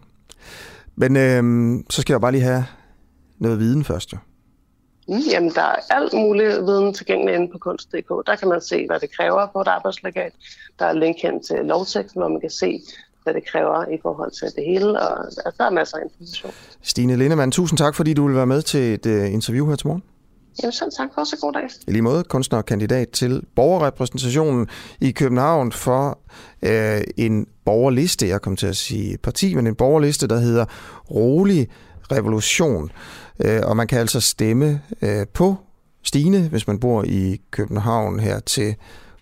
Men 0.95 1.15
øhm, 1.15 1.85
så 1.89 2.01
skal 2.01 2.13
jeg 2.13 2.21
bare 2.21 2.31
lige 2.31 2.43
have 2.43 2.65
noget 3.39 3.59
viden 3.59 3.83
først, 3.83 4.13
jo. 4.13 4.17
Jamen, 5.31 5.49
der 5.49 5.61
er 5.61 5.75
alt 5.89 6.13
muligt 6.13 6.49
viden 6.49 6.93
tilgængelig 6.93 7.35
inde 7.35 7.51
på 7.51 7.57
kunst.dk. 7.57 8.09
Der 8.27 8.35
kan 8.35 8.47
man 8.47 8.61
se, 8.61 8.87
hvad 8.87 8.99
det 8.99 9.09
kræver 9.17 9.47
på 9.53 9.61
et 9.61 9.67
arbejdslegat. 9.67 10.33
Der 10.79 10.85
er 10.85 10.93
link 10.93 11.17
hen 11.21 11.43
til 11.43 11.55
lovteksten, 11.63 12.21
hvor 12.21 12.29
man 12.29 12.41
kan 12.41 12.49
se, 12.49 12.81
hvad 13.23 13.33
det 13.33 13.47
kræver 13.51 13.85
i 13.85 13.97
forhold 14.01 14.31
til 14.31 14.47
det 14.55 14.65
hele, 14.65 14.99
og 15.01 15.25
der 15.57 15.65
er 15.65 15.69
masser 15.69 15.97
af 15.97 16.01
information. 16.03 16.53
Stine 16.81 17.15
Lindemann, 17.15 17.51
tusind 17.51 17.77
tak, 17.77 17.95
fordi 17.95 18.13
du 18.13 18.27
vil 18.27 18.35
være 18.35 18.45
med 18.45 18.61
til 18.61 18.93
et 18.93 19.05
uh, 19.05 19.33
interview 19.33 19.69
her 19.69 19.75
til 19.75 19.87
morgen. 19.87 20.03
Jamen 20.63 20.71
selv 20.71 20.91
tak. 20.97 21.09
Også 21.15 21.37
god 21.41 21.53
dag. 21.53 21.69
I 21.87 21.91
lige 21.91 22.01
måde 22.01 22.23
kunstnerkandidat 22.23 23.09
til 23.09 23.43
borgerrepræsentationen 23.55 24.67
i 25.01 25.11
København 25.11 25.71
for 25.71 26.19
øh, 26.61 27.01
en 27.17 27.47
borgerliste, 27.65 28.27
jeg 28.27 28.41
kom 28.41 28.55
til 28.55 28.67
at 28.67 28.75
sige 28.75 29.17
parti, 29.17 29.55
men 29.55 29.67
en 29.67 29.75
borgerliste, 29.75 30.27
der 30.27 30.37
hedder 30.39 30.65
Rolig 31.11 31.67
Revolution. 32.11 32.91
Øh, 33.45 33.61
og 33.63 33.77
man 33.77 33.87
kan 33.87 33.99
altså 33.99 34.21
stemme 34.21 34.81
øh, 35.01 35.27
på 35.33 35.55
Stine, 36.03 36.47
hvis 36.49 36.67
man 36.67 36.79
bor 36.79 37.03
i 37.03 37.41
København 37.51 38.19
her 38.19 38.39
til 38.39 38.75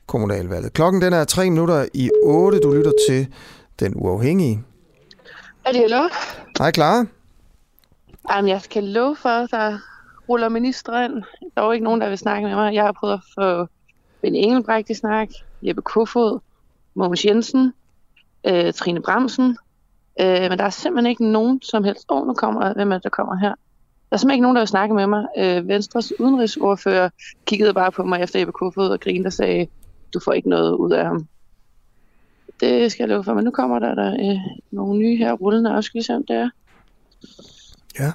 kommunalvalget. 0.07 0.73
Klokken 0.73 1.01
den 1.01 1.13
er 1.13 1.23
tre 1.23 1.49
minutter 1.49 1.86
i 1.93 2.09
8. 2.23 2.59
Du 2.59 2.73
lytter 2.73 2.91
til 3.09 3.27
Den 3.79 3.93
Uafhængige. 3.95 4.63
Er 5.65 5.71
det 5.71 5.81
hallo? 5.81 6.09
Hej, 6.57 6.71
Clara. 6.71 7.05
Jamen, 8.31 8.49
jeg 8.49 8.61
skal 8.61 8.83
love 8.83 9.15
for, 9.15 9.29
at 9.29 9.51
der 9.51 9.77
ruller 10.30 10.49
ministre 10.49 11.05
ind. 11.05 11.13
Der 11.55 11.61
er 11.61 11.65
jo 11.65 11.71
ikke 11.71 11.84
nogen, 11.84 12.01
der 12.01 12.09
vil 12.09 12.17
snakke 12.17 12.47
med 12.47 12.55
mig. 12.55 12.73
Jeg 12.73 12.84
har 12.84 12.91
prøvet 12.91 13.13
at 13.13 13.21
få 13.39 13.67
Ben 14.21 14.36
Engelbrecht 14.36 14.89
i 14.89 14.93
snak, 14.93 15.30
Jeppe 15.61 15.82
Kofod, 15.82 16.39
Mogens 16.93 17.26
Jensen, 17.26 17.73
øh, 18.47 18.73
Trine 18.73 19.01
Bremsen. 19.01 19.57
Øh, 20.21 20.49
men 20.49 20.57
der 20.57 20.63
er 20.63 20.69
simpelthen 20.69 21.09
ikke 21.09 21.32
nogen 21.32 21.61
som 21.61 21.84
helst... 21.84 22.05
Åh, 22.09 22.21
oh, 22.21 22.28
nu 22.28 22.34
kommer 22.34 22.73
hvem 22.73 22.91
er 22.91 22.97
der 22.97 23.09
kommer 23.09 23.36
her. 23.36 23.53
Der 24.09 24.15
er 24.15 24.17
simpelthen 24.17 24.38
ikke 24.38 24.43
nogen, 24.43 24.55
der 24.55 24.61
vil 24.61 24.67
snakke 24.67 24.95
med 24.95 25.07
mig. 25.07 25.26
Øh, 25.38 25.67
Venstres 25.67 26.19
udenrigsordfører 26.19 27.09
kiggede 27.45 27.73
bare 27.73 27.91
på 27.91 28.03
mig 28.03 28.21
efter 28.21 28.39
Jeppe 28.39 28.51
Kofod 28.51 28.89
og 28.89 28.99
grinede 28.99 29.28
og 29.28 29.34
sagde, 29.34 29.67
du 30.13 30.19
får 30.19 30.34
ikke 30.34 30.49
noget 30.49 30.76
ud 30.76 30.91
af 30.91 31.05
ham. 31.05 31.28
Det 32.59 32.91
skal 32.91 33.03
jeg 33.03 33.09
love 33.09 33.23
for, 33.23 33.34
men 33.34 33.43
nu 33.43 33.51
kommer 33.51 33.80
der, 33.80 33.95
der 33.95 34.13
øh, 34.13 34.38
nogle 34.71 34.99
nye 34.99 35.17
her 35.17 35.34
rullende, 35.34 35.76
også 35.76 35.88
skal 35.88 35.99
vi 35.99 36.03
se, 36.03 36.15
om 36.15 36.26
det 36.26 36.36
er. 36.36 36.49
Ja. 37.99 38.11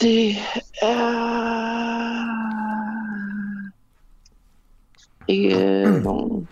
Det 0.00 0.36
er 0.82 1.34
ikke 5.28 5.64
øh, 5.64 6.02
nogen... 6.04 6.48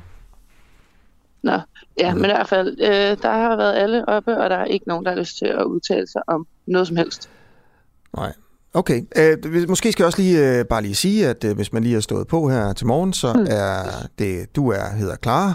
Nå, 1.43 1.61
ja, 1.99 2.15
men 2.15 2.25
i 2.25 2.27
hvert 2.27 2.49
fald, 2.49 2.77
øh, 2.81 3.23
der 3.23 3.33
har 3.33 3.57
været 3.57 3.75
alle 3.75 4.09
oppe, 4.09 4.39
og 4.39 4.51
der 4.51 4.57
er 4.57 4.65
ikke 4.65 4.89
nogen, 4.89 5.05
der 5.05 5.11
har 5.11 5.19
lyst 5.19 5.39
til 5.39 5.47
at 5.47 5.65
udtale 5.65 6.07
sig 6.07 6.23
om 6.27 6.47
noget 6.67 6.87
som 6.87 6.97
helst. 6.97 7.31
Nej. 8.17 8.33
Okay, 8.75 9.03
øh, 9.17 9.69
måske 9.69 9.93
skal 9.93 10.03
jeg 10.03 10.07
også 10.07 10.23
lige 10.23 10.59
øh, 10.59 10.65
bare 10.65 10.83
lige 10.83 10.95
sige, 10.95 11.29
at 11.29 11.45
øh, 11.45 11.57
hvis 11.57 11.73
man 11.73 11.83
lige 11.83 11.95
har 11.95 12.01
stået 12.01 12.27
på 12.27 12.49
her 12.49 12.73
til 12.73 12.87
morgen, 12.87 13.13
så 13.13 13.33
mm. 13.33 13.47
er 13.51 14.07
det, 14.19 14.57
du 14.57 14.69
er 14.69 14.93
hedder 14.97 15.17
Clara, 15.23 15.55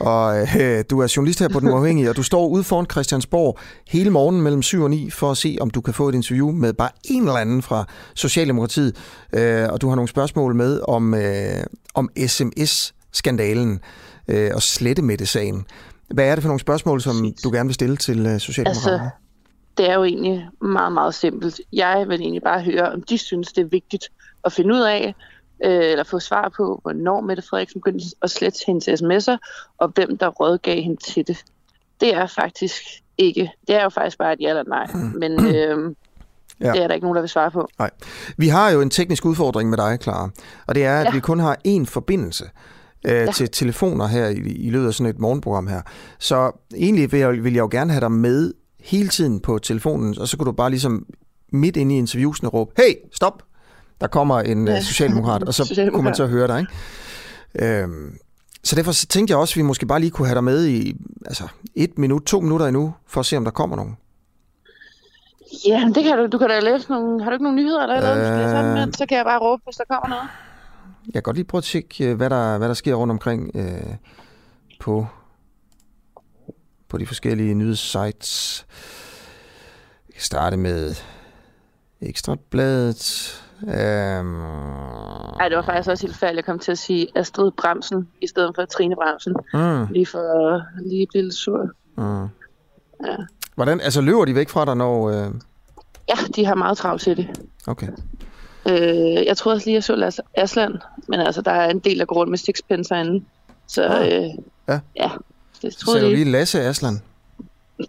og 0.00 0.38
øh, 0.60 0.84
du 0.90 1.00
er 1.00 1.12
journalist 1.16 1.40
her 1.40 1.48
på 1.48 1.60
Den 1.60 1.68
Uafhængige, 1.68 2.10
og 2.10 2.16
du 2.16 2.22
står 2.22 2.46
ude 2.46 2.64
foran 2.64 2.86
Christiansborg 2.90 3.58
hele 3.88 4.10
morgenen 4.10 4.42
mellem 4.42 4.62
7 4.62 4.82
og 4.82 4.90
9 4.90 5.10
for 5.10 5.30
at 5.30 5.36
se, 5.36 5.56
om 5.60 5.70
du 5.70 5.80
kan 5.80 5.94
få 5.94 6.08
et 6.08 6.14
interview 6.14 6.52
med 6.52 6.72
bare 6.72 6.90
en 7.04 7.22
eller 7.22 7.40
anden 7.40 7.62
fra 7.62 7.84
Socialdemokratiet. 8.14 8.96
Øh, 9.32 9.68
og 9.70 9.80
du 9.80 9.88
har 9.88 9.94
nogle 9.94 10.08
spørgsmål 10.08 10.54
med 10.54 10.80
om, 10.88 11.14
øh, 11.14 11.64
om 11.94 12.10
sms-skandalen 12.26 13.80
øh, 14.28 14.50
og 14.54 14.62
slettemette-sagen. 14.62 15.66
Hvad 16.14 16.24
er 16.24 16.34
det 16.34 16.42
for 16.42 16.48
nogle 16.48 16.60
spørgsmål, 16.60 17.00
som 17.00 17.34
du 17.44 17.50
gerne 17.50 17.68
vil 17.68 17.74
stille 17.74 17.96
til 17.96 18.26
øh, 18.26 18.40
Socialdemokraterne? 18.40 19.02
Altså, 19.02 19.10
det 19.78 19.90
er 19.90 19.94
jo 19.94 20.04
egentlig 20.04 20.48
meget, 20.60 20.92
meget 20.92 21.14
simpelt. 21.14 21.60
Jeg 21.72 22.04
vil 22.08 22.20
egentlig 22.20 22.42
bare 22.42 22.62
høre, 22.62 22.92
om 22.92 23.02
de 23.02 23.18
synes, 23.18 23.52
det 23.52 23.64
er 23.64 23.68
vigtigt 23.68 24.08
at 24.44 24.52
finde 24.52 24.74
ud 24.74 24.80
af, 24.80 25.14
øh, 25.64 25.84
eller 25.84 26.04
få 26.04 26.18
svar 26.18 26.52
på, 26.56 26.78
hvornår 26.82 27.20
Mette 27.20 27.42
Frederiksen 27.42 27.80
begyndte 27.80 28.06
at 28.22 28.30
slette 28.30 28.58
hendes 28.66 28.88
sms'er, 28.88 29.36
og 29.78 29.88
hvem 29.88 30.18
der 30.18 30.28
rådgav 30.28 30.82
hende 30.82 30.96
til 30.96 31.26
det. 31.26 31.44
Det 32.00 32.14
er 32.14 32.26
faktisk 32.26 32.82
ikke. 33.18 33.52
Det 33.66 33.76
er 33.76 33.82
jo 33.82 33.88
faktisk 33.88 34.18
bare 34.18 34.32
et 34.32 34.40
ja 34.40 34.48
eller 34.48 34.64
nej. 34.64 34.86
Mm. 34.94 35.18
Men 35.18 35.54
øh, 35.54 35.94
Ja. 36.60 36.72
Det 36.72 36.82
er 36.82 36.86
der 36.86 36.94
ikke 36.94 37.04
nogen, 37.04 37.16
der 37.16 37.22
vil 37.22 37.28
svare 37.28 37.50
på. 37.50 37.68
Nej. 37.78 37.90
Vi 38.36 38.48
har 38.48 38.70
jo 38.70 38.80
en 38.80 38.90
teknisk 38.90 39.24
udfordring 39.24 39.70
med 39.70 39.78
dig, 39.78 39.98
Clara. 40.02 40.30
Og 40.66 40.74
det 40.74 40.84
er, 40.84 41.00
at 41.00 41.06
ja. 41.06 41.12
vi 41.12 41.20
kun 41.20 41.40
har 41.40 41.56
én 41.68 41.84
forbindelse 41.84 42.44
øh, 43.06 43.12
ja. 43.12 43.32
til 43.32 43.50
telefoner 43.50 44.06
her 44.06 44.28
i, 44.28 44.34
i 44.36 44.70
løbet 44.70 44.86
af 44.86 44.94
sådan 44.94 45.10
et 45.10 45.18
morgenprogram 45.18 45.66
her. 45.66 45.82
Så 46.18 46.52
egentlig 46.76 47.12
vil 47.12 47.20
jeg, 47.20 47.44
vil 47.44 47.52
jeg 47.52 47.60
jo 47.60 47.68
gerne 47.70 47.92
have 47.92 48.00
dig 48.00 48.12
med 48.12 48.52
hele 48.80 49.08
tiden 49.08 49.40
på 49.40 49.58
telefonen, 49.58 50.18
og 50.18 50.28
så 50.28 50.36
kunne 50.36 50.46
du 50.46 50.52
bare 50.52 50.70
ligesom 50.70 51.06
midt 51.52 51.76
inde 51.76 51.94
i 51.94 51.98
interviewsene 51.98 52.48
råbe, 52.48 52.72
hey, 52.76 52.94
stop, 53.12 53.42
der 54.00 54.06
kommer 54.06 54.40
en 54.40 54.68
ja. 54.68 54.76
Øh, 54.76 54.82
socialdemokrat, 54.82 55.42
og 55.42 55.54
så 55.54 55.74
kunne 55.94 56.04
man 56.04 56.14
så 56.14 56.26
høre 56.26 56.46
dig. 56.46 56.60
Ikke? 56.60 57.82
Øhm, 57.82 58.18
Så 58.64 58.76
derfor 58.76 58.92
tænkte 58.92 59.32
jeg 59.32 59.38
også, 59.38 59.52
at 59.52 59.56
vi 59.56 59.62
måske 59.62 59.86
bare 59.86 60.00
lige 60.00 60.10
kunne 60.10 60.28
have 60.28 60.34
dig 60.34 60.44
med 60.44 60.66
i 60.66 60.96
altså, 61.26 61.48
et 61.74 61.98
minut, 61.98 62.22
to 62.22 62.40
minutter 62.40 62.66
endnu, 62.66 62.94
for 63.06 63.20
at 63.20 63.26
se, 63.26 63.36
om 63.36 63.44
der 63.44 63.50
kommer 63.50 63.76
nogen. 63.76 63.96
Ja, 65.68 65.90
det 65.94 66.04
kan 66.04 66.18
du. 66.18 66.26
Du 66.26 66.38
kan 66.38 66.48
da 66.48 66.60
læse 66.60 66.90
nogle... 66.90 67.22
Har 67.22 67.30
du 67.30 67.34
ikke 67.34 67.42
nogen 67.42 67.56
nyheder 67.56 67.82
eller 67.82 68.00
noget, 68.00 68.86
øh... 68.88 68.92
Så 68.94 69.06
kan 69.08 69.16
jeg 69.18 69.24
bare 69.24 69.38
råbe, 69.38 69.62
hvis 69.64 69.76
der 69.76 69.84
kommer 69.90 70.08
noget. 70.08 70.28
Jeg 71.06 71.12
kan 71.12 71.22
godt 71.22 71.36
lige 71.36 71.44
prøve 71.46 71.58
at 71.58 71.64
tjekke, 71.64 72.04
øh, 72.04 72.16
hvad 72.16 72.30
der, 72.30 72.58
hvad 72.58 72.68
der 72.68 72.74
sker 72.74 72.94
rundt 72.94 73.10
omkring 73.10 73.50
øh, 73.54 73.94
på, 74.80 75.06
på 76.88 76.98
de 76.98 77.06
forskellige 77.06 77.54
nyhedssites. 77.54 78.66
Jeg 80.08 80.14
kan 80.14 80.22
starte 80.22 80.56
med 80.56 80.94
Ekstrabladet. 82.00 83.42
Øhm... 83.62 84.40
Ej, 85.40 85.48
det 85.48 85.56
var 85.56 85.62
faktisk 85.62 85.88
også 85.90 86.06
helt 86.06 86.16
færdigt. 86.16 86.36
Jeg 86.36 86.44
kom 86.44 86.58
til 86.58 86.72
at 86.72 86.78
sige 86.78 87.08
Astrid 87.14 87.50
Bremsen, 87.50 88.08
i 88.20 88.26
stedet 88.26 88.52
for 88.54 88.64
Trine 88.64 88.94
Bremsen. 88.96 89.34
Mm. 89.54 89.92
Lige 89.92 90.06
for 90.06 90.62
lige 90.88 91.06
blive 91.10 91.24
lidt 91.24 91.34
sur. 91.34 91.68
Mm. 91.96 92.22
Ja. 93.06 93.16
Hvordan, 93.54 93.80
altså 93.80 94.00
løber 94.00 94.24
de 94.24 94.34
væk 94.34 94.48
fra 94.48 94.64
dig, 94.64 94.76
når... 94.76 95.10
Øh... 95.10 95.30
Ja, 96.08 96.14
de 96.36 96.46
har 96.46 96.54
meget 96.54 96.78
travlt 96.78 97.02
til 97.02 97.16
det. 97.16 97.28
Okay. 97.66 97.88
Øh, 98.68 99.26
jeg 99.26 99.36
tror 99.36 99.52
også 99.52 99.66
lige, 99.66 99.74
jeg 99.74 99.84
så 99.84 99.96
Lasse 99.96 100.22
Asland, 100.34 100.74
men 101.08 101.20
altså, 101.20 101.42
der 101.42 101.50
er 101.50 101.70
en 101.70 101.78
del 101.78 102.00
af 102.00 102.06
grund 102.06 102.30
med 102.30 102.38
sixpence 102.38 102.94
herinde. 102.94 103.24
Så 103.66 103.82
øh, 103.84 104.44
ja. 104.68 104.80
ja, 104.96 105.10
det 105.62 105.76
troede 105.76 106.00
jeg. 106.00 106.10
du 106.10 106.14
lige 106.14 106.30
Lasse 106.30 106.60
Asland? 106.60 106.98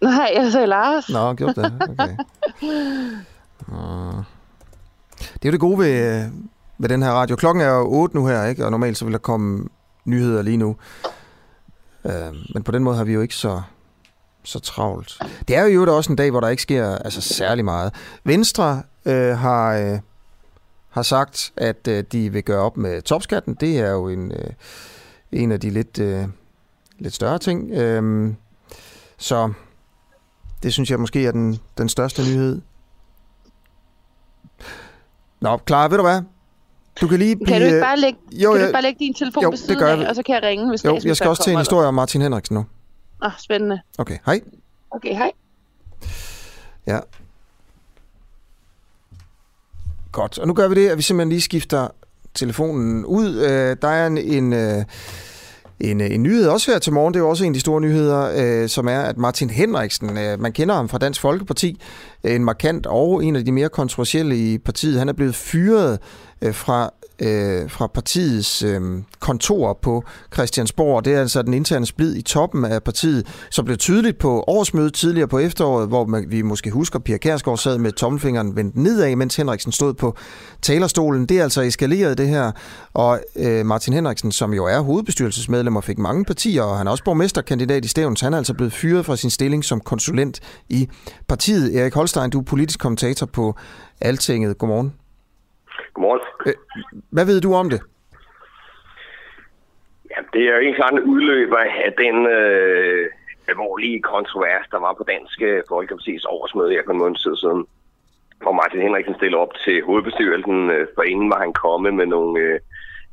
Nej, 0.02 0.30
jeg 0.34 0.52
sagde 0.52 0.66
Lars. 0.66 1.08
Nå, 1.08 1.34
gjorde 1.34 1.62
det. 1.62 1.72
Okay. 1.88 2.16
Det 5.20 5.44
er 5.44 5.48
jo 5.48 5.52
det 5.52 5.60
gode 5.60 5.78
ved, 5.78 6.22
øh, 6.24 6.30
ved 6.78 6.88
den 6.88 7.02
her 7.02 7.10
radio. 7.10 7.36
Klokken 7.36 7.64
er 7.64 7.68
jo 7.68 7.90
8 7.90 8.16
nu 8.16 8.26
her, 8.26 8.44
ikke? 8.44 8.64
og 8.64 8.70
normalt 8.70 8.98
så 8.98 9.04
vil 9.04 9.12
der 9.12 9.18
komme 9.18 9.68
nyheder 10.04 10.42
lige 10.42 10.56
nu. 10.56 10.76
Øh, 12.04 12.34
men 12.54 12.62
på 12.62 12.72
den 12.72 12.84
måde 12.84 12.96
har 12.96 13.04
vi 13.04 13.12
jo 13.12 13.20
ikke 13.20 13.34
så, 13.34 13.62
så 14.42 14.58
travlt. 14.58 15.18
Det 15.48 15.56
er 15.56 15.64
jo 15.64 15.96
også 15.96 16.12
en 16.12 16.16
dag, 16.16 16.30
hvor 16.30 16.40
der 16.40 16.48
ikke 16.48 16.62
sker 16.62 16.96
altså, 16.96 17.20
særlig 17.20 17.64
meget. 17.64 17.94
Venstre 18.24 18.82
øh, 19.04 19.38
har, 19.38 19.74
øh, 19.74 19.98
har 20.90 21.02
sagt, 21.02 21.52
at 21.56 21.88
øh, 21.88 22.04
de 22.12 22.32
vil 22.32 22.42
gøre 22.42 22.62
op 22.62 22.76
med 22.76 23.02
topskatten. 23.02 23.54
Det 23.54 23.78
er 23.78 23.90
jo 23.90 24.08
en, 24.08 24.32
øh, 24.32 24.50
en 25.32 25.52
af 25.52 25.60
de 25.60 25.70
lidt, 25.70 25.98
øh, 25.98 26.24
lidt 26.98 27.14
større 27.14 27.38
ting. 27.38 27.70
Øh, 27.70 28.32
så 29.18 29.52
det 30.62 30.72
synes 30.72 30.90
jeg 30.90 31.00
måske 31.00 31.26
er 31.26 31.32
den, 31.32 31.58
den 31.78 31.88
største 31.88 32.22
nyhed. 32.22 32.60
Nå, 35.40 35.56
klar, 35.56 35.88
ved 35.88 35.96
du 35.96 36.02
hvad? 36.02 36.22
Du 37.00 37.08
kan 37.08 37.18
lige 37.18 37.36
blive... 37.36 37.46
Kan 37.46 37.60
du 37.60 37.66
ikke 37.66 37.80
bare 37.80 37.96
lægge, 37.96 38.18
jo, 38.32 38.52
kan 38.52 38.66
du 38.66 38.72
bare 38.72 38.82
lægge 38.82 38.98
din 38.98 39.14
telefon 39.14 39.42
jo, 39.42 39.50
ved 39.50 39.56
siden 39.56 39.82
af, 39.82 40.08
og 40.08 40.14
så 40.14 40.22
kan 40.22 40.34
jeg 40.34 40.42
ringe, 40.42 40.68
hvis 40.68 40.84
Jo, 40.84 41.00
jeg 41.04 41.16
skal 41.16 41.28
også 41.28 41.44
til 41.44 41.52
en 41.52 41.58
historie 41.58 41.88
om 41.88 41.94
Martin 41.94 42.22
Henriksen 42.22 42.54
nu. 42.54 42.64
Ah, 43.22 43.32
spændende. 43.38 43.80
Okay, 43.98 44.18
hej. 44.26 44.40
Okay, 44.90 45.12
hej. 45.14 45.32
Ja. 46.86 46.98
Godt, 50.12 50.38
og 50.38 50.46
nu 50.46 50.54
gør 50.54 50.68
vi 50.68 50.74
det, 50.74 50.88
at 50.88 50.96
vi 50.98 51.02
simpelthen 51.02 51.28
lige 51.28 51.40
skifter 51.40 51.88
telefonen 52.34 53.04
ud. 53.04 53.36
Øh, 53.38 53.76
der 53.82 53.88
er 53.88 54.06
en, 54.06 54.18
en, 54.18 54.52
øh, 54.52 54.84
en, 55.80 56.00
øh, 56.00 56.10
en 56.10 56.22
nyhed 56.22 56.48
også 56.48 56.70
her 56.70 56.78
til 56.78 56.92
morgen. 56.92 57.14
Det 57.14 57.20
er 57.20 57.24
jo 57.24 57.30
også 57.30 57.44
en 57.44 57.50
af 57.50 57.54
de 57.54 57.60
store 57.60 57.80
nyheder, 57.80 58.30
øh, 58.36 58.68
som 58.68 58.88
er, 58.88 59.00
at 59.00 59.18
Martin 59.18 59.50
Henriksen, 59.50 60.18
øh, 60.18 60.40
man 60.40 60.52
kender 60.52 60.74
ham 60.74 60.88
fra 60.88 60.98
Dansk 60.98 61.20
Folkeparti, 61.20 61.80
øh, 62.24 62.34
en 62.34 62.44
markant 62.44 62.86
og 62.86 63.24
en 63.24 63.36
af 63.36 63.44
de 63.44 63.52
mere 63.52 63.68
kontroversielle 63.68 64.36
i 64.36 64.58
partiet, 64.58 64.98
han 64.98 65.08
er 65.08 65.12
blevet 65.12 65.34
fyret 65.34 65.98
fra 66.52 66.90
øh, 67.20 67.70
fra 67.70 67.86
partiets 67.86 68.62
øh, 68.62 68.80
kontor 69.20 69.78
på 69.82 70.04
Christiansborg. 70.32 71.04
Det 71.04 71.14
er 71.14 71.20
altså 71.20 71.42
den 71.42 71.54
interne 71.54 71.86
splid 71.86 72.16
i 72.16 72.22
toppen 72.22 72.64
af 72.64 72.82
partiet, 72.82 73.26
som 73.50 73.64
blev 73.64 73.76
tydeligt 73.76 74.18
på 74.18 74.44
årsmødet 74.46 74.94
tidligere 74.94 75.28
på 75.28 75.38
efteråret, 75.38 75.88
hvor 75.88 76.06
man, 76.06 76.24
vi 76.28 76.42
måske 76.42 76.70
husker, 76.70 76.98
Pia 76.98 77.16
Kærsgaard 77.16 77.58
sad 77.58 77.78
med 77.78 77.92
tommelfingeren 77.92 78.56
vendt 78.56 78.76
nedad, 78.76 79.16
mens 79.16 79.36
Henriksen 79.36 79.72
stod 79.72 79.94
på 79.94 80.16
talerstolen. 80.62 81.26
Det 81.26 81.38
er 81.38 81.42
altså 81.42 81.62
eskaleret 81.62 82.18
det 82.18 82.28
her, 82.28 82.52
og 82.94 83.20
øh, 83.36 83.66
Martin 83.66 83.94
Henriksen, 83.94 84.32
som 84.32 84.54
jo 84.54 84.66
er 84.66 84.80
hovedbestyrelsesmedlem 84.80 85.76
og 85.76 85.84
fik 85.84 85.98
mange 85.98 86.24
partier, 86.24 86.62
og 86.62 86.78
han 86.78 86.86
er 86.86 86.90
også 86.90 87.04
borgmesterkandidat 87.04 87.84
i 87.84 87.88
Stævns, 87.88 88.20
han 88.20 88.32
er 88.32 88.38
altså 88.38 88.54
blevet 88.54 88.72
fyret 88.72 89.06
fra 89.06 89.16
sin 89.16 89.30
stilling 89.30 89.64
som 89.64 89.80
konsulent 89.80 90.40
i 90.68 90.88
partiet. 91.28 91.76
Erik 91.76 91.94
Holstein, 91.94 92.30
du 92.30 92.38
er 92.38 92.44
politisk 92.44 92.80
kommentator 92.80 93.26
på 93.26 93.54
Altinget. 94.00 94.58
Godmorgen. 94.58 94.99
Godmorgen. 95.94 96.20
Øh, 96.46 96.54
hvad 97.10 97.26
ved 97.26 97.40
du 97.40 97.54
om 97.54 97.70
det? 97.70 97.80
Ja, 100.10 100.20
det 100.32 100.42
er 100.48 100.54
jo 100.56 100.60
en 100.60 100.74
klart 100.74 100.92
en 100.92 101.02
udløber 101.12 101.62
af 101.86 101.92
den 101.98 102.16
øh, 102.26 103.10
alvorlige 103.48 104.00
kontrovers, 104.02 104.66
der 104.70 104.78
var 104.78 104.92
på 104.92 105.04
Dansk 105.12 105.36
Folkeparti's 105.70 106.26
årsmøde 106.28 106.72
her 106.72 106.82
for 106.84 106.92
en 106.92 106.98
måned 106.98 107.16
siden, 107.16 107.66
hvor 108.42 108.52
Martin 108.52 108.82
Henriksen 108.82 109.14
stillede 109.14 109.42
op 109.44 109.54
til 109.64 109.82
hovedbestyrelsen, 109.82 110.70
øh, 110.70 110.86
for 110.94 111.02
inden 111.02 111.30
var 111.30 111.40
han 111.40 111.52
kommet 111.52 111.94
med 111.94 112.06
nogle 112.06 112.40
øh, 112.40 112.60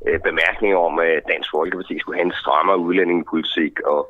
øh 0.06 0.20
bemærkninger 0.28 0.78
om, 0.88 0.98
at 0.98 1.22
Dansk 1.32 1.50
Folkeparti 1.50 1.98
skulle 1.98 2.18
have 2.18 2.26
en 2.26 2.40
strammere 2.42 2.78
udlændingepolitik, 2.78 3.80
og 3.80 4.00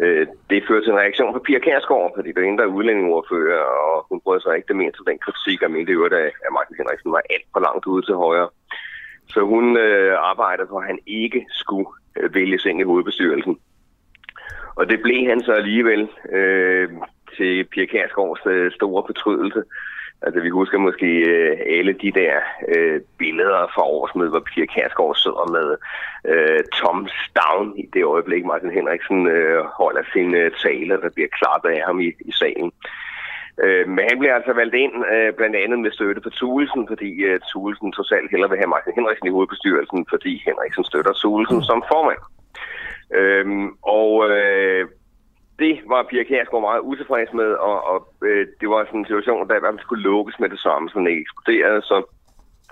Øh, 0.00 0.26
det 0.50 0.64
førte 0.68 0.84
til 0.84 0.92
en 0.92 1.02
reaktion 1.04 1.32
fra 1.34 1.44
Pia 1.46 1.58
Kærsgaard, 1.58 2.12
fordi 2.16 2.28
det 2.32 2.40
er 2.40 2.48
en, 2.48 2.58
der 2.58 2.64
er 2.64 2.76
udlændingeordfører, 2.78 3.64
og 3.88 4.06
hun 4.08 4.20
brød 4.20 4.40
sig 4.40 4.56
ikke 4.56 4.68
det 4.68 4.76
mindste 4.76 5.02
den 5.06 5.18
kritik, 5.18 5.62
og 5.62 5.70
mente 5.70 5.92
jo, 5.92 6.04
at 6.04 6.12
Martin 6.56 6.76
Henriksen 6.78 7.12
var 7.12 7.22
alt 7.30 7.46
for 7.52 7.60
langt 7.60 7.86
ude 7.86 8.06
til 8.06 8.14
højre. 8.14 8.48
Så 9.28 9.40
hun 9.40 9.76
øh, 9.76 10.14
arbejdede 10.18 10.68
for, 10.70 10.80
at 10.80 10.86
han 10.86 10.98
ikke 11.06 11.46
skulle 11.50 11.88
øh, 12.18 12.34
vælges 12.34 12.64
ind 12.64 12.80
i 12.80 12.88
hovedbestyrelsen. 12.90 13.58
Og 14.74 14.88
det 14.88 15.02
blev 15.02 15.26
han 15.26 15.40
så 15.40 15.52
alligevel 15.52 16.08
øh, 16.32 16.88
til 17.36 17.64
Pia 17.64 17.84
Kærsgaards 17.84 18.46
øh, 18.46 18.72
store 18.72 19.04
fortrydelse. 19.08 19.62
Altså, 20.26 20.40
vi 20.40 20.48
husker 20.48 20.78
måske 20.78 21.10
øh, 21.32 21.58
alle 21.66 21.92
de 21.92 22.10
der 22.20 22.34
øh, 22.74 23.00
billeder 23.18 23.62
fra 23.74 23.82
årsmødet, 23.82 24.32
hvor 24.32 24.46
Pia 24.48 24.66
Kærsgaard 24.66 25.16
sidder 25.24 25.46
med 25.56 25.68
øh, 26.32 26.60
Tom 26.78 27.08
Stavn 27.24 27.78
i 27.78 27.84
det 27.94 28.04
øjeblik, 28.04 28.44
Martin 28.44 28.70
Henriksen 28.70 29.26
øh, 29.26 29.64
holder 29.64 30.02
sin 30.12 30.34
øh, 30.34 30.50
tale, 30.64 30.94
der 31.02 31.10
bliver 31.14 31.28
klappet 31.38 31.70
af 31.76 31.82
ham 31.86 32.00
i, 32.00 32.08
i 32.30 32.32
salen. 32.32 32.72
Øh, 33.64 33.88
men 33.88 34.04
han 34.10 34.18
bliver 34.18 34.34
altså 34.34 34.52
valgt 34.52 34.74
ind 34.74 34.94
øh, 35.12 35.32
blandt 35.38 35.56
andet 35.56 35.78
med 35.78 35.90
støtte 35.92 36.20
på 36.20 36.30
Thulesen, 36.30 36.82
fordi 36.88 37.10
øh, 37.28 37.40
Thulesen 37.50 37.92
totalt 37.92 38.30
heller 38.30 38.48
vil 38.48 38.58
have 38.58 38.72
Martin 38.74 38.96
Henriksen 38.98 39.26
i 39.26 39.34
hovedbestyrelsen, 39.36 40.06
fordi 40.12 40.42
Henriksen 40.46 40.84
støtter 40.84 41.12
Thulesen 41.22 41.62
som 41.62 41.84
formand. 41.92 42.22
Øh, 43.18 43.46
og 43.98 44.10
øh, 44.30 44.84
det 45.58 45.80
var 45.86 46.02
Pia 46.10 46.22
Kjærsgaard 46.22 46.62
meget 46.62 46.80
utilfreds 46.80 47.32
med, 47.32 47.50
og, 47.68 47.84
og 47.92 47.98
øh, 48.28 48.46
det 48.60 48.68
var 48.68 48.84
sådan 48.84 49.00
en 49.00 49.06
situation, 49.06 49.48
der 49.48 49.56
i 49.56 49.60
hvert 49.60 49.74
fald 49.74 49.86
skulle 49.86 50.02
lukkes 50.02 50.40
med 50.40 50.48
det 50.48 50.60
samme, 50.60 50.88
så 50.88 50.98
den 50.98 51.06
ikke 51.06 51.20
eksploderede, 51.26 51.82
så 51.82 51.96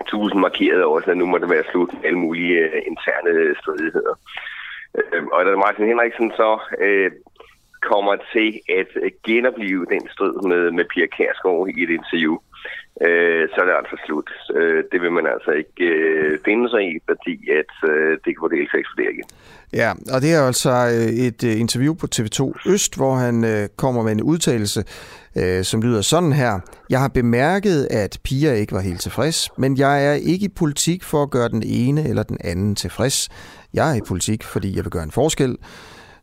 Tusind 0.07 0.41
markerede 0.41 0.85
også, 0.85 1.11
at 1.11 1.17
nu 1.17 1.25
må 1.25 1.37
det 1.37 1.49
være 1.49 1.63
slut 1.71 1.93
med 1.93 2.05
alle 2.05 2.19
mulige 2.19 2.59
øh, 2.59 2.81
interne 2.87 3.55
stridigheder. 3.61 4.15
Øh, 4.97 5.23
og 5.31 5.45
da 5.45 5.55
Martin 5.55 5.85
Henriksen 5.85 6.31
så 6.31 6.59
øh, 6.79 7.11
kommer 7.81 8.15
til 8.33 8.59
at 8.79 8.87
øh, 8.95 9.11
genopleve 9.25 9.85
den 9.85 10.09
strid 10.13 10.35
med, 10.49 10.71
med 10.71 10.85
Pia 10.85 11.05
Kærsgaard 11.05 11.67
i 11.67 11.83
et 11.83 11.89
interview, 11.89 12.37
øh, 13.01 13.49
så 13.49 13.61
er 13.61 13.65
det 13.65 13.75
altså 13.81 13.97
slut. 14.05 14.29
Øh, 14.55 14.83
det 14.91 15.01
vil 15.01 15.11
man 15.11 15.27
altså 15.27 15.51
ikke 15.51 15.83
øh, 15.83 16.39
finde 16.45 16.69
sig 16.69 16.81
i, 16.91 16.99
fordi 17.09 17.35
at 17.59 17.89
øh, 17.89 18.11
det 18.23 18.29
kan 18.33 18.39
få 18.39 18.49
eksplodere 18.53 19.13
igen. 19.13 19.27
Ja, 19.73 19.91
og 20.13 20.21
det 20.21 20.33
er 20.33 20.41
altså 20.47 20.69
øh, 20.69 21.25
et 21.27 21.43
øh, 21.43 21.59
interview 21.59 21.93
på 21.93 22.07
TV2 22.15 22.69
Øst, 22.71 22.95
hvor 22.95 23.15
han 23.15 23.43
øh, 23.43 23.67
kommer 23.77 24.03
med 24.03 24.11
en 24.11 24.21
udtalelse, 24.21 24.83
øh, 25.37 25.63
som 25.63 25.81
lyder 25.81 26.01
sådan 26.01 26.33
her. 26.33 26.59
Jeg 26.89 26.99
har 26.99 27.07
bemærket, 27.07 27.87
at 27.91 28.19
Pia 28.23 28.53
ikke 28.53 28.73
var 28.73 28.81
helt 28.81 29.01
tilfreds, 29.01 29.49
men 29.57 29.77
jeg 29.77 30.05
er 30.07 30.13
ikke 30.13 30.45
i 30.45 30.49
politik 30.55 31.03
for 31.03 31.23
at 31.23 31.31
gøre 31.31 31.49
den 31.49 31.63
ene 31.65 32.09
eller 32.09 32.23
den 32.23 32.37
anden 32.43 32.75
tilfreds. 32.75 33.29
Jeg 33.73 33.91
er 33.91 33.95
i 33.95 34.01
politik, 34.07 34.43
fordi 34.43 34.75
jeg 34.75 34.83
vil 34.83 34.91
gøre 34.91 35.03
en 35.03 35.11
forskel, 35.11 35.57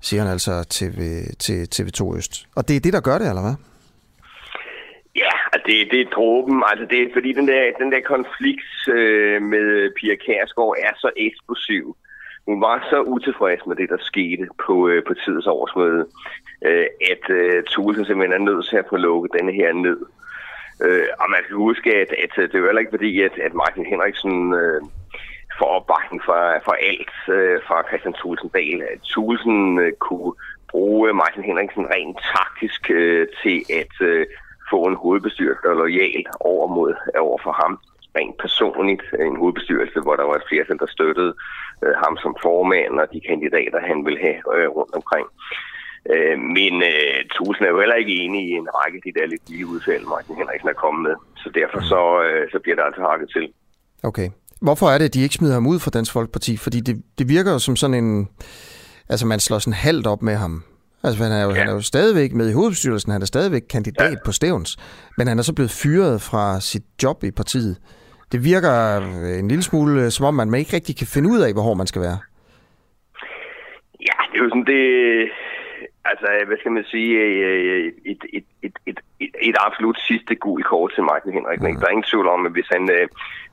siger 0.01 0.23
han 0.23 0.33
altså 0.33 0.65
til, 0.65 0.95
øh, 0.99 1.33
til 1.39 1.69
TV2 1.75 2.17
Øst. 2.17 2.47
Og 2.57 2.69
det 2.69 2.77
er 2.77 2.81
det, 2.81 2.93
der 2.93 3.01
gør 3.01 3.19
det, 3.19 3.29
eller 3.29 3.43
hvad? 3.43 3.55
Ja, 5.25 5.35
det, 5.67 5.91
det 5.91 6.01
er 6.01 6.15
dråben. 6.17 6.63
Altså 6.71 6.87
det 6.91 7.03
er, 7.03 7.13
fordi 7.13 7.33
den 7.33 7.49
der, 7.49 7.63
den 7.79 7.93
der 7.93 8.01
konflikt 8.15 8.73
øh, 8.89 9.43
med 9.43 9.91
Pia 9.97 10.15
Kærsgaard 10.15 10.75
er 10.87 10.93
så 10.97 11.11
eksplosiv. 11.17 11.97
Hun 12.47 12.61
var 12.61 12.87
så 12.91 13.03
utilfreds 13.03 13.67
med 13.67 13.77
det, 13.77 13.89
der 13.89 13.97
skete 14.01 14.47
på, 14.67 14.89
øh, 14.89 15.05
på 15.05 15.15
tidens 15.15 15.47
årsmøde, 15.47 16.07
øh, 16.69 16.87
at 17.13 17.25
øh, 17.31 17.63
Thulesen 17.71 18.05
simpelthen 18.05 18.41
er 18.41 18.51
nødt 18.51 18.67
til 18.67 18.77
at 18.77 18.89
få 18.91 18.97
lukket 18.97 19.33
denne 19.39 19.53
her 19.53 19.73
ned. 19.73 20.01
Øh, 20.85 21.09
og 21.21 21.31
man 21.31 21.43
kan 21.47 21.57
huske, 21.57 21.91
at, 22.03 22.11
at 22.25 22.33
øh, 22.39 22.45
det 22.49 22.55
er 22.55 22.59
jo 22.59 22.67
heller 22.67 22.85
ikke 22.85 22.97
fordi, 22.99 23.23
at, 23.23 23.39
at 23.47 23.55
Martin 23.55 23.87
Henriksen 23.87 24.55
øh, 24.55 24.81
får 25.59 25.67
opbakning 25.67 26.23
for, 26.25 26.41
for 26.65 26.75
alt 26.91 27.17
øh, 27.37 27.59
fra 27.67 27.85
Christian 27.89 28.15
Thulesen 28.15 28.51
Dahl. 28.55 28.83
At 28.83 29.01
Thulesen 29.13 29.79
øh, 29.79 29.93
kunne 29.93 30.33
bruge 30.71 31.13
Martin 31.13 31.43
Henriksen 31.43 31.87
rent 31.95 32.19
taktisk 32.35 32.91
øh, 32.91 33.27
til 33.43 33.59
at 33.81 33.95
øh, 34.01 34.27
få 34.71 34.79
en 34.91 35.01
hovedbestyrelse, 35.05 35.63
der 35.65 35.71
er 35.71 35.81
lojal 35.83 36.25
over, 36.41 36.67
mod, 36.77 36.91
over 37.29 37.39
for 37.45 37.53
ham. 37.63 37.73
rent 38.19 38.37
personligt 38.45 39.03
en 39.29 39.37
hovedbestyrelse, 39.43 39.99
hvor 40.05 40.17
der 40.17 40.27
var 40.31 40.37
et 40.39 40.49
flertal, 40.49 40.79
der 40.79 40.95
støttede 40.97 41.33
øh, 41.85 41.95
ham 42.05 42.15
som 42.23 42.33
formand 42.43 43.01
og 43.03 43.07
de 43.15 43.21
kandidater, 43.29 43.89
han 43.91 43.99
ville 44.07 44.21
have 44.27 44.41
øh, 44.57 44.69
rundt 44.77 44.95
omkring. 45.01 45.27
Øh, 46.13 46.39
men 46.57 46.73
øh, 46.91 47.19
Tusen 47.35 47.65
er 47.65 47.71
jo 47.75 47.81
heller 47.83 47.99
ikke 48.03 48.15
enig 48.25 48.43
i 48.51 48.53
en 48.61 48.69
række 48.79 48.97
af 48.99 49.03
de 49.07 49.17
der 49.19 49.27
lidt 49.27 49.45
lige 49.51 49.67
udfald, 49.67 50.05
Martin 50.13 50.37
Henriksen 50.41 50.69
er 50.69 50.83
kommet 50.85 51.03
med. 51.07 51.15
Så 51.43 51.49
derfor 51.61 51.81
så, 51.93 52.03
øh, 52.27 52.51
så 52.53 52.59
bliver 52.63 52.77
der 52.77 52.85
altså 52.85 53.03
hakket 53.11 53.29
til. 53.37 53.47
Okay. 54.03 54.29
Hvorfor 54.67 54.87
er 54.87 54.99
det, 54.99 55.05
at 55.05 55.15
de 55.15 55.23
ikke 55.23 55.35
smider 55.35 55.55
ham 55.55 55.67
ud 55.67 55.79
fra 55.81 55.91
Dansk 55.91 56.13
Folkeparti? 56.13 56.57
Fordi 56.57 56.81
det, 56.81 57.03
det 57.19 57.29
virker 57.29 57.53
jo 57.53 57.59
som 57.59 57.77
sådan 57.77 58.05
en... 58.05 58.29
Altså, 59.09 59.27
man 59.27 59.41
slår 59.41 59.59
sådan 59.59 59.73
halvt 59.73 60.07
op 60.07 60.23
med 60.23 60.35
ham. 60.35 60.65
Altså, 61.05 61.23
han 61.23 61.33
er, 61.33 61.43
jo, 61.43 61.51
ja. 61.51 61.59
han 61.59 61.69
er 61.69 61.73
jo 61.73 61.81
stadigvæk 61.81 62.33
med 62.33 62.51
i 62.51 62.53
hovedbestyrelsen, 62.53 63.13
han 63.13 63.23
er 63.23 63.27
stadigvæk 63.27 63.63
kandidat 63.71 64.13
ja. 64.13 64.17
på 64.25 64.33
Stævns, 64.33 64.77
men 65.19 65.27
han 65.27 65.39
er 65.39 65.43
så 65.43 65.55
blevet 65.55 65.71
fyret 65.71 66.23
fra 66.23 66.61
sit 66.61 66.83
job 67.03 67.25
i 67.25 67.31
partiet. 67.31 67.77
Det 68.33 68.45
virker 68.45 68.97
en 69.39 69.49
lille 69.49 69.63
smule, 69.63 70.03
øh, 70.03 70.11
som 70.11 70.27
om 70.27 70.35
man 70.35 70.55
ikke 70.55 70.77
rigtig 70.77 70.97
kan 70.97 71.07
finde 71.07 71.29
ud 71.29 71.41
af, 71.41 71.53
hvor 71.53 71.63
hård 71.63 71.77
man 71.77 71.87
skal 71.87 72.03
være. 72.03 72.19
Ja, 74.09 74.17
det 74.31 74.37
er 74.39 74.43
jo 74.45 74.49
sådan, 74.49 74.69
det, 74.73 74.85
Altså, 76.05 76.27
hvad 76.47 76.59
skal 76.59 76.73
man 76.73 76.85
sige, 76.85 77.13
øh, 77.19 77.93
et, 78.13 78.23
et, 78.33 78.45
et, 78.63 78.77
et, 78.87 78.99
et, 79.21 79.35
et 79.49 79.57
absolut 79.67 79.99
sidste 80.09 80.35
gul 80.35 80.63
kort 80.63 80.93
til 80.95 81.05
Martin 81.11 81.33
Henrik. 81.33 81.61
Mm. 81.61 81.77
Der 81.77 81.87
er 81.87 81.95
ingen 81.97 82.11
tvivl 82.11 82.29
om, 82.29 82.47
at 82.47 82.53
hvis 82.53 82.69
han 82.75 82.91
øh, 82.97 83.07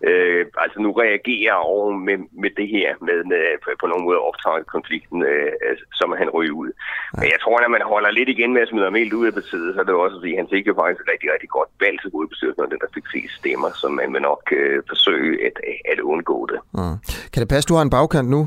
øh, 0.09 0.45
altså 0.63 0.77
nu 0.79 0.91
reagerer 0.91 1.53
over 1.53 1.91
med, 2.07 2.17
med 2.43 2.51
det 2.59 2.67
her, 2.75 2.89
med, 3.07 3.17
med 3.31 3.75
på 3.81 3.87
nogen 3.87 4.05
måde 4.07 4.19
optaget 4.29 4.67
konflikten, 4.75 5.19
øh, 5.31 5.51
så 5.97 6.03
må 6.07 6.15
han 6.15 6.29
ryge 6.29 6.53
ud. 6.53 6.69
Mm. 6.73 7.19
Men 7.19 7.27
jeg 7.33 7.39
tror, 7.41 7.57
at 7.57 7.71
man 7.71 7.81
holder 7.93 8.11
lidt 8.11 8.29
igen 8.29 8.53
med 8.53 8.61
at 8.61 8.69
smide 8.69 8.87
ham 8.89 8.95
helt 9.01 9.13
ud 9.13 9.27
af 9.27 9.33
partiet, 9.33 9.73
så 9.73 9.79
er 9.79 9.85
det 9.85 9.93
jo 9.97 10.01
også, 10.05 10.17
at 10.17 10.37
han 10.41 10.47
fik 10.53 10.67
jo 10.67 10.75
faktisk 10.81 11.03
rigtig, 11.13 11.29
rigtig 11.33 11.49
godt 11.57 11.69
valg 11.83 11.97
til 12.01 12.11
hovedbestyrelsen, 12.13 12.63
og 12.63 12.71
den 12.71 12.79
der 12.83 12.89
fik 12.97 13.05
flest 13.11 13.33
stemmer, 13.41 13.69
så 13.81 13.87
man 13.99 14.13
vil 14.13 14.21
nok 14.21 14.43
øh, 14.59 14.77
forsøge 14.91 15.45
at, 15.47 15.55
at 15.91 15.99
undgå 15.99 16.37
det. 16.51 16.59
Mm. 16.79 16.97
Kan 17.31 17.39
det 17.41 17.49
passe, 17.53 17.67
du 17.69 17.75
har 17.77 17.83
en 17.87 17.93
bagkant 17.97 18.29
nu? 18.35 18.41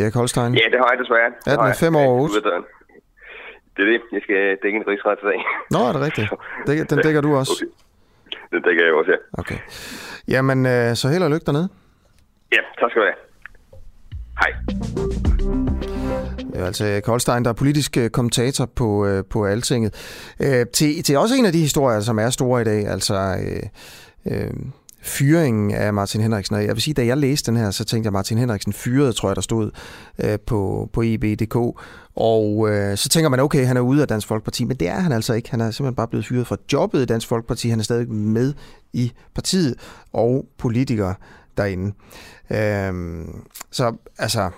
Erik 0.00 0.14
Holstein? 0.14 0.54
Ja, 0.54 0.66
det 0.72 0.78
har 0.82 0.90
jeg 0.92 0.98
desværre. 1.04 1.30
Ja, 1.46 1.52
den 1.52 1.66
er 1.72 1.78
fem 1.84 1.96
år 1.96 2.12
ud. 2.24 2.30
Det 3.80 3.88
er 3.88 3.92
det. 3.92 4.02
Jeg 4.12 4.20
skal 4.22 4.58
dække 4.62 4.76
en 4.78 4.86
rigsretssag. 4.88 5.38
Nå, 5.70 5.78
er 5.88 5.92
det 5.92 6.00
rigtigt? 6.00 6.90
Den 6.90 6.98
dækker 6.98 7.20
du 7.20 7.36
også? 7.36 7.52
Okay. 7.52 7.66
Den 8.52 8.62
dækker 8.62 8.84
jeg 8.84 8.94
også, 8.94 9.10
ja. 9.10 9.16
Okay. 9.32 9.58
Jamen, 10.28 10.66
øh, 10.66 10.94
så 10.94 11.08
held 11.08 11.22
og 11.22 11.30
lykke 11.30 11.44
dernede. 11.46 11.68
Ja, 12.52 12.62
tak 12.80 12.90
skal 12.90 13.02
du 13.02 13.06
have. 13.10 13.20
Hej. 14.40 14.50
Det 16.52 16.60
er 16.60 16.66
altså 16.66 17.00
Koldstein, 17.04 17.44
der 17.44 17.50
er 17.50 17.54
politisk 17.54 17.96
øh, 17.96 18.10
kommentator 18.10 18.66
på, 18.66 19.06
øh, 19.06 19.24
på 19.30 19.46
Altinget. 19.46 19.92
Øh, 20.42 20.66
til, 20.66 21.02
til 21.02 21.18
også 21.18 21.34
en 21.34 21.46
af 21.46 21.52
de 21.52 21.58
historier, 21.58 22.00
som 22.00 22.18
er 22.18 22.30
store 22.30 22.60
i 22.60 22.64
dag, 22.64 22.86
altså 22.86 23.14
øh, 23.14 23.62
øh, 24.32 24.50
fyringen 25.02 25.74
af 25.74 25.94
Martin 25.94 26.20
Henriksen. 26.20 26.56
Og 26.56 26.64
jeg 26.64 26.74
vil 26.74 26.82
sige, 26.82 26.94
da 26.94 27.06
jeg 27.06 27.16
læste 27.16 27.50
den 27.50 27.60
her, 27.60 27.70
så 27.70 27.84
tænkte 27.84 28.06
jeg, 28.06 28.12
Martin 28.12 28.38
Henriksen 28.38 28.72
fyrede, 28.72 29.12
tror 29.12 29.28
jeg, 29.28 29.36
der 29.36 29.42
stod 29.42 29.70
øh, 30.24 30.38
på, 30.46 30.88
på 30.92 31.02
ib.dk. 31.02 31.56
Og 32.16 32.70
øh, 32.70 32.96
så 32.96 33.08
tænker 33.08 33.28
man, 33.28 33.40
okay, 33.40 33.66
han 33.66 33.76
er 33.76 33.80
ude 33.80 34.02
af 34.02 34.08
Dansk 34.08 34.26
Folkeparti, 34.26 34.64
men 34.64 34.76
det 34.76 34.88
er 34.88 35.00
han 35.00 35.12
altså 35.12 35.34
ikke. 35.34 35.50
Han 35.50 35.60
er 35.60 35.70
simpelthen 35.70 35.94
bare 35.94 36.08
blevet 36.08 36.26
fyret 36.26 36.46
fra 36.46 36.56
jobbet 36.72 37.02
i 37.02 37.04
Dansk 37.04 37.28
Folkeparti. 37.28 37.68
Han 37.68 37.78
er 37.78 37.84
stadig 37.84 38.10
med 38.10 38.54
i 38.92 39.12
partiet 39.34 39.74
og 40.12 40.46
politiker 40.58 41.14
derinde. 41.56 41.94
Øh, 42.50 43.24
så 43.70 43.96
altså, 44.18 44.50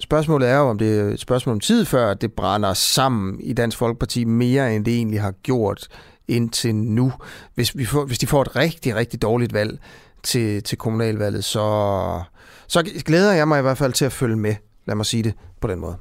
Spørgsmålet 0.00 0.48
er 0.48 0.56
jo, 0.56 0.62
om 0.62 0.78
det 0.78 1.00
er 1.00 1.04
et 1.04 1.20
spørgsmål 1.20 1.52
om 1.52 1.60
tid, 1.60 1.84
før 1.84 2.14
det 2.14 2.32
brænder 2.32 2.72
sammen 2.72 3.40
i 3.40 3.52
Dansk 3.52 3.78
Folkeparti 3.78 4.24
mere, 4.24 4.76
end 4.76 4.84
det 4.84 4.94
egentlig 4.94 5.20
har 5.20 5.30
gjort 5.30 5.88
indtil 6.28 6.74
nu. 6.74 7.12
Hvis, 7.54 7.76
vi 7.76 7.84
får, 7.84 8.04
hvis 8.04 8.18
de 8.18 8.26
får 8.26 8.42
et 8.42 8.56
rigtig, 8.56 8.94
rigtig 8.94 9.22
dårligt 9.22 9.52
valg 9.52 9.78
til, 10.22 10.62
til 10.62 10.78
kommunalvalget, 10.78 11.44
så, 11.44 12.22
så 12.68 12.82
glæder 12.82 13.32
jeg 13.32 13.48
mig 13.48 13.58
i 13.58 13.62
hvert 13.62 13.78
fald 13.78 13.92
til 13.92 14.04
at 14.04 14.12
følge 14.12 14.36
med. 14.36 14.54
Lad 14.88 14.94
mig 14.94 15.06
sige 15.06 15.22
det 15.22 15.34
på 15.60 15.68
den 15.68 15.80
måde. 15.80 15.96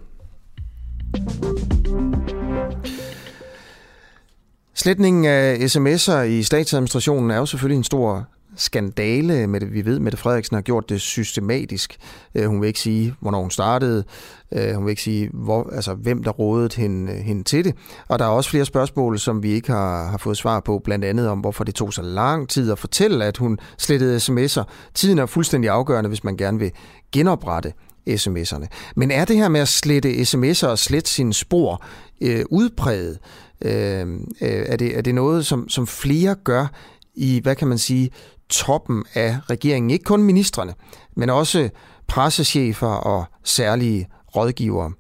Sletningen 4.76 5.26
af 5.26 5.56
sms'er 5.56 6.22
i 6.22 6.44
statsadministrationen 6.44 7.32
er 7.32 7.38
jo 7.38 7.46
selvfølgelig 7.46 7.78
en 7.78 7.84
stor 7.84 8.28
skandale. 8.56 9.48
Med 9.48 9.60
det. 9.60 9.74
Vi 9.74 9.86
ved, 9.86 9.96
at 9.96 10.02
Mette 10.02 10.18
Frederiksen 10.18 10.56
har 10.56 10.62
gjort 10.62 10.90
det 10.90 11.02
systematisk. 11.02 11.98
Øh, 12.36 12.46
hun 12.46 12.62
vil 12.62 12.68
ikke 12.68 12.80
sige, 12.80 13.16
hvornår 13.20 13.42
hun 13.42 13.52
startede. 13.52 14.04
Øh, 14.52 14.76
hun 14.76 14.86
vil 14.86 14.90
ikke 14.90 15.02
sige, 15.02 15.30
hvor, 15.34 15.70
altså, 15.74 15.94
hvem 15.94 16.24
der 16.24 16.32
rådede 16.32 16.82
hende, 16.82 17.14
hende 17.14 17.44
til 17.44 17.66
det. 17.66 17.76
Og 18.08 18.20
der 18.20 18.26
er 18.26 18.30
også 18.30 18.50
flere 18.50 18.66
spørgsmål, 18.66 19.20
som 19.20 19.44
vi 19.44 19.52
ikke 19.52 19.72
har, 19.72 20.08
har 20.10 20.18
fået 20.18 20.38
svar 20.38 20.60
på. 20.60 20.82
Blandt 20.84 21.06
andet 21.06 21.30
om, 21.30 21.40
hvorfor 21.40 21.64
det 21.64 21.76
tog 21.76 21.94
så 21.94 22.02
lang 22.02 22.50
tid 22.50 22.72
at 22.72 22.80
fortælle, 22.80 23.26
at 23.26 23.38
hun 23.38 23.60
slettede 23.78 24.18
sms'er. 24.18 24.64
Tiden 24.94 25.20
er 25.20 25.26
fuldstændig 25.26 25.70
afgørende, 25.70 26.08
hvis 26.08 26.24
man 26.24 26.38
gerne 26.38 26.60
vil 26.60 26.72
genoprette 27.12 27.74
sms'erne. 28.08 28.68
Men 28.96 29.12
er 29.12 29.26
det 29.26 29.36
her 29.36 29.50
med 29.50 29.62
at 29.62 29.68
slette 29.68 30.10
sms'er 30.10 30.68
og 30.68 30.80
slette 30.80 31.10
sine 31.10 31.34
spor 31.34 31.84
øh, 32.22 32.46
udpræget? 32.50 33.20
Øh, 33.62 34.08
øh, 34.12 34.18
er, 34.42 34.76
det, 34.76 34.98
er 34.98 35.02
det 35.02 35.16
noget, 35.16 35.46
som, 35.46 35.70
som 35.70 35.88
flere 35.88 36.36
gør 36.36 36.68
i, 37.16 37.40
hvad 37.44 37.56
kan 37.56 37.68
man 37.68 37.78
sige, 37.78 38.10
toppen 38.50 39.06
af 39.14 39.38
regeringen? 39.50 39.92
Ikke 39.92 40.04
kun 40.04 40.24
ministerne, 40.24 40.74
men 41.16 41.30
også 41.30 41.70
pressechefer 42.08 42.88
og 42.88 43.26
særlige 43.44 44.08
rådgivere. 44.36 44.92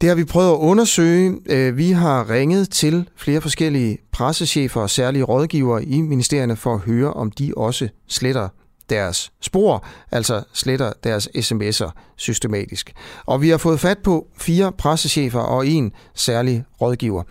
Det 0.00 0.08
har 0.08 0.16
vi 0.16 0.24
prøvet 0.24 0.50
at 0.50 0.56
undersøge. 0.56 1.34
Øh, 1.46 1.76
vi 1.76 1.90
har 1.90 2.30
ringet 2.30 2.70
til 2.70 3.08
flere 3.16 3.40
forskellige 3.40 3.98
pressechefer 4.12 4.80
og 4.80 4.90
særlige 4.90 5.22
rådgivere 5.22 5.84
i 5.84 6.00
ministerierne 6.00 6.56
for 6.56 6.74
at 6.74 6.80
høre, 6.80 7.12
om 7.12 7.30
de 7.30 7.52
også 7.56 7.88
sletter 8.08 8.48
deres 8.90 9.32
spor, 9.40 9.86
altså 10.10 10.42
sletter 10.52 10.92
deres 11.04 11.28
sms'er 11.36 11.90
systematisk. 12.16 12.92
Og 13.26 13.42
vi 13.42 13.48
har 13.48 13.56
fået 13.56 13.80
fat 13.80 13.98
på 13.98 14.26
fire 14.38 14.72
pressechefer 14.72 15.40
og 15.40 15.66
en 15.66 15.92
særlig 16.14 16.64
rådgiver. 16.80 17.22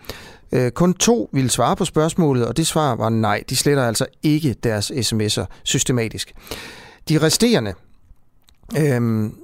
Øh, 0.52 0.70
kun 0.70 0.94
to 0.94 1.30
ville 1.32 1.50
svare 1.50 1.76
på 1.76 1.84
spørgsmålet, 1.84 2.46
og 2.46 2.56
det 2.56 2.66
svar 2.66 2.94
var 2.94 3.08
nej. 3.08 3.44
De 3.50 3.56
sletter 3.56 3.86
altså 3.86 4.06
ikke 4.22 4.54
deres 4.62 4.90
sms'er 4.90 5.44
systematisk. 5.62 6.32
De 7.08 7.18
resterende, 7.18 7.74
øhm, 8.78 9.34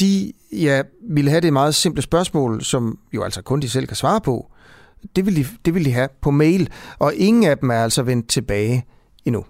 de 0.00 0.32
ja, 0.52 0.82
ville 1.10 1.30
have 1.30 1.40
det 1.40 1.52
meget 1.52 1.74
simple 1.74 2.02
spørgsmål, 2.02 2.64
som 2.64 2.98
jo 3.12 3.22
altså 3.22 3.42
kun 3.42 3.60
de 3.60 3.68
selv 3.68 3.86
kan 3.86 3.96
svare 3.96 4.20
på. 4.20 4.50
Det 5.16 5.26
vil 5.26 5.36
de, 5.36 5.46
det 5.64 5.74
vil 5.74 5.84
de 5.84 5.92
have 5.92 6.08
på 6.20 6.30
mail, 6.30 6.70
og 6.98 7.14
ingen 7.14 7.44
af 7.44 7.58
dem 7.58 7.70
er 7.70 7.82
altså 7.82 8.02
vendt 8.02 8.28
tilbage 8.28 8.84
endnu. 9.24 9.44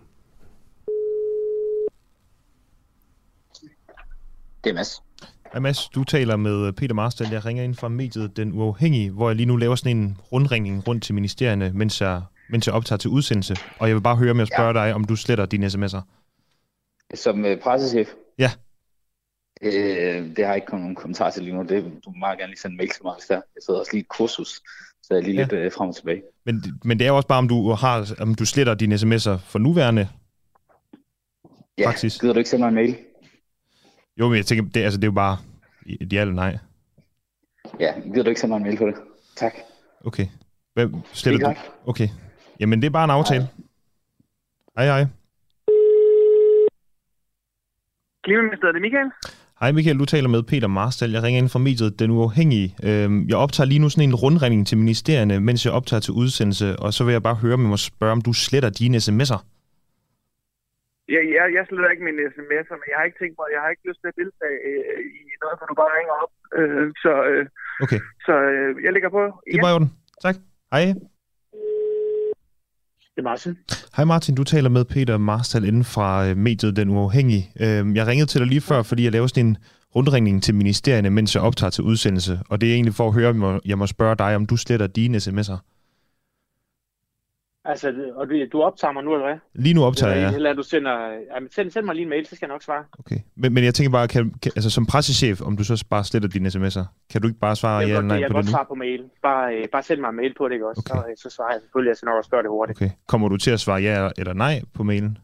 Det 4.64 4.70
er 4.70 4.74
Mads. 4.74 5.02
Hej 5.52 5.60
Mads, 5.60 5.88
du 5.88 6.04
taler 6.04 6.36
med 6.36 6.72
Peter 6.72 6.94
Marstal. 6.94 7.26
Jeg 7.32 7.44
ringer 7.44 7.62
ind 7.64 7.74
fra 7.74 7.88
mediet 7.88 8.36
Den 8.36 8.52
Uafhængige, 8.52 9.10
hvor 9.10 9.28
jeg 9.28 9.36
lige 9.36 9.46
nu 9.46 9.56
laver 9.56 9.74
sådan 9.74 9.96
en 9.96 10.18
rundringning 10.32 10.88
rundt 10.88 11.04
til 11.04 11.14
ministerierne, 11.14 11.72
mens 11.74 12.00
jeg, 12.00 12.22
mens 12.50 12.66
jeg 12.66 12.74
optager 12.74 12.96
til 12.98 13.10
udsendelse. 13.10 13.56
Og 13.78 13.88
jeg 13.88 13.96
vil 13.96 14.02
bare 14.02 14.16
høre 14.16 14.34
med 14.34 14.42
at 14.42 14.48
spørge 14.48 14.80
ja. 14.80 14.86
dig, 14.86 14.94
om 14.94 15.04
du 15.04 15.16
sletter 15.16 15.46
dine 15.46 15.66
sms'er. 15.66 16.00
Som 17.14 17.44
uh, 17.44 17.58
pressechef? 17.62 18.08
Ja. 18.38 18.50
Øh, 19.62 19.72
det 20.36 20.38
har 20.38 20.52
jeg 20.52 20.56
ikke 20.56 20.70
nogen 20.70 20.94
kommentar 20.94 21.30
til 21.30 21.42
lige 21.42 21.54
nu. 21.54 21.62
Det, 21.62 21.84
du 22.04 22.10
må 22.10 22.18
meget 22.18 22.38
gerne 22.38 22.50
lige 22.50 22.60
sende 22.60 22.76
mail 22.76 22.90
til 22.90 23.00
mig, 23.04 23.14
hvis 23.14 23.26
der. 23.26 23.34
Jeg 23.34 23.62
sidder 23.66 23.80
også 23.80 23.92
lige 23.92 24.02
i 24.02 24.06
kursus, 24.10 24.48
så 25.02 25.06
jeg 25.10 25.16
er 25.16 25.22
lige 25.22 25.34
ja. 25.34 25.46
lidt 25.50 25.66
uh, 25.66 25.72
frem 25.72 25.88
og 25.88 25.96
tilbage. 25.96 26.22
Men, 26.46 26.64
men 26.84 26.98
det 26.98 27.04
er 27.04 27.08
jo 27.08 27.16
også 27.16 27.28
bare, 27.28 27.38
om 27.38 27.48
du, 27.48 27.70
har, 27.70 28.14
om 28.20 28.34
du 28.34 28.44
sletter 28.44 28.74
dine 28.74 28.94
sms'er 28.94 29.36
for 29.36 29.58
nuværende 29.58 30.08
Ja, 31.78 31.88
Faktisk. 31.88 32.20
gider 32.20 32.32
du 32.32 32.38
ikke 32.38 32.50
sende 32.50 32.62
mig 32.62 32.68
en 32.68 32.74
mail? 32.74 32.96
Jo, 34.20 34.28
men 34.28 34.36
jeg 34.36 34.46
tænker, 34.46 34.64
det, 34.74 34.80
altså, 34.80 34.98
det 35.00 35.04
er 35.04 35.08
jo 35.08 35.12
bare 35.12 35.38
et 35.86 36.12
ja 36.12 36.20
eller 36.20 36.34
nej. 36.34 36.58
Ja, 37.80 37.92
gider 38.00 38.22
du 38.22 38.28
ikke 38.28 38.40
sende 38.40 38.52
mig 38.52 38.56
en 38.56 38.62
mail 38.62 38.78
på 38.78 38.86
det? 38.86 38.94
Tak. 39.36 39.52
Okay. 40.04 40.26
Hvem 40.74 40.94
sletter 41.12 41.48
du? 41.48 41.54
Okay. 41.86 42.08
Jamen, 42.60 42.80
det 42.82 42.86
er 42.86 42.90
bare 42.90 43.04
en 43.04 43.10
aftale. 43.10 43.48
Hej, 44.76 44.86
hej. 44.86 45.06
Klimaministeriet, 48.24 48.74
det 48.74 48.80
er 48.80 48.86
Michael. 48.88 49.10
Hej 49.60 49.72
Michael, 49.72 49.98
du 49.98 50.04
taler 50.04 50.28
med 50.28 50.42
Peter 50.42 50.68
Marstal. 50.68 51.10
Jeg 51.10 51.22
ringer 51.22 51.38
ind 51.38 51.48
fra 51.48 51.58
mediet 51.58 51.98
Den 51.98 52.10
Uafhængige. 52.10 52.76
Øhm, 52.82 53.28
jeg 53.28 53.36
optager 53.36 53.66
lige 53.66 53.78
nu 53.78 53.88
sådan 53.88 54.08
en 54.08 54.14
rundringning 54.14 54.66
til 54.66 54.78
ministerierne, 54.78 55.40
mens 55.40 55.64
jeg 55.64 55.72
optager 55.72 56.00
til 56.00 56.12
udsendelse, 56.12 56.76
og 56.78 56.94
så 56.94 57.04
vil 57.04 57.12
jeg 57.12 57.22
bare 57.22 57.34
høre, 57.34 57.54
om 57.54 57.60
jeg 57.60 57.68
må 57.68 57.76
spørge, 57.76 58.12
om 58.12 58.20
du 58.22 58.32
sletter 58.32 58.70
dine 58.70 58.96
sms'er. 58.96 59.38
Ja, 61.12 61.20
jeg, 61.36 61.44
jeg 61.56 61.62
sletter 61.68 61.90
ikke 61.94 62.04
mine 62.08 62.22
sms'er, 62.34 62.76
men 62.80 62.86
jeg 62.90 62.96
har 62.98 63.04
ikke 63.08 63.18
tænkt 63.22 63.36
mig, 63.38 63.46
jeg 63.54 63.60
har 63.64 63.70
ikke 63.74 63.86
lyst 63.88 64.00
til 64.02 64.08
at 64.12 64.16
deltage 64.22 64.58
øh, 64.68 64.98
i 65.30 65.34
noget, 65.42 65.56
hvor 65.58 65.66
du 65.70 65.74
bare 65.82 65.92
ringer 65.98 66.14
op. 66.24 66.32
Øh, 66.58 66.86
så 67.04 67.12
øh, 67.30 67.44
okay. 67.84 68.00
så 68.26 68.34
øh, 68.52 68.70
jeg 68.84 68.92
ligger 68.96 69.10
på. 69.16 69.22
Det 69.52 69.58
er 69.58 69.66
bare 69.68 69.78
den. 69.78 69.88
Tak. 70.24 70.36
Hej. 70.72 70.84
Det 73.14 73.20
er 73.22 73.28
Martin. 73.30 73.52
Hej 73.96 74.04
Martin, 74.12 74.34
du 74.34 74.44
taler 74.44 74.70
med 74.76 74.84
Peter 74.84 75.16
Marstal 75.18 75.64
inden 75.70 75.84
fra 75.94 76.08
øh, 76.26 76.36
mediet 76.36 76.76
Den 76.76 76.88
Uafhængige. 76.96 77.44
Øh, 77.64 77.82
jeg 77.98 78.06
ringede 78.06 78.28
til 78.30 78.40
dig 78.40 78.48
lige 78.48 78.64
før, 78.70 78.82
fordi 78.82 79.04
jeg 79.04 79.12
laver 79.12 79.26
sådan 79.26 79.46
en 79.46 79.56
rundringning 79.96 80.42
til 80.42 80.54
ministerierne, 80.54 81.10
mens 81.10 81.34
jeg 81.34 81.42
optager 81.42 81.70
til 81.70 81.84
udsendelse. 81.84 82.34
Og 82.50 82.60
det 82.60 82.68
er 82.70 82.74
egentlig 82.74 82.94
for 82.94 83.06
at 83.08 83.14
høre, 83.14 83.28
om 83.28 83.60
jeg 83.64 83.78
må 83.78 83.86
spørge 83.86 84.16
dig, 84.24 84.36
om 84.36 84.46
du 84.46 84.56
sletter 84.56 84.86
dine 84.86 85.16
sms'er. 85.16 85.73
Altså, 87.66 87.94
og 88.16 88.28
du, 88.28 88.34
du 88.52 88.62
optager 88.62 88.92
mig 88.92 89.04
nu, 89.04 89.14
eller 89.14 89.26
hvad? 89.26 89.38
Lige 89.54 89.74
nu 89.74 89.84
optager 89.84 90.14
jeg, 90.14 90.30
ja. 90.30 90.36
Eller 90.36 90.52
du 90.52 90.62
sender... 90.62 91.08
Ja, 91.08 91.38
send, 91.50 91.70
send 91.70 91.84
mig 91.84 91.94
lige 91.94 92.02
en 92.02 92.08
mail, 92.08 92.26
så 92.26 92.36
skal 92.36 92.46
jeg 92.46 92.54
nok 92.54 92.62
svare. 92.62 92.84
Okay. 92.98 93.16
Men, 93.36 93.54
men 93.54 93.64
jeg 93.64 93.74
tænker 93.74 93.90
bare, 93.90 94.08
kan, 94.08 94.34
kan, 94.42 94.52
altså 94.56 94.70
som 94.70 94.86
pressechef, 94.86 95.40
om 95.40 95.56
du 95.56 95.64
så 95.64 95.84
bare 95.90 96.04
sletter 96.04 96.28
dine 96.28 96.48
sms'er, 96.48 96.84
kan 97.10 97.20
du 97.22 97.28
ikke 97.28 97.40
bare 97.40 97.56
svare 97.56 97.78
ja 97.78 97.86
eller 97.86 98.00
nej 98.00 98.00
jeg 98.00 98.08
på 98.10 98.14
det 98.16 98.20
Jeg 98.20 98.28
kan 98.28 98.34
godt 98.34 98.48
svare 98.48 98.66
på 98.68 98.74
mail. 98.74 99.04
Bare, 99.22 99.54
øh, 99.54 99.68
bare 99.72 99.82
send 99.82 100.00
mig 100.00 100.08
en 100.08 100.16
mail 100.16 100.34
på 100.34 100.48
det, 100.48 100.54
ikke 100.54 100.68
også? 100.68 100.82
Okay. 100.90 101.00
Så, 101.00 101.08
øh, 101.10 101.16
så 101.16 101.36
svarer 101.36 101.52
jeg 101.52 101.60
selvfølgelig, 101.60 101.88
jeg 101.88 101.96
skal 101.96 102.06
nok 102.06 102.16
også 102.16 102.30
gøre 102.30 102.42
det 102.42 102.50
hurtigt. 102.50 102.78
Okay. 102.78 102.90
Kommer 103.06 103.28
du 103.28 103.36
til 103.36 103.50
at 103.50 103.60
svare 103.60 103.80
ja 103.80 104.08
eller 104.18 104.32
nej 104.32 104.62
på 104.74 104.82
mailen? 104.82 105.18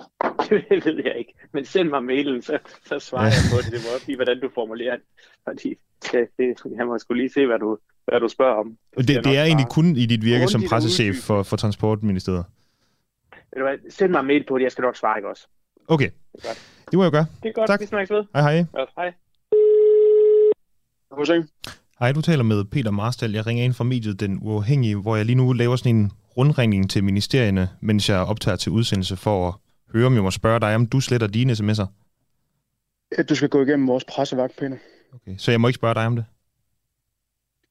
det 0.48 0.84
ved 0.86 1.00
jeg 1.04 1.14
ikke. 1.18 1.34
Men 1.52 1.64
send 1.64 1.88
mig 1.88 2.04
mailen, 2.04 2.42
så, 2.42 2.58
så 2.86 2.98
svarer 2.98 3.24
jeg 3.24 3.42
på 3.52 3.56
det. 3.62 3.72
Det 3.72 3.80
må 3.84 3.94
også 3.94 4.04
blive, 4.04 4.16
hvordan 4.16 4.40
du 4.40 4.48
formulerer 4.54 4.96
det. 4.96 5.04
Fordi 5.48 5.74
det, 6.02 6.28
det, 6.38 6.76
jeg 6.76 6.86
må 6.86 6.98
skulle 6.98 7.22
lige 7.22 7.32
se, 7.32 7.46
hvad 7.46 7.58
du, 7.58 7.78
hvad 8.04 8.20
du 8.20 8.28
spørger 8.28 8.54
om. 8.54 8.76
Det, 8.98 9.08
det, 9.08 9.24
det 9.24 9.38
er 9.38 9.44
egentlig 9.44 9.66
kun 9.70 9.96
i 9.96 10.06
dit 10.06 10.24
virke 10.24 10.48
som 10.48 10.62
pressechef 10.68 11.16
for, 11.16 11.42
for 11.42 11.56
Transportministeriet? 11.56 12.44
Ved 13.30 13.62
du 13.62 13.68
hvad, 13.68 13.90
send 13.90 14.10
mig 14.10 14.20
en 14.20 14.26
mail 14.26 14.44
på 14.48 14.58
det, 14.58 14.64
jeg 14.64 14.72
skal 14.72 14.82
nok 14.82 14.96
svare, 14.96 15.18
ikke 15.18 15.28
også? 15.28 15.46
Okay, 15.88 16.10
det, 16.32 16.44
er 16.44 16.54
det 16.90 16.96
må 16.96 17.02
jeg 17.02 17.12
gøre. 17.12 17.26
Det 17.42 17.48
er 17.48 17.52
godt, 17.52 17.66
tak. 17.66 17.80
vi 17.80 17.86
snakkes 17.86 18.10
ved. 18.10 18.24
Hej 18.34 18.42
hej. 18.42 18.54
Ja, 18.78 18.84
hej. 18.96 19.12
Hej, 21.98 22.12
du 22.12 22.20
taler 22.20 22.42
med 22.42 22.64
Peter 22.64 22.90
Marstal. 22.90 23.32
Jeg 23.32 23.46
ringer 23.46 23.64
ind 23.64 23.74
fra 23.74 23.84
mediet 23.84 24.20
Den 24.20 24.38
Uafhængige, 24.42 24.96
hvor 24.96 25.16
jeg 25.16 25.24
lige 25.24 25.36
nu 25.36 25.52
laver 25.52 25.76
sådan 25.76 25.96
en 25.96 26.12
rundringning 26.36 26.90
til 26.90 27.04
ministerierne, 27.04 27.68
mens 27.80 28.08
jeg 28.08 28.18
optager 28.18 28.56
til 28.56 28.72
udsendelse 28.72 29.16
for 29.16 29.48
at 29.48 29.54
høre, 29.92 30.06
om 30.06 30.14
jeg 30.14 30.22
må 30.22 30.30
spørge 30.30 30.60
dig, 30.60 30.74
om 30.74 30.86
du 30.86 31.00
sletter 31.00 31.26
dine 31.26 31.52
sms'er. 31.52 31.86
Du 33.28 33.34
skal 33.34 33.48
gå 33.48 33.62
igennem 33.62 33.88
vores 33.88 34.04
pressevagt, 34.04 34.56
Peter. 34.56 34.76
Okay, 35.14 35.36
så 35.38 35.50
jeg 35.50 35.60
må 35.60 35.68
ikke 35.68 35.76
spørge 35.76 35.94
dig 35.94 36.06
om 36.06 36.16
det? 36.16 36.24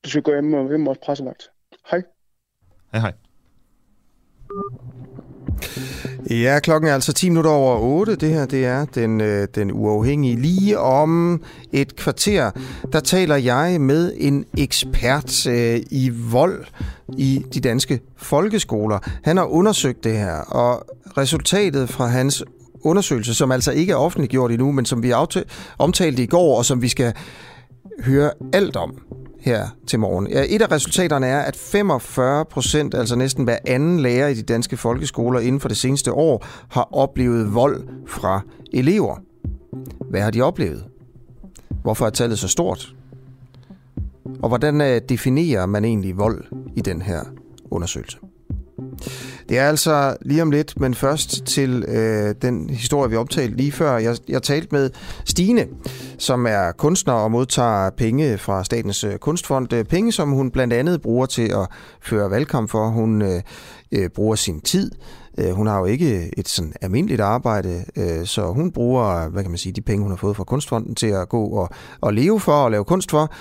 Du 0.06 0.10
skal 0.10 0.22
gå 0.22 0.32
hjem 0.32 0.44
med 0.44 0.86
vores 0.86 1.00
pressevagt. 1.04 1.50
Hej. 1.92 2.04
Hej, 2.92 3.02
hej. 3.02 3.14
Ja, 6.32 6.60
klokken 6.60 6.90
er 6.90 6.94
altså 6.94 7.14
10 7.14 7.30
minutter 7.30 7.52
over 7.52 7.78
8. 7.78 8.16
Det 8.16 8.30
her 8.30 8.46
det 8.46 8.66
er 8.66 8.86
den, 8.86 9.22
øh, 9.22 9.48
den 9.56 9.72
uafhængige. 9.72 10.42
Lige 10.42 10.80
om 10.80 11.42
et 11.72 11.96
kvarter, 11.96 12.52
der 12.94 13.00
taler 13.00 13.36
jeg 13.36 13.82
med 13.82 14.14
en 14.18 14.46
ekspert 14.58 15.48
øh, 15.48 15.80
i 15.92 16.12
vold 16.32 16.66
i 17.18 17.46
de 17.54 17.60
danske 17.60 18.00
folkeskoler. 18.18 19.00
Han 19.24 19.38
har 19.38 19.46
undersøgt 19.46 20.04
det 20.04 20.18
her, 20.18 20.36
og 20.36 20.86
resultatet 21.18 21.90
fra 21.90 22.08
hans 22.08 22.44
undersøgelse, 22.82 23.34
som 23.34 23.52
altså 23.52 23.72
ikke 23.72 23.92
er 23.92 23.98
offentliggjort 23.98 24.52
endnu, 24.52 24.72
men 24.72 24.86
som 24.86 25.04
vi 25.04 25.14
omtalte 25.78 26.24
i 26.24 26.26
går, 26.26 26.58
og 26.58 26.66
som 26.66 26.82
vi 26.82 26.88
skal 26.88 27.14
høre 28.00 28.32
alt 28.54 28.76
om 28.76 29.02
her 29.42 29.68
til 29.88 30.00
morgen. 30.00 30.28
Ja, 30.28 30.44
et 30.50 30.62
af 30.62 30.72
resultaterne 30.72 31.28
er, 31.28 31.40
at 31.40 31.56
45 31.56 32.46
procent, 32.46 32.94
altså 32.94 33.16
næsten 33.16 33.44
hver 33.44 33.58
anden 33.66 34.00
lærer 34.00 34.28
i 34.28 34.34
de 34.34 34.42
danske 34.42 34.78
folkeskoler 34.78 35.40
inden 35.40 35.62
for 35.62 35.68
det 35.68 35.78
seneste 35.78 36.14
år, 36.14 36.46
har 36.70 36.90
oplevet 36.92 37.54
vold 37.54 37.88
fra 38.08 38.42
elever. 38.74 39.16
Hvad 40.10 40.22
har 40.22 40.32
de 40.32 40.42
oplevet? 40.42 40.86
Hvorfor 41.82 42.06
er 42.06 42.10
tallet 42.10 42.40
så 42.40 42.48
stort? 42.48 42.96
Og 44.42 44.48
hvordan 44.48 44.82
øh, 44.82 45.02
definerer 45.10 45.66
man 45.66 45.86
egentlig 45.86 46.18
vold 46.18 46.44
i 46.76 46.82
den 46.82 47.02
her 47.02 47.22
undersøgelse? 47.72 48.18
Det 49.50 49.58
er 49.58 49.68
altså 49.68 50.18
lige 50.22 50.42
om 50.42 50.52
lidt, 50.52 50.80
men 50.80 50.94
først 50.94 51.46
til 51.46 51.84
øh, 51.88 52.36
den 52.42 52.70
historie, 52.70 53.10
vi 53.10 53.16
optalte 53.16 53.58
lige 53.58 53.72
før. 53.72 53.98
Jeg, 53.98 54.18
jeg 54.28 54.44
talte 54.44 54.68
med 54.72 54.90
Stine, 55.26 55.68
som 56.18 56.46
er 56.46 56.72
kunstner 56.72 57.14
og 57.14 57.32
modtager 57.32 57.90
penge 57.90 58.38
fra 58.38 58.64
Statens 58.64 59.04
øh, 59.04 59.18
Kunstfond. 59.18 59.74
Øh, 59.74 59.86
penge, 59.86 60.12
som 60.12 60.30
hun 60.30 60.52
blandt 60.52 60.74
andet 60.74 61.02
bruger 61.02 61.26
til 61.26 61.52
at 61.52 61.68
føre 62.02 62.32
valgkamp 62.32 62.70
for. 62.70 62.88
Hun 62.88 63.22
øh, 63.22 63.42
øh, 63.92 64.10
bruger 64.10 64.36
sin 64.36 64.62
tid. 64.62 64.92
Øh, 65.38 65.52
hun 65.52 65.68
har 65.68 65.80
jo 65.80 65.86
ikke 65.86 66.40
et 66.40 66.48
sådan 66.48 66.74
almindeligt 66.82 67.22
arbejde, 67.22 67.86
så 68.26 68.52
hun 68.52 68.72
bruger, 68.72 69.30
hvad 69.30 69.44
kan 69.44 69.52
man 69.52 69.58
sige, 69.58 69.74
de 69.74 69.82
penge, 69.82 70.04
hun 70.04 70.12
har 70.12 70.18
fået 70.18 70.36
fra 70.36 70.44
Kunstfonden 70.44 70.96
til 70.96 71.08
at 71.08 71.30
gå 71.30 71.46
og, 71.46 71.70
og 72.02 72.14
leve 72.14 72.40
for 72.40 72.52
og 72.52 72.72
lave 72.72 72.86
kunst 72.86 73.12
for 73.12 73.32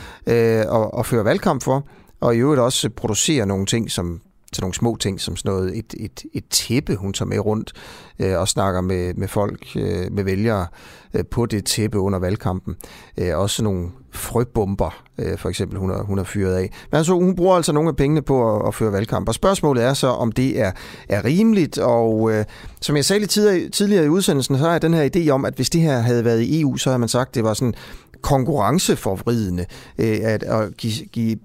og, 0.69 0.95
og 0.95 1.07
føre 1.07 1.25
valgkamp 1.25 1.63
for 1.63 1.87
og 2.21 2.37
i 2.37 2.39
øvrigt 2.39 2.61
også 2.61 2.91
producere 2.91 3.47
nogle 3.47 3.67
ting, 3.67 3.91
som 3.91 4.21
til 4.53 4.63
nogle 4.63 4.75
små 4.75 4.97
ting, 4.97 5.21
som 5.21 5.37
sådan 5.37 5.53
noget, 5.53 5.79
et, 5.79 5.95
et, 5.97 6.25
et 6.33 6.45
tæppe, 6.51 6.97
hun 6.97 7.13
tager 7.13 7.29
med 7.29 7.39
rundt 7.39 7.73
øh, 8.19 8.39
og 8.39 8.49
snakker 8.49 8.81
med, 8.81 9.15
med 9.15 9.29
folk, 9.29 9.67
øh, 9.77 10.13
med 10.13 10.25
vælgere 10.25 10.67
øh, 11.15 11.25
på 11.31 11.47
det 11.47 11.65
tæppe 11.65 11.99
under 11.99 12.19
valgkampen. 12.19 12.77
Øh, 13.19 13.39
også 13.39 13.65
nogle 13.65 13.91
frøbomber, 14.13 15.05
øh, 15.19 15.39
for 15.39 15.49
eksempel, 15.49 15.79
hun 15.79 15.91
har, 15.91 16.03
hun 16.03 16.19
har 16.19 16.25
fyret 16.25 16.55
af. 16.55 16.71
Men 16.91 16.97
altså, 16.99 17.13
hun 17.13 17.37
bruger 17.37 17.57
altså 17.57 17.73
nogle 17.73 17.89
af 17.89 17.97
pengene 17.97 18.23
på 18.23 18.57
at, 18.57 18.69
at 18.69 18.75
føre 18.75 18.93
valgkamp. 18.93 19.29
Og 19.29 19.35
spørgsmålet 19.35 19.85
er 19.85 19.95
så, 19.95 20.07
om 20.07 20.33
det 20.33 20.61
er, 20.61 20.73
er 21.09 21.25
rimeligt. 21.25 21.79
Og 21.79 22.33
øh, 22.33 22.45
som 22.81 22.97
jeg 22.97 23.05
sagde 23.05 23.21
lidt 23.21 23.31
tidligere, 23.31 23.69
tidligere 23.69 24.05
i 24.05 24.09
udsendelsen, 24.09 24.59
så 24.59 24.65
har 24.65 24.73
jeg 24.73 24.83
den 24.83 24.95
her 24.95 25.09
idé 25.17 25.29
om, 25.31 25.45
at 25.45 25.55
hvis 25.55 25.71
det 25.71 25.81
her 25.81 25.99
havde 25.99 26.25
været 26.25 26.41
i 26.41 26.61
EU, 26.61 26.77
så 26.77 26.91
havde 26.91 26.99
man 26.99 27.09
sagt, 27.09 27.35
det 27.35 27.45
var 27.45 27.55
sådan 27.55 27.75
konkurrenceforvridende 28.23 29.67
øh, 29.99 30.19
at, 30.23 30.43
at 30.43 30.77
give, 30.77 31.07
give 31.13 31.37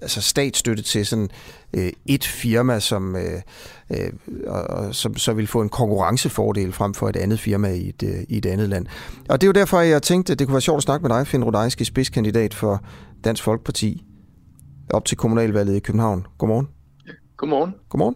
altså 0.00 0.22
statsstøtte 0.22 0.82
til 0.82 1.06
sådan 1.06 1.28
øh, 1.72 1.92
et 2.06 2.24
firma, 2.24 2.80
som, 2.80 3.16
øh, 3.16 3.42
øh, 3.90 4.12
og, 4.46 4.94
som 4.94 5.16
så 5.16 5.32
vil 5.32 5.46
få 5.46 5.62
en 5.62 5.68
konkurrencefordel 5.68 6.72
frem 6.72 6.94
for 6.94 7.08
et 7.08 7.16
andet 7.16 7.40
firma 7.40 7.68
i 7.68 7.88
et, 7.88 8.02
øh, 8.02 8.22
i 8.28 8.38
et 8.38 8.46
andet 8.46 8.68
land. 8.68 8.86
Og 9.28 9.40
det 9.40 9.46
er 9.46 9.48
jo 9.48 9.52
derfor, 9.52 9.80
jeg 9.80 10.02
tænkte, 10.02 10.32
at 10.32 10.38
det 10.38 10.46
kunne 10.46 10.54
være 10.54 10.60
sjovt 10.60 10.76
at 10.76 10.82
snakke 10.82 11.08
med 11.08 11.16
dig, 11.16 11.26
Finn 11.26 11.44
Rodajski, 11.44 11.84
spidskandidat 11.84 12.54
for 12.54 12.84
Dansk 13.24 13.42
Folkeparti 13.42 14.04
op 14.90 15.04
til 15.04 15.16
kommunalvalget 15.16 15.76
i 15.76 15.80
København. 15.80 16.26
Godmorgen. 16.38 16.68
Godmorgen. 17.36 17.74
Godmorgen. 17.88 18.14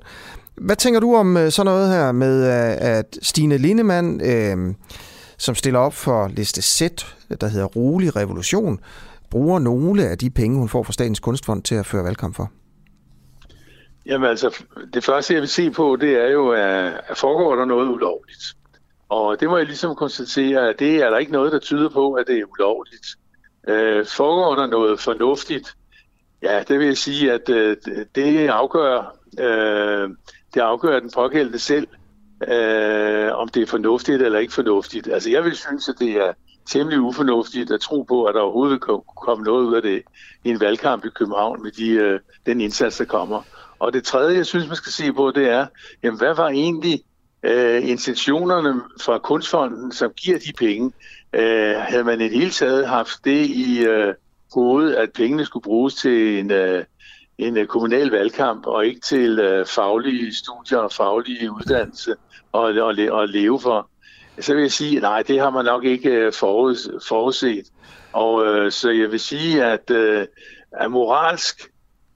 Hvad 0.57 0.77
tænker 0.77 1.01
du 1.01 1.17
om 1.17 1.37
øh, 1.37 1.51
sådan 1.51 1.67
noget 1.67 1.89
her 1.89 2.13
med, 2.13 2.47
øh, 2.47 2.77
at 2.81 3.19
Stine 3.23 3.59
Lindemann, 3.59 4.21
øh, 4.21 4.75
som 5.45 5.55
stiller 5.55 5.81
op 5.81 5.95
for 5.95 6.29
liste 6.29 6.63
Z, 6.63 6.83
der 7.41 7.47
hedder 7.47 7.67
Rolig 7.67 8.17
Revolution, 8.17 8.81
bruger 9.31 9.59
nogle 9.59 10.09
af 10.09 10.19
de 10.19 10.31
penge, 10.31 10.59
hun 10.59 10.69
får 10.69 10.83
fra 10.83 10.93
Statens 10.93 11.21
Kunstfond 11.21 11.63
til 11.63 11.75
at 11.75 11.87
føre 11.87 12.05
valgkamp 12.05 12.37
for? 12.37 12.51
Jamen 14.07 14.29
altså, 14.31 14.65
det 14.95 15.05
første 15.05 15.35
jeg 15.35 15.41
vil 15.41 15.49
se 15.49 15.71
på, 15.71 15.97
det 16.01 16.13
er 16.13 16.31
jo, 16.31 16.51
at 16.51 17.17
foregår 17.17 17.57
der 17.57 17.65
noget 17.65 17.89
ulovligt. 17.89 18.45
Og 19.09 19.41
det 19.41 19.49
må 19.49 19.57
jeg 19.57 19.67
ligesom 19.67 19.95
konstatere, 19.95 20.69
at 20.69 20.79
det 20.79 20.97
er 20.97 21.11
der 21.11 21.19
ikke 21.19 21.33
noget, 21.33 21.53
der 21.53 21.59
tyder 21.59 21.89
på, 21.89 22.13
at 22.13 22.27
det 22.27 22.39
er 22.39 22.45
ulovligt. 22.45 23.07
Øh, 23.69 24.07
foregår 24.07 24.55
der 24.55 24.67
noget 24.67 25.01
fornuftigt? 25.01 25.77
Ja, 26.43 26.63
det 26.69 26.79
vil 26.79 26.87
jeg 26.87 26.97
sige, 26.97 27.33
at 27.33 27.49
øh, 27.49 27.77
det 28.15 28.49
afgør, 28.49 29.17
øh, 29.39 30.11
det 30.55 30.61
afgør 30.61 31.01
den 31.01 31.11
pågældende 31.15 31.59
selv, 31.59 31.89
øh, 32.49 33.35
om 33.35 33.49
det 33.49 33.63
er 33.63 33.67
fornuftigt 33.67 34.23
eller 34.23 34.39
ikke 34.39 34.53
fornuftigt. 34.53 35.09
Altså 35.09 35.31
jeg 35.31 35.45
vil 35.45 35.57
synes, 35.57 35.89
at 35.89 35.95
det 35.99 36.11
er 36.11 36.33
temmelig 36.67 37.01
ufornuftigt 37.01 37.71
at 37.71 37.81
tro 37.81 38.03
på, 38.03 38.25
at 38.25 38.35
der 38.35 38.41
overhovedet 38.41 38.81
kunne 38.81 39.01
komme 39.23 39.45
noget 39.45 39.65
ud 39.65 39.75
af 39.75 39.83
det 39.83 40.03
i 40.45 40.51
en 40.51 40.61
valgkamp 40.61 41.05
i 41.05 41.09
København 41.09 41.63
med 41.63 41.71
de, 41.71 41.89
øh, 41.89 42.21
den 42.47 42.61
indsats, 42.61 42.97
der 42.97 43.05
kommer. 43.05 43.43
Og 43.79 43.93
det 43.93 44.05
tredje, 44.05 44.37
jeg 44.37 44.47
synes, 44.47 44.67
man 44.67 44.77
skal 44.77 44.93
se 44.93 45.13
på, 45.13 45.31
det 45.31 45.49
er, 45.49 45.67
jamen, 46.03 46.19
hvad 46.19 46.35
var 46.35 46.49
egentlig 46.49 47.03
øh, 47.43 47.89
intentionerne 47.89 48.81
fra 49.01 49.19
Kunstfonden, 49.19 49.93
som 49.93 50.13
giver 50.17 50.39
de 50.39 50.53
penge? 50.59 50.93
Øh, 51.33 51.75
havde 51.77 52.05
man 52.05 52.21
i 52.21 52.25
det 52.25 52.39
hele 52.39 52.51
taget 52.51 52.89
haft 52.89 53.25
det 53.25 53.47
i 53.47 53.85
øh, 53.85 54.15
hovedet, 54.55 54.95
at 54.95 55.13
pengene 55.13 55.45
skulle 55.45 55.63
bruges 55.63 55.95
til 55.95 56.39
en, 56.39 56.51
øh, 56.51 56.85
en 57.39 57.57
øh, 57.57 57.67
kommunal 57.67 58.11
valgkamp, 58.11 58.67
og 58.67 58.87
ikke 58.87 59.01
til 59.01 59.39
øh, 59.39 59.67
faglige 59.67 60.35
studier 60.35 60.79
og 60.79 60.93
faglige 60.93 61.53
uddannelse 61.53 62.15
og, 62.55 62.63
og, 62.63 62.95
og 63.11 63.29
leve 63.29 63.61
for, 63.61 63.89
så 64.41 64.55
vil 64.55 64.61
jeg 64.61 64.73
sige, 64.73 65.01
nej, 65.01 65.23
det 65.23 65.41
har 65.41 65.51
man 65.51 65.65
nok 65.65 65.85
ikke 65.85 66.11
øh, 66.11 66.33
forud, 66.33 67.01
forudset. 67.09 67.67
Og 68.13 68.47
øh, 68.47 68.73
så 68.73 68.91
jeg 68.91 69.11
vil 69.13 69.21
sige, 69.21 69.65
at, 69.65 69.91
øh, 69.91 70.27
at 70.73 70.91
moralsk, 70.91 71.71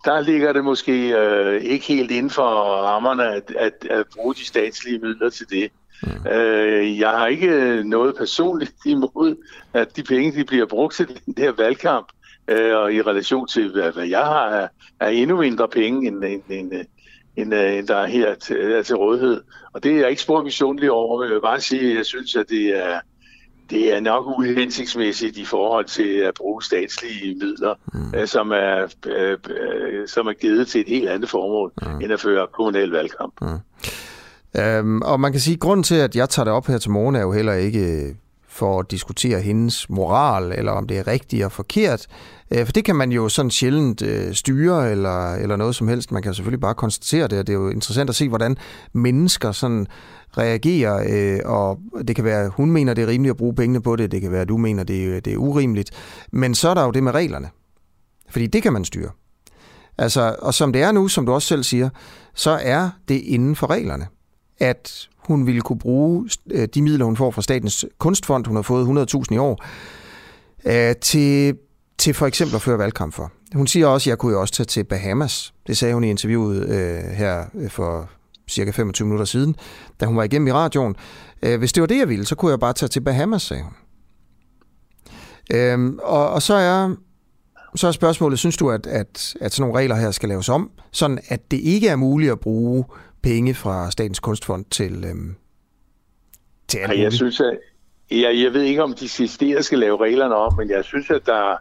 der 0.05 0.21
ligger 0.21 0.53
det 0.53 0.65
måske 0.65 1.19
øh, 1.19 1.63
ikke 1.63 1.87
helt 1.87 2.11
inden 2.11 2.31
for 2.31 2.43
rammerne 2.85 3.35
at, 3.35 3.53
at, 3.57 3.87
at 3.91 4.07
bruge 4.17 4.35
de 4.35 4.47
statslige 4.47 4.99
midler 4.99 5.31
til 5.31 5.51
det. 5.51 5.71
Mm. 6.03 6.31
Øh, 6.31 6.99
jeg 6.99 7.11
har 7.11 7.27
ikke 7.27 7.83
noget 7.85 8.17
personligt 8.17 8.75
imod, 8.87 9.37
at 9.75 9.97
de 9.97 10.03
penge 10.03 10.33
de 10.33 10.45
bliver 10.45 10.67
brugt 10.67 10.95
til 10.95 11.09
den 11.09 11.33
der 11.33 11.53
valgkamp, 11.53 12.09
øh, 12.49 12.77
og 12.77 12.95
i 12.95 13.03
relation 13.03 13.47
til, 13.47 13.73
hvad, 13.73 13.93
hvad 13.93 14.07
jeg 14.07 14.25
har, 14.25 14.49
er, 14.49 14.69
er 15.01 15.09
endnu 15.09 15.37
mindre 15.37 15.69
penge, 15.69 16.09
end, 16.09 16.25
end, 16.25 16.43
end, 16.51 16.87
end, 17.39 17.55
end 17.55 17.87
der 17.87 17.97
er 17.97 18.07
her 18.07 18.35
til, 18.35 18.57
er 18.57 18.83
til 18.83 18.97
rådighed. 18.97 19.41
Og 19.73 19.83
det 19.83 19.93
er 19.93 19.99
jeg 19.99 20.11
ikke 20.11 20.23
spor 20.23 20.43
misundelig 20.43 20.91
over, 20.91 21.19
men 21.19 21.29
jeg 21.29 21.35
vil 21.35 21.41
bare 21.41 21.61
sige, 21.61 21.91
at 21.91 21.97
jeg 21.97 22.07
synes, 22.07 22.37
at 22.37 22.47
det 22.49 22.87
er, 22.87 23.01
det 23.71 23.97
er 23.97 24.01
nok 24.01 24.27
uhensigtsmæssigt 24.27 25.37
i 25.37 25.45
forhold 25.45 25.85
til 25.85 26.17
at 26.17 26.35
bruge 26.35 26.63
statslige 26.63 27.35
midler, 27.35 27.75
mm. 27.93 28.27
som, 28.27 28.51
er, 28.51 28.87
øh, 29.07 29.39
øh, 29.51 30.09
som 30.09 30.27
er 30.27 30.33
givet 30.33 30.69
til 30.69 30.81
et 30.81 30.89
helt 30.89 31.09
andet 31.09 31.31
formål, 31.31 31.73
mm. 31.83 32.01
end 32.01 32.13
at 32.13 32.21
føre 32.21 32.47
kommunal 32.53 32.91
valgkamp. 32.91 33.35
Mm. 33.41 34.61
Øhm, 34.61 35.03
og 35.03 35.21
man 35.21 35.33
kan 35.33 35.41
sige, 35.41 35.55
at 35.55 35.61
grunden 35.61 35.85
til, 35.85 35.95
at 35.95 36.17
jeg 36.17 36.29
tager 36.29 36.45
det 36.45 36.55
op 36.55 36.67
her 36.67 36.79
til 36.79 36.91
morgen, 36.91 37.17
er 37.17 37.21
jo 37.21 37.33
heller 37.33 37.53
ikke 37.53 38.15
for 38.49 38.81
at 38.81 38.91
diskutere 38.91 39.41
hendes 39.41 39.91
moral, 39.91 40.53
eller 40.53 40.73
om 40.73 40.87
det 40.87 40.99
er 40.99 41.07
rigtigt 41.07 41.45
og 41.45 41.53
forkert. 41.53 42.07
Øh, 42.51 42.65
for 42.65 42.73
det 42.73 42.85
kan 42.85 42.97
man 42.97 43.13
jo 43.13 43.29
sådan 43.29 43.51
sjældent 43.51 44.03
øh, 44.03 44.35
styre, 44.35 44.91
eller, 44.91 45.35
eller 45.35 45.57
noget 45.57 45.75
som 45.75 45.89
helst. 45.89 46.13
Man 46.13 46.23
kan 46.23 46.35
selvfølgelig 46.35 46.61
bare 46.61 46.75
konstatere 46.75 47.29
det, 47.29 47.39
og 47.39 47.47
det 47.47 47.53
er 47.53 47.59
jo 47.59 47.69
interessant 47.71 48.11
at 48.11 48.17
se, 48.17 48.29
hvordan 48.29 48.57
mennesker 48.93 49.53
sådan 49.53 49.87
reagerer, 50.39 51.07
øh, 51.11 51.41
og 51.45 51.79
det 52.09 52.17
kan 52.17 52.25
være, 52.25 52.49
hun 52.49 52.71
mener, 52.71 52.95
det 52.95 53.03
er 53.05 53.09
rimeligt 53.09 53.31
at 53.31 53.37
bruge 53.37 53.55
pengene 53.55 53.83
på 53.83 53.97
det, 53.97 54.11
det 54.11 54.21
kan 54.21 54.33
være, 54.33 54.45
du 54.45 54.57
mener, 54.57 54.85
det, 54.85 55.09
øh, 55.09 55.17
det 55.25 55.33
er 55.33 55.37
urimeligt. 55.37 55.91
Men 56.33 56.55
så 56.55 56.69
er 56.69 56.75
der 56.75 56.85
jo 56.85 56.91
det 56.91 57.03
med 57.03 57.15
reglerne. 57.15 57.49
Fordi 58.31 58.47
det 58.47 58.63
kan 58.63 58.73
man 58.73 58.85
styre. 58.85 59.11
Altså, 59.99 60.37
og 60.39 60.55
som 60.55 60.73
det 60.73 60.83
er 60.83 60.93
nu, 60.93 61.09
som 61.09 61.27
du 61.27 61.33
også 61.33 61.49
selv 61.49 61.63
siger, 61.63 61.91
så 62.35 62.59
er 62.63 62.91
det 63.09 63.15
inden 63.15 63.57
for 63.57 63.71
reglerne, 63.71 64.07
at 64.61 65.09
hun 65.17 65.47
ville 65.47 65.61
kunne 65.61 65.79
bruge 65.79 66.29
de 66.75 66.83
midler, 66.83 67.05
hun 67.05 67.17
får 67.17 67.31
fra 67.31 67.43
Statens 67.43 67.85
Kunstfond, 67.99 68.47
hun 68.47 68.57
har 68.57 68.63
fået 68.63 69.09
100.000 69.15 69.35
i 69.35 69.39
år, 69.39 69.65
øh, 70.67 70.97
til, 70.97 71.57
til 71.99 72.15
for 72.15 72.27
eksempel 72.27 72.57
at 72.57 72.63
føre 72.63 72.79
valgkamp 72.79 73.15
for. 73.15 73.33
Hun 73.55 73.67
siger 73.67 73.87
også, 73.87 74.05
at 74.05 74.11
jeg 74.11 74.19
kunne 74.19 74.33
jo 74.33 74.41
også 74.41 74.55
tage 74.55 74.65
til 74.65 74.85
Bahamas. 74.85 75.55
Det 75.67 75.77
sagde 75.77 75.95
hun 75.95 76.05
i 76.05 76.11
interviewet 76.11 76.69
øh, 76.69 77.13
her 77.17 77.45
for 77.69 78.11
cirka 78.49 78.71
25 78.71 79.07
minutter 79.07 79.25
siden, 79.25 79.57
da 80.01 80.07
hun 80.07 80.17
var 80.17 80.23
igennem 80.23 80.49
i 80.49 80.53
radioen. 80.53 80.97
Hvis 81.59 81.73
det 81.73 81.81
var 81.81 81.87
det, 81.87 81.99
jeg 81.99 82.09
ville, 82.09 82.27
så 82.27 82.35
kunne 82.35 82.51
jeg 82.51 82.61
bare 82.61 82.73
tage 82.73 82.89
til 82.89 83.01
Bahamas, 83.01 83.43
sagde 83.43 83.63
hun. 83.63 83.73
Øhm, 85.55 85.99
og, 86.03 86.31
og 86.31 86.43
så 86.43 86.55
er 86.55 86.95
så 87.75 87.87
er 87.87 87.93
spørgsmålet, 87.93 88.39
synes 88.39 88.57
du, 88.57 88.71
at, 88.71 88.87
at, 88.87 89.37
at 89.41 89.53
sådan 89.53 89.69
nogle 89.69 89.79
regler 89.79 89.97
her 89.97 90.11
skal 90.11 90.29
laves 90.29 90.49
om, 90.49 90.71
sådan 90.93 91.19
at 91.29 91.51
det 91.51 91.61
ikke 91.61 91.89
er 91.89 91.97
muligt 91.97 92.33
at 92.33 92.41
bruge 92.41 92.85
penge 93.23 93.55
fra 93.55 93.91
Statens 93.91 94.21
Kunstfond 94.21 94.65
til, 94.71 95.05
øhm, 95.05 95.35
til 96.69 96.79
alt 96.79 97.01
Jeg 97.01 97.13
synes, 97.13 97.41
at 97.41 97.59
jeg, 98.11 98.43
jeg 98.43 98.53
ved 98.53 98.63
ikke, 98.63 98.83
om 98.83 98.95
de 98.95 99.05
eksisterer 99.05 99.63
skal 99.63 99.79
lave 99.79 100.01
reglerne 100.01 100.35
om, 100.35 100.57
men 100.57 100.71
jeg 100.71 100.85
synes, 100.85 101.11
at 101.11 101.27
der, 101.27 101.57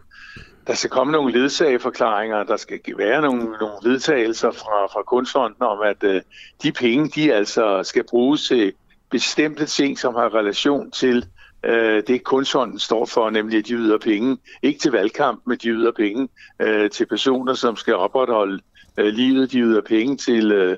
der 0.68 0.74
skal 0.74 0.90
komme 0.90 1.14
nogle 1.14 1.32
ledsageforklaringer, 1.32 2.44
der 2.44 2.58
skal 2.58 2.80
være 2.98 3.22
nogle, 3.22 3.44
nogle 3.44 3.78
vedtagelser 3.84 4.52
fra, 4.52 4.86
fra 4.86 5.04
Kunstfonden 5.04 5.64
om, 5.64 5.80
at 5.82 6.04
øh, 6.04 6.22
de 6.64 6.72
penge, 6.72 7.10
de 7.10 7.34
altså 7.34 7.84
skal 7.84 8.04
bruges 8.10 8.48
til 8.48 8.74
bestemte 9.10 9.66
ting, 9.66 10.00
som 10.00 10.16
har 10.16 10.36
relation 10.36 10.92
til 10.92 11.26
øh, 11.64 12.04
det 12.08 12.24
kunstfonden 12.24 12.80
står 12.80 13.06
for, 13.06 13.30
nemlig 13.30 13.58
at 13.58 13.68
de 13.68 13.74
yder 13.74 13.98
penge, 13.98 14.38
ikke 14.62 14.80
til 14.80 14.92
valgkamp, 14.92 15.42
men 15.46 15.58
de 15.58 15.70
yder 15.70 15.92
penge 15.92 16.30
øh, 16.62 16.90
til 16.90 17.06
personer, 17.06 17.54
som 17.54 17.76
skal 17.76 17.96
opretholde 17.96 18.62
øh, 18.98 19.06
livet, 19.06 19.52
de 19.52 19.60
yder 19.60 19.82
penge 19.82 20.18
til 20.18 20.52
øh, 20.52 20.78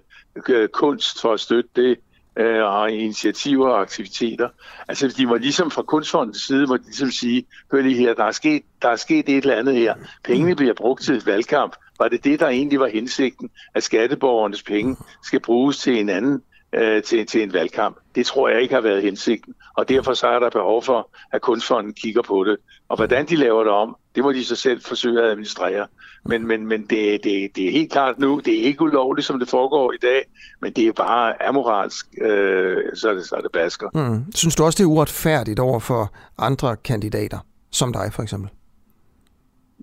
øh 0.50 0.70
kunst 0.70 1.22
for 1.22 1.34
at 1.34 1.40
støtte 1.40 1.70
det, 1.76 2.00
øh, 2.38 2.64
og 2.64 2.92
initiativer 2.92 3.70
og 3.70 3.82
aktiviteter. 3.82 4.50
Altså 4.88 5.08
de 5.08 5.30
var 5.30 5.38
ligesom 5.38 5.72
fra 5.72 5.82
kunstfondens 5.82 6.42
side, 6.42 6.66
hvor 6.66 6.78
de 6.78 6.86
ligesom 6.86 7.12
sige, 7.12 7.46
hør 7.72 7.82
lige 7.82 7.96
her, 7.96 8.14
der 8.14 8.24
er, 8.24 8.32
sket, 8.32 8.62
der 8.82 8.90
er 8.90 8.96
sket 8.96 9.30
et 9.30 9.38
eller 9.38 9.56
andet 9.56 9.76
her. 9.76 9.96
Pengene 10.24 10.56
bliver 10.56 10.74
brugt 10.74 11.04
til 11.04 11.16
et 11.16 11.26
valgkamp. 11.26 11.76
Var 12.00 12.08
det 12.08 12.24
det, 12.24 12.40
der 12.40 12.48
egentlig 12.48 12.80
var 12.80 12.88
hensigten, 12.88 13.50
at 13.76 13.84
skatteborgernes 13.84 14.64
penge 14.64 14.96
skal 15.24 15.40
bruges 15.40 15.78
til 15.78 16.00
en 16.00 16.10
anden 16.10 16.42
øh, 16.74 17.04
til, 17.04 17.26
til 17.26 17.44
en 17.44 17.54
valgkamp. 17.54 17.98
Det 18.16 18.26
tror 18.26 18.50
jeg 18.50 18.62
ikke 18.62 18.74
har 18.74 18.82
været 18.82 19.02
hensigten, 19.02 19.54
og 19.80 19.90
derfor 19.90 20.14
så 20.14 20.28
er 20.28 20.40
der 20.40 20.50
behov 20.50 20.84
for, 20.84 21.10
at 21.32 21.42
kunstfonden 21.42 21.94
kigger 21.94 22.22
på 22.22 22.44
det. 22.44 22.58
Og 22.90 22.96
hvordan 22.96 23.26
de 23.26 23.36
laver 23.36 23.64
det 23.64 23.74
om, 23.74 23.98
det 24.16 24.24
må 24.24 24.32
de 24.32 24.46
så 24.46 24.56
selv 24.56 24.82
forsøge 24.82 25.22
at 25.22 25.30
administrere. 25.30 25.88
Men, 26.26 26.48
men, 26.48 26.68
men 26.68 26.82
det, 26.82 27.24
det, 27.24 27.56
det 27.56 27.68
er 27.68 27.72
helt 27.72 27.92
klart 27.92 28.20
nu, 28.20 28.42
det 28.46 28.60
er 28.60 28.64
ikke 28.64 28.82
ulovligt, 28.82 29.28
som 29.28 29.40
det 29.40 29.50
foregår 29.50 29.92
i 29.92 29.98
dag, 30.02 30.22
men 30.62 30.74
det 30.74 30.88
er 30.88 30.92
bare 30.92 31.44
amoralsk, 31.44 32.08
øh, 32.22 32.78
så, 32.96 33.10
er 33.10 33.14
det, 33.14 33.26
så 33.26 33.36
er 33.36 33.42
det 33.42 33.52
basker. 33.52 33.90
Mm. 33.94 34.32
Synes 34.36 34.56
du 34.56 34.64
også, 34.64 34.78
det 34.78 34.84
er 34.84 34.88
uretfærdigt 34.88 35.60
over 35.60 35.80
for 35.80 36.14
andre 36.38 36.76
kandidater, 36.76 37.40
som 37.72 37.94
dig 37.94 38.14
for 38.14 38.24
eksempel? 38.24 38.50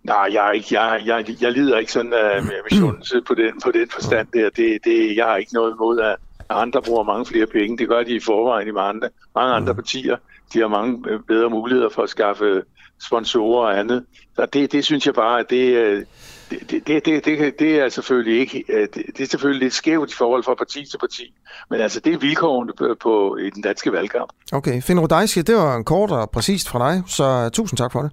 Nej, 0.05 0.29
jeg, 0.33 0.49
er 0.49 0.53
ikke, 0.53 0.81
jeg, 0.81 1.03
jeg, 1.07 1.43
jeg 1.43 1.53
lider 1.53 1.79
ikke 1.79 1.93
sådan 1.93 2.13
af 2.13 2.41
uh, 2.41 2.49
misundelse 2.71 3.21
på 3.29 3.35
den, 3.35 3.61
på 3.65 3.73
den 3.73 3.91
forstand 3.91 4.29
der. 4.33 4.51
Det, 4.51 4.79
det, 4.85 5.17
jeg 5.17 5.27
har 5.27 5.37
ikke 5.37 5.55
noget 5.55 5.73
imod, 5.73 6.01
at, 6.01 6.17
andre 6.49 6.83
bruger 6.83 7.05
mange 7.05 7.27
flere 7.27 7.47
penge. 7.47 7.79
Det 7.79 7.89
gør 7.89 8.03
de 8.03 8.15
i 8.15 8.21
forvejen 8.21 8.69
i 8.69 8.71
mange, 8.71 9.01
mange 9.35 9.55
andre 9.55 9.73
mm. 9.73 9.77
partier. 9.77 10.17
De 10.53 10.61
har 10.61 10.69
mange 10.69 11.05
øh, 11.09 11.21
bedre 11.21 11.51
muligheder 11.51 11.89
for 11.89 12.03
at 12.03 12.11
skaffe 12.11 12.63
sponsorer 13.07 13.67
og 13.67 13.79
andet. 13.79 14.05
Så 14.37 14.47
det, 14.47 14.73
det 14.73 14.85
synes 14.85 15.07
jeg 15.07 15.15
bare, 15.15 15.41
at 15.41 15.51
det, 15.51 15.77
øh, 15.77 16.05
det, 16.51 16.87
det, 16.87 17.05
det, 17.07 17.25
det, 17.25 17.59
det 17.59 17.81
er 17.81 17.89
selvfølgelig 17.89 18.41
ikke, 18.41 18.65
øh, 18.69 18.89
det, 18.95 19.21
er 19.21 19.27
selvfølgelig 19.27 19.63
lidt 19.63 19.75
skævt 19.75 20.13
i 20.13 20.15
forhold 20.15 20.45
fra 20.45 20.55
parti 20.55 20.87
til 20.91 20.99
parti, 20.99 21.35
men 21.71 21.81
altså 21.81 22.01
det 22.01 22.13
er 22.13 22.19
vilkårene 22.19 22.73
på, 22.79 22.97
på 23.03 23.37
i 23.37 23.51
den 23.51 23.63
danske 23.63 23.93
valgkamp. 23.93 24.31
Okay, 24.53 24.83
Finn 24.83 25.01
Rodajski, 25.01 25.43
det 25.43 25.57
var 25.57 25.77
en 25.77 25.85
kort 25.85 26.11
og 26.11 26.31
præcist 26.31 26.69
fra 26.69 26.93
dig, 26.93 27.03
så 27.07 27.49
tusind 27.49 27.79
tak 27.79 27.93
for 27.93 28.03
det. 28.03 28.11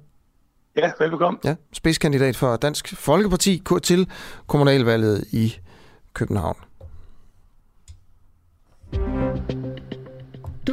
Ja, 0.78 0.92
velbekomme. 1.00 1.40
Ja, 1.44 1.56
spidskandidat 1.74 2.36
for 2.36 2.56
Dansk 2.56 2.96
Folkeparti 2.98 3.64
til 3.84 4.10
kommunalvalget 4.48 5.26
i 5.32 5.56
København. 6.14 6.56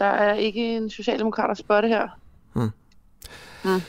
Der 0.00 0.06
er 0.06 0.34
ikke 0.34 0.76
en 0.76 0.90
socialdemokrat 0.90 1.50
at 1.50 1.58
spotte 1.58 1.88
her. 1.88 2.18
Hmm. 2.52 2.70
Hmm. 3.64 3.80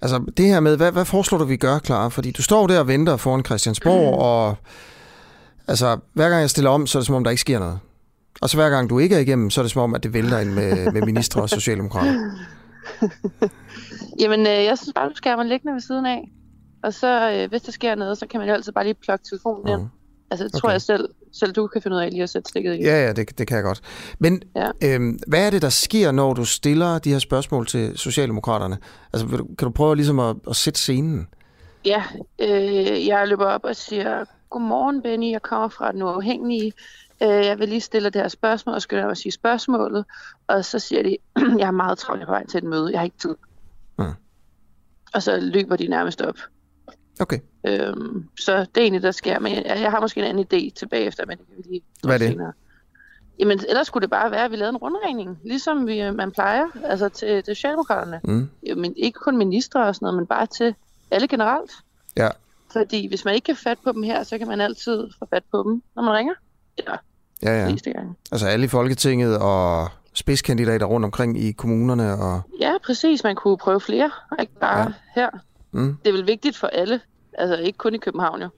Altså 0.00 0.24
det 0.36 0.46
her 0.46 0.60
med, 0.60 0.76
hvad, 0.76 0.92
hvad 0.92 1.04
foreslår 1.04 1.38
du, 1.38 1.44
vi 1.44 1.56
gør, 1.56 1.78
klar? 1.78 2.08
Fordi 2.08 2.30
du 2.30 2.42
står 2.42 2.66
der 2.66 2.80
og 2.80 2.88
venter 2.88 3.16
foran 3.16 3.44
Christiansborg, 3.44 4.14
mm. 4.14 4.18
og 4.18 4.56
altså, 5.68 5.98
hver 6.12 6.28
gang 6.28 6.40
jeg 6.40 6.50
stiller 6.50 6.70
om, 6.70 6.86
så 6.86 6.98
er 6.98 7.00
det 7.00 7.06
som 7.06 7.14
om, 7.14 7.24
der 7.24 7.30
ikke 7.30 7.40
sker 7.40 7.58
noget. 7.58 7.78
Og 8.42 8.50
så 8.50 8.56
hver 8.56 8.70
gang 8.70 8.90
du 8.90 8.98
ikke 8.98 9.14
er 9.14 9.20
igennem, 9.20 9.50
så 9.50 9.60
er 9.60 9.62
det 9.62 9.72
som 9.72 9.82
om, 9.82 9.94
at 9.94 10.02
det 10.02 10.12
vælter 10.12 10.38
ind 10.38 10.50
med, 10.50 10.92
med 10.92 11.02
ministre 11.02 11.42
og 11.42 11.48
socialdemokrater. 11.50 12.14
Jamen, 14.20 14.40
øh, 14.40 14.64
jeg 14.64 14.78
synes 14.78 14.92
bare, 14.94 15.08
du 15.08 15.14
skal 15.14 15.32
have 15.32 15.48
liggende 15.48 15.74
ved 15.74 15.80
siden 15.80 16.06
af. 16.06 16.30
Og 16.82 16.94
så, 16.94 17.30
øh, 17.32 17.48
hvis 17.48 17.62
der 17.62 17.72
sker 17.72 17.94
noget, 17.94 18.18
så 18.18 18.26
kan 18.26 18.40
man 18.40 18.48
jo 18.48 18.54
altid 18.54 18.72
bare 18.72 18.84
lige 18.84 18.94
plukke 18.94 19.24
telefonen 19.24 19.68
ind. 19.68 19.80
Mm. 19.80 19.88
Altså, 20.32 20.44
det 20.44 20.54
okay. 20.54 20.60
tror 20.60 20.70
jeg 20.70 20.82
selv, 20.82 21.08
selv 21.32 21.52
du 21.52 21.66
kan 21.66 21.82
finde 21.82 21.96
ud 21.96 22.00
af 22.02 22.10
lige 22.10 22.22
at 22.22 22.30
sætte 22.30 22.48
stikket 22.48 22.74
i. 22.74 22.82
Ja, 22.82 23.04
ja, 23.06 23.12
det, 23.12 23.38
det 23.38 23.46
kan 23.46 23.56
jeg 23.56 23.64
godt. 23.64 23.80
Men 24.18 24.42
ja. 24.56 24.70
øhm, 24.84 25.18
hvad 25.26 25.46
er 25.46 25.50
det, 25.50 25.62
der 25.62 25.68
sker, 25.68 26.12
når 26.12 26.34
du 26.34 26.44
stiller 26.44 26.98
de 26.98 27.10
her 27.10 27.18
spørgsmål 27.18 27.66
til 27.66 27.98
Socialdemokraterne? 27.98 28.78
Altså, 29.12 29.28
kan 29.28 29.66
du, 29.66 29.70
prøve 29.70 29.96
ligesom 29.96 30.18
at, 30.18 30.36
at 30.48 30.56
sætte 30.56 30.80
scenen? 30.80 31.28
Ja, 31.84 32.02
øh, 32.38 33.06
jeg 33.06 33.28
løber 33.28 33.46
op 33.46 33.64
og 33.64 33.76
siger, 33.76 34.24
Godmorgen, 34.50 35.02
Benny, 35.02 35.30
jeg 35.30 35.42
kommer 35.42 35.68
fra 35.68 35.92
den 35.92 36.02
uafhængige. 36.02 36.72
Øh, 37.22 37.28
jeg 37.28 37.58
vil 37.58 37.68
lige 37.68 37.80
stille 37.80 38.10
det 38.10 38.20
her 38.20 38.28
spørgsmål, 38.28 38.74
og 38.74 38.82
skal 38.82 38.98
at 38.98 39.18
sige 39.18 39.32
spørgsmålet. 39.32 40.04
Og 40.46 40.64
så 40.64 40.78
siger 40.78 41.02
de, 41.02 41.16
jeg 41.58 41.66
har 41.66 41.72
meget 41.72 41.98
travlt 41.98 42.26
på 42.26 42.32
vej 42.32 42.46
til 42.46 42.58
et 42.58 42.64
møde, 42.64 42.90
jeg 42.92 43.00
har 43.00 43.04
ikke 43.04 43.18
tid. 43.18 43.34
Mm. 43.98 44.04
Og 45.14 45.22
så 45.22 45.40
løber 45.40 45.76
de 45.76 45.86
nærmest 45.88 46.20
op. 46.20 46.36
Okay. 47.20 47.38
Øhm, 47.66 48.28
så 48.40 48.58
det 48.58 48.76
er 48.76 48.80
egentlig, 48.80 49.02
der 49.02 49.10
sker. 49.10 49.38
Men 49.38 49.52
jeg, 49.54 49.64
jeg 49.66 49.90
har 49.90 50.00
måske 50.00 50.20
en 50.20 50.26
anden 50.26 50.46
idé 50.52 50.74
tilbage 50.74 51.04
efter, 51.04 51.26
men 51.26 51.38
det 51.38 51.46
kan 51.46 51.56
vi 51.56 51.62
lige 51.62 51.82
Hvad 52.04 52.14
er 52.14 52.18
det? 52.18 52.28
Senere. 52.28 52.52
Jamen, 53.38 53.60
ellers 53.68 53.86
skulle 53.86 54.02
det 54.02 54.10
bare 54.10 54.30
være, 54.30 54.44
at 54.44 54.50
vi 54.50 54.56
lavede 54.56 54.70
en 54.70 54.76
rundregning, 54.76 55.38
ligesom 55.44 55.86
vi, 55.86 56.10
man 56.10 56.30
plejer, 56.30 56.66
altså 56.84 57.08
til, 57.08 57.42
til 57.42 57.56
Socialdemokraterne. 57.56 58.20
Mm. 58.24 58.50
Jamen, 58.66 58.94
ikke 58.96 59.18
kun 59.18 59.36
ministre 59.36 59.86
og 59.86 59.94
sådan 59.94 60.06
noget, 60.06 60.16
men 60.16 60.26
bare 60.26 60.46
til 60.46 60.74
alle 61.10 61.28
generelt. 61.28 61.70
Ja. 62.16 62.28
Fordi 62.72 63.08
hvis 63.08 63.24
man 63.24 63.34
ikke 63.34 63.44
kan 63.44 63.56
fat 63.56 63.78
på 63.84 63.92
dem 63.92 64.02
her, 64.02 64.22
så 64.22 64.38
kan 64.38 64.48
man 64.48 64.60
altid 64.60 65.08
få 65.18 65.26
fat 65.30 65.42
på 65.50 65.62
dem, 65.62 65.82
når 65.96 66.02
man 66.02 66.14
ringer. 66.14 66.34
Ja, 66.78 66.94
ja. 67.42 67.70
næste 67.70 67.92
gang. 67.92 68.16
Altså 68.32 68.46
alle 68.46 68.64
i 68.64 68.68
Folketinget 68.68 69.38
og 69.38 69.88
spidskandidater 70.14 70.86
rundt 70.86 71.04
omkring 71.04 71.38
i 71.38 71.52
kommunerne. 71.52 72.12
Og... 72.12 72.40
Ja, 72.60 72.72
præcis. 72.84 73.24
Man 73.24 73.36
kunne 73.36 73.56
prøve 73.56 73.80
flere, 73.80 74.10
ikke 74.40 74.58
bare 74.60 74.80
ja. 74.80 74.92
her. 75.14 75.30
Mm. 75.72 75.96
Det 76.04 76.08
er 76.08 76.12
vel 76.12 76.26
vigtigt 76.26 76.56
for 76.56 76.66
alle, 76.66 77.00
altså 77.38 77.56
ikke 77.56 77.78
kun 77.78 77.94
i 77.94 77.98
København 77.98 78.42
jo. 78.42 78.48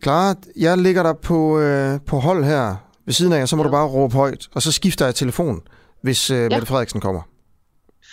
Klar, 0.00 0.36
jeg 0.56 0.78
ligger 0.78 1.02
der 1.02 1.12
på, 1.12 1.58
øh, 1.58 2.00
på 2.06 2.18
hold 2.18 2.44
her 2.44 2.76
ved 3.04 3.14
siden 3.14 3.32
af 3.32 3.38
jer, 3.38 3.46
så 3.46 3.56
må 3.56 3.62
ja. 3.62 3.66
du 3.66 3.72
bare 3.72 3.86
råbe 3.88 4.14
højt, 4.14 4.48
og 4.54 4.62
så 4.62 4.72
skifter 4.72 5.04
jeg 5.04 5.14
telefon, 5.14 5.60
hvis 6.02 6.30
øh, 6.30 6.36
ja. 6.36 6.48
Mette 6.48 6.66
Frederiksen 6.66 7.00
kommer. 7.00 7.22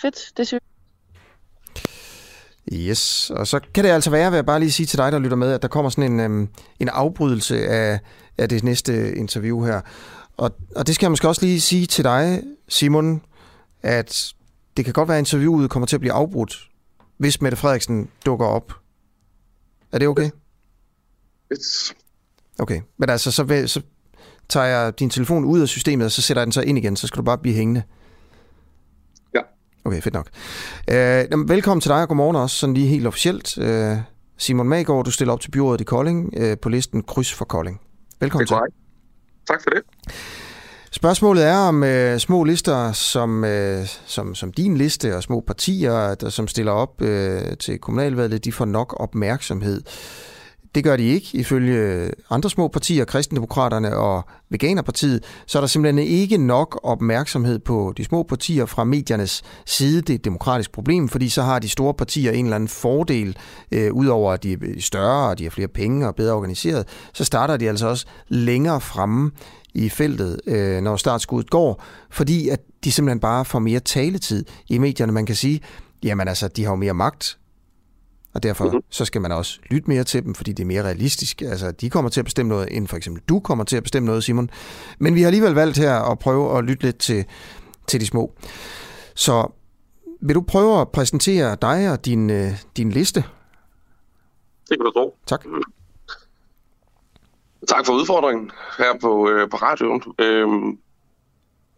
Fedt, 0.02 0.36
det 0.36 0.46
synes 0.46 0.62
Yes, 2.72 3.30
og 3.30 3.46
så 3.46 3.60
kan 3.74 3.84
det 3.84 3.90
altså 3.90 4.10
være, 4.10 4.30
vil 4.30 4.36
jeg 4.36 4.46
bare 4.46 4.60
lige 4.60 4.72
sige 4.72 4.86
til 4.86 4.98
dig, 4.98 5.12
der 5.12 5.18
lytter 5.18 5.36
med, 5.36 5.52
at 5.52 5.62
der 5.62 5.68
kommer 5.68 5.90
sådan 5.90 6.12
en, 6.12 6.20
øhm, 6.20 6.48
en 6.80 6.88
afbrydelse 6.88 7.68
af, 7.68 8.00
af 8.38 8.48
det 8.48 8.64
næste 8.64 9.16
interview 9.16 9.64
her. 9.64 9.80
Og, 10.36 10.50
og 10.76 10.86
det 10.86 10.94
skal 10.94 11.06
jeg 11.06 11.10
måske 11.10 11.28
også 11.28 11.44
lige 11.44 11.60
sige 11.60 11.86
til 11.86 12.04
dig, 12.04 12.42
Simon, 12.68 13.22
at 13.82 14.32
det 14.76 14.84
kan 14.84 14.94
godt 14.94 15.08
være, 15.08 15.16
at 15.18 15.20
interviewet 15.20 15.70
kommer 15.70 15.86
til 15.86 15.96
at 15.96 16.00
blive 16.00 16.12
afbrudt, 16.12 16.68
hvis 17.18 17.40
Mette 17.40 17.56
Frederiksen 17.56 18.10
dukker 18.26 18.46
op. 18.46 18.72
Er 19.92 19.98
det 19.98 20.08
okay? 20.08 20.30
It's... 21.54 21.94
Okay, 22.58 22.80
men 22.96 23.10
altså, 23.10 23.30
så, 23.30 23.42
vil, 23.42 23.68
så 23.68 23.82
tager 24.48 24.66
jeg 24.66 24.98
din 24.98 25.10
telefon 25.10 25.44
ud 25.44 25.60
af 25.60 25.68
systemet, 25.68 26.04
og 26.04 26.12
så 26.12 26.22
sætter 26.22 26.40
jeg 26.40 26.46
den 26.46 26.52
så 26.52 26.60
ind 26.60 26.78
igen, 26.78 26.96
så 26.96 27.06
skal 27.06 27.18
du 27.18 27.22
bare 27.22 27.38
blive 27.38 27.54
hængende. 27.54 27.82
Ja. 29.34 29.40
Okay, 29.84 30.02
fedt 30.02 30.14
nok. 30.14 30.28
Øh, 30.90 31.48
velkommen 31.48 31.80
til 31.80 31.88
dig, 31.88 32.02
og 32.02 32.08
godmorgen 32.08 32.36
også, 32.36 32.56
sådan 32.56 32.74
lige 32.74 32.86
helt 32.86 33.06
officielt. 33.06 33.58
Øh, 33.58 33.96
Simon 34.36 34.68
Magård, 34.68 35.04
du 35.04 35.10
stiller 35.10 35.32
op 35.32 35.40
til 35.40 35.50
byrådet 35.50 35.80
i 35.80 35.84
Kolding 35.84 36.34
øh, 36.36 36.58
på 36.62 36.68
listen 36.68 37.02
Kryds 37.02 37.34
for 37.34 37.44
Kolding. 37.44 37.80
Velkommen 38.20 38.46
til. 38.46 38.56
Tak 39.46 39.62
for 39.62 39.70
det. 39.70 39.82
Spørgsmålet 40.90 41.46
er 41.46 41.56
om 41.56 41.84
øh, 41.84 42.18
små 42.18 42.44
lister 42.44 42.92
som, 42.92 43.44
øh, 43.44 43.86
som, 44.06 44.34
som 44.34 44.52
din 44.52 44.76
liste 44.76 45.16
og 45.16 45.22
små 45.22 45.40
partier, 45.40 46.14
der 46.14 46.28
som 46.28 46.48
stiller 46.48 46.72
op 46.72 47.02
øh, 47.02 47.56
til 47.60 47.78
kommunalvalget, 47.78 48.44
de 48.44 48.52
får 48.52 48.64
nok 48.64 48.96
opmærksomhed. 49.00 49.82
Det 50.74 50.84
gør 50.84 50.96
de 50.96 51.04
ikke, 51.04 51.28
ifølge 51.32 52.10
andre 52.30 52.50
små 52.50 52.68
partier, 52.68 53.04
Kristendemokraterne 53.04 53.96
og 53.96 54.22
Veganerpartiet, 54.50 55.24
så 55.46 55.58
er 55.58 55.60
der 55.60 55.66
simpelthen 55.66 56.06
ikke 56.06 56.36
nok 56.38 56.80
opmærksomhed 56.82 57.58
på 57.58 57.92
de 57.96 58.04
små 58.04 58.22
partier 58.22 58.66
fra 58.66 58.84
mediernes 58.84 59.42
side. 59.66 60.00
Det 60.00 60.10
er 60.10 60.14
et 60.14 60.24
demokratisk 60.24 60.72
problem, 60.72 61.08
fordi 61.08 61.28
så 61.28 61.42
har 61.42 61.58
de 61.58 61.68
store 61.68 61.94
partier 61.94 62.32
en 62.32 62.44
eller 62.44 62.56
anden 62.56 62.68
fordel, 62.68 63.36
øh, 63.72 63.92
udover 63.92 64.32
at 64.32 64.42
de 64.42 64.52
er 64.52 64.56
større, 64.80 65.28
og 65.28 65.38
de 65.38 65.44
har 65.44 65.50
flere 65.50 65.68
penge 65.68 66.08
og 66.08 66.14
bedre 66.14 66.34
organiseret, 66.34 66.88
så 67.14 67.24
starter 67.24 67.56
de 67.56 67.68
altså 67.68 67.86
også 67.88 68.06
længere 68.28 68.80
fremme 68.80 69.30
i 69.74 69.88
feltet, 69.88 70.40
øh, 70.46 70.80
når 70.80 70.96
startskuddet 70.96 71.50
går, 71.50 71.82
fordi 72.10 72.48
at 72.48 72.60
de 72.84 72.92
simpelthen 72.92 73.20
bare 73.20 73.44
får 73.44 73.58
mere 73.58 73.80
taletid 73.80 74.44
i 74.68 74.78
medierne. 74.78 75.12
Man 75.12 75.26
kan 75.26 75.34
sige, 75.34 75.60
jamen 76.02 76.28
altså, 76.28 76.48
de 76.48 76.64
har 76.64 76.70
jo 76.70 76.76
mere 76.76 76.94
magt, 76.94 77.38
og 78.34 78.42
derfor 78.42 78.64
mm-hmm. 78.64 78.80
så 78.90 79.04
skal 79.04 79.20
man 79.20 79.32
også 79.32 79.60
lytte 79.70 79.90
mere 79.90 80.04
til 80.04 80.24
dem, 80.24 80.34
fordi 80.34 80.52
det 80.52 80.62
er 80.62 80.66
mere 80.66 80.82
realistisk. 80.82 81.42
Altså, 81.42 81.70
de 81.70 81.90
kommer 81.90 82.10
til 82.10 82.20
at 82.20 82.24
bestemme 82.24 82.48
noget, 82.48 82.76
end 82.76 82.88
for 82.88 82.96
eksempel 82.96 83.22
du 83.28 83.40
kommer 83.40 83.64
til 83.64 83.76
at 83.76 83.82
bestemme 83.82 84.06
noget, 84.06 84.24
Simon. 84.24 84.50
Men 84.98 85.14
vi 85.14 85.20
har 85.20 85.26
alligevel 85.26 85.52
valgt 85.52 85.78
her 85.78 85.94
at 85.94 86.18
prøve 86.18 86.58
at 86.58 86.64
lytte 86.64 86.84
lidt 86.84 86.98
til, 86.98 87.24
til 87.86 88.00
de 88.00 88.06
små. 88.06 88.32
Så 89.14 89.52
vil 90.20 90.34
du 90.34 90.40
prøve 90.40 90.80
at 90.80 90.88
præsentere 90.88 91.56
dig 91.62 91.92
og 91.92 92.04
din, 92.04 92.30
øh, 92.30 92.50
din 92.76 92.90
liste? 92.90 93.24
Det 94.68 94.78
kan 94.78 94.84
du 94.84 94.90
tro. 94.90 95.16
Tak. 95.26 95.44
Tak 97.66 97.86
for 97.86 97.92
udfordringen 97.92 98.50
her 98.78 98.98
på, 99.00 99.30
øh, 99.30 99.50
på 99.50 99.56
radioen. 99.56 100.02
Øhm, 100.18 100.78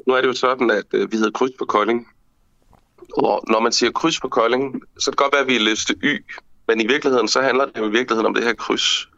nu 0.06 0.14
er 0.14 0.20
det 0.20 0.28
jo 0.28 0.32
sådan, 0.32 0.70
at 0.70 0.84
øh, 0.92 1.12
vi 1.12 1.16
hedder 1.16 1.30
Kryds 1.30 1.50
på 1.58 1.64
Kolding. 1.64 2.08
Og 3.16 3.44
når 3.48 3.60
man 3.60 3.72
siger 3.72 3.92
kryds 3.92 4.20
på 4.20 4.28
Kolding, 4.28 4.82
så 4.98 5.04
kan 5.04 5.12
det 5.12 5.18
godt 5.18 5.32
være, 5.32 5.40
at 5.40 5.46
vi 5.46 5.56
er 5.56 5.60
liste 5.60 5.94
Y, 6.02 6.24
men 6.68 6.80
i 6.80 6.86
virkeligheden, 6.86 7.28
så 7.28 7.42
handler 7.42 7.64
det 7.64 7.76
jo 7.76 7.86
i 7.86 7.90
virkeligheden 7.90 8.26
om 8.26 8.34
det 8.34 8.44
her 8.44 8.54
kryds. 8.54 9.08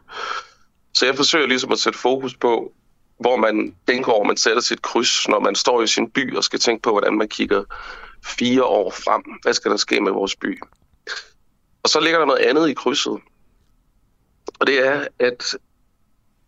Så 0.94 1.06
jeg 1.06 1.16
forsøger 1.16 1.46
ligesom 1.46 1.72
at 1.72 1.78
sætte 1.78 1.98
fokus 1.98 2.36
på, 2.36 2.72
hvor 3.18 3.36
man 3.36 3.76
tænker 3.88 4.12
over, 4.12 4.24
man 4.24 4.36
sætter 4.36 4.62
sit 4.62 4.82
kryds, 4.82 5.28
når 5.28 5.40
man 5.40 5.54
står 5.54 5.82
i 5.82 5.86
sin 5.86 6.10
by 6.10 6.36
og 6.36 6.44
skal 6.44 6.58
tænke 6.58 6.82
på, 6.82 6.90
hvordan 6.90 7.18
man 7.18 7.28
kigger 7.28 7.64
fire 8.24 8.64
år 8.64 8.90
frem. 8.90 9.22
Hvad 9.42 9.54
skal 9.54 9.70
der 9.70 9.76
ske 9.76 10.00
med 10.00 10.12
vores 10.12 10.36
by? 10.36 10.60
Og 11.82 11.88
så 11.88 12.00
ligger 12.00 12.18
der 12.18 12.26
noget 12.26 12.40
andet 12.40 12.68
i 12.68 12.74
krydset. 12.74 13.18
Og 14.58 14.66
det 14.66 14.86
er, 14.86 15.06
at 15.18 15.56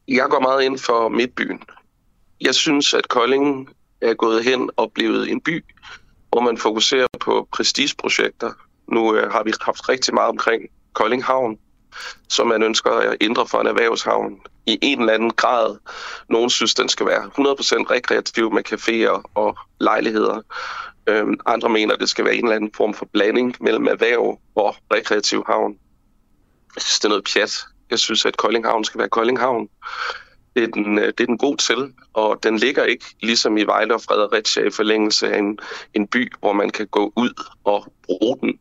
jeg 0.08 0.26
går 0.30 0.40
meget 0.40 0.62
ind 0.62 0.78
for 0.78 1.08
midtbyen. 1.08 1.62
Jeg 2.40 2.54
synes, 2.54 2.94
at 2.94 3.08
Kolding 3.08 3.68
er 4.00 4.14
gået 4.14 4.44
hen 4.44 4.70
og 4.76 4.92
blevet 4.92 5.30
en 5.30 5.40
by, 5.40 5.64
hvor 6.28 6.40
man 6.40 6.58
fokuserer 6.58 7.06
på 7.20 7.48
prestigeprojekter. 7.52 8.52
Nu 8.88 9.14
øh, 9.14 9.32
har 9.32 9.42
vi 9.42 9.52
haft 9.60 9.88
rigtig 9.88 10.14
meget 10.14 10.28
omkring 10.28 10.62
Kolding 10.92 11.24
Havn, 11.24 11.58
som 12.28 12.46
man 12.46 12.62
ønsker 12.62 12.90
at 12.90 13.16
ændre 13.20 13.46
for 13.46 13.60
en 13.60 13.66
erhvervshavn 13.66 14.40
i 14.66 14.78
en 14.82 15.00
eller 15.00 15.12
anden 15.12 15.30
grad. 15.30 15.76
Nogle 16.28 16.50
synes, 16.50 16.74
den 16.74 16.88
skal 16.88 17.06
være 17.06 17.22
100% 17.24 17.30
rekreativ 17.90 18.52
med 18.52 18.72
caféer 18.72 19.30
og 19.34 19.58
lejligheder. 19.80 20.42
Øhm, 21.06 21.34
andre 21.46 21.68
mener, 21.68 21.96
det 21.96 22.08
skal 22.08 22.24
være 22.24 22.34
en 22.34 22.44
eller 22.44 22.56
anden 22.56 22.70
form 22.76 22.94
for 22.94 23.08
blanding 23.12 23.56
mellem 23.60 23.86
erhverv 23.86 24.40
og 24.54 24.76
rekreativ 24.92 25.44
havn. 25.46 25.78
Jeg 26.74 26.82
synes, 26.82 26.98
det 26.98 27.04
er 27.04 27.08
noget 27.08 27.28
pjat. 27.34 27.66
Jeg 27.90 27.98
synes, 27.98 28.26
at 28.26 28.36
Kolding 28.36 28.66
Havn 28.66 28.84
skal 28.84 28.98
være 28.98 29.08
Kolding 29.08 29.38
Havn. 29.38 29.68
Det 30.56 30.62
er, 30.62 30.66
den, 30.66 30.98
øh, 30.98 31.06
det 31.06 31.20
er 31.20 31.26
den 31.26 31.38
god 31.38 31.56
til, 31.56 31.92
og 32.12 32.38
den 32.42 32.56
ligger 32.56 32.84
ikke 32.84 33.04
ligesom 33.22 33.56
i 33.56 33.64
Vejle 33.64 33.94
og 33.94 34.00
Fredericia 34.00 34.66
i 34.66 34.70
forlængelse 34.70 35.32
af 35.32 35.38
en, 35.38 35.58
en 35.94 36.06
by, 36.06 36.32
hvor 36.40 36.52
man 36.52 36.70
kan 36.70 36.86
gå 36.86 37.12
ud 37.16 37.44
og 37.64 37.92
bruge 38.02 38.38
den 38.40 38.58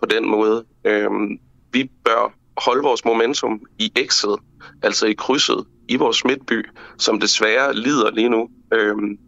på 0.00 0.06
den 0.06 0.28
måde. 0.28 0.64
Øhm, 0.84 1.38
vi 1.72 1.90
bør 2.04 2.32
holde 2.56 2.82
vores 2.82 3.04
momentum 3.04 3.60
i 3.78 3.92
X'et, 3.98 4.36
altså 4.82 5.06
i 5.06 5.12
krydset 5.12 5.64
i 5.88 5.96
vores 5.96 6.24
midtby, 6.24 6.68
som 6.98 7.20
desværre 7.20 7.74
lider 7.74 8.10
lige 8.10 8.28
nu. 8.28 8.48
Øhm, 8.72 9.18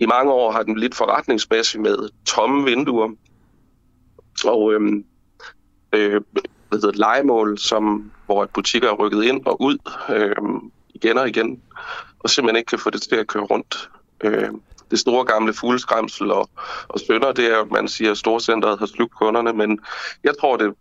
I 0.00 0.06
mange 0.06 0.32
år 0.32 0.52
har 0.52 0.62
den 0.62 0.78
lidt 0.78 0.94
forretningsmæssigt 0.94 1.82
med 1.82 2.08
tomme 2.26 2.64
vinduer 2.64 3.10
og 4.44 4.72
øhm, 4.72 5.04
øh, 5.94 6.20
hvad 6.68 6.80
hedder, 6.80 6.92
legemål, 6.92 7.58
som, 7.58 8.12
hvor 8.30 8.46
butikker 8.46 8.88
er 8.88 8.94
rykket 8.94 9.24
ind 9.24 9.46
og 9.46 9.60
ud. 9.62 9.78
øh, 10.10 10.36
igen 10.94 11.18
og 11.18 11.28
igen, 11.28 11.62
og 12.18 12.30
simpelthen 12.30 12.56
ikke 12.56 12.68
kan 12.68 12.78
få 12.78 12.90
det 12.90 13.02
til 13.02 13.14
at 13.14 13.26
køre 13.26 13.42
rundt. 13.42 13.90
Øh, 14.24 14.50
det 14.90 14.98
store 14.98 15.24
gamle 15.24 15.54
fugleskræmsel 15.54 16.30
og, 16.30 16.50
og 16.88 17.00
sønder, 17.00 17.32
det 17.32 17.46
er, 17.52 17.60
at 17.60 17.70
man 17.70 17.88
siger, 17.88 18.10
at 18.10 18.18
storcenteret 18.18 18.78
har 18.78 18.86
slugt 18.86 19.14
kunderne, 19.14 19.52
men 19.52 19.78
jeg 20.24 20.34
tror, 20.40 20.56
det, 20.56 20.74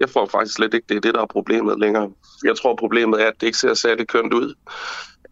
jeg 0.00 0.10
tror 0.10 0.26
faktisk 0.26 0.54
slet 0.54 0.74
ikke, 0.74 0.86
det 0.88 0.96
er 0.96 1.00
det, 1.00 1.14
der 1.14 1.20
er 1.20 1.26
problemet 1.26 1.80
længere. 1.80 2.10
Jeg 2.44 2.56
tror, 2.56 2.76
problemet 2.76 3.22
er, 3.22 3.26
at 3.26 3.40
det 3.40 3.46
ikke 3.46 3.58
ser 3.58 3.74
særlig 3.74 4.06
kønt 4.08 4.32
ud, 4.34 4.54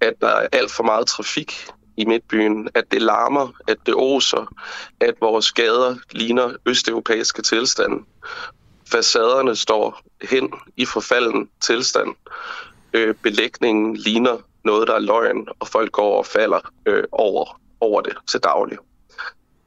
at 0.00 0.12
der 0.20 0.28
er 0.28 0.46
alt 0.52 0.70
for 0.70 0.82
meget 0.82 1.06
trafik 1.06 1.52
i 1.96 2.04
midtbyen, 2.04 2.68
at 2.74 2.84
det 2.92 3.02
larmer, 3.02 3.48
at 3.68 3.76
det 3.86 3.94
oser, 3.96 4.54
at 5.00 5.14
vores 5.20 5.52
gader 5.52 5.96
ligner 6.12 6.52
østeuropæiske 6.66 7.42
tilstande. 7.42 7.96
Facaderne 8.92 9.56
står 9.56 10.00
hen 10.22 10.52
i 10.76 10.84
forfalden 10.84 11.48
tilstand 11.60 12.14
øh, 12.92 13.14
belægningen 13.14 13.96
ligner 13.96 14.36
noget, 14.64 14.88
der 14.88 14.94
er 14.94 14.98
løgn, 14.98 15.48
og 15.60 15.68
folk 15.68 15.92
går 15.92 16.18
og 16.18 16.26
falder 16.26 16.60
øh, 16.86 17.04
over, 17.12 17.60
over 17.80 18.00
det 18.00 18.16
til 18.26 18.40
daglig. 18.40 18.78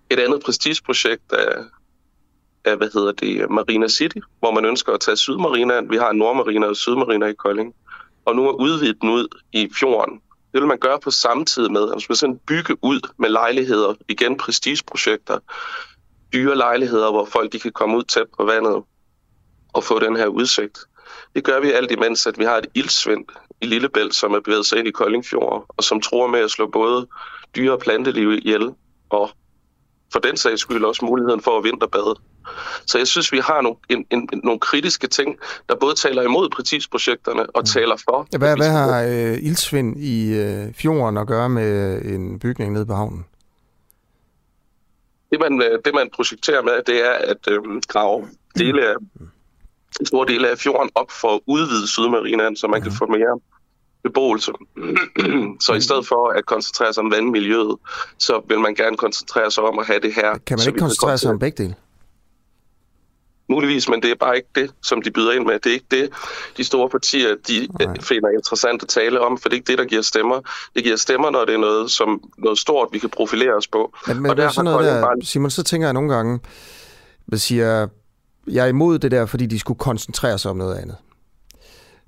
Et 0.09 0.19
andet 0.19 0.41
prestigeprojekt 0.43 1.31
er, 1.31 1.63
er, 2.65 2.75
hvad 2.75 2.89
hedder 2.93 3.11
det, 3.11 3.49
Marina 3.49 3.87
City, 3.87 4.17
hvor 4.39 4.51
man 4.51 4.65
ønsker 4.65 4.93
at 4.93 4.99
tage 4.99 5.17
Sydmarina. 5.17 5.81
Vi 5.81 5.97
har 5.97 6.09
en 6.09 6.17
Nordmarina 6.17 6.67
og 6.67 6.75
Sydmarina 6.75 7.25
i 7.25 7.33
Kolding. 7.33 7.75
Og 8.25 8.35
nu 8.35 8.47
er 8.47 8.51
udvidet 8.51 9.01
den 9.01 9.09
ud 9.09 9.27
i 9.53 9.69
fjorden. 9.79 10.21
Det 10.53 10.61
vil 10.61 10.67
man 10.67 10.77
gøre 10.77 10.99
på 10.99 11.11
samme 11.11 11.45
tid 11.45 11.69
med. 11.69 11.81
at 11.81 12.05
man 12.09 12.15
sådan 12.15 12.39
bygge 12.47 12.77
ud 12.81 12.99
med 13.17 13.29
lejligheder, 13.29 13.93
igen 14.09 14.37
prestigeprojekter, 14.37 15.39
dyre 16.33 16.57
lejligheder, 16.57 17.11
hvor 17.11 17.25
folk 17.25 17.51
de 17.51 17.59
kan 17.59 17.71
komme 17.71 17.97
ud 17.97 18.03
tæt 18.03 18.27
på 18.37 18.45
vandet 18.45 18.83
og 19.73 19.83
få 19.83 19.99
den 19.99 20.15
her 20.15 20.27
udsigt. 20.27 20.79
Det 21.35 21.43
gør 21.43 21.59
vi 21.59 21.71
alt 21.71 21.91
imens, 21.91 22.27
at 22.27 22.39
vi 22.39 22.43
har 22.43 22.57
et 22.57 22.65
ildsvind 22.73 23.25
i 23.61 23.65
Lillebælt, 23.65 24.15
som 24.15 24.33
er 24.33 24.39
bevæget 24.39 24.65
sig 24.65 24.77
ind 24.79 24.87
i 24.87 24.91
Koldingfjord, 24.91 25.65
og 25.67 25.83
som 25.83 26.01
tror 26.01 26.27
med 26.27 26.39
at 26.39 26.51
slå 26.51 26.67
både 26.67 27.07
dyre- 27.55 27.73
og 27.73 27.79
planteliv 27.79 28.31
ihjel, 28.31 28.73
og 29.09 29.29
for 30.11 30.19
den 30.19 30.37
sags 30.37 30.61
skyld 30.61 30.83
også 30.83 31.05
muligheden 31.05 31.41
for 31.41 31.57
at 31.57 31.63
vinterbade. 31.63 32.15
Så 32.85 32.97
jeg 32.97 33.07
synes, 33.07 33.31
vi 33.31 33.37
har 33.37 33.61
nogle, 33.61 33.77
en, 33.89 34.05
en, 34.11 34.29
nogle 34.43 34.59
kritiske 34.59 35.07
ting, 35.07 35.37
der 35.69 35.75
både 35.75 35.95
taler 35.95 36.21
imod 36.21 36.49
præcisprojekterne 36.49 37.49
og 37.49 37.61
mm. 37.61 37.65
taler 37.65 37.95
for. 38.09 38.27
Ja, 38.33 38.37
hvad, 38.37 38.55
hvad 38.55 38.69
har 38.69 39.03
øh, 39.03 39.37
ildsvind 39.43 39.97
i 39.99 40.33
øh, 40.33 40.73
fjorden 40.73 41.17
at 41.17 41.27
gøre 41.27 41.49
med 41.49 42.01
en 42.01 42.39
bygning 42.39 42.73
nede 42.73 42.85
på 42.85 42.93
havnen? 42.93 43.25
Det 45.31 45.39
man, 45.39 45.61
øh, 45.61 45.79
det, 45.85 45.93
man 45.93 46.09
projekterer 46.15 46.61
med, 46.61 46.73
det 46.87 47.05
er 47.05 47.11
at 47.11 47.47
øh, 47.51 47.61
grave 47.87 48.27
dele 48.55 48.87
af 48.87 48.95
en 49.99 50.05
stor 50.05 50.23
del 50.23 50.45
af 50.45 50.57
fjorden 50.57 50.89
op 50.95 51.11
for 51.11 51.35
at 51.35 51.39
udvide 51.47 51.87
Sydmarinaen, 51.87 52.55
så 52.55 52.67
man 52.67 52.81
kan 52.81 52.89
mhm. 52.89 52.97
få 52.97 53.05
mere 53.05 53.39
beboelse. 54.03 54.51
så 55.65 55.73
i 55.73 55.81
stedet 55.81 56.07
for 56.07 56.37
at 56.37 56.45
koncentrere 56.45 56.93
sig 56.93 57.03
om 57.03 57.11
vandmiljøet, 57.11 57.75
så 58.17 58.41
vil 58.47 58.59
man 58.59 58.75
gerne 58.75 58.97
koncentrere 58.97 59.51
sig 59.51 59.63
om 59.63 59.79
at 59.79 59.87
have 59.87 59.99
det 59.99 60.13
her. 60.13 60.37
Kan 60.47 60.57
man 60.57 60.67
ikke 60.67 60.79
koncentrere 60.79 61.17
sig 61.17 61.31
om 61.31 61.39
begge 61.39 61.63
dele? 61.63 61.75
Muligvis, 63.49 63.89
men 63.89 64.01
det 64.01 64.11
er 64.11 64.15
bare 64.15 64.35
ikke 64.35 64.49
det, 64.55 64.71
som 64.83 65.01
de 65.01 65.11
byder 65.11 65.31
ind 65.31 65.45
med. 65.45 65.59
Det 65.59 65.65
er 65.65 65.73
ikke 65.73 65.85
det, 65.91 66.09
de 66.57 66.63
store 66.63 66.89
partier 66.89 67.35
de 67.47 67.67
Nej. 67.79 68.01
finder 68.01 68.29
interessant 68.29 68.83
at 68.83 68.89
tale 68.89 69.19
om, 69.19 69.37
for 69.37 69.49
det 69.49 69.55
er 69.55 69.59
ikke 69.59 69.71
det, 69.71 69.77
der 69.77 69.85
giver 69.85 70.01
stemmer. 70.01 70.41
Det 70.75 70.83
giver 70.83 70.95
stemmer, 70.95 71.29
når 71.29 71.45
det 71.45 71.53
er 71.53 71.59
noget, 71.59 71.91
som, 71.91 72.23
noget 72.37 72.59
stort, 72.59 72.89
vi 72.91 72.99
kan 72.99 73.09
profilere 73.09 73.53
os 73.53 73.67
på. 73.67 73.93
Men, 74.07 74.21
men 74.21 74.31
og 74.31 74.37
der 74.37 74.49
sådan 74.49 74.65
noget 74.65 74.85
der, 74.85 75.01
bare... 75.01 75.21
Simon, 75.21 75.51
så 75.51 75.63
tænker 75.63 75.87
jeg 75.87 75.93
nogle 75.93 76.15
gange, 76.15 76.39
hvad 77.25 77.39
siger 77.39 77.87
jeg 78.47 78.63
er 78.63 78.69
imod 78.69 78.99
det 78.99 79.11
der, 79.11 79.25
fordi 79.25 79.45
de 79.45 79.59
skulle 79.59 79.79
koncentrere 79.79 80.37
sig 80.37 80.51
om 80.51 80.57
noget 80.57 80.75
andet. 80.75 80.97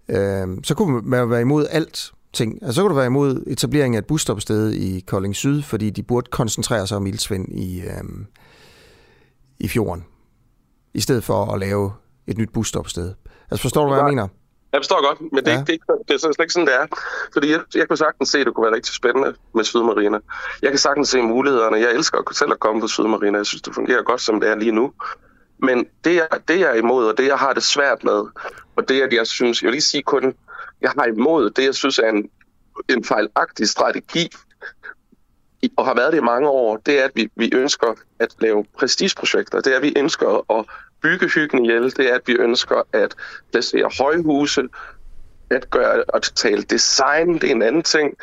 Øh, 0.09 0.57
så 0.63 0.75
kunne 0.75 1.01
man 1.01 1.29
være 1.29 1.41
imod 1.41 1.65
alt 1.69 2.11
ting. 2.33 2.59
Altså, 2.61 2.75
så 2.75 2.81
kunne 2.81 2.89
du 2.89 2.95
være 2.95 3.05
imod 3.05 3.43
etablering 3.47 3.95
af 3.95 3.99
et 3.99 4.05
busstopsted 4.05 4.73
i 4.73 4.99
Kolding 4.99 5.35
Syd, 5.35 5.61
fordi 5.61 5.89
de 5.89 6.03
burde 6.03 6.29
koncentrere 6.31 6.87
sig 6.87 6.97
om 6.97 7.07
ildsvind 7.07 7.59
i, 7.59 7.81
øh, 7.81 8.03
i 9.59 9.67
fjorden, 9.67 10.05
i 10.93 11.01
stedet 11.01 11.23
for 11.23 11.53
at 11.53 11.59
lave 11.59 11.93
et 12.27 12.37
nyt 12.37 12.49
busstopsted. 12.53 13.13
Altså 13.51 13.61
forstår 13.61 13.83
du, 13.83 13.89
hvad 13.89 13.99
jeg 13.99 14.09
mener? 14.09 14.27
Jeg 14.73 14.79
forstår 14.79 15.07
godt, 15.07 15.19
men 15.21 15.45
det, 15.45 15.51
ja. 15.51 15.57
det, 15.57 15.67
det, 15.67 15.79
det 16.07 16.13
er 16.13 16.17
slet 16.17 16.39
ikke 16.39 16.53
sådan, 16.53 16.67
det 16.67 16.75
er. 16.75 16.85
Fordi 17.33 17.51
jeg, 17.51 17.59
jeg 17.75 17.87
kan 17.87 17.97
sagtens 17.97 18.29
se, 18.29 18.39
at 18.39 18.45
det 18.45 18.53
kunne 18.53 18.65
være 18.65 18.75
rigtig 18.75 18.93
spændende 18.95 19.33
med 19.55 19.63
Sydmarina. 19.63 20.17
Jeg 20.61 20.69
kan 20.71 20.79
sagtens 20.79 21.09
se 21.09 21.21
mulighederne. 21.21 21.77
Jeg 21.77 21.91
elsker 21.93 22.17
selv 22.31 22.51
at 22.51 22.59
komme 22.59 22.81
på 22.81 22.87
Sydmarina. 22.87 23.37
Jeg 23.37 23.45
synes, 23.45 23.61
det 23.61 23.73
fungerer 23.73 24.03
godt, 24.03 24.21
som 24.21 24.39
det 24.39 24.49
er 24.49 24.55
lige 24.55 24.71
nu. 24.71 24.91
Men 25.57 25.87
det, 26.03 26.15
jeg, 26.15 26.27
det, 26.47 26.59
jeg 26.59 26.69
er 26.69 26.73
imod, 26.73 27.07
og 27.07 27.17
det, 27.17 27.27
jeg 27.27 27.37
har 27.37 27.53
det 27.53 27.63
svært 27.63 28.03
med, 28.03 28.23
og 28.75 28.89
det, 28.89 29.01
at 29.01 29.13
jeg 29.13 29.27
synes, 29.27 29.61
jeg 29.61 29.67
vil 29.67 29.73
lige 29.73 29.81
sige 29.81 30.03
kun, 30.03 30.33
jeg 30.81 30.91
har 30.97 31.05
imod, 31.05 31.49
det, 31.49 31.65
jeg 31.65 31.75
synes 31.75 31.99
er 31.99 32.09
en, 32.09 32.29
en 32.89 33.03
fejlagtig 33.03 33.67
strategi, 33.67 34.29
og 35.77 35.85
har 35.85 35.95
været 35.95 36.13
det 36.13 36.19
i 36.19 36.21
mange 36.21 36.49
år, 36.49 36.77
det 36.77 36.99
er, 36.99 37.05
at 37.05 37.11
vi, 37.15 37.29
vi 37.35 37.49
ønsker 37.53 37.93
at 38.19 38.35
lave 38.39 38.65
prestigeprojekter. 38.77 39.61
Det 39.61 39.73
er, 39.73 39.77
at 39.77 39.83
vi 39.83 39.93
ønsker 39.97 40.51
at 40.59 40.65
bygge 41.01 41.27
hyggen 41.27 41.65
ihjel. 41.65 41.83
Det 41.83 42.11
er, 42.11 42.15
at 42.15 42.21
vi 42.25 42.33
ønsker 42.33 42.81
at 42.93 43.15
placere 43.51 43.91
højhuse, 43.97 44.63
at 45.49 45.69
gøre 45.69 46.03
at 46.13 46.31
tale 46.35 46.63
design, 46.63 47.33
det 47.33 47.43
er 47.43 47.51
en 47.51 47.61
anden 47.61 47.83
ting. 47.83 48.17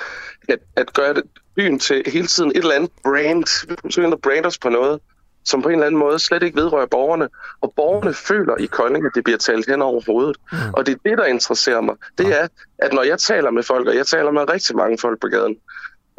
At, 0.49 0.59
at 0.77 0.93
gøre 0.93 1.15
det, 1.15 1.23
byen 1.57 1.79
til 1.79 2.03
hele 2.07 2.27
tiden 2.27 2.51
et 2.51 2.57
eller 2.57 2.75
andet 2.75 2.91
brand. 3.03 3.69
Vi 3.69 3.75
forsøger 3.83 4.11
at 4.11 4.21
brande 4.21 4.47
os 4.47 4.59
på 4.59 4.69
noget, 4.69 5.01
som 5.45 5.63
på 5.63 5.69
en 5.69 5.75
eller 5.75 5.87
anden 5.87 5.99
måde 5.99 6.19
slet 6.19 6.43
ikke 6.43 6.57
vedrører 6.57 6.87
borgerne. 6.87 7.29
Og 7.61 7.73
borgerne 7.77 8.15
føler 8.15 8.57
i 8.57 8.67
Kolding, 8.67 9.07
at 9.07 9.13
det 9.15 9.25
bliver 9.25 9.39
talt 9.39 9.67
hen 9.71 9.83
over 9.83 10.01
hovedet. 10.07 10.37
Mm. 10.53 10.59
Og 10.73 10.87
det 10.87 10.93
er 10.93 11.09
det, 11.11 11.19
der 11.19 11.25
interesserer 11.25 11.81
mig. 11.81 11.97
Det 12.19 12.41
er, 12.41 12.49
at 12.79 12.93
når 12.93 13.03
jeg 13.03 13.19
taler 13.19 13.51
med 13.51 13.63
folk, 13.63 13.89
og 13.89 13.97
jeg 13.97 14.07
taler 14.07 14.31
med 14.31 14.51
rigtig 14.51 14.77
mange 14.77 14.99
folk 14.99 15.21
på 15.21 15.29
gaden, 15.29 15.57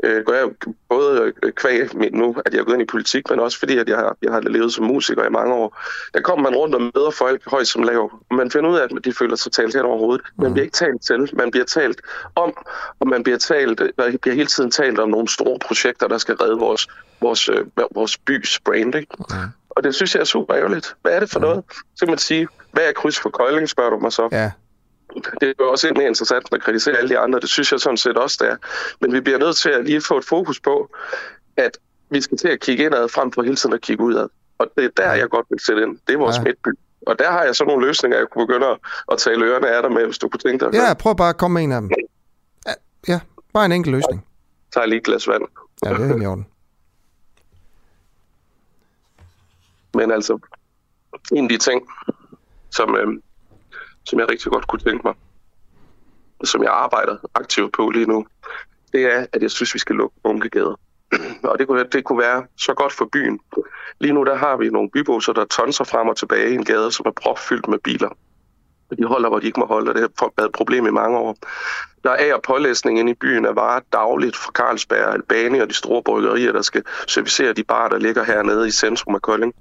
øh, 0.04 0.26
gør 0.26 0.34
jeg 0.34 0.50
både 0.90 1.34
øh, 1.44 1.52
kvæg 1.52 1.96
nu, 2.14 2.36
at 2.46 2.54
jeg 2.54 2.60
er 2.60 2.64
gået 2.64 2.76
ind 2.76 2.82
i 2.82 2.86
politik, 2.86 3.30
men 3.30 3.40
også 3.40 3.60
fordi, 3.60 3.78
at 3.78 3.90
jeg 3.90 3.98
har, 3.98 4.18
jeg 4.22 4.32
har 4.32 4.40
levet 4.42 4.74
som 4.74 4.86
musiker 4.86 5.26
i 5.26 5.30
mange 5.30 5.54
år. 5.54 5.82
Der 6.14 6.22
kommer 6.22 6.50
man 6.50 6.58
rundt 6.60 6.76
og 6.76 6.82
møder 6.82 7.12
folk, 7.12 7.50
højt 7.50 7.68
som 7.68 7.84
lav. 7.84 8.12
Man 8.32 8.52
finder 8.52 8.70
ud 8.70 8.78
af, 8.78 8.84
at 8.84 9.06
de 9.06 9.14
føler 9.14 9.36
sig 9.36 9.52
talt 9.52 9.76
hen 9.76 9.86
over 9.86 9.98
hovedet. 9.98 10.26
Man 10.38 10.48
mm. 10.48 10.54
bliver 10.54 10.64
ikke 10.64 10.76
talt 10.76 11.02
til, 11.02 11.30
man 11.34 11.52
bliver 11.52 11.66
talt 11.66 12.02
om, 12.36 12.58
og 13.00 13.08
man 13.08 13.24
bliver, 13.24 13.38
talt, 13.38 13.80
der 13.80 14.18
bliver 14.22 14.36
hele 14.36 14.48
tiden 14.48 14.72
talt 14.72 15.00
om 15.00 15.10
nogle 15.10 15.28
store 15.28 15.60
projekter, 15.68 16.08
der 16.08 16.18
skal 16.18 16.36
redde 16.36 16.58
vores, 16.58 16.88
vores, 17.22 17.50
øh, 17.50 17.66
vores 17.96 18.18
bys 18.18 18.60
brand. 18.66 18.96
Ikke? 18.96 19.16
Mm. 19.20 19.36
Og 19.70 19.84
det 19.84 19.96
synes 19.96 20.16
jeg 20.16 20.22
er 20.22 20.26
super 20.26 20.56
ærgerligt. 20.56 20.96
Hvad 21.02 21.12
er 21.12 21.20
det 21.20 21.30
for 21.30 21.40
mm. 21.40 21.46
noget? 21.46 21.64
Så 21.96 22.06
kan 22.06 22.10
man 22.10 22.18
sige, 22.18 22.48
hvad 22.72 22.84
er 22.84 22.92
kryds 22.92 23.20
for 23.20 23.30
Køjling, 23.30 23.70
spørger 23.70 23.90
du 23.90 24.00
mig 24.00 24.12
så. 24.12 24.30
Ja 24.32 24.52
det 25.42 25.50
er 25.50 25.54
jo 25.60 25.72
også 25.72 25.92
mere 25.96 26.08
interessant 26.08 26.48
at 26.52 26.62
kritisere 26.62 26.98
alle 26.98 27.10
de 27.10 27.20
andre. 27.20 27.40
Det 27.40 27.50
synes 27.50 27.72
jeg 27.72 27.80
sådan 27.80 27.98
set 27.98 28.18
også, 28.18 28.38
det 28.42 28.50
er. 28.52 28.58
Men 29.02 29.14
vi 29.14 29.22
bliver 29.22 29.38
nødt 29.38 29.58
til 29.58 29.70
at 29.70 29.86
lige 29.86 30.02
få 30.02 30.18
et 30.18 30.26
fokus 30.26 30.60
på, 30.60 30.90
at 31.58 31.78
vi 32.10 32.22
skal 32.22 32.38
til 32.38 32.48
at 32.48 32.60
kigge 32.60 32.86
indad 32.86 33.10
frem 33.10 33.32
for 33.32 33.42
hele 33.42 33.56
tiden 33.56 33.74
at 33.74 33.82
kigge 33.82 34.04
udad. 34.04 34.28
Og 34.58 34.68
det 34.78 34.86
er 34.86 34.90
der, 34.98 35.14
jeg 35.14 35.30
godt 35.30 35.46
vil 35.50 35.60
sætte 35.60 35.84
ind. 35.84 35.98
Det 36.08 36.14
er 36.14 36.18
vores 36.18 36.38
ja. 36.38 36.44
midtby. 36.44 36.70
Og 37.08 37.20
der 37.20 37.32
har 37.32 37.44
jeg 37.44 37.56
så 37.56 37.66
nogle 37.66 37.88
løsninger, 37.88 38.18
jeg 38.18 38.28
kunne 38.32 38.48
begynde 38.48 38.68
at 39.12 39.18
tale 39.18 39.46
ørerne 39.46 39.70
af 39.70 39.82
dig 39.82 39.92
med, 39.92 40.06
hvis 40.06 40.18
du 40.18 40.30
kunne 40.30 40.40
tænke 40.40 40.66
dig. 40.66 40.74
Ja, 40.74 40.94
prøv 40.94 41.16
bare 41.16 41.30
at 41.30 41.38
komme 41.38 41.54
med 41.54 41.64
en 41.64 41.72
af 41.72 41.82
dem. 41.82 41.90
Ja, 43.08 43.20
bare 43.54 43.66
en 43.66 43.72
enkelt 43.72 43.96
løsning. 43.96 44.26
Jeg 44.66 44.74
tager 44.74 44.86
lige 44.86 44.98
et 44.98 45.04
glas 45.04 45.28
vand. 45.28 45.44
Ja, 45.86 45.90
det 45.90 46.12
er 46.12 46.22
i 46.22 46.26
orden. 46.26 46.48
Men 49.94 50.12
altså, 50.12 50.40
en 51.32 51.44
af 51.44 51.50
de 51.50 51.58
ting, 51.58 51.88
som, 52.70 52.96
øh, 52.96 53.08
som 54.06 54.20
jeg 54.20 54.30
rigtig 54.30 54.52
godt 54.52 54.68
kunne 54.68 54.80
tænke 54.80 55.02
mig, 55.08 55.14
som 56.44 56.64
jeg 56.64 56.72
arbejder 56.72 57.18
aktivt 57.36 57.74
på 57.74 57.90
lige 57.90 58.06
nu, 58.06 58.26
det 58.94 59.14
er, 59.14 59.26
at 59.34 59.42
jeg 59.42 59.52
synes, 59.52 59.74
vi 59.74 59.80
skal 59.80 59.96
lukke 59.96 60.16
Munkegade. 60.26 60.78
Og 61.44 61.60
det 61.60 61.68
kunne, 61.68 61.84
det 61.92 62.04
kunne 62.04 62.20
være 62.20 62.46
så 62.58 62.74
godt 62.74 62.94
for 62.94 63.10
byen. 63.14 63.40
Lige 64.00 64.14
nu 64.14 64.24
der 64.24 64.36
har 64.36 64.58
vi 64.58 64.70
nogle 64.70 64.90
bybusser, 64.90 65.34
der 65.34 65.46
tonser 65.46 65.84
frem 65.84 66.08
og 66.08 66.18
tilbage 66.18 66.52
i 66.52 66.54
en 66.54 66.66
gade, 66.66 66.92
som 66.92 67.06
er 67.06 67.12
propfyldt 67.12 67.68
med 67.68 67.80
biler. 67.80 68.10
De 68.98 69.06
holder, 69.06 69.30
hvor 69.30 69.40
de 69.40 69.46
ikke 69.46 69.60
må 69.60 69.66
holde, 69.66 69.92
og 69.92 69.96
det 69.96 70.02
har 70.02 70.32
været 70.38 70.50
et 70.50 70.56
problem 70.56 70.88
i 70.88 70.92
mange 70.92 71.18
år. 71.18 71.38
Der 72.04 72.10
er 72.10 72.16
af- 72.16 72.34
og 72.34 72.42
pålæsning 72.42 73.00
inde 73.00 73.12
i 73.12 73.16
byen 73.16 73.46
af 73.46 73.56
varer 73.56 73.82
dagligt 73.94 74.36
fra 74.36 74.52
Carlsberg, 74.52 75.14
Albani 75.14 75.60
og 75.60 75.70
de 75.70 75.74
store 75.74 76.04
bryggerier, 76.04 76.52
der 76.52 76.62
skal 76.62 76.84
servicere 77.08 77.54
de 77.54 77.64
barer, 77.64 77.90
der 77.90 77.98
ligger 77.98 78.24
hernede 78.24 78.68
i 78.68 78.72
centrum 78.72 79.16
af 79.16 79.22
Kolding. 79.22 79.54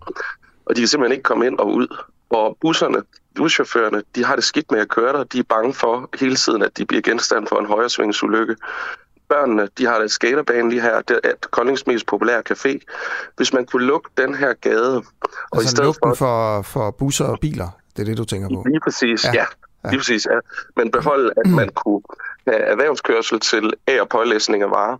Og 0.66 0.76
de 0.76 0.80
kan 0.80 0.88
simpelthen 0.88 1.12
ikke 1.12 1.22
komme 1.22 1.46
ind 1.46 1.58
og 1.58 1.72
ud. 1.72 1.96
Og 2.32 2.56
busserne, 2.60 3.02
buschaufførerne, 3.34 4.02
de 4.14 4.24
har 4.24 4.34
det 4.34 4.44
skidt 4.44 4.70
med 4.70 4.80
at 4.80 4.88
køre 4.88 5.12
der. 5.12 5.24
De 5.24 5.38
er 5.38 5.42
bange 5.48 5.74
for 5.74 6.08
hele 6.20 6.36
tiden, 6.36 6.62
at 6.62 6.78
de 6.78 6.86
bliver 6.86 7.02
genstand 7.02 7.46
for 7.46 7.56
en 7.56 7.66
højresvingsulykke. 7.66 8.56
Børnene, 9.28 9.68
de 9.78 9.86
har 9.86 9.98
det 9.98 10.10
skaterbane 10.10 10.70
lige 10.70 10.82
her, 10.82 11.00
det 11.00 11.20
er 11.24 11.32
Koldings 11.50 11.86
mest 11.86 12.06
populære 12.06 12.42
café. 12.50 12.78
Hvis 13.36 13.52
man 13.52 13.66
kunne 13.66 13.86
lukke 13.86 14.10
den 14.16 14.34
her 14.34 14.52
gade... 14.52 14.96
Altså 14.96 15.12
og 15.52 15.62
i 15.62 15.66
stedet 15.66 15.96
for, 16.02 16.14
for, 16.14 16.62
for 16.62 16.90
busser 16.90 17.24
og 17.24 17.40
biler, 17.40 17.68
det 17.96 18.02
er 18.02 18.06
det, 18.06 18.18
du 18.18 18.24
tænker 18.24 18.48
på? 18.48 18.64
Lige 18.66 18.80
præcis, 18.80 19.24
ja. 19.24 19.32
ja. 19.34 19.44
ja. 19.84 19.90
Lige 19.90 19.98
præcis, 19.98 20.26
ja. 20.26 20.38
Men 20.76 20.90
beholde, 20.90 21.32
at 21.36 21.50
man 21.50 21.68
kunne 21.68 22.02
have 22.46 22.60
erhvervskørsel 22.60 23.40
til 23.40 23.72
af- 23.86 24.00
og 24.00 24.08
pålæsning 24.08 24.62
af 24.62 24.70
varer 24.70 24.98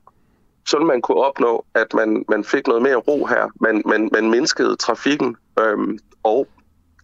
så 0.67 0.77
ville 0.77 0.87
man 0.87 1.03
kunne 1.03 1.19
opnå, 1.19 1.65
at 1.75 1.95
man, 1.95 2.25
man 2.29 2.45
fik 2.45 2.67
noget 2.67 2.83
mere 2.83 2.97
ro 2.97 3.25
her. 3.27 3.51
Man, 3.61 3.83
man, 3.87 4.09
man 4.13 4.31
mindskede 4.31 4.77
trafikken, 4.77 5.37
øhm, 5.59 5.99
og 6.23 6.49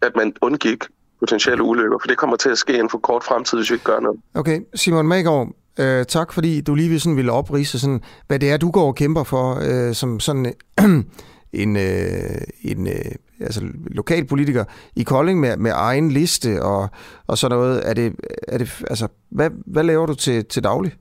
at 0.03 0.13
man 0.17 0.33
undgik 0.43 0.85
potentielle 1.21 1.63
ulykker, 1.63 1.99
for 1.99 2.07
det 2.07 2.19
kommer 2.19 2.37
til 2.37 2.49
at 2.49 2.59
ske 2.59 2.73
inden 2.73 2.91
for 2.91 2.99
kort 2.99 3.25
fremtid, 3.25 3.59
hvis 3.59 3.71
vi 3.71 3.75
ikke 3.75 3.85
gør 3.85 4.01
noget. 4.01 4.21
Okay, 4.35 4.61
Simon 4.75 5.09
Maggaard, 5.09 5.49
øh, 5.79 6.05
tak 6.05 6.33
fordi 6.33 6.61
du 6.61 6.75
lige 6.75 7.01
sådan 7.01 7.17
ville 7.17 7.33
oprise, 7.33 7.79
sådan, 7.79 8.03
hvad 8.27 8.39
det 8.39 8.51
er, 8.51 8.57
du 8.57 8.71
går 8.71 8.87
og 8.87 8.95
kæmper 8.95 9.25
for, 9.25 9.59
øh, 9.63 9.95
som 9.95 10.21
sådan 10.21 10.55
en, 11.53 11.77
øh, 11.77 12.41
en 12.63 12.87
øh, 12.87 13.13
altså, 13.41 13.61
lokalpolitiker 13.91 14.65
i 14.97 15.03
Kolding 15.03 15.41
med, 15.41 15.57
med 15.57 15.73
egen 15.75 16.11
liste 16.11 16.63
og, 16.63 16.89
og 17.27 17.39
sådan 17.39 17.57
noget. 17.57 17.89
Er 17.89 17.95
det, 17.95 18.15
er 18.49 18.59
det, 18.59 18.85
altså, 18.91 19.09
hvad, 19.31 19.51
hvad 19.67 19.83
laver 19.83 20.07
du 20.07 20.15
til, 20.15 20.45
til 20.45 20.65
daglig? 20.65 20.97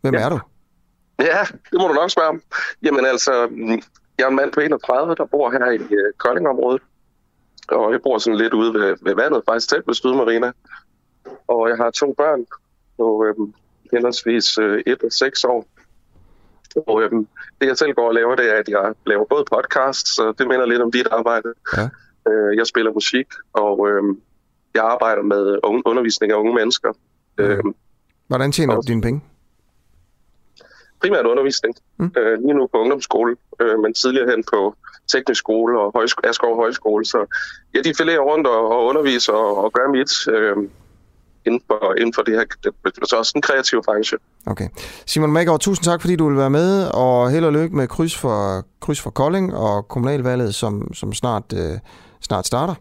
Hvem 0.00 0.14
ja. 0.14 0.20
er 0.20 0.28
du? 0.28 0.38
Ja, 1.18 1.40
det 1.70 1.80
må 1.80 1.88
du 1.88 1.94
nok 1.94 2.10
spørge 2.10 2.28
om. 2.28 2.42
Jamen 2.82 3.06
altså, 3.06 3.32
jeg 4.18 4.24
er 4.24 4.28
en 4.28 4.36
mand 4.36 4.52
på 4.52 4.60
31, 4.60 5.14
der 5.14 5.24
bor 5.24 5.50
her 5.50 5.70
i 5.70 5.94
øh, 5.94 6.12
Koldingområdet. 6.18 6.82
Og 7.68 7.92
jeg 7.92 8.00
bor 8.02 8.18
sådan 8.18 8.38
lidt 8.38 8.54
ude 8.54 8.74
ved, 8.74 8.96
ved 9.02 9.14
vandet, 9.14 9.42
faktisk 9.48 9.68
tæt 9.68 9.82
ved 9.86 9.94
Stydmarina. 9.94 10.52
Og 11.48 11.68
jeg 11.68 11.76
har 11.76 11.90
to 11.90 12.14
børn 12.18 12.46
på 12.96 13.24
øhm, 13.26 13.54
henholdsvis 13.92 14.58
øh, 14.58 14.82
1 14.86 15.02
og 15.02 15.12
6 15.12 15.44
år. 15.44 15.66
Og 16.86 17.02
øhm, 17.02 17.26
det 17.60 17.66
jeg 17.66 17.78
selv 17.78 17.92
går 17.92 18.08
og 18.08 18.14
laver, 18.14 18.36
det 18.36 18.50
er, 18.54 18.58
at 18.58 18.68
jeg 18.68 18.94
laver 19.06 19.24
både 19.24 19.44
podcast, 19.52 20.08
så 20.08 20.32
det 20.38 20.48
minder 20.48 20.66
lidt 20.66 20.82
om 20.82 20.92
dit 20.92 21.06
arbejde. 21.10 21.48
Ja. 21.76 21.88
Øh, 22.28 22.56
jeg 22.56 22.66
spiller 22.66 22.92
musik, 22.92 23.26
og 23.52 23.88
øhm, 23.88 24.20
jeg 24.74 24.82
arbejder 24.82 25.22
med 25.22 25.58
undervisning 25.62 26.32
af 26.32 26.36
unge 26.36 26.54
mennesker. 26.54 26.92
Mm. 27.38 27.44
Øhm, 27.44 27.74
Hvordan 28.28 28.52
tjener 28.52 28.74
du 28.74 28.82
dine 28.86 29.02
penge? 29.02 29.20
Primært 31.02 31.26
undervisning. 31.26 31.74
Mm. 31.98 32.12
Øh, 32.18 32.34
lige 32.44 32.54
nu 32.54 32.66
på 32.72 32.78
ungdomsskole, 32.78 33.36
øh, 33.60 33.78
men 33.82 33.94
tidligere 33.94 34.30
hen 34.30 34.44
på 34.52 34.74
teknisk 35.12 35.38
skole 35.38 35.80
og 35.80 35.88
højsko- 35.98 36.28
Askov 36.28 36.56
Højskole. 36.56 37.04
Så 37.04 37.18
ja, 37.74 37.80
de 37.80 37.94
filerer 37.98 38.20
rundt 38.20 38.46
og, 38.46 38.62
og 38.74 38.84
underviser 38.84 39.32
og, 39.32 39.64
og 39.64 39.72
gør 39.72 39.88
mit 39.96 40.12
øh, 40.36 40.56
inden, 41.46 41.62
for, 41.66 41.94
inden 41.98 42.14
for 42.14 42.22
det 42.22 42.34
her, 42.34 42.44
det, 42.64 42.72
er 43.12 43.16
også 43.16 43.32
en 43.36 43.42
kreativ 43.42 43.82
branche. 43.84 44.18
Okay. 44.46 44.68
Simon 45.06 45.32
Maggaard, 45.32 45.60
tusind 45.60 45.84
tak, 45.84 46.00
fordi 46.00 46.16
du 46.16 46.28
vil 46.28 46.38
være 46.38 46.50
med, 46.50 46.88
og 46.94 47.30
held 47.30 47.44
og 47.44 47.52
lykke 47.52 47.76
med 47.76 47.88
kryds 47.88 48.18
for, 48.18 48.64
kryds 48.80 49.00
for 49.00 49.10
Kolding 49.10 49.54
og 49.54 49.88
kommunalvalget, 49.88 50.54
som, 50.54 50.94
som 50.94 51.12
snart, 51.12 51.44
øh, 51.54 51.78
snart 52.20 52.46
starter. 52.46 52.74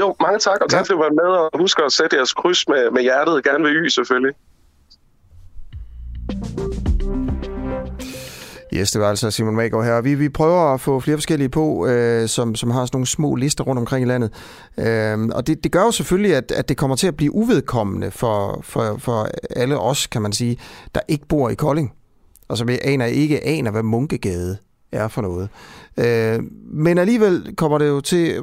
Jo, 0.00 0.14
mange 0.20 0.38
tak, 0.38 0.60
og 0.60 0.70
tak 0.70 0.88
ja. 0.88 0.94
for 0.94 0.98
at 0.98 1.00
være 1.00 1.24
med, 1.24 1.36
og 1.38 1.50
husk 1.58 1.78
at 1.78 1.92
sætte 1.92 2.16
jeres 2.16 2.32
kryds 2.32 2.68
med, 2.68 2.90
med 2.90 3.02
hjertet, 3.02 3.44
gerne 3.44 3.64
ved 3.64 3.70
Y 3.70 3.88
selvfølgelig. 3.88 4.34
Yes, 8.74 8.90
det 8.90 9.00
var 9.00 9.08
altså 9.08 9.30
Simon 9.30 9.56
Magård 9.56 9.84
her. 9.84 10.00
Vi, 10.00 10.14
vi 10.14 10.28
prøver 10.28 10.74
at 10.74 10.80
få 10.80 11.00
flere 11.00 11.16
forskellige 11.16 11.48
på, 11.48 11.86
øh, 11.86 12.28
som, 12.28 12.54
som 12.54 12.70
har 12.70 12.86
sådan 12.86 12.96
nogle 12.96 13.06
små 13.06 13.34
lister 13.34 13.64
rundt 13.64 13.78
omkring 13.78 14.06
i 14.06 14.08
landet. 14.08 14.32
Øh, 14.78 15.28
og 15.34 15.46
det, 15.46 15.64
det 15.64 15.72
gør 15.72 15.82
jo 15.82 15.90
selvfølgelig, 15.90 16.36
at, 16.36 16.52
at 16.52 16.68
det 16.68 16.76
kommer 16.76 16.96
til 16.96 17.06
at 17.06 17.16
blive 17.16 17.34
uvedkommende 17.34 18.10
for, 18.10 18.60
for, 18.62 18.96
for 18.98 19.28
alle 19.56 19.78
os, 19.78 20.06
kan 20.06 20.22
man 20.22 20.32
sige, 20.32 20.58
der 20.94 21.00
ikke 21.08 21.26
bor 21.28 21.48
i 21.48 21.54
Kolding. 21.54 21.92
Og 22.48 22.58
som 22.58 22.68
aner 22.82 23.04
ikke 23.04 23.44
aner, 23.44 23.70
hvad 23.70 23.82
Munkegade 23.82 24.56
er 24.92 25.08
for 25.08 25.22
noget. 25.22 25.48
Øh, 25.96 26.42
men 26.72 26.98
alligevel 26.98 27.54
kommer 27.56 27.78
det 27.78 27.88
jo 27.88 28.00
til 28.00 28.42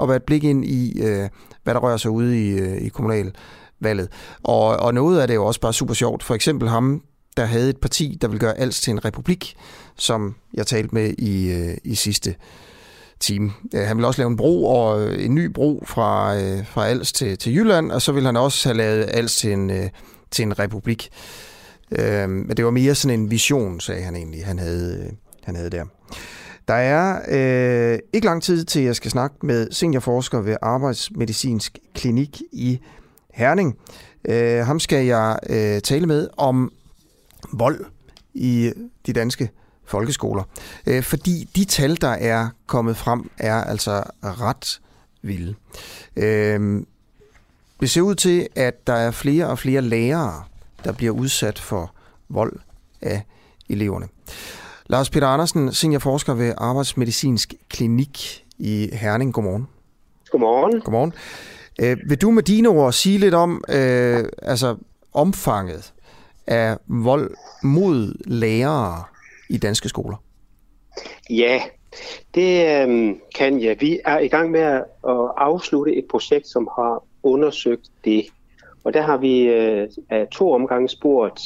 at 0.00 0.08
være 0.08 0.16
et 0.16 0.22
blik 0.22 0.44
ind 0.44 0.64
i, 0.64 1.02
øh, 1.02 1.28
hvad 1.64 1.74
der 1.74 1.80
rører 1.80 1.96
sig 1.96 2.10
ude 2.10 2.46
i, 2.46 2.58
øh, 2.58 2.82
i 2.82 2.88
kommunalvalget. 2.88 4.08
Og, 4.42 4.66
og 4.76 4.94
noget 4.94 5.20
af 5.20 5.26
det 5.26 5.34
er 5.34 5.38
jo 5.38 5.46
også 5.46 5.60
bare 5.60 5.72
super 5.72 5.94
sjovt. 5.94 6.22
For 6.22 6.34
eksempel 6.34 6.68
ham, 6.68 7.02
der 7.36 7.44
havde 7.44 7.70
et 7.70 7.76
parti, 7.76 8.18
der 8.20 8.28
vil 8.28 8.38
gøre 8.38 8.58
Als 8.58 8.80
til 8.80 8.90
en 8.90 9.04
republik, 9.04 9.56
som 9.96 10.34
jeg 10.54 10.66
talte 10.66 10.94
med 10.94 11.14
i, 11.18 11.52
øh, 11.52 11.76
i 11.84 11.94
sidste 11.94 12.34
time. 13.20 13.52
Øh, 13.74 13.82
han 13.82 13.96
vil 13.96 14.04
også 14.04 14.20
lave 14.20 14.30
en 14.30 14.36
bro, 14.36 14.64
og 14.64 15.08
øh, 15.08 15.24
en 15.24 15.34
ny 15.34 15.46
bro 15.46 15.84
fra, 15.86 16.36
øh, 16.36 16.66
fra 16.66 16.86
Als 16.86 17.12
til, 17.12 17.38
til 17.38 17.56
Jylland, 17.56 17.92
og 17.92 18.02
så 18.02 18.12
vil 18.12 18.26
han 18.26 18.36
også 18.36 18.68
have 18.68 18.76
lavet 18.76 19.06
Als 19.08 19.36
til 19.36 19.52
en, 19.52 19.70
øh, 19.70 19.88
til 20.30 20.42
en 20.42 20.58
republik. 20.58 21.08
Øh, 21.90 22.28
men 22.28 22.56
det 22.56 22.64
var 22.64 22.70
mere 22.70 22.94
sådan 22.94 23.20
en 23.20 23.30
vision, 23.30 23.80
sagde 23.80 24.02
han 24.02 24.16
egentlig, 24.16 24.46
han 24.46 24.58
havde, 24.58 25.10
han 25.44 25.56
havde 25.56 25.70
der. 25.70 25.84
Der 26.68 26.74
er 26.74 27.20
øh, 27.92 27.98
ikke 28.12 28.26
lang 28.26 28.42
tid 28.42 28.64
til, 28.64 28.82
jeg 28.82 28.96
skal 28.96 29.10
snakke 29.10 29.36
med 29.42 29.70
seniorforsker 29.70 30.40
ved 30.40 30.56
Arbejdsmedicinsk 30.62 31.78
Klinik 31.94 32.42
i 32.52 32.80
Herning. 33.34 33.76
Øh, 34.28 34.66
ham 34.66 34.80
skal 34.80 35.06
jeg 35.06 35.38
øh, 35.50 35.80
tale 35.80 36.06
med 36.06 36.28
om 36.36 36.72
vold 37.52 37.84
i 38.34 38.72
de 39.06 39.12
danske 39.12 39.50
folkeskoler. 39.84 40.42
Øh, 40.86 41.02
fordi 41.02 41.48
de 41.56 41.64
tal, 41.64 42.00
der 42.00 42.08
er 42.08 42.48
kommet 42.66 42.96
frem, 42.96 43.30
er 43.38 43.54
altså 43.54 44.02
ret 44.22 44.80
vilde. 45.22 45.54
Øh, 46.16 46.82
det 47.80 47.90
ser 47.90 48.00
ud 48.00 48.14
til, 48.14 48.48
at 48.54 48.86
der 48.86 48.92
er 48.92 49.10
flere 49.10 49.46
og 49.46 49.58
flere 49.58 49.80
lærere, 49.80 50.44
der 50.84 50.92
bliver 50.92 51.12
udsat 51.12 51.58
for 51.58 51.94
vold 52.28 52.52
af 53.00 53.22
eleverne. 53.68 54.08
Lars 54.86 55.10
Peter 55.10 55.26
Andersen, 55.26 55.72
seniorforsker 55.72 56.34
ved 56.34 56.52
Arbejdsmedicinsk 56.58 57.54
Klinik 57.68 58.44
i 58.58 58.88
Herning. 58.92 59.32
Godmorgen. 59.32 59.68
Godmorgen. 60.30 60.80
Godmorgen. 60.80 61.12
Øh, 61.80 61.96
vil 62.08 62.22
du 62.22 62.30
med 62.30 62.42
dine 62.42 62.68
ord 62.68 62.92
sige 62.92 63.18
lidt 63.18 63.34
om 63.34 63.64
øh, 63.68 64.24
altså 64.42 64.76
omfanget 65.12 65.92
af 66.46 66.76
vold 66.86 67.34
mod 67.62 68.24
lærere 68.24 69.04
i 69.50 69.58
danske 69.58 69.88
skoler? 69.88 70.16
Ja, 71.30 71.60
det 72.34 72.66
øh, 72.88 73.14
kan 73.34 73.62
jeg. 73.62 73.76
Vi 73.80 73.98
er 74.04 74.18
i 74.18 74.28
gang 74.28 74.50
med 74.50 74.60
at 74.60 74.84
afslutte 75.36 75.96
et 75.96 76.04
projekt, 76.10 76.48
som 76.48 76.68
har 76.76 77.04
undersøgt 77.22 77.90
det. 78.04 78.26
Og 78.84 78.94
der 78.94 79.02
har 79.02 79.16
vi 79.16 79.42
øh, 79.42 79.88
af 80.10 80.28
to 80.28 80.52
omgange 80.52 80.88
spurgt 80.88 81.40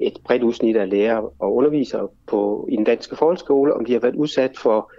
et 0.00 0.18
bredt 0.24 0.42
udsnit 0.42 0.76
af 0.76 0.90
lærere 0.90 1.30
og 1.38 1.54
undervisere 1.54 2.08
på, 2.26 2.68
i 2.70 2.76
den 2.76 2.84
danske 2.84 3.16
folkeskole, 3.16 3.74
om 3.74 3.84
de 3.84 3.92
har 3.92 4.00
været 4.00 4.14
udsat 4.14 4.58
for 4.58 4.92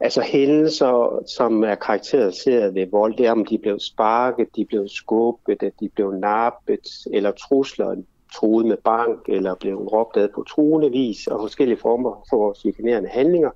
altså 0.00 0.20
hændelser, 0.20 1.22
som 1.36 1.64
er 1.64 1.74
karakteriseret 1.74 2.74
ved 2.74 2.86
vold. 2.90 3.16
Det 3.16 3.26
er, 3.26 3.32
om 3.32 3.44
de 3.44 3.58
blev 3.58 3.78
sparket, 3.80 4.56
de 4.56 4.64
blev 4.64 4.88
skubbet, 4.88 5.60
de 5.80 5.88
blev 5.94 6.12
nappet, 6.12 6.88
eller 7.12 7.30
trusler, 7.30 7.94
truet 8.34 8.66
med 8.66 8.76
bank, 8.84 9.18
eller 9.28 9.54
blev 9.54 9.76
råbt 9.76 10.16
ad 10.16 10.28
på 10.34 10.42
truende 10.42 10.90
vis, 10.90 11.26
og 11.26 11.40
forskellige 11.40 11.78
former 11.78 12.26
for 12.30 12.54
chikanerende 12.60 13.08
handlinger. 13.08 13.50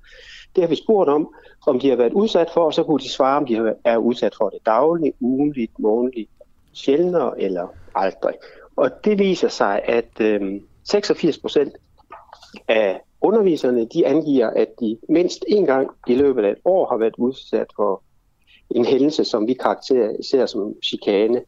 Det 0.54 0.62
har 0.62 0.68
vi 0.68 0.76
spurgt 0.76 1.10
om, 1.10 1.34
om 1.66 1.80
de 1.80 1.88
har 1.88 1.96
været 1.96 2.12
udsat 2.12 2.50
for, 2.54 2.64
og 2.64 2.74
så 2.74 2.82
kunne 2.82 2.98
de 2.98 3.10
svare, 3.10 3.36
om 3.36 3.46
de 3.46 3.74
er 3.84 3.96
udsat 3.96 4.34
for 4.34 4.48
det 4.48 4.58
dagligt, 4.66 5.16
ugenligt, 5.20 5.78
månedligt, 5.78 6.30
sjældnere 6.72 7.40
eller 7.40 7.66
aldrig. 7.94 8.34
Og 8.76 8.90
det 9.04 9.18
viser 9.18 9.48
sig, 9.48 9.82
at 9.84 10.20
øh, 10.20 10.60
86 10.84 11.38
procent 11.38 11.72
af 12.68 13.00
underviserne, 13.20 13.84
de 13.84 14.06
angiver, 14.06 14.50
at 14.50 14.68
de 14.80 14.98
mindst 15.08 15.44
en 15.48 15.66
gang 15.66 15.90
i 16.06 16.14
løbet 16.14 16.44
af 16.44 16.50
et 16.50 16.58
år 16.64 16.88
har 16.88 16.96
været 16.96 17.14
udsat 17.18 17.66
for 17.76 18.02
en 18.70 18.84
hændelse, 18.84 19.24
som 19.24 19.46
vi 19.46 19.54
karakteriserer 19.54 20.46
som 20.46 20.74
chikane. 20.82 21.42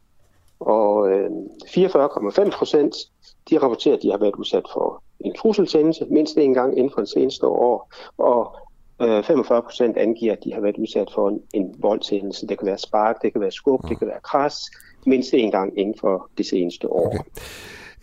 Og 0.59 1.09
øh, 1.09 1.29
44,5 1.67 2.49
procent, 2.49 2.95
de 3.49 3.57
rapporterer, 3.57 3.95
at 3.95 4.01
de 4.01 4.11
har 4.11 4.17
været 4.17 4.35
udsat 4.35 4.63
for 4.73 5.03
en 5.19 5.33
trusselsændelse 5.33 6.05
mindst 6.09 6.37
en 6.37 6.53
gang 6.53 6.77
inden 6.77 6.91
for 6.93 7.01
det 7.01 7.09
seneste 7.09 7.47
år. 7.47 7.93
Og 8.17 8.55
øh, 9.01 9.23
45 9.23 9.61
procent 9.61 9.97
angiver, 9.97 10.33
at 10.33 10.43
de 10.43 10.53
har 10.53 10.61
været 10.61 10.77
udsat 10.77 11.07
for 11.15 11.29
en, 11.29 11.39
en 11.53 11.75
voldshændelse. 11.79 12.47
Det 12.47 12.57
kan 12.57 12.65
være 12.65 12.77
spark, 12.77 13.21
det 13.21 13.31
kan 13.31 13.41
være 13.41 13.51
skub, 13.51 13.89
det 13.89 13.99
kan 13.99 14.07
være 14.07 14.19
kras, 14.23 14.55
mindst 15.05 15.33
en 15.33 15.51
gang 15.51 15.79
inden 15.79 15.95
for 15.99 16.29
det 16.37 16.45
seneste 16.45 16.89
år. 16.89 17.07
Okay. 17.07 17.19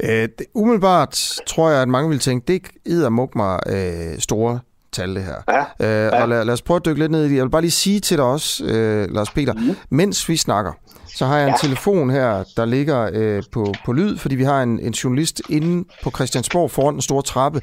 Øh, 0.03 0.29
det, 0.39 0.47
umiddelbart 0.55 1.41
tror 1.47 1.71
jeg, 1.71 1.83
at 1.83 1.89
mange 1.89 2.09
vil 2.09 2.19
tænke, 2.19 2.45
det 2.53 2.63
æder 2.87 3.09
mig 3.09 3.61
øh, 3.67 4.19
store 4.19 4.61
tal, 4.95 5.15
det 5.15 5.23
her. 5.23 5.35
Ja, 5.49 5.61
øh, 5.61 6.13
ja. 6.13 6.23
Og 6.23 6.29
lad, 6.29 6.45
lad 6.45 6.55
os 6.55 6.63
prøve 6.63 6.77
at 6.77 6.85
dykke 6.85 7.01
lidt 7.01 7.13
ned 7.13 7.25
i 7.25 7.29
det. 7.29 7.37
Jeg 7.37 7.45
vil 7.45 7.51
bare 7.51 7.63
lige 7.63 7.71
sige 7.71 8.01
til 8.01 8.17
dig 8.17 8.25
også, 8.25 8.65
øh, 8.65 9.15
Lars 9.15 9.31
Peter, 9.31 9.53
mm. 9.53 9.77
mens 9.91 10.29
vi 10.29 10.37
snakker, 10.37 10.73
så 11.07 11.27
har 11.27 11.39
jeg 11.39 11.47
en 11.47 11.55
ja. 11.63 11.69
telefon 11.69 12.11
her, 12.11 12.45
der 12.57 12.65
ligger 12.65 13.11
øh, 13.13 13.43
på, 13.53 13.75
på 13.85 13.93
lyd, 13.93 14.19
fordi 14.19 14.35
vi 14.35 14.45
har 14.45 14.63
en, 14.63 14.81
en 14.81 14.93
journalist 14.93 15.43
inde 15.51 15.89
på 16.03 16.11
Christiansborg 16.11 16.71
foran 16.71 16.95
den 16.95 17.03
store 17.03 17.23
trappe, 17.23 17.61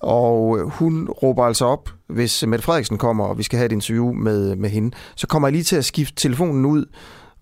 og 0.00 0.60
hun 0.70 1.08
råber 1.08 1.44
altså 1.44 1.64
op, 1.64 1.90
hvis 2.08 2.46
Mette 2.46 2.64
Frederiksen 2.64 2.98
kommer, 2.98 3.24
og 3.24 3.38
vi 3.38 3.42
skal 3.42 3.56
have 3.56 3.66
et 3.66 3.72
interview 3.72 4.12
med, 4.12 4.56
med 4.56 4.70
hende. 4.70 4.96
Så 5.16 5.26
kommer 5.26 5.48
jeg 5.48 5.52
lige 5.52 5.64
til 5.64 5.76
at 5.76 5.84
skifte 5.84 6.14
telefonen 6.14 6.64
ud, 6.64 6.84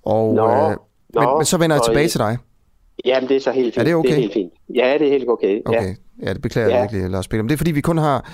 og, 0.02 0.34
Nå, 0.34 0.46
øh, 0.46 0.76
Nå, 1.14 1.20
men, 1.20 1.28
men 1.38 1.44
så 1.44 1.58
vender 1.58 1.76
jeg 1.76 1.82
tilbage 1.84 2.08
til 2.08 2.20
dig. 2.20 2.38
Jamen, 3.04 3.28
det 3.28 3.36
er 3.36 3.40
så 3.40 3.52
helt 3.52 3.74
fint. 3.74 3.80
Er 3.80 3.84
det 3.84 3.94
okay? 3.94 4.08
Det 4.08 4.16
er 4.16 4.20
helt 4.20 4.32
fint. 4.32 4.52
Ja, 4.74 4.94
det 4.98 5.06
er 5.06 5.10
helt 5.10 5.28
okay. 5.28 5.60
Okay, 5.64 5.96
ja, 6.22 6.26
ja 6.26 6.32
det 6.32 6.42
beklager 6.42 6.68
ja. 6.68 6.74
jeg 6.74 6.82
virkelig, 6.82 7.10
Lars 7.10 7.28
Peter. 7.28 7.42
Men 7.42 7.48
det 7.48 7.54
er 7.54 7.56
fordi, 7.56 7.70
vi 7.70 7.80
kun 7.80 7.98
har 7.98 8.30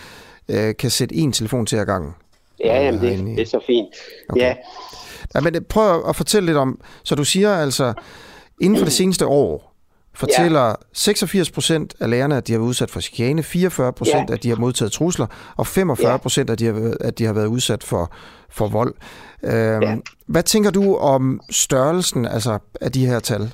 øh, 0.50 0.76
kan 0.76 0.90
sætte 0.90 1.14
en 1.14 1.32
telefon 1.32 1.66
til 1.66 1.76
ad 1.76 1.86
gangen. 1.86 2.12
Ja, 2.64 2.84
jamen, 2.84 3.00
det, 3.00 3.36
det 3.36 3.42
er 3.42 3.46
så 3.46 3.60
fint. 3.66 3.88
Okay. 4.28 4.40
Ja. 4.40 4.54
ja. 5.34 5.40
men 5.40 5.64
prøv 5.64 6.02
at 6.08 6.16
fortælle 6.16 6.46
lidt 6.46 6.56
om, 6.56 6.80
så 7.04 7.14
du 7.14 7.24
siger 7.24 7.56
altså, 7.56 7.92
inden 8.60 8.78
for 8.78 8.84
det 8.84 8.92
seneste 8.92 9.26
år, 9.26 9.70
fortæller 10.14 10.66
ja. 10.66 10.74
86 10.92 11.50
procent 11.50 11.94
af 12.00 12.10
lærerne, 12.10 12.36
at 12.36 12.46
de 12.46 12.52
har 12.52 12.58
været 12.58 12.68
udsat 12.68 12.90
for 12.90 13.00
chikane, 13.00 13.42
44 13.42 13.92
procent, 13.92 14.30
ja. 14.30 14.34
at 14.34 14.42
de 14.42 14.48
har 14.48 14.56
modtaget 14.56 14.92
trusler, 14.92 15.26
og 15.56 15.66
45 15.66 16.18
procent, 16.18 16.48
ja. 16.48 16.52
at, 16.52 16.58
de 16.58 16.66
har, 16.66 16.96
at 17.00 17.18
de 17.18 17.24
har 17.24 17.32
været 17.32 17.46
udsat 17.46 17.84
for, 17.84 18.12
for 18.50 18.68
vold. 18.68 18.94
Øhm, 19.42 19.82
ja. 19.82 19.96
Hvad 20.26 20.42
tænker 20.42 20.70
du 20.70 20.96
om 20.96 21.40
størrelsen 21.50 22.26
altså, 22.26 22.58
af 22.80 22.92
de 22.92 23.06
her 23.06 23.18
tal? 23.18 23.50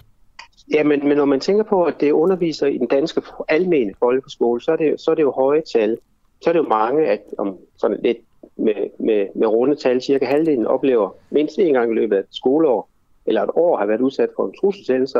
Ja, 0.74 0.84
men, 0.84 1.08
men 1.08 1.16
når 1.16 1.24
man 1.24 1.40
tænker 1.40 1.64
på, 1.64 1.84
at 1.84 1.94
det 2.00 2.10
underviser 2.10 2.66
i 2.66 2.78
den 2.78 2.86
danske 2.86 3.22
almene 3.48 3.92
folkeskole, 3.98 4.60
så 4.60 4.72
er 4.72 4.76
det, 4.76 5.00
så 5.00 5.10
er 5.10 5.14
det 5.14 5.22
jo 5.22 5.32
høje 5.32 5.62
tal. 5.72 5.98
Så 6.40 6.50
er 6.50 6.52
det 6.52 6.60
jo 6.60 6.68
mange, 6.68 7.06
at 7.06 7.20
om 7.38 7.58
sådan 7.76 8.00
lidt 8.02 8.18
med, 8.56 8.74
med, 8.98 9.26
med 9.34 9.46
runde 9.46 9.76
tal, 9.76 10.02
cirka 10.02 10.26
halvdelen 10.26 10.66
oplever 10.66 11.10
mindst 11.30 11.58
en 11.58 11.74
gang 11.74 11.92
i 11.92 11.94
løbet 11.94 12.16
af 12.16 12.20
et 12.20 12.26
skoleår, 12.30 12.88
eller 13.26 13.42
et 13.42 13.50
år 13.54 13.76
har 13.76 13.86
været 13.86 14.00
udsat 14.00 14.28
for 14.36 14.46
en 14.46 14.54
trusselsændelse, 14.60 15.18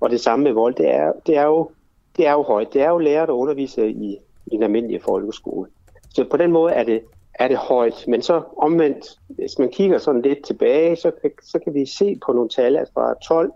og 0.00 0.10
det 0.10 0.20
samme 0.20 0.42
med 0.42 0.52
vold, 0.52 0.74
det 0.74 0.90
er, 0.90 1.12
det 1.26 1.36
er, 1.36 1.46
jo, 1.46 1.70
det 2.16 2.26
er 2.26 2.32
jo 2.32 2.42
højt. 2.42 2.72
Det 2.72 2.82
er 2.82 2.88
jo 2.88 2.98
lærer, 2.98 3.26
der 3.26 3.32
underviser 3.32 3.84
i, 3.84 4.18
i 4.46 4.54
en 4.54 4.62
almindelig 4.62 5.02
folkeskole. 5.02 5.68
Så 6.10 6.24
på 6.30 6.36
den 6.36 6.52
måde 6.52 6.72
er 6.72 6.84
det, 6.84 7.02
er 7.34 7.48
det 7.48 7.56
højt. 7.56 8.04
Men 8.08 8.22
så 8.22 8.42
omvendt, 8.56 9.06
hvis 9.28 9.58
man 9.58 9.68
kigger 9.68 9.98
sådan 9.98 10.22
lidt 10.22 10.44
tilbage, 10.44 10.96
så, 10.96 11.12
så 11.42 11.58
kan 11.58 11.74
vi 11.74 11.86
se 11.86 12.18
på 12.26 12.32
nogle 12.32 12.48
tal, 12.48 12.76
at 12.76 12.90
fra 12.94 13.14
12, 13.14 13.52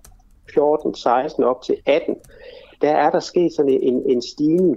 14, 0.55 0.95
16 0.95 1.45
op 1.45 1.63
til 1.63 1.77
18, 1.87 2.17
der 2.81 2.91
er 2.91 3.11
der 3.11 3.21
sket 3.21 3.53
sådan 3.53 3.79
en, 3.83 4.03
en 4.11 4.23
stigning 4.23 4.77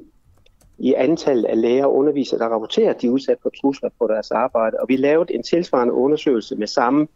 i 0.79 0.93
antallet 0.93 1.45
af 1.45 1.61
lærer 1.61 1.85
og 1.85 1.95
undervisere, 1.95 2.39
der 2.39 2.47
rapporterer, 2.47 2.89
at 2.89 3.01
de 3.01 3.07
er 3.07 3.11
udsat 3.11 3.37
for 3.41 3.49
trusler 3.61 3.89
på 3.99 4.07
deres 4.07 4.31
arbejde. 4.31 4.77
Og 4.79 4.89
vi 4.89 4.95
lavede 4.95 5.33
en 5.33 5.43
tilsvarende 5.43 5.93
undersøgelse 5.93 6.55
med 6.55 6.67
samme 6.67 7.07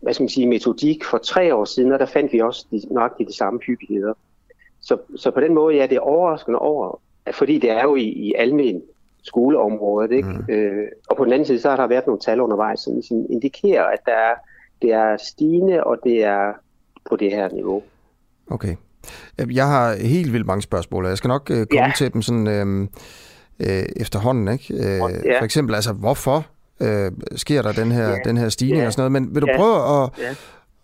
hvad 0.00 0.14
skal 0.14 0.22
man 0.22 0.28
sige, 0.28 0.46
metodik 0.46 1.04
for 1.04 1.18
tre 1.18 1.54
år 1.54 1.64
siden, 1.64 1.92
og 1.92 1.98
der 1.98 2.06
fandt 2.06 2.32
vi 2.32 2.40
også 2.40 2.66
de, 2.70 2.82
nok 2.90 3.18
de 3.18 3.36
samme 3.36 3.60
hyppigheder. 3.66 4.14
Så, 4.80 4.98
så 5.16 5.30
på 5.30 5.40
den 5.40 5.54
måde 5.54 5.76
ja, 5.76 5.86
det 5.86 5.96
er 5.96 6.00
overraskende 6.00 6.58
over, 6.58 7.00
fordi 7.32 7.58
det 7.58 7.70
er 7.70 7.82
jo 7.82 7.96
i, 7.96 8.02
i 8.02 8.34
almen 8.34 8.82
skoleområdet. 9.22 10.12
Ikke? 10.12 10.28
Mm. 10.28 10.54
Øh, 10.54 10.88
og 11.08 11.16
på 11.16 11.24
den 11.24 11.32
anden 11.32 11.46
side, 11.46 11.60
så 11.60 11.70
har 11.70 11.76
der 11.76 11.86
været 11.86 12.06
nogle 12.06 12.20
tal 12.20 12.40
undervejs, 12.40 12.80
som 12.80 12.94
ligesom 12.94 13.26
indikerer, 13.30 13.84
at 13.84 13.98
der 14.06 14.12
er, 14.12 14.34
det 14.82 14.92
er 14.92 15.16
stigende, 15.16 15.84
og 15.84 15.98
det 16.04 16.24
er 16.24 16.52
på 17.08 17.16
det 17.16 17.30
her 17.30 17.48
niveau. 17.52 17.82
Okay. 18.50 18.76
Jeg 19.52 19.66
har 19.66 19.96
helt 19.96 20.32
vildt 20.32 20.46
mange 20.46 20.62
spørgsmål, 20.62 21.04
og 21.04 21.10
jeg 21.10 21.18
skal 21.18 21.28
nok 21.28 21.50
øh, 21.50 21.66
komme 21.66 21.84
ja. 21.84 21.92
til 21.96 22.12
dem 22.12 22.22
sådan 22.22 22.46
øh, 22.46 22.88
øh, 23.60 23.84
efterhånden. 23.96 24.48
Ikke? 24.48 24.74
Øh, 24.74 24.80
ja. 25.24 25.40
For 25.40 25.44
eksempel, 25.44 25.74
altså, 25.74 25.92
hvorfor 25.92 26.46
øh, 26.80 27.12
sker 27.36 27.62
der 27.62 27.72
den 27.72 27.92
her, 27.92 28.08
ja. 28.08 28.16
den 28.24 28.36
her 28.36 28.48
stigning 28.48 28.80
ja. 28.80 28.86
og 28.86 28.92
sådan 28.92 29.12
noget. 29.12 29.22
Men 29.22 29.34
vil 29.34 29.42
du 29.42 29.46
ja. 29.50 29.56
prøve 29.56 30.02
at... 30.02 30.10
Ja. 30.18 30.34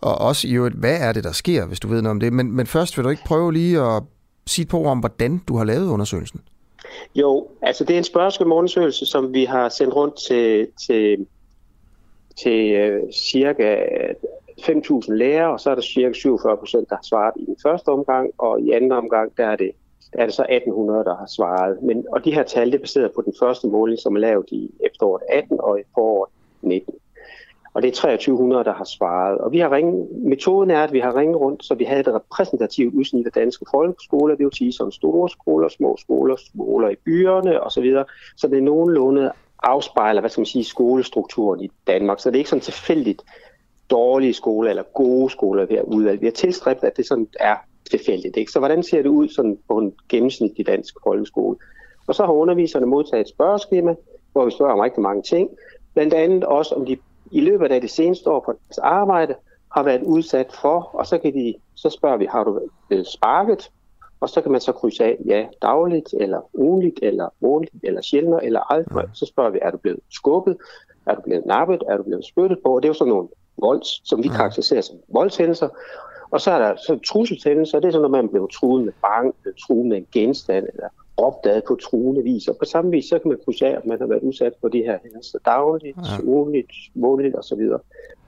Og 0.02 0.18
også 0.18 0.48
i 0.48 0.52
øvrigt, 0.52 0.76
hvad 0.76 0.96
er 1.00 1.12
det, 1.12 1.24
der 1.24 1.32
sker, 1.32 1.66
hvis 1.66 1.80
du 1.80 1.88
ved 1.88 2.02
noget 2.02 2.10
om 2.10 2.20
det? 2.20 2.32
Men, 2.32 2.52
men 2.52 2.66
først 2.66 2.96
vil 2.96 3.04
du 3.04 3.08
ikke 3.08 3.24
prøve 3.26 3.52
lige 3.52 3.80
at 3.80 4.02
sige 4.46 4.66
på 4.66 4.84
om, 4.84 4.98
hvordan 4.98 5.42
du 5.48 5.56
har 5.56 5.64
lavet 5.64 5.88
undersøgelsen? 5.88 6.40
Jo, 7.14 7.48
altså 7.62 7.84
det 7.84 7.94
er 7.94 7.98
en 7.98 8.04
spørgsmålundersøgelse, 8.04 9.06
som 9.06 9.32
vi 9.32 9.44
har 9.44 9.68
sendt 9.68 9.94
rundt 9.94 10.14
til, 10.28 10.66
til, 10.86 11.26
til 12.42 12.90
uh, 12.94 13.10
cirka 13.14 13.76
5.000 14.60 15.12
lærere, 15.14 15.52
og 15.52 15.60
så 15.60 15.70
er 15.70 15.74
der 15.74 15.82
cirka 15.82 16.12
47 16.12 16.56
procent, 16.56 16.88
der 16.88 16.96
har 16.96 17.02
svaret 17.02 17.32
i 17.36 17.44
den 17.44 17.56
første 17.62 17.88
omgang, 17.88 18.30
og 18.38 18.60
i 18.60 18.70
anden 18.70 18.92
omgang, 18.92 19.36
der 19.36 19.46
er 19.46 19.56
det 19.56 19.70
er 20.12 20.24
det 20.24 20.34
så 20.34 20.42
1800, 20.42 21.04
der 21.04 21.16
har 21.16 21.26
svaret. 21.26 21.82
Men, 21.82 22.06
og 22.12 22.24
de 22.24 22.34
her 22.34 22.42
tal 22.42 22.66
det 22.66 22.74
er 22.74 22.80
baseret 22.80 23.12
på 23.14 23.22
den 23.22 23.34
første 23.40 23.68
måling, 23.68 23.98
som 23.98 24.16
er 24.16 24.20
lavet 24.20 24.46
i 24.52 24.70
efteråret 24.86 25.22
18 25.28 25.60
og 25.60 25.80
i 25.80 25.82
foråret 25.94 26.30
19. 26.62 26.94
Og 27.74 27.82
det 27.82 27.88
er 27.88 27.92
2300, 27.92 28.64
der 28.64 28.72
har 28.72 28.84
svaret. 28.84 29.38
Og 29.38 29.52
vi 29.52 29.58
har 29.58 29.72
ringet, 29.72 30.08
metoden 30.10 30.70
er, 30.70 30.82
at 30.82 30.92
vi 30.92 31.00
har 31.00 31.16
ringet 31.16 31.40
rundt, 31.40 31.64
så 31.64 31.74
vi 31.74 31.84
havde 31.84 32.00
et 32.00 32.14
repræsentativt 32.14 32.94
udsnit 32.94 33.26
af 33.26 33.32
danske 33.32 33.66
folkeskoler, 33.70 34.34
det 34.34 34.44
vil 34.44 34.54
sige 34.54 34.72
som 34.72 34.90
store 34.90 35.28
skoler, 35.28 35.68
små 35.68 35.96
skoler, 35.96 36.36
skoler 36.36 36.88
i 36.88 36.96
byerne 37.04 37.62
osv. 37.62 37.90
Så, 37.92 38.04
så 38.36 38.48
det 38.48 38.58
er 38.58 38.62
nogenlunde 38.62 39.32
afspejler, 39.62 40.20
hvad 40.20 40.30
skal 40.30 40.40
man 40.40 40.46
sige, 40.46 40.64
skolestrukturen 40.64 41.60
i 41.60 41.70
Danmark. 41.86 42.20
Så 42.20 42.30
det 42.30 42.36
er 42.36 42.40
ikke 42.40 42.50
sådan 42.50 42.60
tilfældigt 42.60 43.22
dårlige 43.90 44.32
skoler 44.32 44.70
eller 44.70 44.82
gode 44.94 45.30
skoler, 45.30 45.66
vi 45.66 45.74
har 45.74 45.82
udvalgt. 45.82 46.20
Vi 46.20 46.26
har 46.26 46.32
tilstræbt, 46.32 46.84
at 46.84 46.96
det 46.96 47.06
sådan 47.06 47.28
er 47.40 47.56
tilfældigt. 47.90 48.36
Ikke? 48.36 48.52
Så 48.52 48.58
hvordan 48.58 48.82
ser 48.82 49.02
det 49.02 49.08
ud 49.08 49.28
sådan 49.28 49.58
på 49.68 49.78
en 49.78 49.94
gennemsnitlig 50.08 50.66
dansk 50.66 50.94
folkeskole? 51.02 51.56
Og 52.06 52.14
så 52.14 52.24
har 52.24 52.32
underviserne 52.32 52.86
modtaget 52.86 53.20
et 53.20 53.28
spørgeskema, 53.28 53.94
hvor 54.32 54.44
vi 54.44 54.50
spørger 54.50 54.72
om 54.72 54.78
rigtig 54.78 55.02
mange 55.02 55.22
ting. 55.22 55.50
Blandt 55.94 56.14
andet 56.14 56.44
også, 56.44 56.74
om 56.74 56.86
de 56.86 56.96
i 57.32 57.40
løbet 57.40 57.72
af 57.72 57.80
det 57.80 57.90
seneste 57.90 58.30
år 58.30 58.40
på 58.40 58.52
deres 58.52 58.78
arbejde 58.78 59.34
har 59.72 59.82
været 59.82 60.02
udsat 60.02 60.52
for, 60.62 60.90
og 60.92 61.06
så, 61.06 61.18
kan 61.18 61.34
de, 61.34 61.54
så 61.74 61.90
spørger 61.90 62.16
vi, 62.16 62.24
har 62.24 62.44
du 62.44 62.60
blevet 62.88 63.06
sparket? 63.06 63.70
Og 64.20 64.28
så 64.28 64.40
kan 64.40 64.52
man 64.52 64.60
så 64.60 64.72
krydse 64.72 65.04
af, 65.04 65.16
ja, 65.26 65.46
dagligt, 65.62 66.14
eller 66.20 66.40
ugenligt, 66.54 66.98
eller 67.02 67.28
månedligt, 67.40 67.84
eller 67.84 68.00
sjældent, 68.00 68.40
eller 68.42 68.72
aldrig. 68.72 69.04
Så 69.14 69.26
spørger 69.26 69.50
vi, 69.50 69.58
er 69.62 69.70
du 69.70 69.76
blevet 69.76 70.00
skubbet? 70.10 70.56
Er 71.06 71.14
du 71.14 71.20
blevet 71.20 71.46
nappet? 71.46 71.82
Er 71.88 71.96
du 71.96 72.02
blevet 72.02 72.24
spyttet 72.24 72.58
på? 72.64 72.74
Og 72.74 72.82
det 72.82 72.86
er 72.88 72.90
jo 72.90 72.94
sådan 72.94 73.12
nogle 73.12 73.28
volds, 73.60 74.08
som 74.08 74.22
vi 74.22 74.28
karakteriserer 74.28 74.80
som 74.80 74.96
voldshændelser. 75.08 75.68
Og 76.30 76.40
så 76.40 76.50
er 76.50 76.58
der 76.58 76.76
så 76.76 76.98
trusselsændelser, 77.06 77.80
det 77.80 77.88
er 77.88 77.92
sådan, 77.92 78.02
når 78.02 78.08
man 78.08 78.28
bliver 78.28 78.46
truet 78.46 78.84
med 78.84 78.92
bank, 79.02 79.34
truet 79.66 79.86
med 79.86 79.96
en 79.96 80.06
genstand, 80.12 80.66
eller 80.72 80.88
opdaget 81.16 81.64
på 81.64 81.78
truende 81.82 82.22
vis. 82.22 82.48
Og 82.48 82.56
på 82.56 82.64
samme 82.64 82.90
vis, 82.90 83.04
så 83.04 83.18
kan 83.18 83.28
man 83.28 83.38
krydse 83.44 83.66
af, 83.66 83.76
at 83.76 83.86
man 83.86 83.98
har 84.00 84.06
været 84.06 84.22
udsat 84.22 84.52
for 84.60 84.68
de 84.68 84.78
her 84.78 84.98
hændelser 85.02 85.38
dagligt, 85.44 85.96
ja. 85.96 86.24
ugenligt, 86.24 86.70
månedligt 86.94 87.36
osv. 87.38 87.68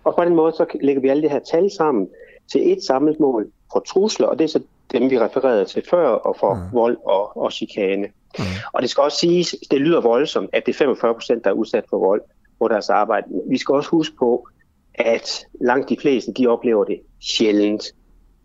Og 0.04 0.14
på 0.14 0.24
den 0.24 0.34
måde, 0.34 0.52
så 0.52 0.66
lægger 0.80 1.02
vi 1.02 1.08
alle 1.08 1.22
de 1.22 1.28
her 1.28 1.38
tal 1.38 1.70
sammen 1.70 2.08
til 2.52 2.72
et 2.72 2.82
samlet 2.84 3.20
mål 3.20 3.50
for 3.72 3.80
trusler, 3.80 4.26
og 4.26 4.38
det 4.38 4.44
er 4.44 4.48
så 4.48 4.60
dem, 4.92 5.10
vi 5.10 5.18
refererede 5.18 5.64
til 5.64 5.82
før, 5.90 6.08
og 6.08 6.36
for 6.36 6.54
mm. 6.54 6.60
vold 6.72 6.96
og, 7.04 7.36
og 7.36 7.52
chikane. 7.52 8.08
Mm. 8.38 8.44
Og 8.72 8.82
det 8.82 8.90
skal 8.90 9.02
også 9.02 9.18
siges, 9.18 9.54
det 9.70 9.80
lyder 9.80 10.00
voldsomt, 10.00 10.50
at 10.52 10.66
det 10.66 10.72
er 10.72 10.78
45 10.78 11.14
procent, 11.14 11.44
der 11.44 11.50
er 11.50 11.54
udsat 11.54 11.84
for 11.90 11.98
vold 11.98 12.22
på 12.58 12.68
deres 12.68 12.90
arbejde. 12.90 13.26
Vi 13.48 13.58
skal 13.58 13.74
også 13.74 13.90
huske 13.90 14.16
på, 14.16 14.48
at 14.94 15.46
langt 15.60 15.88
de 15.88 15.96
fleste, 16.00 16.32
de 16.32 16.46
oplever 16.46 16.84
det 16.84 17.00
sjældent. 17.20 17.84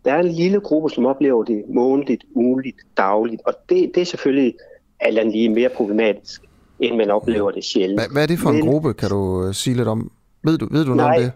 Der 0.04 0.12
er 0.12 0.18
en 0.18 0.28
lille 0.28 0.60
gruppe, 0.60 0.90
som 0.90 1.06
oplever 1.06 1.44
det 1.44 1.64
månedligt, 1.68 2.24
ugenligt, 2.34 2.76
dagligt, 2.96 3.42
og 3.46 3.54
det, 3.68 3.90
det 3.94 4.00
er 4.00 4.04
selvfølgelig 4.04 4.54
alt 5.00 5.30
lige 5.30 5.48
mere 5.48 5.68
problematisk, 5.68 6.42
end 6.80 6.96
man 6.96 7.10
oplever 7.10 7.50
det 7.50 7.64
sjældent. 7.64 8.00
Hvad, 8.00 8.08
hvad 8.12 8.22
er 8.22 8.26
det 8.26 8.38
for 8.38 8.50
en 8.50 8.56
Men, 8.56 8.66
gruppe, 8.66 8.94
kan 8.94 9.08
du 9.08 9.46
øh, 9.46 9.54
sige 9.54 9.76
lidt 9.76 9.88
om? 9.88 10.10
Ved 10.42 10.58
du, 10.58 10.68
ved 10.70 10.84
du 10.84 10.94
noget 10.94 11.16
om 11.16 11.22
det? 11.22 11.32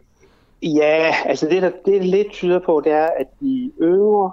Ja, 0.63 1.15
altså 1.25 1.47
det, 1.47 1.63
der, 1.63 1.71
det 1.87 2.05
lidt 2.05 2.33
tyder 2.33 2.61
på, 2.67 2.83
det 2.85 2.93
er, 2.93 3.09
at 3.19 3.27
de 3.41 3.73
yngre, 3.83 4.33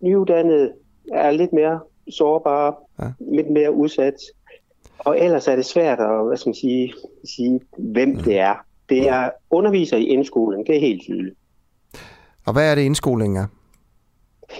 nyuddannede 0.00 0.72
er 1.12 1.30
lidt 1.30 1.52
mere 1.52 1.80
sårbare, 2.10 2.74
ja. 3.00 3.12
lidt 3.32 3.50
mere 3.50 3.72
udsat. 3.72 4.14
Og 4.98 5.20
ellers 5.20 5.48
er 5.48 5.56
det 5.56 5.66
svært 5.66 6.00
at 6.00 6.26
hvad 6.26 6.36
skal 6.36 6.48
man 6.48 6.54
sige, 6.54 6.94
sige 7.24 7.60
hvem 7.78 8.16
ja. 8.16 8.22
det 8.22 8.38
er. 8.38 8.54
Det 8.88 9.08
er 9.08 9.30
underviser 9.50 9.96
i 9.96 10.04
indskolen, 10.04 10.66
det 10.66 10.76
er 10.76 10.80
helt 10.80 11.02
tydeligt. 11.02 11.34
Og 12.46 12.52
hvad 12.52 12.70
er 12.70 12.74
det 12.74 12.82
indskolingen 12.82 13.36
er? 13.36 13.46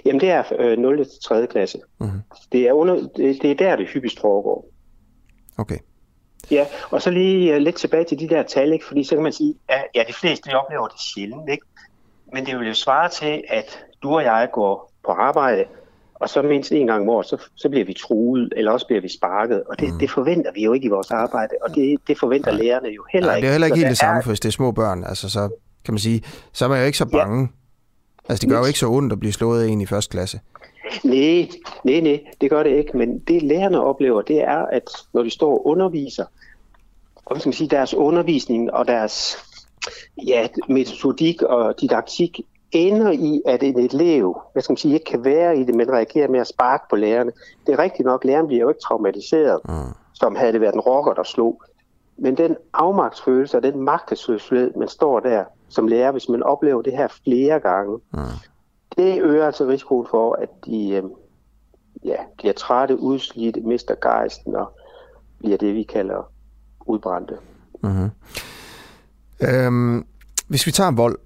Jamen 0.04 0.20
det 0.20 0.30
er 0.30 0.42
øh, 0.58 0.78
0. 0.78 1.04
til 1.04 1.20
3. 1.24 1.46
klasse. 1.46 1.78
Mm-hmm. 2.00 2.20
Det, 2.52 2.68
er 2.68 2.72
under, 2.72 2.94
det, 2.94 3.42
det 3.42 3.50
er 3.50 3.54
der, 3.54 3.76
det 3.76 3.88
hyppigst 3.88 4.20
foregår. 4.20 4.70
Okay. 5.58 5.78
Ja, 6.50 6.66
og 6.90 7.02
så 7.02 7.10
lige 7.10 7.54
uh, 7.54 7.60
lidt 7.60 7.76
tilbage 7.76 8.04
til 8.04 8.18
de 8.18 8.28
der 8.28 8.42
tal, 8.42 8.72
ikke? 8.72 8.84
fordi 8.84 9.04
så 9.04 9.14
kan 9.14 9.22
man 9.22 9.32
sige, 9.32 9.54
at 9.68 9.84
ja, 9.94 10.02
de 10.08 10.12
fleste 10.12 10.50
de 10.50 10.54
oplever 10.54 10.88
det 10.88 11.00
sjældent, 11.00 11.50
ikke? 11.50 11.66
men 12.32 12.46
det 12.46 12.58
vil 12.58 12.68
jo 12.68 12.74
svare 12.74 13.08
til, 13.08 13.44
at 13.48 13.84
du 14.02 14.14
og 14.14 14.22
jeg 14.22 14.48
går 14.52 14.92
på 15.04 15.12
arbejde, 15.12 15.64
og 16.20 16.28
så 16.28 16.42
mindst 16.42 16.72
en 16.72 16.86
gang 16.86 17.02
om 17.02 17.08
året, 17.08 17.26
så, 17.26 17.36
så 17.54 17.68
bliver 17.68 17.84
vi 17.84 17.94
truet, 17.94 18.52
eller 18.56 18.72
også 18.72 18.86
bliver 18.86 19.00
vi 19.00 19.08
sparket, 19.08 19.62
og 19.64 19.80
det, 19.80 19.92
mm. 19.92 19.98
det 19.98 20.10
forventer 20.10 20.52
vi 20.54 20.64
jo 20.64 20.72
ikke 20.72 20.86
i 20.86 20.88
vores 20.88 21.10
arbejde, 21.10 21.54
og 21.62 21.74
det, 21.74 21.98
det 22.08 22.18
forventer 22.18 22.52
ja. 22.52 22.58
lærerne 22.58 22.88
jo 22.88 23.04
heller 23.12 23.34
ikke. 23.34 23.34
Nej, 23.34 23.40
det 23.40 23.48
er 23.48 23.52
heller 23.52 23.66
ikke 23.66 23.78
helt 23.78 23.88
det 23.88 23.98
samme, 23.98 24.20
er... 24.20 24.26
hvis 24.26 24.40
det 24.40 24.48
er 24.48 24.52
små 24.52 24.72
børn, 24.72 25.04
altså 25.04 25.30
så 25.30 25.48
kan 25.84 25.94
man 25.94 25.98
sige, 25.98 26.22
så 26.52 26.64
er 26.64 26.68
man 26.68 26.80
jo 26.80 26.86
ikke 26.86 26.98
så 26.98 27.06
bange. 27.06 27.40
Ja. 27.40 27.48
Altså 28.28 28.40
det 28.40 28.50
gør 28.50 28.58
jo 28.58 28.64
ikke 28.64 28.78
så 28.78 28.86
ondt 28.86 29.12
at 29.12 29.20
blive 29.20 29.32
slået 29.32 29.62
af 29.62 29.68
en 29.68 29.80
i 29.80 29.86
første 29.86 30.10
klasse. 30.10 30.40
Nej, 31.04 31.48
nej, 31.84 32.00
nej, 32.00 32.20
det 32.40 32.50
gør 32.50 32.62
det 32.62 32.70
ikke, 32.70 32.96
men 32.96 33.18
det 33.18 33.42
lærerne 33.42 33.80
oplever, 33.82 34.22
det 34.22 34.40
er, 34.40 34.66
at 34.66 34.82
når 35.14 35.22
de 35.22 35.30
står 35.30 35.52
og 35.52 35.66
underviser, 35.66 36.24
og 37.24 37.34
hvad 37.34 37.40
skal 37.40 37.48
man 37.48 37.54
sige, 37.54 37.68
deres 37.68 37.94
undervisning 37.94 38.72
og 38.72 38.88
deres 38.88 39.36
ja, 40.26 40.46
metodik 40.68 41.42
og 41.42 41.74
didaktik 41.80 42.40
ender 42.72 43.10
i, 43.10 43.42
at 43.46 43.62
en 43.62 43.78
elev 43.78 44.40
hvad 44.52 44.62
skal 44.62 44.72
man 44.72 44.76
sige, 44.76 44.94
ikke 44.94 45.10
kan 45.10 45.24
være 45.24 45.58
i 45.58 45.64
det, 45.64 45.74
men 45.74 45.92
reagerer 45.92 46.28
med 46.28 46.40
at 46.40 46.46
sparke 46.46 46.84
på 46.90 46.96
lærerne. 46.96 47.32
Det 47.66 47.72
er 47.72 47.78
rigtigt 47.78 48.06
nok, 48.06 48.24
læreren 48.24 48.46
bliver 48.46 48.60
jo 48.60 48.68
ikke 48.68 48.80
traumatiseret, 48.80 49.60
mm. 49.68 49.94
som 50.14 50.36
havde 50.36 50.52
det 50.52 50.60
været 50.60 50.74
en 50.74 50.80
rocker, 50.80 51.14
der 51.14 51.22
slog. 51.22 51.62
Men 52.18 52.36
den 52.36 52.56
afmagtsfølelse 52.72 53.56
og 53.56 53.62
den 53.62 53.80
magtesløshed, 53.80 54.74
man 54.76 54.88
står 54.88 55.20
der 55.20 55.44
som 55.68 55.88
lærer, 55.88 56.12
hvis 56.12 56.28
man 56.28 56.42
oplever 56.42 56.82
det 56.82 56.92
her 56.92 57.08
flere 57.24 57.60
gange, 57.60 57.98
mm. 58.12 58.18
det 58.96 59.22
øger 59.22 59.46
altså 59.46 59.66
risikoen 59.66 60.06
for, 60.10 60.32
at 60.32 60.48
de 60.66 60.90
øh, 60.90 61.02
ja, 62.04 62.16
bliver 62.38 62.52
trætte, 62.52 63.00
udslidte, 63.00 63.60
mister 63.60 63.94
gejsten 64.02 64.54
og 64.54 64.78
bliver 65.38 65.56
det, 65.56 65.74
vi 65.74 65.82
kalder 65.82 66.32
udbrændte. 66.80 67.36
Mm-hmm. 67.82 68.10
Øhm, 69.40 70.06
hvis 70.48 70.66
vi 70.66 70.72
tager 70.72 70.90
vold. 70.90 71.18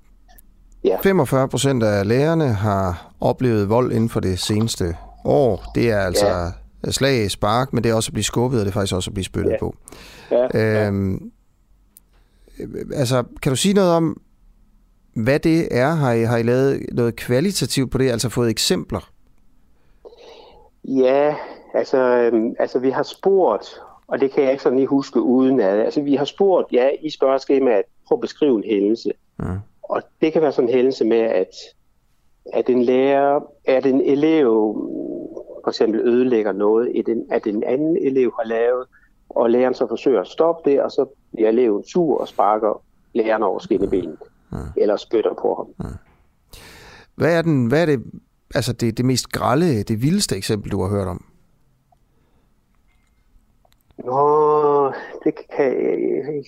Ja. 0.85 0.97
45 1.03 1.49
procent 1.49 1.83
af 1.83 2.09
lærerne 2.09 2.45
har 2.45 3.13
oplevet 3.21 3.69
vold 3.69 3.93
inden 3.93 4.09
for 4.09 4.21
det 4.21 4.39
seneste 4.39 4.97
år. 5.25 5.65
Det 5.75 5.91
er 5.91 5.99
altså 5.99 6.27
ja. 6.87 6.91
slag, 6.91 7.31
spark, 7.31 7.73
men 7.73 7.85
det 7.85 7.91
er 7.91 7.95
også 7.95 8.09
at 8.09 8.13
blive 8.13 8.25
skubbet, 8.25 8.61
og 8.61 8.67
det 8.67 8.71
er 8.71 8.75
faktisk 8.75 8.95
også 8.95 9.11
at 9.11 9.15
blive 9.15 9.25
spyttet 9.25 9.51
ja. 9.51 9.59
på. 9.61 9.75
Ja. 10.31 10.87
Øhm, 10.87 11.31
altså, 12.95 13.25
kan 13.43 13.53
du 13.53 13.57
sige 13.57 13.75
noget 13.75 13.91
om, 13.91 14.21
hvad 15.15 15.39
det 15.39 15.69
er? 15.71 15.91
Har 15.91 16.13
I, 16.13 16.23
har 16.23 16.37
I 16.37 16.43
lavet 16.43 16.81
noget 16.93 17.17
kvalitativt 17.17 17.91
på 17.91 17.99
det, 17.99 18.11
altså 18.11 18.29
fået 18.29 18.51
eksempler? 18.51 19.11
Ja, 20.85 21.35
altså, 21.75 21.99
øhm, 21.99 22.55
altså 22.59 22.79
vi 22.79 22.91
har 22.91 23.03
spurgt 23.03 23.81
og 24.13 24.21
det 24.21 24.33
kan 24.33 24.43
jeg 24.43 24.53
ikke 24.53 24.63
sådan 24.63 24.79
lige 24.79 24.89
huske 24.89 25.21
uden 25.21 25.61
at... 25.61 25.79
Altså, 25.79 26.03
vi 26.03 26.15
har 26.15 26.25
spurgt, 26.25 26.73
ja, 26.73 26.89
i 27.01 27.11
spørgeskemaet, 27.11 27.83
prøv 28.07 28.17
at 28.17 28.21
beskrive 28.21 28.57
en 28.57 28.65
hændelse. 28.65 29.13
Ja. 29.43 29.45
Og 29.83 30.03
det 30.21 30.33
kan 30.33 30.43
være 30.43 30.53
sådan 30.53 30.69
en 30.69 30.75
hændelse 30.75 31.05
med, 31.05 31.19
at, 31.19 31.49
at 32.53 32.69
en 32.69 32.83
lærer, 32.83 33.41
at 33.65 33.87
en 33.87 34.01
elev 34.01 34.77
for 35.65 35.71
eksempel 35.71 36.01
ødelægger 36.01 36.53
noget, 36.53 37.05
at 37.31 37.47
en 37.47 37.65
anden 37.65 37.97
elev 37.97 38.33
har 38.41 38.47
lavet, 38.47 38.87
og 39.29 39.51
læreren 39.51 39.75
så 39.75 39.87
forsøger 39.89 40.21
at 40.21 40.27
stoppe 40.27 40.71
det, 40.71 40.83
og 40.83 40.91
så 40.91 41.07
bliver 41.33 41.49
eleven 41.49 41.85
sur 41.85 42.21
og 42.21 42.29
sparker 42.29 42.83
læreren 43.15 43.43
over 43.43 43.59
skinnebenet, 43.59 44.19
ja. 44.53 44.59
eller 44.77 44.97
spytter 44.97 45.35
på 45.35 45.55
ham. 45.55 45.89
Ja. 45.89 45.97
Hvad 47.15 47.39
er, 47.39 47.43
den, 47.43 47.67
hvad 47.67 47.83
er 47.83 47.87
det, 47.87 48.03
altså 48.55 48.73
det, 48.73 48.97
det 48.97 49.05
mest 49.05 49.33
grælde, 49.33 49.83
det 49.83 50.03
vildeste 50.03 50.37
eksempel, 50.37 50.71
du 50.71 50.83
har 50.83 50.89
hørt 50.89 51.09
om? 51.09 51.25
Nå, 53.99 54.93
det 55.25 55.35
kan 55.57 55.65
jeg 55.65 56.45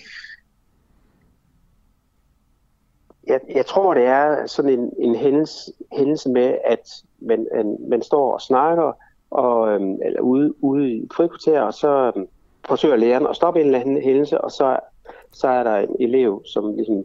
jeg, 3.27 3.39
jeg 3.55 3.65
tror, 3.65 3.93
det 3.93 4.03
er 4.03 4.45
sådan 4.45 4.79
en, 4.79 4.93
en 4.99 5.15
hændelse, 5.15 5.71
hændelse 5.91 6.29
med, 6.29 6.57
at 6.63 6.89
man, 7.19 7.47
man, 7.55 7.77
man 7.89 8.01
står 8.01 8.33
og 8.33 8.41
snakker 8.41 8.93
og, 9.31 9.69
øhm, 9.69 9.99
eller 10.05 10.21
ude, 10.21 10.63
ude 10.63 10.91
i 10.91 11.07
frikvarter, 11.15 11.61
og 11.61 11.73
så 11.73 12.11
øhm, 12.15 12.27
forsøger 12.67 12.95
læreren 12.95 13.27
at 13.27 13.35
stoppe 13.35 13.59
en 13.59 13.65
eller 13.65 13.79
anden 13.79 14.01
hændelse, 14.01 14.41
og 14.41 14.51
så, 14.51 14.79
så 15.31 15.47
er 15.47 15.63
der 15.63 15.75
en 15.75 15.95
elev, 15.99 16.41
som 16.45 16.75
ligesom 16.75 17.03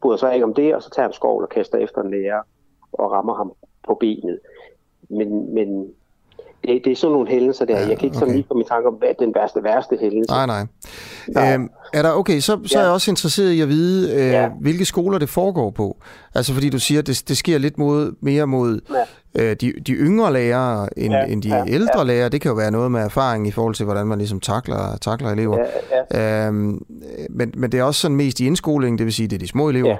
bryder 0.00 0.16
sig 0.16 0.34
ikke 0.34 0.44
om 0.44 0.54
det, 0.54 0.74
og 0.74 0.82
så 0.82 0.90
tager 0.90 1.06
han 1.06 1.12
skovl 1.12 1.42
og 1.42 1.48
kaster 1.48 1.78
efter 1.78 2.02
en 2.02 2.10
lærer 2.10 2.42
og 2.92 3.12
rammer 3.12 3.34
ham 3.34 3.52
på 3.86 3.94
benet. 3.94 4.40
Men, 5.08 5.54
men 5.54 5.94
det, 6.68 6.80
det 6.84 6.92
er 6.92 6.96
sådan 6.96 7.12
nogle 7.12 7.28
hændelser 7.28 7.64
der. 7.64 7.80
Ja, 7.80 7.88
jeg 7.88 7.98
kan 7.98 8.06
ikke 8.06 8.16
okay. 8.16 8.18
sådan 8.18 8.34
lige 8.34 8.46
komme 8.48 8.62
i 8.62 8.66
tanke 8.68 8.88
om, 8.88 8.94
hvad 8.94 9.08
den 9.18 9.34
værste, 9.34 9.64
værste 9.64 9.96
hændelse. 10.00 10.30
Nej, 10.32 10.46
nej. 10.46 10.66
nej. 11.28 11.54
Øhm, 11.54 11.70
er 11.92 12.02
der, 12.02 12.12
okay, 12.12 12.40
så, 12.40 12.58
så 12.66 12.78
ja. 12.78 12.80
er 12.80 12.84
jeg 12.84 12.92
også 12.92 13.10
interesseret 13.10 13.52
i 13.52 13.60
at 13.60 13.68
vide, 13.68 14.14
øh, 14.14 14.26
ja. 14.26 14.48
hvilke 14.60 14.84
skoler 14.84 15.18
det 15.18 15.28
foregår 15.28 15.70
på. 15.70 15.96
Altså 16.34 16.52
fordi 16.52 16.70
du 16.70 16.78
siger, 16.78 16.98
at 16.98 17.06
det, 17.06 17.22
det 17.28 17.36
sker 17.36 17.58
lidt 17.58 17.78
mod, 17.78 18.14
mere 18.20 18.46
mod 18.46 18.80
ja. 19.34 19.44
øh, 19.44 19.56
de, 19.60 19.72
de 19.86 19.92
yngre 19.92 20.32
lærere 20.32 20.98
end, 20.98 21.14
ja. 21.14 21.24
end 21.24 21.42
de 21.42 21.56
ja. 21.56 21.64
ældre 21.68 21.98
ja. 21.98 22.04
lærere. 22.04 22.28
Det 22.28 22.40
kan 22.40 22.48
jo 22.48 22.54
være 22.54 22.70
noget 22.70 22.90
med 22.90 23.00
erfaring 23.00 23.48
i 23.48 23.50
forhold 23.50 23.74
til, 23.74 23.84
hvordan 23.84 24.06
man 24.06 24.18
ligesom 24.18 24.40
takler, 24.40 24.96
takler 25.00 25.30
elever. 25.30 25.58
Ja, 26.12 26.20
ja. 26.20 26.46
Øhm, 26.46 26.82
men, 27.30 27.52
men 27.56 27.72
det 27.72 27.80
er 27.80 27.84
også 27.84 28.00
sådan 28.00 28.16
mest 28.16 28.40
i 28.40 28.46
indskolingen, 28.46 28.98
det 28.98 29.04
vil 29.06 29.14
sige, 29.14 29.28
det 29.28 29.36
er 29.36 29.40
de 29.40 29.48
små 29.48 29.68
elever. 29.68 29.96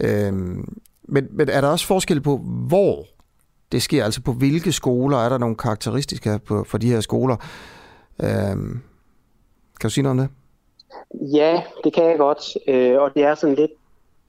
Ja. 0.00 0.26
Øhm, 0.26 0.78
men, 1.08 1.26
men 1.32 1.48
er 1.48 1.60
der 1.60 1.68
også 1.68 1.86
forskel 1.86 2.20
på, 2.20 2.36
hvor 2.68 3.06
det 3.74 3.82
sker 3.82 4.04
altså 4.04 4.22
på 4.22 4.32
hvilke 4.32 4.72
skoler, 4.72 5.18
er 5.18 5.28
der 5.28 5.38
nogle 5.38 5.56
karakteristika 5.56 6.38
på, 6.46 6.64
for 6.64 6.78
de 6.78 6.92
her 6.92 7.00
skoler? 7.00 7.36
Øhm, 8.22 8.80
kan 9.80 9.88
du 9.88 9.90
sige 9.90 10.02
noget 10.02 10.20
om 10.20 10.26
det? 10.26 10.28
Ja, 11.34 11.62
det 11.84 11.94
kan 11.94 12.04
jeg 12.04 12.18
godt. 12.18 12.40
Øh, 12.68 13.02
og 13.02 13.10
det 13.14 13.22
er 13.24 13.34
sådan 13.34 13.54
lidt, 13.54 13.70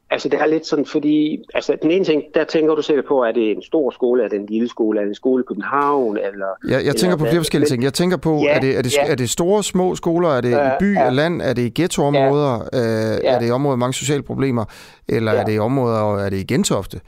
altså 0.10 0.30
det 0.30 0.42
er 0.42 0.46
lidt 0.46 0.66
sådan, 0.66 0.86
fordi, 0.86 1.44
altså 1.54 1.78
den 1.82 1.92
ene 1.92 2.06
ting, 2.06 2.24
der 2.34 2.44
tænker 2.44 2.76
du 2.76 2.82
sikkert 2.82 3.06
på, 3.06 3.24
er 3.24 3.32
det 3.32 3.52
en 3.52 3.64
stor 3.64 3.92
skole, 3.92 4.24
er 4.24 4.28
det 4.28 4.40
en 4.40 4.46
lille 4.46 4.70
skole, 4.70 5.00
er 5.00 5.04
det 5.04 5.10
en 5.10 5.16
skole 5.16 5.44
i 5.44 5.46
København, 5.48 6.18
eller... 6.18 6.48
Ja, 6.70 6.86
jeg 6.86 6.96
tænker 6.96 7.18
på 7.18 7.26
flere 7.26 7.40
forskellige 7.40 7.70
ting. 7.70 7.84
Jeg 7.84 7.94
tænker 7.94 8.18
på, 8.18 8.38
ja, 8.38 8.56
er, 8.56 8.60
det, 8.60 8.78
er, 8.78 8.82
det, 8.82 8.98
ja. 8.98 9.12
er 9.12 9.16
det 9.16 9.30
store, 9.30 9.64
små 9.64 9.96
skoler, 9.96 10.30
er 10.30 10.42
det 10.42 10.52
i 10.52 10.70
by 10.80 10.96
ja. 10.96 11.10
land, 11.10 11.42
er 11.42 11.54
det 11.54 11.62
i 11.62 11.82
ghettoområder, 11.82 12.68
ja. 12.74 12.80
øh, 12.80 13.24
ja. 13.24 13.36
er 13.36 13.40
det 13.40 13.48
i 13.48 13.52
områder 13.52 13.76
med 13.76 13.80
mange 13.80 13.94
sociale 13.94 14.24
problemer, 14.24 14.66
eller 15.08 15.34
ja. 15.34 15.40
er 15.40 15.44
det 15.44 15.56
i 15.56 15.60
områder, 15.60 16.18
er 16.18 16.30
det 16.30 16.38
i 16.38 16.44
Gentofte? 16.44 17.00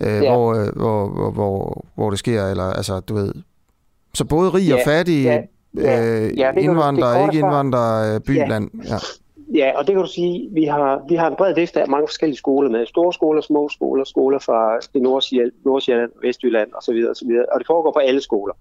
Øh, 0.00 0.22
ja. 0.22 0.32
hvor, 0.32 0.54
hvor, 0.76 1.08
hvor, 1.08 1.30
hvor, 1.30 1.84
hvor 1.94 2.10
det 2.10 2.18
sker, 2.18 2.46
eller 2.46 2.64
altså, 2.64 3.00
du 3.00 3.14
ved, 3.14 3.32
så 4.14 4.24
både 4.24 4.50
rig 4.50 4.68
ja, 4.68 4.74
og 4.74 4.80
fattig, 4.84 5.24
ja. 5.24 5.42
Ja, 5.76 6.26
ja, 6.36 6.52
indvandrere, 6.52 7.24
ikke 7.24 7.38
indvandrere, 7.38 8.20
byland. 8.20 8.70
Ja. 8.84 8.88
ja. 8.88 8.98
Ja, 9.54 9.72
og 9.78 9.86
det 9.86 9.94
kan 9.94 10.02
du 10.02 10.10
sige, 10.10 10.48
vi 10.52 10.64
har, 10.64 11.04
vi 11.08 11.14
har 11.14 11.30
en 11.30 11.36
bred 11.36 11.54
liste 11.54 11.82
af 11.82 11.88
mange 11.88 12.08
forskellige 12.08 12.38
skoler 12.38 12.70
med. 12.70 12.86
Store 12.86 13.12
skoler, 13.12 13.40
små 13.40 13.68
skoler, 13.68 14.04
skoler 14.04 14.38
fra 14.38 14.78
det 14.94 15.02
Nordsjælland, 15.02 16.10
Vestjylland 16.22 16.70
osv. 16.74 17.06
osv. 17.10 17.30
Og 17.52 17.58
det 17.58 17.66
foregår 17.66 17.92
på 17.92 17.98
alle 17.98 18.20
skoler. 18.20 18.54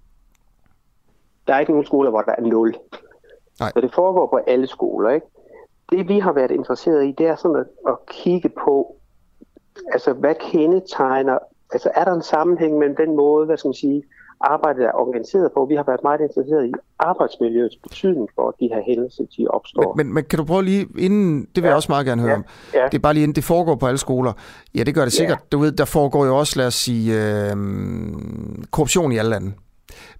Der 1.47 1.53
er 1.53 1.59
ikke 1.59 1.71
nogen 1.71 1.85
skoler, 1.85 2.09
hvor 2.09 2.21
der 2.21 2.35
er 2.37 2.41
nul. 2.41 2.75
Nej. 3.59 3.71
Så 3.73 3.81
det 3.81 3.93
foregår 3.93 4.27
på 4.27 4.39
alle 4.47 4.67
skoler, 4.67 5.09
ikke? 5.09 5.27
Det 5.91 6.07
vi 6.07 6.19
har 6.19 6.31
været 6.31 6.51
interesseret 6.51 7.05
i, 7.05 7.11
det 7.17 7.27
er 7.27 7.35
sådan 7.35 7.57
at, 7.57 7.67
at 7.87 7.95
kigge 8.09 8.49
på, 8.49 8.95
altså 9.91 10.13
hvad 10.13 10.35
kendetegner, 10.51 11.37
altså 11.73 11.89
er 11.95 12.03
der 12.03 12.13
en 12.13 12.21
sammenhæng 12.21 12.77
mellem 12.77 12.95
den 12.95 13.15
måde, 13.15 13.45
hvad 13.45 13.57
skal 13.57 13.67
man 13.67 13.73
sige, 13.73 14.03
arbejdet 14.43 14.85
er 14.85 14.91
organiseret 14.93 15.51
på. 15.51 15.65
Vi 15.65 15.75
har 15.75 15.83
været 15.83 16.03
meget 16.03 16.21
interesseret 16.21 16.65
i 16.67 16.71
arbejdsmiljøets 16.99 17.75
betydning 17.75 18.29
for, 18.35 18.47
at 18.49 18.53
de 18.59 18.67
her 18.73 18.81
hændelser 18.87 19.23
de 19.37 19.47
opstår. 19.47 19.93
Men, 19.95 20.05
men, 20.05 20.13
men 20.13 20.23
kan 20.23 20.39
du 20.39 20.45
prøve 20.45 20.63
lige, 20.63 20.87
inden, 20.97 21.41
det 21.41 21.55
vil 21.55 21.63
ja. 21.63 21.67
jeg 21.67 21.75
også 21.75 21.91
meget 21.91 22.05
gerne 22.05 22.21
høre 22.21 22.31
ja. 22.31 22.37
om, 22.37 22.45
ja. 22.73 22.85
det 22.85 22.93
er 22.93 22.99
bare 22.99 23.13
lige 23.13 23.23
inden 23.23 23.35
det 23.35 23.43
foregår 23.43 23.75
på 23.75 23.87
alle 23.87 23.97
skoler. 23.97 24.33
Ja, 24.75 24.83
det 24.83 24.95
gør 24.95 25.03
det 25.03 25.13
sikkert. 25.13 25.37
Ja. 25.37 25.47
Du 25.51 25.57
ved, 25.57 25.71
der 25.71 25.85
foregår 25.85 26.25
jo 26.25 26.37
også, 26.37 26.59
lad 26.59 26.67
os 26.67 26.73
sige, 26.73 27.05
øh, 27.15 27.55
korruption 28.71 29.11
i 29.11 29.17
alle 29.17 29.29
lande. 29.29 29.53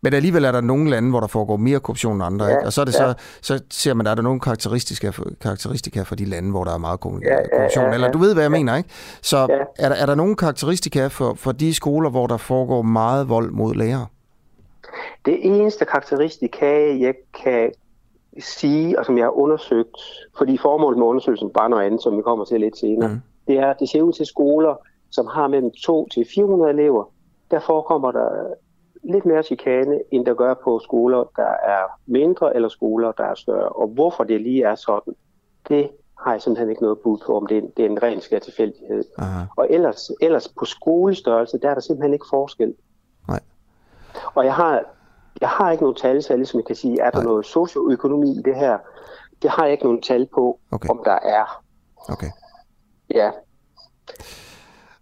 Men 0.02 0.14
alligevel 0.14 0.46
er 0.46 0.52
der 0.52 0.62
nogle 0.62 0.90
lande, 0.90 1.10
hvor 1.10 1.20
der 1.20 1.28
foregår 1.28 1.58
mere 1.58 1.80
korruption 1.80 2.16
end 2.16 2.24
andre. 2.24 2.46
Ja, 2.46 2.52
ikke? 2.52 2.66
Og 2.66 2.74
så, 2.74 2.82
er 2.82 2.86
det 2.86 3.00
ja. 3.00 3.14
så, 3.42 3.58
så 3.58 3.64
ser 3.70 3.94
man, 3.94 4.08
at 4.08 4.18
der 4.18 4.24
er 4.24 4.24
nogle 4.24 4.40
karakteristika 4.40 5.10
for, 5.10 5.26
karakteristika 5.42 6.02
for 6.02 6.16
de 6.16 6.26
lande, 6.26 6.52
hvor 6.52 6.64
der 6.64 6.74
er 6.74 6.78
meget 6.78 7.00
korruption. 7.00 7.32
Ja, 7.32 7.58
ja, 7.58 7.70
ja, 7.76 7.88
ja. 7.88 7.94
Eller 7.94 8.12
du 8.12 8.18
ved, 8.18 8.34
hvad 8.34 8.44
jeg 8.44 8.52
ja. 8.52 8.58
mener, 8.58 8.76
ikke? 8.76 8.90
Så 9.22 9.38
ja. 9.38 9.86
er, 9.86 9.90
der, 9.90 9.96
er 9.96 10.06
der 10.06 10.16
nogle 10.16 10.36
karakteristika 10.36 11.08
for, 11.08 11.34
for 11.34 11.52
de 11.52 11.74
skoler, 11.74 12.10
hvor 12.10 12.28
der 12.28 12.38
foregår 12.38 12.82
meget 12.82 13.30
vold 13.30 13.52
mod 13.52 13.76
lærere? 13.76 14.06
Det 15.26 15.38
eneste 15.42 15.86
karakteristika, 15.86 16.98
jeg 17.00 17.14
kan 17.44 17.72
sige, 18.40 19.00
og 19.00 19.06
som 19.06 19.18
jeg 19.18 19.26
har 19.26 19.38
undersøgt, 19.38 19.98
fordi 20.38 20.58
formålet 20.58 20.98
med 21.00 21.08
undersøgelsen 21.08 21.50
bare 21.50 21.70
noget 21.70 21.86
andet, 21.86 22.02
som 22.02 22.18
vi 22.18 22.22
kommer 22.22 22.46
til 22.46 22.60
lidt 22.60 22.78
senere, 22.78 23.10
mm. 23.10 23.22
det 23.48 23.58
er, 23.58 23.68
at 23.68 23.76
det 23.80 23.90
ser 23.90 24.02
ud 24.02 24.14
til 24.14 24.26
skoler, 24.26 24.76
som 25.12 25.28
har 25.28 25.48
mellem 25.48 25.72
2 25.86 26.08
til 26.08 26.26
400 26.36 26.72
elever, 26.72 27.04
der 27.52 27.60
forekommer 27.60 28.12
der 28.12 28.30
lidt 29.04 29.26
mere 29.26 29.44
chikane, 29.44 30.00
end 30.12 30.26
der 30.26 30.34
gør 30.34 30.54
på 30.54 30.80
skoler, 30.84 31.24
der 31.36 31.52
er 31.64 32.00
mindre, 32.06 32.56
eller 32.56 32.70
skoler, 32.70 33.12
der 33.12 33.24
er 33.24 33.36
større. 33.36 33.70
Og 33.70 33.88
hvorfor 33.88 34.24
det 34.24 34.42
lige 34.42 34.64
er 34.64 34.76
sådan, 34.76 35.16
det 35.68 35.90
har 36.20 36.32
jeg 36.32 36.42
simpelthen 36.42 36.70
ikke 36.70 36.82
noget 36.82 37.00
bud 37.00 37.18
på, 37.26 37.38
om 37.38 37.48
det 37.48 37.58
er, 37.58 37.62
det 37.78 37.86
er 37.86 37.90
en 37.90 38.04
ren 38.04 38.22
skær 38.22 38.40
tilfældighed. 38.40 39.04
Aha. 39.18 39.46
Og 39.58 39.68
ellers, 39.70 40.12
ellers 40.22 40.48
på 40.60 40.66
skolestørrelse, 40.66 41.58
der 41.58 41.70
er 41.70 41.74
der 41.74 41.82
simpelthen 41.82 42.14
ikke 42.14 42.26
forskel. 42.30 42.76
Nej. 43.28 43.40
Og 44.36 44.46
jeg 44.46 44.56
har, 44.56 44.84
jeg 45.42 45.50
har 45.50 45.72
ikke 45.72 45.84
nogen 45.84 45.96
tal, 45.96 46.24
så 46.24 46.34
jeg 46.34 46.38
ligesom 46.38 46.64
kan 46.68 46.76
sige, 46.76 47.02
er 47.02 47.10
der 47.10 47.18
Nej. 47.18 47.26
noget 47.26 47.46
socioøkonomi 47.46 48.32
i 48.32 48.42
det 48.42 48.56
her? 48.56 48.78
Det 49.42 49.50
har 49.50 49.64
jeg 49.64 49.72
ikke 49.72 49.84
nogen 49.84 50.02
tal 50.02 50.28
på, 50.34 50.60
okay. 50.72 50.90
om 50.90 51.02
der 51.06 51.20
er. 51.24 51.64
Okay. 52.10 52.30
Ja. 53.14 53.32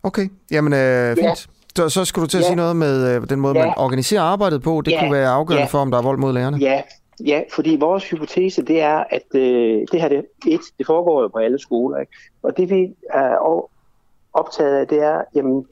Okay, 0.04 0.30
jamen 0.52 0.74
øh, 0.74 1.16
fint. 1.16 1.26
Ja. 1.26 1.34
Så, 1.76 1.90
så 1.90 2.06
skulle 2.06 2.24
du 2.24 2.30
til 2.30 2.38
at 2.38 2.42
ja. 2.42 2.48
sige 2.48 2.56
noget 2.56 2.76
med 2.76 3.16
øh, 3.16 3.30
den 3.30 3.40
måde, 3.40 3.60
ja. 3.60 3.66
man 3.66 3.74
organiserer 3.78 4.22
arbejdet 4.22 4.62
på. 4.62 4.82
Det 4.86 4.92
ja. 4.92 5.00
kunne 5.00 5.12
være 5.12 5.30
afgørende 5.30 5.62
ja. 5.62 5.68
for, 5.68 5.78
om 5.78 5.92
der 5.92 5.98
er 5.98 6.02
vold 6.02 6.18
mod 6.18 6.34
lærerne. 6.34 6.58
Ja, 6.58 6.82
ja 7.26 7.42
fordi 7.54 7.78
vores 7.80 8.10
hypotese, 8.10 8.62
det 8.62 8.82
er, 8.82 9.04
at 9.10 9.36
øh, 9.36 9.88
det 9.92 10.02
her, 10.02 10.10
det, 10.10 10.26
et, 10.48 10.62
det 10.78 10.86
foregår 10.86 11.22
jo 11.22 11.28
på 11.28 11.38
alle 11.38 11.60
skoler. 11.60 11.98
Ikke? 11.98 12.12
Og 12.44 12.58
det 12.58 12.70
vi 12.70 12.96
er 13.10 13.68
optaget 14.34 14.76
af, 14.76 14.88
det 14.88 15.04
er, 15.04 15.22
jamen, 15.36 15.68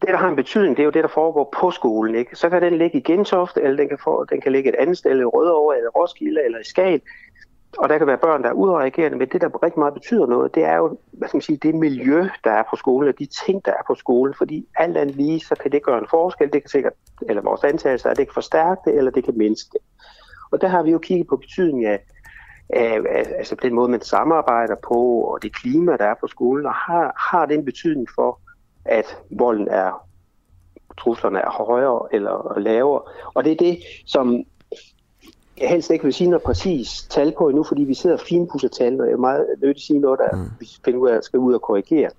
det, 0.00 0.08
der 0.08 0.16
har 0.16 0.28
en 0.28 0.36
betydning, 0.36 0.76
det 0.76 0.82
er 0.82 0.84
jo 0.84 0.90
det, 0.90 1.02
der 1.02 1.08
foregår 1.08 1.54
på 1.60 1.70
skolen. 1.70 2.14
Ikke? 2.14 2.36
Så 2.36 2.48
kan 2.48 2.62
den 2.62 2.78
ligge 2.78 2.98
i 2.98 3.02
Gentofte, 3.02 3.62
eller 3.62 3.76
den 3.76 3.88
kan, 3.88 3.98
få, 4.04 4.24
den 4.24 4.40
kan 4.40 4.52
ligge 4.52 4.68
et 4.68 4.76
andet 4.78 4.98
sted, 4.98 5.20
i 5.20 5.24
Rødovre, 5.24 5.76
eller 5.76 5.90
Roskilde, 5.90 6.44
eller 6.44 6.58
i 6.58 6.64
Skagen. 6.64 7.00
Og 7.78 7.88
der 7.88 7.98
kan 7.98 8.06
være 8.06 8.18
børn, 8.18 8.42
der 8.42 8.48
er 8.48 8.52
udreagerende, 8.52 9.18
men 9.18 9.28
det, 9.28 9.40
der 9.40 9.62
rigtig 9.62 9.78
meget 9.78 9.94
betyder 9.94 10.26
noget, 10.26 10.54
det 10.54 10.64
er 10.64 10.76
jo, 10.76 10.98
hvad 11.12 11.28
skal 11.28 11.36
man 11.36 11.42
sige, 11.42 11.58
det 11.62 11.74
miljø, 11.74 12.28
der 12.44 12.50
er 12.50 12.62
på 12.70 12.76
skolen, 12.76 13.08
og 13.08 13.18
de 13.18 13.26
ting, 13.46 13.64
der 13.64 13.72
er 13.72 13.82
på 13.86 13.94
skolen. 13.94 14.34
Fordi 14.34 14.66
alt 14.76 14.96
andet 14.96 15.16
lige, 15.16 15.40
så 15.40 15.54
kan 15.62 15.72
det 15.72 15.82
gøre 15.82 15.98
en 15.98 16.06
forskel. 16.10 16.52
Det 16.52 16.62
kan 16.62 16.70
sikkert, 16.70 16.92
eller 17.28 17.42
vores 17.42 17.64
antagelse 17.64 18.08
er, 18.08 18.12
at 18.12 18.18
det 18.18 18.26
kan 18.26 18.34
forstærke 18.34 18.80
det, 18.84 18.98
eller 18.98 19.10
det 19.10 19.24
kan 19.24 19.38
mindske 19.38 19.70
det. 19.72 19.80
Og 20.50 20.60
der 20.60 20.68
har 20.68 20.82
vi 20.82 20.90
jo 20.90 20.98
kigget 20.98 21.26
på 21.26 21.36
betydningen 21.36 21.92
af, 21.92 22.00
af, 22.70 23.00
af 23.08 23.24
altså 23.38 23.56
den 23.62 23.74
måde, 23.74 23.90
man 23.90 24.00
samarbejder 24.00 24.76
på, 24.88 25.20
og 25.20 25.42
det 25.42 25.54
klima, 25.56 25.96
der 25.96 26.04
er 26.04 26.14
på 26.20 26.26
skolen, 26.26 26.66
og 26.66 26.74
har, 26.74 27.30
har 27.30 27.46
det 27.46 27.54
en 27.54 27.64
betydning 27.64 28.08
for, 28.14 28.40
at 28.84 29.18
volden 29.30 29.68
er, 29.68 30.06
truslerne 30.98 31.38
er 31.38 31.50
højere 31.50 32.08
eller 32.12 32.58
lavere. 32.58 33.02
Og 33.34 33.44
det 33.44 33.52
er 33.52 33.56
det, 33.56 33.78
som 34.06 34.44
jeg 35.60 35.68
helst 35.68 35.90
ikke 35.90 36.04
vil 36.04 36.12
sige 36.12 36.30
noget 36.30 36.42
præcis 36.42 37.02
tal 37.10 37.32
på 37.38 37.48
endnu, 37.48 37.64
fordi 37.64 37.84
vi 37.84 37.94
sidder 37.94 38.16
og 38.16 38.22
finpudser 38.28 38.68
tal, 38.68 39.00
og 39.00 39.06
jeg 39.06 39.12
er 39.12 39.16
meget 39.16 39.46
nødt 39.62 39.76
til 39.76 39.82
at 39.82 39.86
sige 39.86 39.98
noget, 39.98 40.18
der 40.18 40.36
mm. 40.36 40.50
vi 40.60 40.66
finder 40.84 41.00
ud 41.00 41.08
af, 41.08 41.22
skal 41.22 41.38
ud 41.38 41.54
og 41.54 41.62
korrigere 41.62 42.10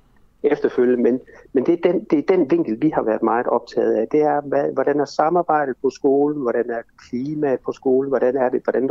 efterfølgende. 0.44 1.04
Men, 1.04 1.20
men 1.54 1.66
det, 1.66 1.74
er 1.74 1.92
den, 1.92 2.04
det 2.04 2.20
er 2.20 2.36
den 2.36 2.52
vinkel, 2.52 2.82
vi 2.82 2.90
har 2.90 3.02
været 3.02 3.24
meget 3.24 3.48
optaget 3.48 3.94
af. 3.94 4.08
Det 4.08 4.22
er, 4.22 4.42
hvad, 4.42 4.74
hvordan 4.74 5.00
er 5.00 5.06
samarbejdet 5.06 5.76
på 5.82 5.90
skolen, 5.90 6.42
hvordan 6.42 6.70
er 6.70 6.82
klimaet 7.10 7.60
på 7.60 7.72
skolen, 7.72 8.10
hvordan 8.10 8.36
er 8.36 8.50
det, 8.50 8.62
hvordan 8.64 8.90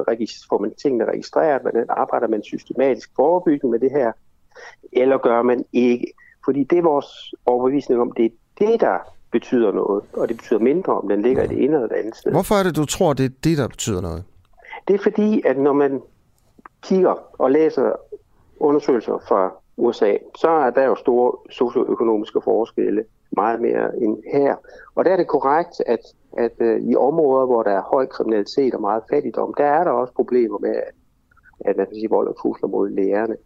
får 0.49 0.59
man 0.59 0.75
tingene 0.83 1.05
registreret, 1.05 1.63
hvordan 1.63 1.85
arbejder 1.89 2.29
man 2.29 2.43
systematisk 2.43 3.11
forebyggende 3.17 3.71
med 3.71 3.81
det 3.81 3.91
her, 3.91 4.13
eller 4.93 5.19
gør 5.19 5.43
man 5.43 5.65
ikke. 5.73 6.13
Fordi 6.45 6.65
det 6.65 6.79
er 6.79 6.83
vores 6.83 7.35
overbevisning 7.47 8.01
om, 8.01 8.13
det 8.13 8.25
er 8.25 8.31
det, 8.59 8.81
der 8.81 8.99
betyder 9.33 9.73
noget, 9.73 10.03
og 10.13 10.29
det 10.29 10.37
betyder 10.37 10.59
mindre, 10.59 10.93
om 10.93 11.09
den 11.09 11.23
ligger 11.23 11.43
i 11.43 11.47
det 11.47 11.65
ene 11.65 11.75
eller 11.75 11.89
det 11.89 11.95
andet 11.97 12.17
sted. 12.17 12.33
Hvorfor 12.33 12.55
er 12.55 12.63
det, 12.63 12.77
du 12.77 12.85
tror, 12.85 13.13
det 13.13 13.25
er 13.25 13.35
det, 13.45 13.59
der 13.59 13.69
betyder 13.69 14.01
noget? 14.01 14.25
Det 14.89 14.95
er 14.95 14.99
fordi, 14.99 15.43
at 15.47 15.59
når 15.59 15.73
man 15.73 16.03
kigger 16.83 17.15
og 17.39 17.51
læser 17.51 17.93
undersøgelser 18.61 19.19
fra 19.29 19.55
USA, 19.77 20.17
så 20.37 20.49
er 20.49 20.71
der 20.71 20.85
jo 20.85 20.95
store 20.95 21.33
socioøkonomiske 21.51 22.41
forskelle, 22.45 23.05
meget 23.33 23.61
mere 23.61 23.97
end 23.97 24.23
her. 24.33 24.55
Og 24.95 25.05
der 25.05 25.11
er 25.13 25.17
det 25.17 25.29
korrekt, 25.29 25.83
at, 25.87 26.01
at 26.39 26.53
øh, 26.61 26.81
i 26.81 26.97
områder, 26.97 27.47
hvor 27.47 27.63
der 27.63 27.71
er 27.71 27.83
høj 27.83 28.07
kriminalitet 28.07 28.75
og 28.75 28.81
meget 28.81 29.03
fattigdom, 29.11 29.55
der 29.57 29.65
er 29.65 29.85
der 29.85 29.91
også 29.91 30.15
problemer 30.15 30.59
med, 30.59 30.71
at, 30.71 30.95
at 31.61 31.77
man 31.77 31.87
kan 31.87 31.95
sige, 31.95 32.11
vold 32.11 32.29
og 32.29 32.39
trusler 32.39 32.69
mod 32.69 32.91
lærerne. 32.91 33.37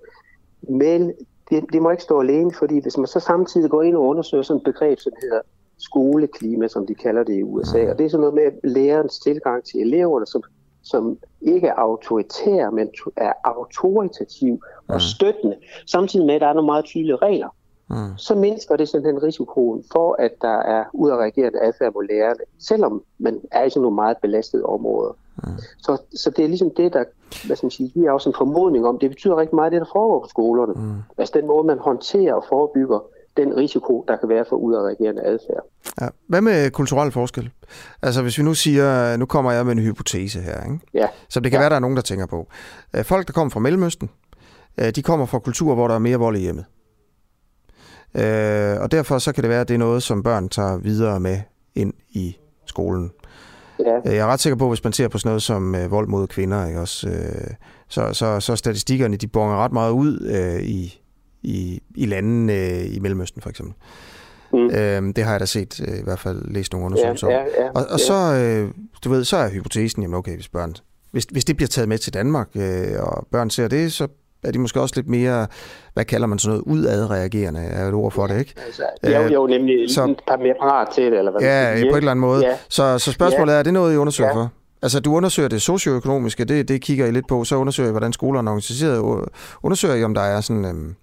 Men 0.69 1.13
det, 1.51 1.65
det 1.73 1.83
må 1.83 1.91
ikke 1.91 2.03
stå 2.03 2.21
alene, 2.21 2.53
fordi 2.53 2.83
hvis 2.83 2.99
man 2.99 3.07
så 3.07 3.21
samtidig 3.21 3.71
går 3.71 3.83
ind 3.83 3.97
og 3.97 4.03
undersøger 4.03 4.43
sådan 4.43 4.59
et 4.59 4.65
begreb, 4.65 4.99
som 4.99 5.13
hedder 5.23 5.41
skoleklima, 5.79 6.69
som 6.69 6.87
de 6.87 6.95
kalder 6.95 7.25
det 7.25 7.39
i 7.39 7.43
USA, 7.43 7.91
og 7.91 7.99
det 7.99 8.05
er 8.07 8.11
sådan 8.11 8.21
noget 8.21 8.35
med 8.35 8.71
lærerens 8.71 9.19
tilgang 9.19 9.65
til 9.65 9.81
eleverne, 9.81 10.27
som, 10.27 10.43
som 10.83 11.19
ikke 11.41 11.67
er 11.67 11.75
autoritær, 11.75 12.71
men 12.71 12.89
er 13.17 13.33
autoritativ 13.45 14.63
og 14.89 14.95
mm. 14.95 15.01
støttende, 15.01 15.57
samtidig 15.87 16.27
med, 16.27 16.35
at 16.35 16.41
der 16.41 16.47
er 16.47 16.53
nogle 16.53 16.67
meget 16.67 16.85
tydelige 16.85 17.17
regler. 17.17 17.49
Mm. 17.91 18.17
Så 18.17 18.35
mindsker 18.35 18.77
det 18.77 18.89
simpelthen 18.89 19.23
risikoen 19.23 19.85
for, 19.93 20.17
at 20.19 20.33
der 20.43 20.59
er 20.59 20.85
udadreagerende 20.93 21.61
adfærd 21.63 21.95
mod 21.95 22.05
lærerne, 22.09 22.41
selvom 22.59 23.03
man 23.19 23.41
er 23.53 23.65
i 23.65 23.71
sådan 23.71 23.83
nogle 23.83 23.95
meget 23.95 24.17
belastede 24.23 24.65
områder. 24.65 25.13
Mm. 25.37 25.51
Så, 25.79 26.03
så 26.15 26.31
det 26.31 26.45
er 26.45 26.49
ligesom 26.49 26.71
det, 26.71 26.93
der 26.93 27.05
hvad 27.47 27.57
skal 27.57 27.67
man 27.67 27.71
sige, 27.71 27.93
vi 27.95 28.05
er 28.05 28.11
også 28.11 28.29
en 28.29 28.35
formodning 28.39 28.87
om, 28.87 28.99
det 28.99 29.11
betyder 29.11 29.37
rigtig 29.37 29.55
meget 29.55 29.73
det, 29.73 29.81
der 29.81 29.87
foregår 29.93 30.21
på 30.21 30.29
skolerne. 30.29 30.73
Mm. 30.73 30.97
Altså 31.19 31.33
den 31.39 31.47
måde, 31.47 31.67
man 31.67 31.79
håndterer 31.79 32.35
og 32.35 32.45
forebygger 32.49 33.01
den 33.37 33.57
risiko, 33.57 34.05
der 34.09 34.17
kan 34.17 34.29
være 34.29 34.45
for 34.49 34.57
udadreagerende 34.57 35.23
adfærd. 35.23 35.65
Ja. 36.01 36.09
Hvad 36.29 36.41
med 36.41 36.71
kulturel 36.71 37.13
forskel? 37.13 37.51
Altså 38.03 38.23
hvis 38.23 38.39
vi 38.39 38.43
nu 38.43 38.55
siger, 38.55 39.17
nu 39.17 39.27
kommer 39.27 39.53
jeg 39.53 39.67
med 39.67 39.73
en 39.73 39.79
hypotese 39.79 40.41
her, 40.41 40.65
ikke? 40.65 40.81
Ja. 40.95 41.07
så 41.29 41.41
det 41.41 41.51
kan 41.53 41.59
ja. 41.59 41.63
være, 41.63 41.71
der 41.71 41.77
er 41.77 41.81
nogen, 41.81 41.97
der 41.97 42.03
tænker 42.03 42.27
på. 42.27 42.47
Øh, 42.97 43.05
folk, 43.05 43.27
der 43.27 43.33
kommer 43.33 43.51
fra 43.51 43.61
Mellemøsten, 43.61 44.11
øh, 44.81 44.91
de 44.91 45.03
kommer 45.03 45.27
fra 45.27 45.39
kulturer, 45.39 45.75
hvor 45.75 45.89
der 45.89 45.95
er 45.95 45.99
mere 45.99 46.17
vold 46.17 46.37
i 46.37 46.41
hjemmet. 46.41 46.65
Øh, 48.15 48.81
og 48.81 48.93
derfor 48.93 49.19
så 49.19 49.33
kan 49.33 49.43
det 49.43 49.51
være, 49.51 49.61
at 49.61 49.69
det 49.69 49.75
er 49.75 49.79
noget, 49.79 50.03
som 50.03 50.23
børn 50.23 50.49
tager 50.49 50.79
videre 50.79 51.21
med 51.21 51.39
ind 51.75 51.95
i 52.11 52.37
skolen. 52.67 53.11
Ja. 53.79 54.01
Jeg 54.05 54.17
er 54.17 54.27
ret 54.27 54.41
sikker 54.41 54.57
på, 54.57 54.69
hvis 54.69 54.85
man 54.85 54.93
ser 54.93 55.09
på 55.09 55.19
sådan 55.19 55.29
noget 55.29 55.43
som 55.43 55.75
øh, 55.75 55.91
vold 55.91 56.09
mod 56.09 56.27
kvinder, 56.27 56.67
ikke 56.67 56.81
også, 56.81 57.09
øh, 57.09 57.51
så, 57.89 58.13
så, 58.13 58.41
så 58.41 58.57
statistikkerne 58.57 59.17
de 59.17 59.27
bonger 59.27 59.57
ret 59.57 59.73
meget 59.73 59.93
ud 59.93 60.21
øh, 60.21 60.63
i, 60.63 61.01
i, 61.43 61.81
i 61.97 62.07
landene 62.07 62.53
øh, 62.53 62.97
i 62.97 62.99
Mellemøsten 63.01 63.43
for 63.43 63.51
eksempel. 63.51 63.75
Mm. 64.53 64.71
Øhm, 64.71 65.15
det 65.15 65.25
har 65.25 65.31
jeg 65.31 65.41
da 65.41 65.47
set, 65.47 65.81
øh, 65.89 65.99
i 65.99 66.03
hvert 66.05 66.19
fald 66.19 66.43
læst 66.45 66.73
nogle 66.73 66.87
undersøgelser 66.87 67.29
ja, 67.29 67.37
ja, 67.37 67.65
ja, 67.65 67.69
og, 67.69 67.83
og 67.91 67.99
ja. 67.99 68.07
så, 68.07 68.15
øh, 68.15 68.71
du 69.05 69.11
ved, 69.11 69.25
så 69.25 69.37
er 69.37 69.51
hypotesen, 69.51 70.03
jamen 70.03 70.17
okay, 70.17 70.35
hvis 70.35 70.49
børn, 70.49 70.75
hvis, 71.11 71.25
hvis 71.25 71.45
det 71.45 71.57
bliver 71.57 71.69
taget 71.69 71.89
med 71.89 71.99
til 71.99 72.15
Danmark, 72.15 72.49
øh, 72.55 73.03
og 73.03 73.27
børn 73.33 73.51
ser 73.51 73.69
det, 73.69 73.93
så 73.93 74.09
er 74.45 74.51
de 74.51 74.59
måske 74.59 74.81
også 74.81 74.95
lidt 74.97 75.09
mere, 75.09 75.47
hvad 75.95 76.05
kalder 76.05 76.27
man 76.27 76.39
sådan 76.39 76.51
noget, 76.51 76.79
udadreagerende, 76.79 77.61
er 77.61 77.89
et 77.89 77.95
ord 77.95 78.13
for 78.13 78.27
det, 78.27 78.39
ikke? 78.39 78.55
Altså, 78.67 78.83
de 79.05 79.15
er 79.15 79.23
jo, 79.23 79.33
jo 79.33 79.47
nemlig 79.47 79.91
så, 79.91 80.05
et 80.05 80.17
par 80.29 80.37
mere 80.37 80.55
parat 80.61 80.89
til 80.95 81.05
det, 81.05 81.19
eller 81.19 81.31
hvad 81.31 81.41
Ja, 81.41 81.75
på 81.75 81.89
en 81.89 81.97
eller 81.97 82.11
anden 82.11 82.21
måde. 82.21 82.47
Ja. 82.47 82.57
Så, 82.69 82.99
så 82.99 83.13
spørgsmålet 83.13 83.53
ja. 83.53 83.55
er, 83.55 83.59
er 83.59 83.63
det 83.63 83.73
noget, 83.73 83.95
I 83.95 83.97
undersøger 83.97 84.31
ja. 84.31 84.37
for? 84.37 84.53
Altså, 84.83 85.01
du 85.01 85.15
undersøger 85.15 85.49
det 85.49 85.63
socioøkonomiske, 85.63 86.45
det, 86.45 86.69
det 86.69 86.83
kigger 86.83 87.07
I 87.07 87.11
lidt 87.11 87.29
på, 87.29 87.45
så 87.45 87.57
undersøger 87.57 87.89
I, 87.89 87.91
hvordan 87.91 88.13
skolerne 88.13 88.49
er 88.49 88.53
organiseret. 88.53 89.29
Undersøger 89.63 89.95
I, 89.95 90.05
om 90.05 90.15
der 90.15 90.21
er 90.21 90.41
sådan 90.41 90.65
øhm, 90.65 90.95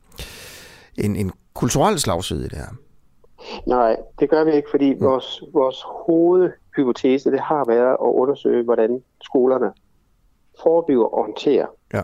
en, 0.98 1.16
en 1.16 1.32
kulturel 1.54 2.00
slagside 2.00 2.46
i 2.46 2.48
det 2.48 2.58
her? 2.58 2.76
Nej, 3.66 3.98
det 4.20 4.30
gør 4.30 4.44
vi 4.44 4.52
ikke, 4.52 4.70
fordi 4.72 4.94
mm. 4.94 5.02
vores, 5.02 5.44
vores 5.54 5.82
hoved 5.86 6.50
hypotese, 6.76 7.32
det 7.32 7.40
har 7.40 7.66
været 7.68 7.92
at 7.92 7.98
undersøge, 8.22 8.64
hvordan 8.64 9.04
skolerne 9.22 9.72
forebygger 10.64 11.06
og 11.06 11.26
håndterer. 11.26 11.68
Ja. 11.94 12.02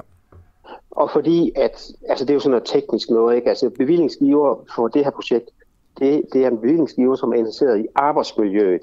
Og 0.91 1.10
fordi, 1.11 1.52
at, 1.56 1.88
altså 2.10 2.26
det 2.26 2.30
er 2.30 2.34
jo 2.34 2.40
sådan 2.40 2.52
noget 2.52 2.65
teknisk 2.65 3.10
noget, 3.10 3.36
ikke? 3.36 3.49
Altså 3.49 3.70
bevillingsgiver 3.70 4.56
for 4.76 4.88
det 4.88 5.03
her 5.03 5.11
projekt, 5.11 5.49
det, 5.99 6.24
det 6.34 6.44
er 6.44 6.48
en 6.48 6.57
bevillingsgiver, 6.57 7.15
som 7.15 7.32
er 7.32 7.36
interesseret 7.36 7.80
i 7.80 7.88
arbejdsmiljøet 7.95 8.82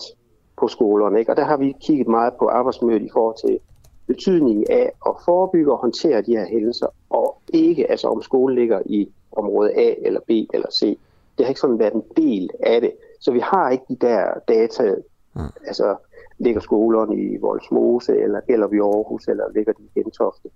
på 0.59 0.69
skolerne, 0.69 1.19
ikke? 1.19 1.33
Og 1.33 1.37
der 1.37 1.45
har 1.45 1.57
vi 1.57 1.77
kigget 1.81 2.09
meget 2.09 2.33
på 2.39 2.49
arbejdsmiljøet 2.49 3.03
i 3.03 3.11
forhold 3.13 3.49
til 3.49 3.59
betydningen 4.07 4.65
af 4.71 4.93
at 5.07 5.13
forebygge 5.25 5.73
og 5.73 5.79
håndtere 5.79 6.23
de 6.23 6.37
her 6.37 6.47
hændelser, 6.47 6.87
og 7.11 7.43
ikke 7.53 7.91
altså 7.91 8.09
om 8.09 8.23
skolen 8.23 8.59
ligger 8.59 8.83
i 8.87 9.09
område 9.43 9.71
A 9.77 9.95
eller 10.07 10.21
B 10.29 10.31
eller 10.55 10.71
C. 10.73 10.99
Det 11.39 11.47
har 11.47 11.49
ikke 11.49 11.61
sådan 11.61 11.79
været 11.79 11.93
en 11.93 12.05
del 12.17 12.51
af 12.63 12.81
det. 12.81 12.93
Så 13.21 13.33
vi 13.33 13.41
har 13.41 13.71
ikke 13.71 13.85
de 13.89 13.97
der 14.01 14.25
data, 14.49 14.95
mm. 15.35 15.43
altså 15.67 15.97
ligger 16.39 16.61
skolerne 16.61 17.17
i 17.17 17.37
Voldsmose, 17.41 18.13
eller 18.25 18.41
gælder 18.41 18.69
vi 18.69 18.79
Aarhus, 18.79 19.29
eller 19.29 19.45
ligger 19.55 19.73
de 19.73 19.83
i 19.83 20.01
Gentofte. 20.01 20.49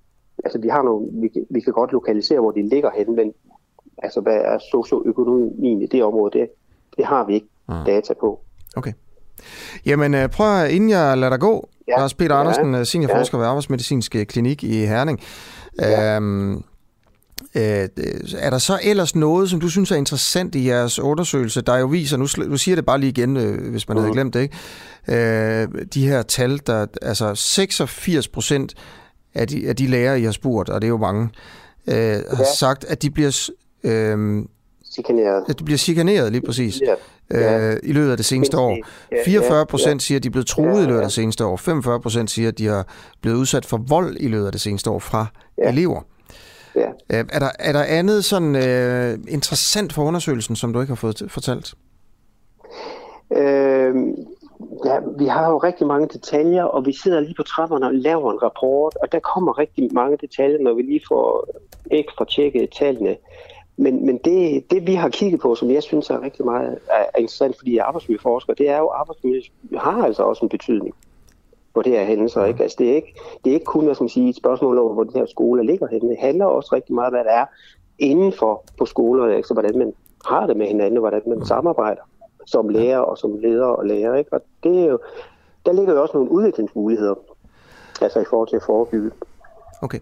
Altså 0.45 0.59
vi 0.61 0.69
har 0.69 0.83
nogle, 0.83 1.07
vi, 1.13 1.29
vi 1.51 1.61
kan 1.61 1.73
godt 1.73 1.93
lokalisere, 1.93 2.41
hvor 2.41 2.51
de 2.51 2.69
ligger 2.69 2.91
hen, 2.97 3.17
men 3.17 3.33
altså 3.99 4.21
hvad 4.21 4.37
er 4.37 4.59
socioøkonomien 4.59 5.83
i 5.83 5.87
det 5.87 6.05
område, 6.05 6.39
det, 6.39 6.49
det 6.97 7.05
har 7.05 7.27
vi 7.27 7.35
ikke 7.35 7.49
mm. 7.69 7.75
data 7.87 8.15
på. 8.21 8.41
Okay. 8.77 8.93
Jamen 9.87 10.15
øh, 10.15 10.29
prøv 10.29 10.71
inden 10.71 10.91
jeg 10.91 11.19
lader 11.19 11.31
dig 11.31 11.41
gå, 11.41 11.69
ja. 11.89 11.99
Lars 11.99 12.15
Peter 12.15 12.35
ja. 12.35 12.41
Andersen, 12.41 12.75
øh, 12.75 12.87
seniorforsker 12.87 13.39
ja. 13.39 13.43
ved 13.43 13.49
Arbejdsmedicinsk 13.49 14.17
Klinik 14.29 14.65
i 14.65 14.87
Herning. 14.87 15.21
Ja. 15.79 16.17
Øhm, 16.17 16.65
Øh, 17.55 17.89
er 18.39 18.51
der 18.51 18.59
så 18.59 18.79
ellers 18.83 19.17
noget, 19.17 19.51
som 19.51 19.61
du 19.61 19.69
synes 19.69 19.91
er 19.91 19.97
interessant 19.97 20.55
i 20.55 20.69
jeres 20.69 20.99
undersøgelse, 20.99 21.61
der 21.61 21.77
jo 21.77 21.87
viser, 21.87 22.17
nu, 22.17 22.27
nu 22.47 22.57
siger 22.57 22.75
det 22.75 22.85
bare 22.85 23.01
lige 23.01 23.11
igen, 23.11 23.37
øh, 23.37 23.71
hvis 23.71 23.89
man 23.89 23.95
mm. 23.97 24.01
havde 24.01 24.09
mhm. 24.09 24.15
glemt 24.15 24.35
det, 24.35 24.41
ikke? 24.41 24.57
Øh, 25.09 25.69
de 25.95 26.09
her 26.09 26.23
tal, 26.23 26.61
der 26.67 26.87
altså 27.03 27.35
86 27.35 28.29
procent 28.29 28.75
af 29.35 29.49
de, 29.49 29.69
af 29.69 29.77
de 29.77 29.87
lærere, 29.87 30.21
I 30.21 30.25
har 30.25 30.33
spurgt, 30.33 30.69
og 30.69 30.83
det 30.83 30.87
er 30.87 30.91
jo 30.91 30.97
mange, 30.97 31.29
øh, 31.87 31.97
ja. 31.97 32.21
har 32.37 32.47
sagt, 32.57 32.85
at 32.85 33.03
de 33.03 33.11
bliver... 33.11 33.51
Øh, 33.85 34.45
chikaneret. 34.95 35.45
At 35.49 35.59
de 35.59 35.65
bliver 35.65 35.79
chikaneret, 35.79 36.33
lige 36.33 36.43
præcis, 36.47 36.81
ja. 37.31 37.73
øh, 37.73 37.81
i 37.83 37.93
løbet 37.93 38.11
af 38.11 38.17
det 38.17 38.27
seneste 38.27 38.59
år. 38.59 38.79
44 39.25 39.67
procent 39.67 40.03
ja. 40.03 40.05
siger, 40.05 40.19
at 40.19 40.23
de 40.23 40.29
er 40.29 40.31
blevet 40.31 40.47
truet 40.47 40.77
ja. 40.77 40.83
i 40.83 40.87
løbet 40.87 40.99
af 40.99 41.05
det 41.05 41.13
seneste 41.13 41.45
år. 41.45 41.57
45 41.57 42.01
procent 42.01 42.31
siger, 42.31 42.49
at 42.49 42.59
de 42.59 42.67
har 42.67 42.87
blevet 43.23 43.37
udsat 43.37 43.67
for 43.67 43.77
vold 43.89 44.17
i 44.21 44.29
løbet 44.29 44.47
af 44.47 44.53
det 44.53 44.61
seneste 44.61 44.91
år 44.91 44.99
fra 44.99 45.27
ja. 45.59 45.69
elever. 45.69 46.03
Ja. 46.77 46.89
Øh, 46.89 47.25
er, 47.33 47.39
der, 47.39 47.51
er 47.59 47.73
der 47.73 47.83
andet 47.83 48.25
sådan 48.25 48.57
øh, 48.57 49.19
interessant 49.29 49.93
for 49.93 50.03
undersøgelsen, 50.03 50.57
som 50.57 50.73
du 50.73 50.81
ikke 50.81 50.91
har 50.91 50.97
fået 50.97 51.23
fortalt? 51.29 51.75
Øh, 53.33 53.95
ja, 54.85 54.99
vi 55.19 55.27
har 55.27 55.51
jo 55.51 55.59
rigtig 55.59 55.87
mange 55.87 56.09
detaljer, 56.09 56.65
og 56.65 56.87
vi 56.87 56.93
sidder 56.93 57.21
lige 57.21 57.35
på 57.37 57.43
trapperne 57.43 57.87
og 57.87 57.95
laver 57.95 58.33
en 58.33 58.43
rapport, 58.43 58.97
og 59.03 59.13
der 59.13 59.19
kommer 59.19 59.59
rigtig 59.59 59.89
mange 59.93 60.17
detaljer, 60.21 60.59
når 60.59 60.75
vi 60.75 60.83
lige 60.83 61.01
får 61.09 61.49
ekstra 61.91 62.25
tjekket 62.25 62.69
tallene. 62.79 63.17
Men, 63.77 64.07
men 64.07 64.19
det, 64.25 64.71
det, 64.71 64.87
vi 64.87 64.95
har 64.95 65.09
kigget 65.09 65.41
på, 65.41 65.55
som 65.55 65.71
jeg 65.71 65.83
synes 65.83 66.11
er 66.11 66.23
rigtig 66.23 66.45
meget 66.45 66.79
er 66.91 67.19
interessant, 67.19 67.57
fordi 67.59 67.75
jeg 67.75 67.81
er 67.81 67.85
arbejdsmiljøforsker, 67.85 68.55
det 68.55 68.69
er 68.69 68.79
jo, 68.79 68.87
at 68.87 68.97
arbejdsmiljø 68.99 69.41
har 69.77 70.05
altså 70.05 70.23
også 70.23 70.45
en 70.45 70.49
betydning 70.49 70.95
på 71.75 71.83
det 71.83 71.93
her 71.93 72.05
hændelser. 72.05 72.45
Ikke? 72.45 72.63
Altså, 72.63 72.77
det, 72.79 72.91
er 72.91 72.95
ikke, 72.95 73.15
det 73.45 73.51
er 73.51 73.55
ikke 73.55 73.65
kun 73.65 73.85
hvad 73.85 73.95
skal 73.95 74.05
man 74.05 74.09
sige, 74.09 74.29
et 74.29 74.37
spørgsmål 74.37 74.79
om, 74.79 74.93
hvor 74.93 75.05
de 75.05 75.19
her 75.19 75.27
skoler 75.27 75.63
ligger 75.63 75.87
henne. 75.87 76.09
Det 76.09 76.19
handler 76.19 76.45
også 76.45 76.75
rigtig 76.75 76.95
meget 76.95 77.13
hvad 77.13 77.25
der 77.25 77.31
er 77.31 77.47
inden 77.99 78.33
for 78.33 78.65
på 78.79 78.87
skolerne, 78.87 79.35
altså 79.35 79.55
hvordan 79.55 79.79
man 79.79 79.93
har 80.27 80.47
det 80.47 80.57
med 80.57 80.67
hinanden, 80.67 80.97
og 80.97 81.01
hvordan 81.01 81.23
man 81.27 81.47
samarbejder 81.47 82.03
som 82.47 82.69
lærer 82.69 82.99
og 82.99 83.19
som 83.19 83.37
leder 83.37 83.67
og 83.67 83.87
lærer. 83.87 84.15
Ikke? 84.15 84.33
Og 84.33 84.41
det 84.63 84.81
er 84.81 84.85
jo, 84.85 84.99
der 85.67 85.73
ligger 85.73 85.95
jo 85.95 86.03
også 86.03 86.17
nogle 86.17 86.31
udviklingsmuligheder, 86.31 87.15
altså 88.01 88.21
i 88.21 88.25
forhold 88.31 88.49
til 88.49 88.57
at 88.57 88.63
forebygge. 88.63 89.11
Okay. 89.83 89.99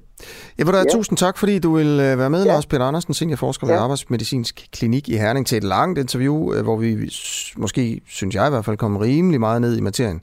Jeg 0.58 0.66
vil 0.66 0.74
da 0.74 0.78
ja. 0.78 0.84
tusind 0.92 1.18
tak, 1.18 1.38
fordi 1.38 1.58
du 1.58 1.74
vil 1.74 1.86
øh, 1.86 2.18
være 2.18 2.30
med, 2.30 2.44
ja. 2.44 2.52
Lars 2.52 2.66
Peter 2.66 2.84
Andersen, 2.84 3.14
seniorforsker 3.14 3.66
ved 3.66 3.74
ja. 3.74 3.80
Arbejdsmedicinsk 3.80 4.68
Klinik 4.72 5.08
i 5.08 5.16
Herning, 5.16 5.46
til 5.46 5.58
et 5.58 5.64
langt 5.64 5.98
interview, 5.98 6.54
øh, 6.54 6.62
hvor 6.62 6.76
vi 6.76 7.10
måske, 7.56 8.00
synes 8.06 8.34
jeg 8.34 8.46
i 8.46 8.50
hvert 8.50 8.64
fald, 8.64 8.76
kommer 8.76 9.00
rimelig 9.00 9.40
meget 9.40 9.60
ned 9.60 9.76
i 9.76 9.80
materien. 9.80 10.22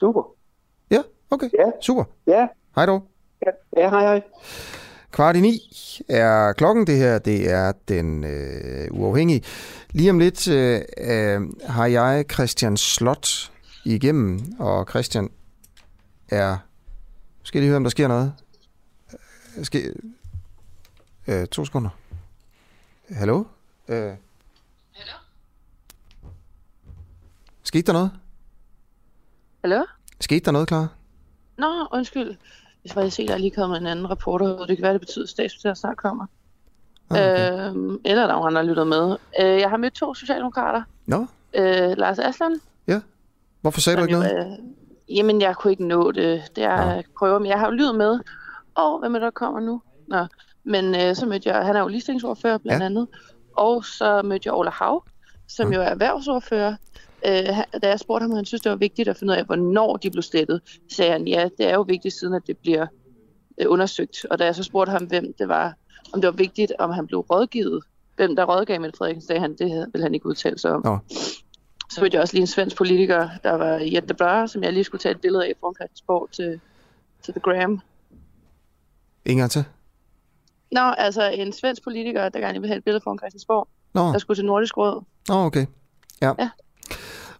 Super. 0.00 0.33
Okay, 1.34 1.50
ja. 1.58 1.70
super. 1.80 2.04
Ja. 2.26 2.48
Hej 2.74 2.86
dog. 2.86 3.02
Ja, 3.46 3.50
ja 3.82 3.90
hej 3.90 4.00
hej. 4.00 4.22
Kvart 5.10 5.36
i 5.36 5.40
ni 5.40 5.60
er 6.08 6.52
klokken 6.52 6.86
det 6.86 6.96
her. 6.96 7.18
Det 7.18 7.50
er 7.50 7.72
den 7.88 8.24
øh, 8.24 8.88
uafhængige. 8.90 9.42
Lige 9.90 10.10
om 10.10 10.18
lidt 10.18 10.48
øh, 10.48 10.80
øh, 10.98 11.40
har 11.66 11.86
jeg 11.86 12.24
Christian 12.32 12.76
Slot 12.76 13.52
igennem, 13.84 14.42
og 14.58 14.86
Christian 14.90 15.30
er... 16.28 16.56
Skal 17.42 17.60
lige 17.60 17.68
høre, 17.68 17.76
om 17.76 17.84
der 17.84 17.90
sker 17.90 18.08
noget? 18.08 18.34
Øh, 19.58 19.64
skal, 19.64 19.96
øh, 21.26 21.46
to 21.46 21.64
sekunder. 21.64 21.90
Hallo? 23.10 23.44
Øh. 23.88 24.12
Hallo? 24.92 25.16
Skete 27.62 27.86
der 27.86 27.92
noget? 27.92 28.10
Hallo? 29.60 29.84
Skete 30.20 30.44
der 30.44 30.50
noget, 30.50 30.68
klar? 30.68 31.03
Nå, 31.58 31.86
undskyld. 31.92 32.36
Jeg 32.84 32.96
var 32.96 33.08
se, 33.08 33.22
at 33.22 33.28
der 33.28 33.34
er 33.34 33.38
lige 33.38 33.50
kommet 33.50 33.80
en 33.80 33.86
anden 33.86 34.10
rapporter 34.10 34.66
Det 34.66 34.76
kan 34.76 34.82
være, 34.82 34.92
det 34.92 35.00
betyder, 35.00 35.24
at 35.24 35.28
statsministeriet 35.28 35.78
snart 35.78 35.96
kommer. 35.96 36.26
Ah, 37.10 37.18
okay. 37.18 37.68
øhm, 37.68 38.00
eller 38.04 38.26
der 38.26 38.34
er 38.34 38.38
andre, 38.38 38.60
der 38.60 38.66
lytter 38.66 38.84
med. 38.84 39.16
Øh, 39.40 39.60
jeg 39.60 39.70
har 39.70 39.76
mødt 39.76 39.94
to 39.94 40.14
socialdemokrater. 40.14 40.82
Nå? 41.06 41.26
Øh, 41.54 41.96
Lars 41.96 42.18
Aslan. 42.18 42.60
Ja. 42.86 43.00
Hvorfor 43.60 43.80
sagde 43.80 43.98
du 43.98 44.02
ikke 44.02 44.14
noget? 44.14 44.36
Øh, 44.36 45.16
jamen, 45.16 45.40
jeg 45.40 45.56
kunne 45.56 45.70
ikke 45.70 45.86
nå 45.86 46.12
det. 46.12 46.42
Det 46.56 46.64
er 46.64 46.94
ja. 46.94 47.02
prøver, 47.18 47.38
men 47.38 47.48
jeg 47.48 47.58
har 47.58 47.66
jo 47.66 47.72
lyd 47.72 47.92
med. 47.92 48.20
Og 48.74 48.98
hvem 48.98 49.14
er 49.14 49.18
der 49.18 49.30
kommer 49.30 49.60
nu? 49.60 49.82
Nå. 50.06 50.26
Men 50.64 50.94
øh, 50.94 51.14
så 51.14 51.26
mødte 51.26 51.48
jeg, 51.48 51.66
han 51.66 51.76
er 51.76 51.80
jo 51.80 51.88
ligestillingsordfører 51.88 52.58
blandt 52.58 52.80
ja. 52.80 52.86
andet. 52.86 53.08
Og 53.56 53.84
så 53.84 54.22
mødte 54.22 54.46
jeg 54.46 54.54
Ola 54.54 54.70
Hav, 54.70 55.04
som 55.48 55.72
ja. 55.72 55.76
jo 55.76 55.82
er 55.82 55.86
erhvervsordfører 55.86 56.76
øh, 57.24 57.80
da 57.82 57.88
jeg 57.88 58.00
spurgte 58.00 58.22
ham, 58.22 58.30
om 58.30 58.36
han 58.36 58.44
synes, 58.44 58.62
det 58.62 58.70
var 58.70 58.76
vigtigt 58.76 59.08
at 59.08 59.16
finde 59.16 59.32
ud 59.32 59.38
af, 59.38 59.44
hvornår 59.44 59.96
de 59.96 60.10
blev 60.10 60.22
slettet, 60.22 60.60
sagde 60.92 61.12
han, 61.12 61.28
ja, 61.28 61.48
det 61.58 61.66
er 61.66 61.74
jo 61.74 61.82
vigtigt, 61.82 62.14
siden 62.14 62.34
at 62.34 62.42
det 62.46 62.58
bliver 62.58 62.86
øh, 63.60 63.66
undersøgt. 63.70 64.26
Og 64.30 64.38
da 64.38 64.44
jeg 64.44 64.54
så 64.54 64.62
spurgte 64.62 64.90
ham, 64.90 65.04
hvem 65.04 65.34
det 65.38 65.48
var, 65.48 65.74
om 66.12 66.20
det 66.20 66.26
var 66.26 66.36
vigtigt, 66.36 66.72
om 66.78 66.90
han 66.90 67.06
blev 67.06 67.20
rådgivet, 67.20 67.84
hvem 68.16 68.36
der 68.36 68.44
rådgav 68.44 68.80
Mette 68.80 68.98
Frederiksen, 68.98 69.26
sagde 69.26 69.40
han, 69.40 69.56
det 69.56 69.88
ville 69.92 70.02
han 70.02 70.14
ikke 70.14 70.26
udtale 70.26 70.58
sig 70.58 70.72
om. 70.72 70.82
Nå. 70.84 70.98
Så 71.90 72.00
mødte 72.00 72.14
jeg 72.14 72.22
også 72.22 72.34
lige 72.34 72.40
en 72.40 72.46
svensk 72.46 72.76
politiker, 72.76 73.28
der 73.42 73.52
var 73.52 73.78
Jette 73.92 74.14
Bør, 74.14 74.46
som 74.46 74.62
jeg 74.62 74.72
lige 74.72 74.84
skulle 74.84 75.00
tage 75.00 75.14
et 75.14 75.20
billede 75.20 75.46
af 75.46 75.52
foran 75.60 75.74
Christiansborg 75.74 76.28
til, 76.32 76.60
til 77.22 77.34
The 77.34 77.40
Gram. 77.40 77.80
Ingen 79.26 79.48
til? 79.48 79.64
Nå, 80.72 80.80
altså 80.80 81.30
en 81.30 81.52
svensk 81.52 81.84
politiker, 81.84 82.28
der 82.28 82.40
gerne 82.40 82.60
vil 82.60 82.68
have 82.68 82.78
et 82.78 82.84
billede 82.84 83.00
foran 83.04 83.18
Christiansborg, 83.18 83.68
Nå. 83.94 84.00
der 84.00 84.18
skulle 84.18 84.36
til 84.36 84.44
Nordisk 84.44 84.76
Råd. 84.76 85.04
Nå, 85.28 85.34
okay. 85.34 85.66
Ja. 86.22 86.32
ja. 86.38 86.50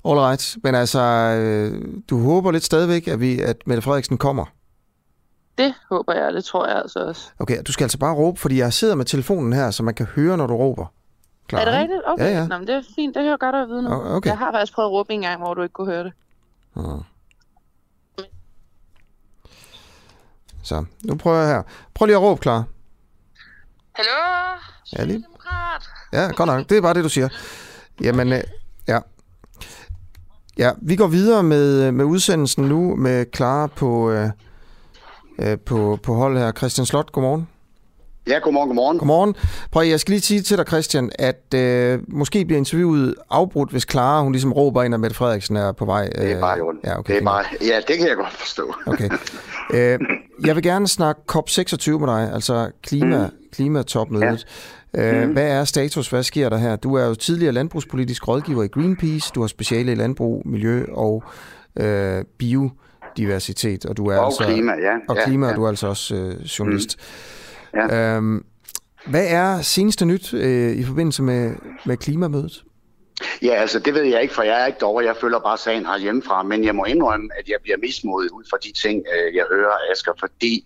All 0.05 0.18
right. 0.18 0.56
Men 0.62 0.74
altså, 0.74 1.01
øh, 1.01 1.85
du 2.10 2.22
håber 2.22 2.51
lidt 2.51 2.64
stadigvæk, 2.64 3.09
at, 3.09 3.20
vi, 3.20 3.40
at 3.40 3.56
Mette 3.66 3.82
Frederiksen 3.82 4.18
kommer? 4.18 4.44
Det 5.59 5.74
håber 5.90 6.12
jeg, 6.14 6.32
det 6.32 6.44
tror 6.44 6.66
jeg 6.66 6.76
altså 6.76 6.98
også. 6.98 7.31
Okay, 7.39 7.62
du 7.66 7.72
skal 7.72 7.85
altså 7.85 7.98
bare 7.98 8.14
råbe, 8.14 8.40
fordi 8.40 8.59
jeg 8.59 8.72
sidder 8.72 8.94
med 8.94 9.05
telefonen 9.05 9.52
her, 9.52 9.70
så 9.70 9.82
man 9.82 9.94
kan 9.94 10.06
høre, 10.06 10.36
når 10.36 10.47
du 10.47 10.56
råber. 10.56 10.86
Klar, 11.48 11.60
er 11.60 11.64
det 11.64 11.74
rigtigt? 11.74 12.01
Okay, 12.06 12.24
ja, 12.24 12.39
ja. 12.39 12.47
Nå, 12.47 12.59
men 12.59 12.66
det 12.66 12.74
er 12.74 12.82
fint. 12.94 13.14
Det 13.14 13.26
er 13.26 13.31
jo 13.31 13.36
godt 13.40 13.55
at 13.55 13.68
vide 13.68 13.82
nu. 13.82 13.90
Okay. 13.90 14.31
Jeg 14.31 14.39
har 14.39 14.52
faktisk 14.52 14.72
prøvet 14.74 14.89
at 14.89 14.93
råbe 14.93 15.12
en 15.12 15.20
gang, 15.20 15.40
hvor 15.40 15.55
du 15.55 15.62
ikke 15.62 15.72
kunne 15.72 15.93
høre 15.93 16.05
det. 16.05 16.12
Hmm. 16.72 17.02
Så, 20.62 20.85
nu 21.05 21.16
prøver 21.16 21.39
jeg 21.39 21.48
her. 21.48 21.62
Prøv 21.94 22.06
lige 22.06 22.16
at 22.16 22.22
råbe, 22.22 22.40
klar. 22.40 22.64
Hallo? 23.94 24.10
Ja, 24.98 25.05
lige. 25.05 25.24
Ja, 26.12 26.31
godt 26.36 26.47
nok. 26.47 26.68
Det 26.68 26.76
er 26.76 26.82
bare 26.82 26.94
det, 26.94 27.05
du 27.05 27.09
siger. 27.09 27.28
Jamen, 28.01 28.32
øh, 28.32 28.40
ja. 30.59 30.70
Vi 30.82 30.97
går 30.97 31.06
videre 31.06 31.43
med, 31.43 31.93
med 31.93 32.05
udsendelsen 32.05 32.64
nu 32.64 32.97
med 32.97 33.26
Clara 33.36 33.66
på, 33.66 34.10
øh, 34.10 34.28
øh, 35.39 35.59
på, 35.59 35.98
på 36.02 36.14
hold 36.14 36.39
her. 36.39 36.52
Christian 36.52 36.86
Slot, 36.86 37.12
godmorgen. 37.12 37.48
Ja, 38.26 38.39
godmorgen, 38.39 38.68
godmorgen. 38.68 38.98
Godmorgen. 38.98 39.35
Prøv, 39.70 39.86
jeg 39.86 40.01
skal 40.01 40.12
lige 40.12 40.20
sige 40.20 40.40
til 40.40 40.59
dig, 40.59 40.66
Christian, 40.66 41.10
at 41.18 41.55
øh, 41.55 41.98
måske 42.09 42.44
bliver 42.44 42.59
interviewet 42.59 43.14
afbrudt, 43.31 43.70
hvis 43.70 43.86
Clara, 43.90 44.22
hun 44.22 44.32
ligesom 44.32 44.52
råber 44.52 44.82
ind, 44.82 44.94
at 44.94 45.01
Mette 45.01 45.16
Frederiksen 45.16 45.56
er 45.56 45.72
på 45.72 45.85
vej. 45.85 46.10
Øh, 46.14 46.22
det 46.22 46.32
er 46.32 46.40
bare 46.40 46.59
jo. 46.59 46.72
Ja, 46.85 46.98
okay, 46.98 47.14
det 47.14 47.20
er 47.20 47.24
bare, 47.24 47.44
ja, 47.60 47.81
det 47.89 47.98
kan 47.98 48.09
jeg 48.09 48.16
godt 48.16 48.32
forstå. 48.32 48.74
Okay. 48.86 49.10
Øh, 49.74 49.98
jeg 50.47 50.55
vil 50.55 50.62
gerne 50.62 50.89
snakke 50.89 51.20
COP26 51.32 51.90
med 51.90 52.06
dig, 52.09 52.32
altså 52.35 52.70
klima, 52.82 53.26
mm. 53.26 53.32
klimatopmødet. 53.52 54.24
Ja. 54.24 54.36
Mm. 54.95 55.33
Hvad 55.33 55.49
er 55.49 55.65
status? 55.65 56.09
Hvad 56.09 56.23
sker 56.23 56.49
der 56.49 56.57
her? 56.57 56.77
Du 56.77 56.95
er 56.95 57.07
jo 57.07 57.15
tidligere 57.15 57.53
landbrugspolitisk 57.53 58.29
rådgiver 58.29 58.62
i 58.62 58.66
Greenpeace. 58.66 59.33
Du 59.35 59.41
har 59.41 59.47
speciale 59.47 59.93
i 59.93 59.95
landbrug, 59.95 60.43
miljø 60.45 60.85
og 60.93 61.25
øh, 61.81 62.25
biodiversitet. 62.39 63.87
Og, 63.87 63.97
du 63.97 64.07
er 64.07 64.19
og 64.19 64.27
altså, 64.27 64.45
klima, 64.45 64.73
ja. 64.73 64.95
Og 65.09 65.16
klima, 65.25 65.47
ja, 65.47 65.51
ja. 65.51 65.53
og 65.53 65.57
du 65.57 65.65
er 65.65 65.69
altså 65.69 65.87
også 65.87 66.15
øh, 66.15 66.45
journalist. 66.45 66.99
Mm. 67.75 67.81
Ja. 67.81 68.16
Øhm, 68.16 68.45
hvad 69.07 69.27
er 69.29 69.62
seneste 69.62 70.05
nyt 70.05 70.35
øh, 70.35 70.77
i 70.77 70.85
forbindelse 70.85 71.23
med, 71.23 71.53
med 71.87 71.97
klimamødet? 71.97 72.65
Ja, 73.43 73.55
altså 73.55 73.79
det 73.79 73.95
ved 73.95 74.03
jeg 74.03 74.23
ikke, 74.23 74.35
for 74.35 74.43
jeg 74.43 74.62
er 74.62 74.66
ikke 74.66 74.79
derovre. 74.79 75.05
Jeg 75.05 75.16
følger 75.21 75.39
bare 75.39 75.59
sagen 75.59 75.87
her 75.87 75.99
hjemmefra. 75.99 76.43
Men 76.43 76.65
jeg 76.65 76.75
må 76.75 76.85
indrømme, 76.85 77.31
at 77.39 77.49
jeg 77.49 77.57
bliver 77.62 77.79
mismodet 77.79 78.31
ud 78.31 78.45
fra 78.51 78.59
de 78.65 78.73
ting, 78.83 79.05
øh, 79.15 79.35
jeg 79.35 79.45
hører, 79.51 79.77
Asger. 79.93 80.12
Fordi 80.21 80.65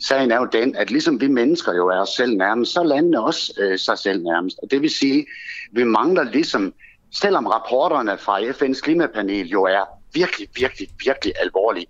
sagen 0.00 0.30
er 0.30 0.36
jo 0.36 0.48
den, 0.52 0.76
at 0.76 0.90
ligesom 0.90 1.20
vi 1.20 1.26
mennesker 1.26 1.74
jo 1.74 1.88
er 1.88 2.00
os 2.00 2.08
selv 2.08 2.36
nærmest, 2.36 2.72
så 2.72 2.82
landene 2.82 3.24
også 3.24 3.52
øh, 3.58 3.78
sig 3.78 3.98
selv 3.98 4.22
nærmest. 4.22 4.58
Og 4.62 4.70
det 4.70 4.82
vil 4.82 4.90
sige, 4.90 5.26
vi 5.72 5.84
mangler 5.84 6.24
ligesom, 6.24 6.74
selvom 7.12 7.46
rapporterne 7.46 8.18
fra 8.18 8.40
FN's 8.40 8.80
klimapanel 8.80 9.48
jo 9.48 9.64
er 9.64 9.84
virkelig, 10.14 10.48
virkelig, 10.56 10.88
virkelig 11.04 11.32
alvorlige, 11.40 11.86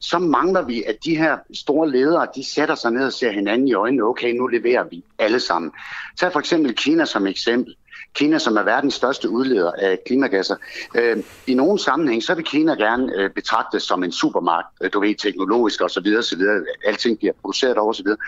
så 0.00 0.18
mangler 0.18 0.62
vi, 0.62 0.82
at 0.82 0.96
de 1.04 1.16
her 1.16 1.38
store 1.54 1.90
ledere, 1.90 2.28
de 2.34 2.44
sætter 2.44 2.74
sig 2.74 2.92
ned 2.92 3.06
og 3.06 3.12
ser 3.12 3.32
hinanden 3.32 3.68
i 3.68 3.74
øjnene. 3.74 4.02
Okay, 4.02 4.32
nu 4.32 4.46
leverer 4.46 4.84
vi 4.84 5.04
alle 5.18 5.40
sammen. 5.40 5.72
Tag 6.20 6.32
for 6.32 6.40
eksempel 6.40 6.74
Kina 6.74 7.04
som 7.04 7.26
eksempel. 7.26 7.74
Kina, 8.14 8.38
som 8.38 8.56
er 8.56 8.62
verdens 8.62 8.94
største 8.94 9.30
udleder 9.30 9.72
af 9.72 9.98
klimagasser. 10.06 10.56
Øh, 10.94 11.16
I 11.46 11.54
nogle 11.54 11.78
sammenhæng, 11.78 12.22
så 12.22 12.34
vil 12.34 12.44
Kina 12.44 12.74
gerne 12.74 13.12
øh, 13.16 13.30
betragtes 13.30 13.82
som 13.82 14.04
en 14.04 14.12
supermagt, 14.12 14.66
øh, 14.80 14.92
du 14.92 15.00
ved, 15.00 15.14
teknologisk 15.14 15.80
og 15.80 15.90
så 15.90 16.00
videre, 16.00 16.22
så 16.22 16.36
videre. 16.36 16.64
Alting 16.86 17.18
bliver 17.18 17.32
produceret 17.40 17.78
over, 17.78 17.92
så 17.92 18.02
videre. 18.02 18.18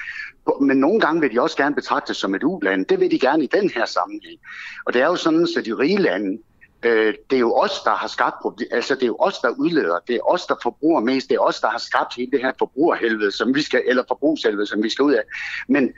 Men 0.61 0.77
nogle 0.77 1.01
gange 1.01 1.21
vil 1.21 1.35
de 1.35 1.41
også 1.41 1.57
gerne 1.57 1.75
betragtes 1.75 2.17
som 2.17 2.35
et 2.35 2.45
uland. 2.45 2.87
Det 2.87 3.01
vil 3.01 3.11
de 3.11 3.19
gerne 3.19 3.45
i 3.45 3.47
den 3.47 3.71
her 3.71 3.87
sammenhæng. 3.87 4.41
Og 4.87 4.93
det 4.93 5.03
er 5.03 5.07
jo 5.07 5.17
sådan, 5.17 5.49
at 5.59 5.65
de 5.65 5.73
rige 5.73 5.99
lande, 5.99 6.39
øh, 6.83 7.15
det 7.31 7.37
er 7.37 7.41
jo 7.41 7.55
os, 7.55 7.81
der 7.85 7.95
har 7.95 8.09
skabt 8.09 8.37
altså 8.71 8.95
det 8.95 9.03
er 9.03 9.07
jo 9.07 9.17
os, 9.21 9.39
der 9.39 9.49
udleder, 9.49 9.99
det 10.09 10.17
er 10.17 10.31
os, 10.31 10.47
der 10.47 10.55
forbruger 10.63 11.01
mest, 11.01 11.29
det 11.29 11.35
er 11.35 11.41
os, 11.41 11.61
der 11.61 11.69
har 11.69 11.79
skabt 11.79 12.15
hele 12.17 12.31
det 12.31 12.41
her 12.41 12.53
forbrugerhelvede, 12.59 13.33
som 13.33 13.55
vi 13.55 13.63
skal, 13.63 13.83
eller 13.87 14.03
forbrugshelvede, 14.09 14.67
som 14.67 14.83
vi 14.83 14.91
skal 14.91 15.03
ud 15.03 15.13
af. 15.13 15.23
Men 15.69 15.93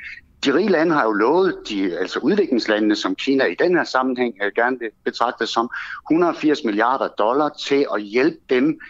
de 0.44 0.54
rige 0.54 0.68
lande 0.68 0.94
har 0.94 1.04
jo 1.04 1.12
lovet, 1.12 1.56
de, 1.68 1.98
altså 1.98 2.18
udviklingslandene, 2.18 2.96
som 2.96 3.14
Kina 3.14 3.44
i 3.44 3.54
den 3.54 3.76
her 3.76 3.84
sammenhæng 3.84 4.34
øh, 4.44 4.52
gerne 4.56 4.78
vil 4.78 4.90
betragte 5.04 5.46
som 5.46 5.70
180 6.10 6.64
milliarder 6.64 7.08
dollar 7.08 7.48
til 7.48 7.86
at 7.94 8.02
hjælpe 8.02 8.38
dem 8.50 8.80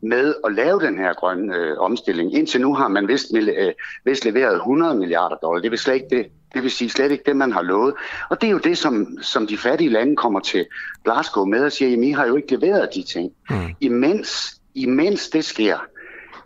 med 0.00 0.34
at 0.44 0.52
lave 0.52 0.80
den 0.80 0.98
her 0.98 1.12
grønne 1.12 1.56
øh, 1.56 1.78
omstilling. 1.78 2.34
Indtil 2.34 2.60
nu 2.60 2.74
har 2.74 2.88
man 2.88 3.08
vist, 3.08 3.26
øh, 3.34 3.72
vist 4.04 4.24
leveret 4.24 4.54
100 4.54 4.94
milliarder 4.94 5.36
dollar. 5.36 5.62
Det 5.62 5.70
vil 5.70 5.78
slet 5.78 5.94
ikke 5.94 6.08
det, 6.10 6.26
det 6.54 6.62
vil 6.62 6.70
sige 6.70 6.90
slet 6.90 7.12
ikke 7.12 7.24
det, 7.26 7.36
man 7.36 7.52
har 7.52 7.62
lovet. 7.62 7.94
Og 8.30 8.40
det 8.40 8.46
er 8.46 8.50
jo 8.50 8.58
det, 8.58 8.78
som, 8.78 9.18
som 9.22 9.46
de 9.46 9.58
fattige 9.58 9.90
lande 9.90 10.16
kommer 10.16 10.40
til 10.40 10.66
Glasgow 11.04 11.44
med 11.44 11.64
og 11.64 11.72
siger, 11.72 11.96
at 11.96 12.04
I 12.04 12.10
har 12.10 12.26
jo 12.26 12.36
ikke 12.36 12.56
leveret 12.56 12.88
de 12.94 13.02
ting. 13.02 13.32
Mm. 13.50 13.56
Imens, 13.80 14.60
imens 14.74 15.28
det 15.28 15.44
sker, 15.44 15.78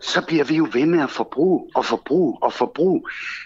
så 0.01 0.21
bliver 0.21 0.43
vi 0.43 0.55
jo 0.55 0.67
ved 0.73 0.85
med 0.85 1.03
at 1.03 1.09
forbruge 1.09 1.67
og 1.75 1.85
forbruge 1.85 2.37
og 2.41 2.53
forbruge. 2.53 3.03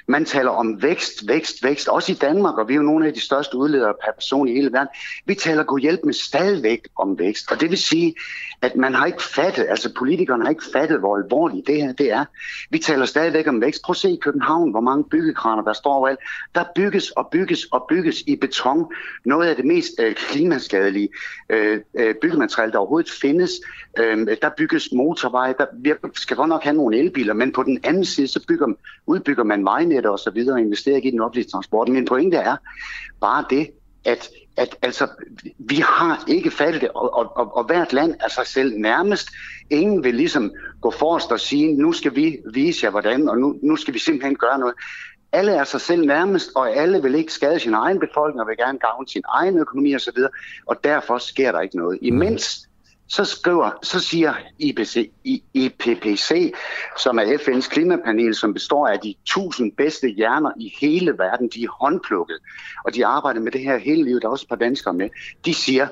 Man 0.08 0.26
taler 0.26 0.52
om 0.52 0.82
vækst, 0.82 1.28
vækst, 1.28 1.64
vækst, 1.64 1.88
også 1.88 2.12
i 2.12 2.16
Danmark, 2.16 2.58
og 2.58 2.68
vi 2.68 2.74
er 2.74 2.78
jo 2.78 2.84
nogle 2.84 3.08
af 3.08 3.14
de 3.14 3.20
største 3.20 3.58
udledere 3.58 3.94
per 4.06 4.12
person 4.12 4.48
i 4.48 4.54
hele 4.54 4.72
verden. 4.72 4.88
Vi 5.26 5.36
taler 5.36 5.64
god 5.64 5.80
hjælp 5.80 6.00
med 6.04 6.14
stadigvæk 6.14 6.88
om 6.96 7.20
vækst, 7.20 7.52
og 7.52 7.60
det 7.60 7.70
vil 7.70 7.78
sige, 7.78 8.16
at 8.66 8.76
man 8.76 8.94
har 8.94 9.06
ikke 9.06 9.24
fattet, 9.24 9.66
altså 9.70 9.94
politikerne 9.94 10.44
har 10.44 10.50
ikke 10.50 10.64
fattet, 10.74 11.00
hvor 11.00 11.18
alvorligt 11.18 11.68
det 11.68 11.82
her 11.82 11.94
det 11.94 12.12
er. 12.12 12.26
Vi 12.70 12.80
taler 12.80 13.06
stadigvæk 13.06 13.48
om 13.48 13.62
vækst. 13.62 13.82
Prøv 13.84 13.92
at 13.92 13.98
se 13.98 14.10
i 14.10 14.20
København, 14.22 14.72
hvor 14.72 14.82
mange 14.82 15.04
byggekraner 15.04 15.64
der 15.64 15.74
står 15.74 15.94
overalt. 15.94 16.20
Der 16.56 16.64
bygges 16.76 17.12
og 17.12 17.28
bygges 17.32 17.66
og 17.66 17.86
bygges 17.90 18.22
i 18.28 18.36
beton. 18.36 18.94
Noget 19.26 19.48
af 19.48 19.56
det 19.56 19.66
mest 19.66 19.92
øh, 20.00 20.16
klimaskadelige 20.16 21.10
øh, 21.50 21.80
øh, 22.00 22.16
byggemateriale, 22.22 22.72
der 22.72 22.78
overhovedet 22.78 23.12
findes. 23.22 23.52
Øh, 24.00 24.28
der 24.42 24.50
bygges 24.58 24.90
motorveje. 24.94 25.56
Der, 25.58 25.66
vi 25.74 25.94
skal 26.14 26.38
godt 26.38 26.50
nok 26.50 26.64
have 26.64 26.76
nogle 26.76 26.98
elbiler, 26.98 27.34
men 27.34 27.52
på 27.52 27.64
den 27.64 27.80
anden 27.84 28.06
side, 28.06 28.28
så 28.28 28.46
bygger, 28.48 28.68
udbygger 29.06 29.44
man 29.44 29.66
vejnetter 29.66 30.10
og 30.10 30.20
så 30.20 30.32
videre 30.32 30.56
og 30.56 30.62
investerer 30.62 30.96
ikke 30.96 31.08
i 31.08 31.12
den 31.12 31.22
offentlige 31.22 31.50
transport. 31.50 31.88
Min 31.88 32.06
pointe 32.06 32.38
er 32.38 32.56
bare 33.22 33.46
det, 33.50 33.70
at, 34.06 34.30
at 34.58 34.78
altså, 34.82 35.08
vi 35.58 35.76
har 35.76 36.24
ikke 36.28 36.52
fattet 36.52 36.82
det, 36.82 36.90
og, 36.90 37.14
og, 37.14 37.38
og, 37.38 37.58
og 37.58 37.64
hvert 37.64 37.94
land 37.94 38.16
er 38.20 38.30
sig 38.30 38.48
selv 38.48 38.78
nærmest. 38.78 39.30
Ingen 39.70 40.04
vil 40.04 40.16
ligesom 40.16 40.52
gå 40.82 40.92
forrest 40.92 41.32
og 41.32 41.40
sige, 41.40 41.74
nu 41.74 41.94
skal 41.94 42.16
vi 42.16 42.38
vise 42.54 42.86
jer 42.86 42.92
hvordan, 42.92 43.30
og 43.30 43.38
nu, 43.38 43.60
nu 43.62 43.76
skal 43.76 43.94
vi 43.94 44.00
simpelthen 44.00 44.36
gøre 44.36 44.60
noget. 44.60 44.76
Alle 45.32 45.52
er 45.52 45.64
sig 45.64 45.82
selv 45.82 46.06
nærmest, 46.06 46.52
og 46.56 46.76
alle 46.76 47.02
vil 47.02 47.16
ikke 47.16 47.34
skade 47.34 47.60
sin 47.60 47.74
egen 47.74 48.00
befolkning, 48.00 48.42
og 48.42 48.48
vil 48.48 48.58
gerne 48.58 48.80
gavne 48.80 49.08
sin 49.08 49.24
egen 49.30 49.58
økonomi 49.58 49.96
osv., 49.96 50.18
og 50.66 50.84
derfor 50.84 51.18
sker 51.18 51.52
der 51.52 51.60
ikke 51.62 51.78
noget. 51.78 52.00
Imens 52.02 52.65
så 53.08 53.26
skriver, 53.26 53.72
så 53.84 54.00
siger 54.00 54.34
IPC, 54.60 55.12
IPPC, 55.54 56.54
som 56.98 57.20
er 57.20 57.24
FN's 57.24 57.70
klimapanel, 57.70 58.36
som 58.36 58.54
består 58.54 58.88
af 58.88 59.00
de 59.00 59.16
tusind 59.26 59.72
bedste 59.72 60.08
hjerner 60.08 60.52
i 60.60 60.74
hele 60.82 61.18
verden, 61.18 61.50
de 61.54 61.64
er 61.64 61.68
håndplukket, 61.82 62.38
og 62.86 62.96
de 62.96 63.06
arbejder 63.06 63.42
med 63.42 63.52
det 63.52 63.62
her 63.62 63.78
hele 63.78 64.04
livet, 64.04 64.22
der 64.22 64.28
er 64.28 64.32
også 64.32 64.46
et 64.46 64.50
par 64.50 64.56
danskere 64.56 64.94
med, 64.94 65.10
de 65.46 65.54
siger, 65.54 65.88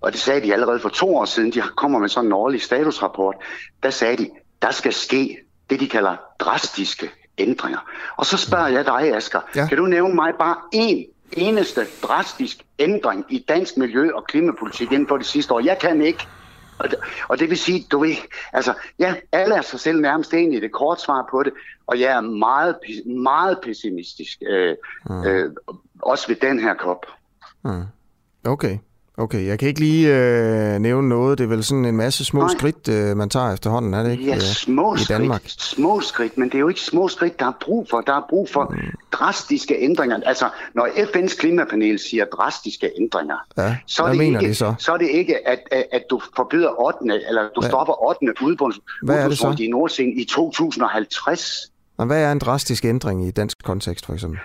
og 0.00 0.12
det 0.12 0.20
sagde 0.20 0.40
de 0.40 0.52
allerede 0.52 0.80
for 0.80 0.88
to 0.88 1.16
år 1.16 1.24
siden, 1.24 1.52
de 1.52 1.62
kommer 1.76 1.98
med 1.98 2.08
sådan 2.08 2.28
en 2.28 2.32
årlig 2.32 2.62
statusrapport, 2.62 3.34
der 3.82 3.90
sagde 3.90 4.16
de, 4.16 4.30
der 4.62 4.70
skal 4.70 4.92
ske 4.92 5.38
det, 5.70 5.80
de 5.80 5.88
kalder 5.88 6.16
drastiske 6.38 7.10
ændringer. 7.38 7.90
Og 8.16 8.26
så 8.26 8.36
spørger 8.36 8.68
jeg 8.68 8.84
dig, 8.84 9.16
Asger, 9.16 9.40
ja. 9.56 9.66
kan 9.66 9.78
du 9.78 9.86
nævne 9.86 10.14
mig 10.14 10.32
bare 10.38 10.56
én 10.74 11.12
eneste 11.32 11.80
drastisk 12.02 12.56
ændring 12.78 13.24
i 13.28 13.44
dansk 13.48 13.76
miljø- 13.76 14.14
og 14.14 14.24
klimapolitik 14.24 14.92
inden 14.92 15.08
for 15.08 15.16
det 15.16 15.26
sidste 15.26 15.54
år? 15.54 15.60
Jeg 15.60 15.78
kan 15.78 16.02
ikke. 16.02 16.26
Og 16.78 16.90
det, 16.90 16.98
og 17.28 17.38
det 17.38 17.50
vil 17.50 17.58
sige, 17.58 17.86
du 17.90 17.98
ved, 17.98 18.16
altså, 18.52 18.74
ja, 18.98 19.14
alle 19.32 19.54
er 19.54 19.62
sig 19.62 19.80
selv 19.80 20.00
nærmest 20.00 20.34
enig 20.34 20.58
i 20.58 20.60
det 20.60 20.72
kort 20.72 21.00
svar 21.00 21.28
på 21.30 21.42
det, 21.42 21.52
og 21.86 22.00
jeg 22.00 22.16
er 22.16 22.20
meget, 22.20 22.76
meget 23.06 23.58
pessimistisk, 23.62 24.38
øh, 24.46 24.76
mm. 25.10 25.24
øh, 25.24 25.52
også 26.02 26.28
ved 26.28 26.36
den 26.36 26.60
her 26.60 26.74
kop. 26.74 27.06
Mm. 27.64 27.82
Okay. 28.44 28.78
Okay, 29.18 29.46
jeg 29.46 29.58
kan 29.58 29.68
ikke 29.68 29.80
lige 29.80 30.16
øh, 30.16 30.78
nævne 30.78 31.08
noget. 31.08 31.38
Det 31.38 31.44
er 31.44 31.48
vel 31.48 31.64
sådan 31.64 31.84
en 31.84 31.96
masse 31.96 32.24
små 32.24 32.40
Nej. 32.40 32.54
skridt, 32.58 32.88
øh, 32.88 33.16
man 33.16 33.28
tager 33.28 33.52
efterhånden, 33.52 33.94
er 33.94 34.02
det 34.02 34.10
ikke? 34.12 34.24
Ja, 34.24 34.34
øh, 34.34 34.40
små 34.40 34.94
I 34.94 34.98
Danmark. 35.08 35.40
skridt. 35.40 35.62
Små 35.62 36.00
skridt, 36.00 36.38
men 36.38 36.48
det 36.48 36.54
er 36.54 36.58
jo 36.58 36.68
ikke 36.68 36.80
små 36.80 37.08
skridt, 37.08 37.40
der 37.40 37.46
er 37.46 37.52
brug 37.60 37.86
for. 37.90 38.00
Der 38.00 38.12
er 38.12 38.22
brug 38.28 38.48
for 38.52 38.74
mm. 38.76 38.78
drastiske 39.12 39.76
ændringer. 39.78 40.20
Altså, 40.26 40.48
når 40.74 40.86
FN's 40.86 41.36
klimapanel 41.38 41.98
siger 41.98 42.24
drastiske 42.24 42.90
ændringer, 43.00 43.36
ja, 43.58 43.76
så, 43.86 44.02
er 44.02 44.08
det 44.08 44.18
mener 44.18 44.40
ikke, 44.40 44.48
det 44.48 44.56
så? 44.56 44.74
så 44.78 44.92
er 44.92 44.96
det 44.96 45.08
ikke, 45.08 45.48
at, 45.48 45.58
at, 45.70 45.84
at 45.92 46.02
du 46.10 46.20
forbyder 46.36 46.80
8. 46.80 46.98
eller 47.28 47.42
du 47.42 47.60
hvad? 47.60 47.70
stopper 47.70 48.08
8. 48.08 48.42
udbundsrum 48.42 49.54
i 49.58 49.68
Nordsjælland 49.68 50.20
i 50.20 50.24
2050. 50.24 51.72
Og 51.96 52.06
hvad 52.06 52.22
er 52.22 52.32
en 52.32 52.38
drastisk 52.38 52.84
ændring 52.84 53.28
i 53.28 53.30
dansk 53.30 53.64
kontekst, 53.64 54.06
for 54.06 54.12
eksempel? 54.12 54.38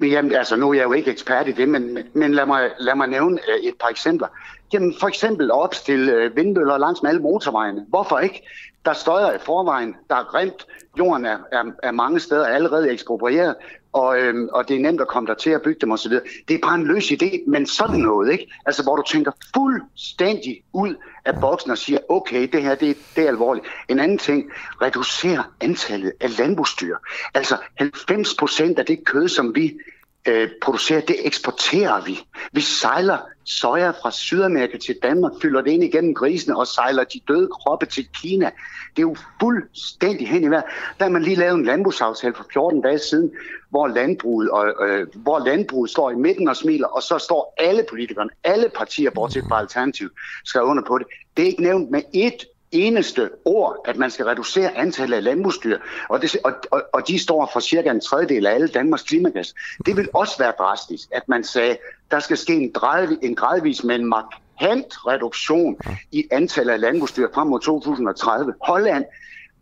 Jamen, 0.00 0.32
altså, 0.32 0.56
nu 0.56 0.70
er 0.70 0.74
jeg 0.74 0.84
jo 0.84 0.92
ikke 0.92 1.10
ekspert 1.10 1.48
i 1.48 1.52
det, 1.52 1.68
men, 1.68 1.98
men 2.12 2.34
lad, 2.34 2.46
mig, 2.46 2.70
lad 2.78 2.94
mig 2.94 3.08
nævne 3.08 3.40
øh, 3.48 3.68
et 3.68 3.74
par 3.80 3.88
eksempler. 3.88 4.28
Jamen, 4.72 4.94
for 5.00 5.08
eksempel 5.08 5.44
at 5.44 5.62
opstille 5.62 6.12
øh, 6.12 6.36
vindmøller 6.36 6.78
langs 6.78 7.02
med 7.02 7.10
alle 7.10 7.22
motorvejene. 7.22 7.84
Hvorfor 7.88 8.18
ikke? 8.18 8.48
Der 8.84 8.92
støjer 8.92 9.32
i 9.32 9.38
forvejen, 9.38 9.96
der 10.10 10.16
er 10.16 10.24
grimt, 10.24 10.66
jorden 10.98 11.24
er, 11.24 11.38
er, 11.52 11.64
er 11.82 11.90
mange 11.90 12.20
steder 12.20 12.46
allerede 12.46 12.90
eksproprieret, 12.90 13.54
og, 13.92 14.18
øhm, 14.18 14.48
og 14.52 14.68
det 14.68 14.76
er 14.76 14.80
nemt 14.80 15.00
at 15.00 15.08
komme 15.08 15.26
der 15.26 15.34
til 15.34 15.50
at 15.50 15.62
bygge 15.62 15.80
dem 15.80 15.92
osv. 15.92 16.12
Det 16.48 16.54
er 16.54 16.58
bare 16.62 16.74
en 16.74 16.86
løs 16.86 17.10
idé, 17.10 17.50
men 17.50 17.66
sådan 17.66 18.00
noget, 18.00 18.32
ikke? 18.32 18.52
Altså, 18.66 18.82
hvor 18.82 18.96
du 18.96 19.02
tænker 19.02 19.32
fuldstændig 19.54 20.62
ud 20.72 20.94
af 21.26 21.40
boksen 21.40 21.70
og 21.70 21.78
siger, 21.78 21.98
okay, 22.08 22.48
det 22.52 22.62
her, 22.62 22.74
det, 22.74 22.96
det 23.16 23.24
er 23.24 23.28
alvorligt. 23.28 23.66
En 23.88 23.98
anden 23.98 24.18
ting, 24.18 24.50
reducer 24.82 25.52
antallet 25.60 26.12
af 26.20 26.38
landbrugsdyr. 26.38 26.96
Altså, 27.34 27.56
90 27.76 28.34
procent 28.34 28.78
af 28.78 28.86
det 28.86 29.04
kød, 29.04 29.28
som 29.28 29.54
vi 29.54 29.78
øh, 30.26 30.50
producerer, 30.62 31.00
det 31.00 31.16
eksporterer 31.26 32.04
vi. 32.04 32.18
Vi 32.52 32.60
sejler 32.60 33.18
soja 33.44 33.90
fra 33.90 34.10
Sydamerika 34.10 34.78
til 34.78 34.98
Danmark, 35.02 35.32
fylder 35.42 35.62
det 35.62 35.70
ind 35.70 35.84
igennem 35.84 36.14
grisene 36.14 36.56
og 36.56 36.66
sejler 36.66 37.04
de 37.04 37.20
døde 37.28 37.48
kroppe 37.48 37.86
til 37.86 38.08
Kina. 38.22 38.50
Det 38.96 39.02
er 39.02 39.08
jo 39.08 39.16
fuldstændig 39.40 40.28
hen 40.28 40.44
i 40.44 40.48
vejret. 40.48 40.64
Der 40.98 41.04
har 41.04 41.10
man 41.10 41.22
lige 41.22 41.36
lavet 41.36 41.54
en 41.54 41.64
landbrugsaftale 41.64 42.34
for 42.34 42.46
14 42.52 42.80
dage 42.80 42.98
siden, 42.98 43.30
hvor 43.70 43.86
landbruget, 43.86 44.50
og, 44.50 44.88
øh, 44.88 45.06
hvor 45.14 45.38
landbruget 45.38 45.90
står 45.90 46.10
i 46.10 46.14
midten 46.14 46.48
og 46.48 46.56
smiler, 46.56 46.86
og 46.86 47.02
så 47.02 47.18
står 47.18 47.54
alle 47.58 47.84
politikerne, 47.88 48.30
alle 48.44 48.68
partier, 48.68 49.10
bortset 49.10 49.44
fra 49.48 49.58
Alternativ, 49.58 50.08
skrevet 50.44 50.66
under 50.66 50.82
på 50.86 50.98
det. 50.98 51.06
Det 51.36 51.42
er 51.42 51.46
ikke 51.46 51.62
nævnt 51.62 51.90
med 51.90 52.02
et 52.14 52.46
eneste 52.84 53.30
ord, 53.44 53.76
at 53.84 53.96
man 53.96 54.10
skal 54.10 54.24
reducere 54.24 54.76
antallet 54.76 55.16
af 55.16 55.24
landbrugsdyr, 55.24 55.78
og, 56.08 56.22
det, 56.22 56.36
og, 56.44 56.52
og, 56.70 56.82
og 56.92 57.08
de 57.08 57.18
står 57.18 57.50
for 57.52 57.60
cirka 57.60 57.90
en 57.90 58.00
tredjedel 58.00 58.46
af 58.46 58.54
alle 58.54 58.68
Danmarks 58.68 59.02
klimagas. 59.02 59.54
Det 59.86 59.96
vil 59.96 60.08
også 60.14 60.38
være 60.38 60.52
drastisk, 60.58 61.08
at 61.12 61.22
man 61.28 61.44
sagde, 61.44 61.76
der 62.10 62.20
skal 62.20 62.36
ske 62.36 62.54
en, 62.54 62.72
drev, 62.74 63.08
en 63.22 63.34
gradvis, 63.34 63.84
men 63.84 64.04
markant 64.04 65.06
reduktion 65.06 65.76
i 66.12 66.24
antallet 66.30 66.72
af 66.72 66.80
landbrugsdyr 66.80 67.28
frem 67.34 67.46
mod 67.46 67.60
2030. 67.60 68.54
Holland 68.62 69.04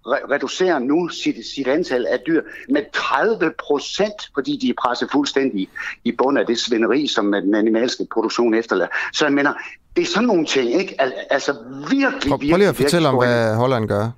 re- 0.07 0.31
reducerer 0.31 0.79
nu 0.79 1.09
sit, 1.09 1.47
sit 1.55 1.69
antal 1.69 2.07
af 2.07 2.19
dyr 2.27 2.43
med 2.69 2.83
30 2.93 3.53
procent, 3.69 4.31
fordi 4.35 4.57
de 4.57 4.69
er 4.69 4.75
presset 4.83 5.09
fuldstændig 5.13 5.69
i 6.05 6.13
bund 6.13 6.39
af 6.39 6.47
det 6.47 6.59
svineri, 6.59 7.07
som 7.07 7.33
den 7.33 7.55
animalske 7.55 8.07
produktion 8.13 8.55
efterlader. 8.55 8.91
Så 9.13 9.25
jeg 9.25 9.33
mener, 9.33 9.53
det 9.97 10.03
er 10.03 10.07
sådan 10.07 10.27
nogle 10.27 10.47
ting, 10.47 10.75
ikke? 10.81 11.01
Al- 11.01 11.13
altså 11.31 11.53
virkelig, 11.91 12.31
virkelig... 12.31 12.51
Prøv 12.51 12.59
lige 12.59 12.69
at 12.69 12.77
fortælle 12.77 13.09
om, 13.09 13.17
hvad 13.17 13.57
Holland 13.57 13.89
gør. 13.89 14.11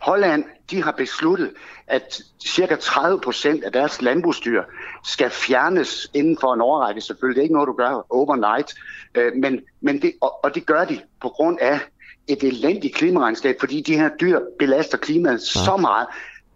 Holland, 0.00 0.44
de 0.70 0.82
har 0.82 0.92
besluttet, 0.92 1.50
at 1.86 2.20
cirka 2.46 2.76
30 2.76 3.20
procent 3.20 3.64
af 3.64 3.72
deres 3.72 4.02
landbrugsdyr 4.02 4.62
skal 5.04 5.30
fjernes 5.30 6.10
inden 6.14 6.38
for 6.40 6.54
en 6.54 6.60
årrække 6.60 7.00
selvfølgelig. 7.00 7.36
Det 7.36 7.40
er 7.40 7.42
ikke 7.42 7.54
noget, 7.54 7.66
du 7.66 7.72
gør 7.72 8.06
overnight, 8.10 8.74
øh, 9.14 9.32
men, 9.34 9.60
men 9.80 10.02
det, 10.02 10.12
og, 10.20 10.44
og 10.44 10.54
det 10.54 10.66
gør 10.66 10.84
de 10.84 11.00
på 11.22 11.28
grund 11.28 11.58
af 11.60 11.80
et 12.28 12.42
elendigt 12.42 12.94
klimaregnskab, 12.94 13.56
fordi 13.60 13.80
de 13.80 13.96
her 13.98 14.10
dyr 14.20 14.40
belaster 14.58 14.98
klimaet 14.98 15.54
ja. 15.54 15.64
så 15.64 15.76
meget. 15.76 16.06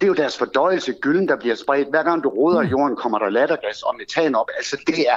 Det 0.00 0.06
er 0.06 0.08
jo 0.08 0.14
deres 0.14 0.38
fordøjelse, 0.38 0.92
gylden, 0.92 1.28
der 1.28 1.36
bliver 1.36 1.54
spredt. 1.54 1.88
Hver 1.90 2.02
gang 2.02 2.24
du 2.24 2.28
roder 2.28 2.62
mm. 2.62 2.68
jorden, 2.68 2.96
kommer 2.96 3.18
der 3.18 3.28
lattergas 3.28 3.82
og 3.82 3.94
metan 3.98 4.34
op. 4.34 4.46
Altså, 4.56 4.76
det 4.86 4.98
er 4.98 5.16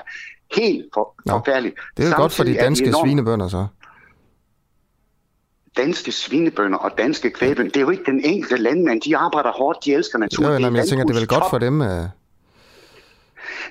helt 0.55 0.85
for, 0.93 1.15
forfærdeligt. 1.29 1.75
Det 1.97 2.05
er 2.05 2.09
jo 2.09 2.15
godt 2.15 2.31
for 2.31 2.43
de 2.43 2.53
danske 2.53 2.85
de 2.85 2.89
enormt... 2.89 3.07
svinebønder 3.07 3.47
så 3.47 3.67
danske 5.77 6.11
svinebønder 6.11 6.77
og 6.77 6.91
danske 6.97 7.29
kvægbønder. 7.29 7.71
Det 7.71 7.77
er 7.77 7.81
jo 7.81 7.89
ikke 7.89 8.03
den 8.05 8.25
enkelte 8.25 8.57
landmand. 8.57 9.01
De 9.01 9.17
arbejder 9.17 9.51
hårdt, 9.51 9.85
de 9.85 9.93
elsker 9.93 10.17
naturen. 10.17 10.61
Jo, 10.61 10.69
men 10.69 10.75
jeg 10.75 10.87
tænker, 10.87 11.05
det 11.05 11.15
er 11.15 11.19
vel 11.19 11.27
godt 11.27 11.43
for 11.49 11.57
dem. 11.57 11.81
Uh... 11.81 11.87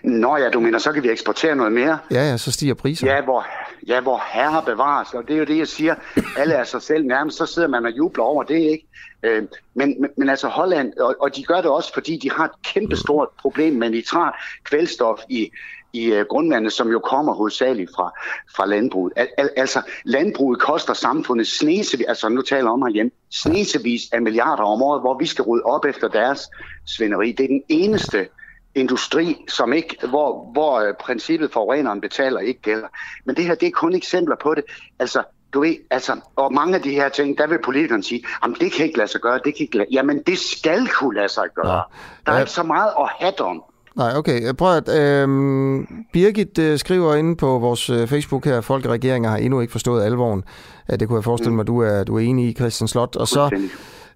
Nå 0.02 0.36
ja, 0.36 0.50
du 0.50 0.60
mener, 0.60 0.78
så 0.78 0.92
kan 0.92 1.02
vi 1.02 1.10
eksportere 1.10 1.56
noget 1.56 1.72
mere. 1.72 1.98
Ja, 2.10 2.30
ja, 2.30 2.36
så 2.36 2.52
stiger 2.52 2.74
priserne. 2.74 3.12
Ja, 3.12 3.20
hvor, 3.20 3.46
ja, 3.86 4.00
hvor 4.00 4.22
herre 4.32 4.62
bevares, 4.66 5.14
og 5.14 5.28
det 5.28 5.34
er 5.34 5.38
jo 5.38 5.44
det, 5.44 5.58
jeg 5.58 5.68
siger. 5.68 5.94
Alle 6.36 6.54
er 6.54 6.64
sig 6.64 6.82
selv 6.82 7.06
nærmest, 7.06 7.36
så 7.36 7.46
sidder 7.46 7.68
man 7.68 7.86
og 7.86 7.90
jubler 7.90 8.24
over 8.24 8.42
det, 8.42 8.58
ikke? 8.58 8.86
Øh, 9.22 9.42
men, 9.74 10.00
men, 10.00 10.10
men 10.16 10.28
altså 10.28 10.48
Holland, 10.48 10.92
og, 11.00 11.16
og 11.20 11.36
de 11.36 11.42
gør 11.42 11.56
det 11.56 11.70
også, 11.70 11.92
fordi 11.94 12.16
de 12.16 12.30
har 12.30 12.44
et 12.44 12.50
kæmpestort 12.64 13.28
problem 13.40 13.74
med 13.74 13.90
nitrat, 13.90 14.34
kvælstof 14.64 15.18
i, 15.28 15.50
i 15.92 16.12
uh, 16.12 16.20
grundvandet, 16.20 16.72
som 16.72 16.90
jo 16.90 16.98
kommer 16.98 17.34
hovedsageligt 17.34 17.90
fra, 17.96 18.12
fra 18.56 18.66
landbruget. 18.66 19.12
Al, 19.16 19.28
al, 19.38 19.50
altså, 19.56 19.82
landbruget 20.04 20.60
koster 20.60 20.94
samfundet 20.94 21.46
snesevis, 21.46 22.06
altså 22.08 22.28
nu 22.28 22.42
taler 22.42 22.70
om 22.70 22.82
herhjemme, 22.82 23.10
snesevis 23.30 24.02
af 24.12 24.22
milliarder 24.22 24.62
om 24.62 24.82
året, 24.82 25.00
hvor 25.00 25.18
vi 25.18 25.26
skal 25.26 25.44
rydde 25.44 25.64
op 25.64 25.84
efter 25.84 26.08
deres 26.08 26.50
svineri. 26.86 27.32
Det 27.32 27.44
er 27.44 27.48
den 27.48 27.62
eneste 27.68 28.28
industri, 28.74 29.44
som 29.48 29.72
ikke, 29.72 30.06
hvor, 30.08 30.50
hvor 30.52 30.88
uh, 30.88 30.94
princippet 31.00 31.52
for 31.52 31.60
forureneren 31.60 32.00
betaler 32.00 32.40
ikke 32.40 32.60
gælder. 32.60 32.88
Men 33.24 33.36
det 33.36 33.44
her, 33.44 33.54
det 33.54 33.66
er 33.66 33.70
kun 33.70 33.94
eksempler 33.94 34.36
på 34.42 34.54
det. 34.54 34.64
Altså, 34.98 35.22
du 35.52 35.60
ved, 35.60 35.76
altså, 35.90 36.20
og 36.36 36.52
mange 36.52 36.74
af 36.74 36.82
de 36.82 36.90
her 36.90 37.08
ting, 37.08 37.38
der 37.38 37.46
vil 37.46 37.58
politikerne 37.64 38.02
sige, 38.02 38.24
jamen 38.42 38.56
det 38.60 38.72
kan 38.72 38.86
ikke 38.86 38.98
lade 38.98 39.08
sig 39.08 39.20
gøre, 39.20 39.40
det 39.44 39.56
kan 39.56 39.64
ikke 39.64 39.76
lade... 39.76 39.88
Jamen 39.92 40.22
det 40.22 40.38
skal 40.38 40.88
kunne 40.88 41.16
lade 41.16 41.28
sig 41.28 41.44
gøre. 41.54 41.76
Ja. 41.76 41.80
Der 42.26 42.32
er 42.32 42.36
ja. 42.36 42.40
ikke 42.40 42.52
så 42.52 42.62
meget 42.62 42.92
at 43.00 43.08
have 43.18 43.40
om. 43.40 43.64
Nej, 43.96 44.12
okay. 44.16 44.52
Prøv 44.52 44.76
at... 44.76 44.88
Øh, 44.88 45.28
Birgit 46.12 46.58
øh, 46.58 46.78
skriver 46.78 47.14
inde 47.14 47.36
på 47.36 47.58
vores 47.58 47.90
øh, 47.90 48.08
Facebook 48.08 48.44
her, 48.44 48.60
folk 48.60 48.84
i 48.84 48.88
regeringen 48.88 49.30
har 49.30 49.36
endnu 49.36 49.60
ikke 49.60 49.70
forstået 49.70 50.04
alvoren. 50.04 50.44
Øh, 50.92 51.00
det 51.00 51.08
kunne 51.08 51.16
jeg 51.16 51.24
forestille 51.24 51.54
mig, 51.54 51.62
mm. 51.62 51.66
du 51.66 51.78
er, 51.78 52.04
du 52.04 52.16
er 52.16 52.20
enig 52.20 52.48
i, 52.48 52.52
Christian 52.52 52.88
Slot. 52.88 53.16
Og 53.16 53.28
så 53.28 53.50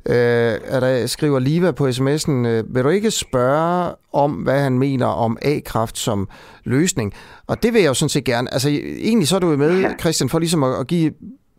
øh, 0.06 0.14
er 0.64 0.80
der, 0.80 1.06
skriver 1.06 1.38
Liva 1.38 1.70
på 1.70 1.88
sms'en, 1.88 2.30
øh, 2.30 2.74
vil 2.74 2.84
du 2.84 2.88
ikke 2.88 3.10
spørge 3.10 3.94
om, 4.12 4.32
hvad 4.32 4.60
han 4.60 4.78
mener 4.78 5.06
om 5.06 5.38
A-kraft 5.42 5.98
som 5.98 6.28
løsning? 6.64 7.12
Og 7.46 7.62
det 7.62 7.72
vil 7.72 7.80
jeg 7.80 7.88
jo 7.88 7.94
sådan 7.94 8.08
set 8.08 8.24
gerne. 8.24 8.52
Altså, 8.52 8.68
egentlig 8.68 9.28
så 9.28 9.36
er 9.36 9.40
du 9.40 9.50
jo 9.50 9.56
med, 9.56 9.84
Christian, 10.00 10.28
for 10.28 10.38
ligesom 10.38 10.62
at, 10.62 10.80
at 10.80 10.86
give 10.86 11.12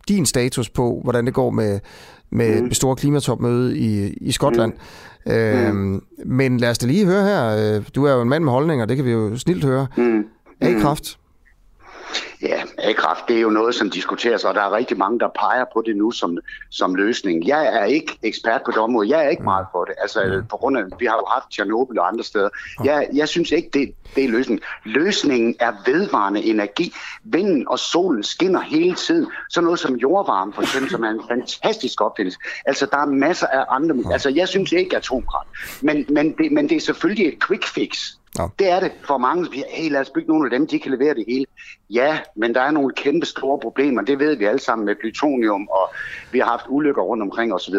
din 0.08 0.26
status 0.26 0.70
på, 0.70 1.00
hvordan 1.04 1.26
det 1.26 1.34
går 1.34 1.50
med, 1.50 1.80
med 2.30 2.60
mm. 2.60 2.68
det 2.68 2.76
store 2.76 2.96
klimatopmøde 2.96 3.78
i, 3.78 4.12
i 4.20 4.32
Skotland. 4.32 4.72
Mm. 5.26 5.32
Øh, 5.32 5.74
mm. 5.74 6.02
Men 6.26 6.58
lad 6.58 6.70
os 6.70 6.78
da 6.78 6.86
lige 6.86 7.06
høre 7.06 7.24
her. 7.24 7.76
Øh, 7.76 7.84
du 7.94 8.04
er 8.04 8.12
jo 8.12 8.22
en 8.22 8.28
mand 8.28 8.44
med 8.44 8.52
holdninger, 8.52 8.86
det 8.86 8.96
kan 8.96 9.04
vi 9.04 9.10
jo 9.10 9.36
snilt 9.36 9.64
høre. 9.64 9.86
Mm. 9.96 10.24
A-kraft. 10.60 11.18
Ja, 12.44 12.62
A-kraft, 12.78 13.28
det 13.28 13.36
er 13.36 13.40
jo 13.40 13.50
noget, 13.50 13.74
som 13.74 13.90
diskuteres, 13.90 14.44
og 14.44 14.54
der 14.54 14.60
er 14.60 14.72
rigtig 14.72 14.98
mange, 14.98 15.18
der 15.18 15.28
peger 15.28 15.64
på 15.72 15.82
det 15.86 15.96
nu 15.96 16.10
som, 16.10 16.38
som 16.70 16.94
løsning. 16.94 17.46
Jeg 17.46 17.66
er 17.66 17.84
ikke 17.84 18.18
ekspert 18.22 18.62
på 18.64 18.70
det 18.70 18.78
område. 18.78 19.08
Jeg 19.08 19.24
er 19.24 19.28
ikke 19.28 19.42
meget 19.42 19.66
for 19.72 19.84
det. 19.84 19.94
Altså, 19.98 20.42
på 20.50 20.56
grund 20.56 20.78
af, 20.78 20.82
vi 20.98 21.06
har 21.06 21.14
jo 21.14 21.26
haft 21.34 21.50
Tjernobyl 21.50 21.98
og 21.98 22.08
andre 22.08 22.24
steder. 22.24 22.48
Jeg, 22.84 23.08
jeg 23.14 23.28
synes 23.28 23.50
ikke, 23.50 23.68
det, 23.72 23.94
det 24.14 24.24
er 24.24 24.28
løsningen. 24.28 24.64
Løsningen 24.84 25.54
er 25.60 25.72
vedvarende 25.86 26.44
energi. 26.44 26.94
Vinden 27.24 27.68
og 27.68 27.78
solen 27.78 28.22
skinner 28.22 28.60
hele 28.60 28.94
tiden. 28.94 29.26
Så 29.50 29.60
noget 29.60 29.78
som 29.78 29.94
jordvarme, 29.94 30.52
for 30.52 30.62
eksempel, 30.62 30.90
som 30.90 31.04
er 31.04 31.10
en 31.10 31.22
fantastisk 31.28 32.00
opfindelse. 32.00 32.38
Altså, 32.66 32.86
der 32.86 32.98
er 32.98 33.06
masser 33.06 33.46
af 33.46 33.64
andre... 33.68 34.12
Altså, 34.12 34.30
jeg 34.30 34.48
synes 34.48 34.72
ikke 34.72 34.96
atomkraft. 34.96 35.48
Men, 35.80 36.06
men, 36.08 36.32
det, 36.32 36.52
men 36.52 36.68
det 36.68 36.76
er 36.76 36.80
selvfølgelig 36.80 37.28
et 37.28 37.44
quick 37.46 37.64
fix. 37.66 37.98
Ja. 38.38 38.46
Det 38.58 38.70
er 38.70 38.80
det 38.80 38.92
for 39.06 39.18
mange, 39.18 39.44
som 39.44 39.54
siger, 39.54 39.66
hey, 39.70 39.90
lad 39.90 40.00
os 40.00 40.10
bygge 40.10 40.28
nogle 40.28 40.46
af 40.46 40.50
dem, 40.50 40.66
de 40.66 40.78
kan 40.78 40.90
levere 40.90 41.14
det 41.14 41.24
hele. 41.28 41.46
Ja, 41.90 42.18
men 42.36 42.54
der 42.54 42.60
er 42.60 42.70
nogle 42.70 42.94
kæmpe 42.94 43.26
store 43.26 43.58
problemer, 43.58 44.02
det 44.02 44.18
ved 44.18 44.36
vi 44.36 44.44
alle 44.44 44.60
sammen 44.60 44.86
med 44.86 44.94
plutonium, 45.00 45.68
og 45.70 45.94
vi 46.32 46.38
har 46.38 46.46
haft 46.46 46.64
ulykker 46.68 47.02
rundt 47.02 47.22
omkring 47.22 47.54
osv. 47.54 47.74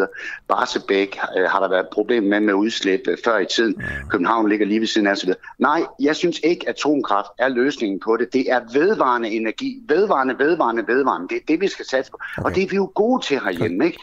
Barsebæk 0.48 1.18
øh, 1.36 1.44
har 1.44 1.60
der 1.60 1.68
været 1.68 1.86
problemer 1.92 2.28
med 2.28 2.40
med 2.40 2.54
udslip 2.54 3.00
øh, 3.08 3.16
før 3.24 3.38
i 3.38 3.46
tiden. 3.56 3.74
Ja. 3.80 4.08
København 4.08 4.48
ligger 4.48 4.66
lige 4.66 4.80
ved 4.80 4.86
siden 4.86 5.06
af 5.06 5.12
osv. 5.12 5.32
Nej, 5.58 5.82
jeg 6.00 6.16
synes 6.16 6.40
ikke, 6.44 6.68
at 6.68 6.74
atomkraft 6.74 7.28
er 7.38 7.48
løsningen 7.48 8.00
på 8.04 8.16
det. 8.16 8.32
Det 8.32 8.52
er 8.52 8.60
vedvarende 8.72 9.28
energi. 9.28 9.82
Vedvarende, 9.88 10.38
vedvarende, 10.38 10.84
vedvarende. 10.86 11.28
Det 11.28 11.36
er 11.36 11.46
det, 11.48 11.60
vi 11.60 11.68
skal 11.68 11.86
satse 11.86 12.10
på. 12.10 12.18
Okay. 12.38 12.44
Og 12.44 12.54
det 12.54 12.62
er 12.62 12.68
vi 12.70 12.76
jo 12.76 12.92
gode 12.94 13.22
til 13.22 13.40
herhjemme, 13.40 13.86
ikke? 13.86 13.98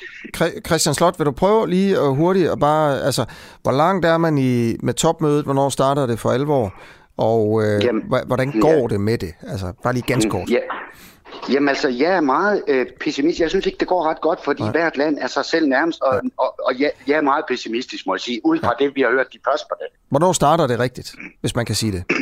Christian 0.66 0.96
Slot, 0.96 1.20
vil 1.20 1.26
du 1.26 1.32
prøve 1.32 1.70
lige 1.70 1.98
at 1.98 2.16
hurtigt 2.16 2.50
og 2.50 2.60
bare, 2.60 3.02
altså, 3.02 3.26
hvor 3.64 3.72
langt 3.72 4.06
er 4.06 4.18
man 4.18 4.38
i, 4.38 4.76
med 4.80 4.94
topmødet? 4.94 5.46
Hvornår 5.46 5.70
starter 5.70 6.06
det 6.06 6.20
for 6.20 6.32
alvor? 6.44 6.74
Og 7.18 7.64
øh, 7.64 7.84
Jamen, 7.84 8.04
hvordan 8.26 8.60
går 8.60 8.82
ja. 8.82 8.88
det 8.88 9.02
med 9.02 9.18
det? 9.18 9.34
Altså, 9.48 9.74
bare 9.84 9.94
lige 9.94 10.04
ganske 10.08 10.30
kort. 10.30 10.50
Ja. 10.50 10.60
Jamen 11.50 11.70
altså, 11.70 11.90
jeg 11.90 12.16
er 12.16 12.22
meget 12.22 12.64
øh, 12.68 12.86
pessimistisk. 13.00 13.42
Jeg 13.42 13.50
synes 13.50 13.66
ikke, 13.66 13.78
det 13.80 13.88
går 13.88 14.10
ret 14.10 14.22
godt, 14.22 14.44
fordi 14.44 14.62
Nej. 14.62 14.72
hvert 14.72 14.98
land 14.98 15.18
er 15.22 15.28
sig 15.28 15.46
selv 15.46 15.68
nærmest, 15.68 16.02
og, 16.02 16.14
ja. 16.14 16.30
og, 16.38 16.56
og 16.68 16.80
jeg, 16.80 16.92
jeg 17.08 17.18
er 17.18 17.22
meget 17.22 17.46
pessimistisk, 17.48 18.08
må 18.08 18.14
jeg 18.14 18.22
sige, 18.22 18.42
ud 18.44 18.60
fra 18.60 18.74
ja. 18.80 18.86
det, 18.86 18.96
vi 18.96 19.02
har 19.02 19.10
hørt 19.10 19.28
de 19.34 19.40
første 19.48 19.66
par 19.70 19.76
dage. 19.76 19.90
Hvornår 20.10 20.34
starter 20.34 20.68
det 20.68 20.80
rigtigt, 20.80 21.16
hvis 21.42 21.56
man 21.56 21.66
kan 21.66 21.76
sige 21.76 21.92
det? 21.92 22.04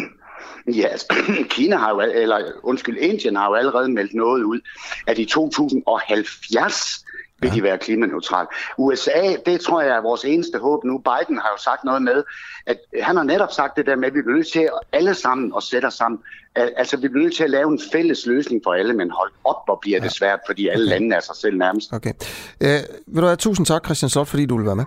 Ja, 0.67 0.87
altså, 0.87 1.07
Kina 1.55 1.75
har 1.75 1.89
jo, 1.89 1.99
eller 1.99 2.39
undskyld, 2.63 2.97
Indien 2.97 3.35
har 3.35 3.47
jo 3.49 3.53
allerede 3.53 3.89
meldt 3.91 4.13
noget 4.13 4.43
ud, 4.43 4.59
at 5.07 5.19
i 5.19 5.25
2070 5.25 7.05
vil 7.41 7.49
ja. 7.49 7.55
de 7.55 7.63
være 7.63 7.77
klimaneutrale. 7.77 8.47
USA, 8.77 9.35
det 9.45 9.61
tror 9.61 9.81
jeg 9.81 9.97
er 9.97 10.01
vores 10.01 10.25
eneste 10.25 10.57
håb 10.59 10.83
nu. 10.83 10.97
Biden 10.97 11.37
har 11.37 11.49
jo 11.57 11.63
sagt 11.63 11.83
noget 11.83 12.01
med, 12.01 12.23
at 12.65 12.77
han 13.01 13.15
har 13.15 13.23
netop 13.23 13.51
sagt 13.51 13.77
det 13.77 13.85
der 13.85 13.95
med, 13.95 14.07
at 14.07 14.13
vi 14.13 14.21
bliver 14.21 14.35
nødt 14.35 14.47
til 14.47 14.69
alle 14.91 15.13
sammen 15.13 15.53
at 15.57 15.63
sætte 15.63 15.85
os 15.85 15.93
sammen. 15.93 16.19
Altså, 16.55 16.97
vi 16.97 17.07
bliver 17.07 17.23
nødt 17.23 17.35
til 17.35 17.43
at 17.43 17.49
lave 17.49 17.71
en 17.71 17.79
fælles 17.91 18.25
løsning 18.25 18.61
for 18.63 18.73
alle, 18.73 18.93
men 18.93 19.11
hold 19.11 19.31
op, 19.43 19.55
hvor 19.65 19.79
bliver 19.81 19.97
ja. 19.97 20.03
det 20.03 20.11
svært, 20.11 20.39
fordi 20.45 20.67
alle 20.67 20.85
okay. 20.85 20.99
lande 20.99 21.15
er 21.15 21.19
sig 21.19 21.35
selv 21.35 21.57
nærmest. 21.57 21.93
Okay. 21.93 22.13
Øh, 22.61 22.79
vil 23.07 23.21
du 23.21 23.27
have 23.27 23.35
tusind 23.35 23.65
tak, 23.65 23.85
Christian 23.85 24.09
Slot, 24.09 24.27
fordi 24.27 24.45
du 24.45 24.57
vil 24.57 24.65
være 24.65 24.75
med. 24.75 24.85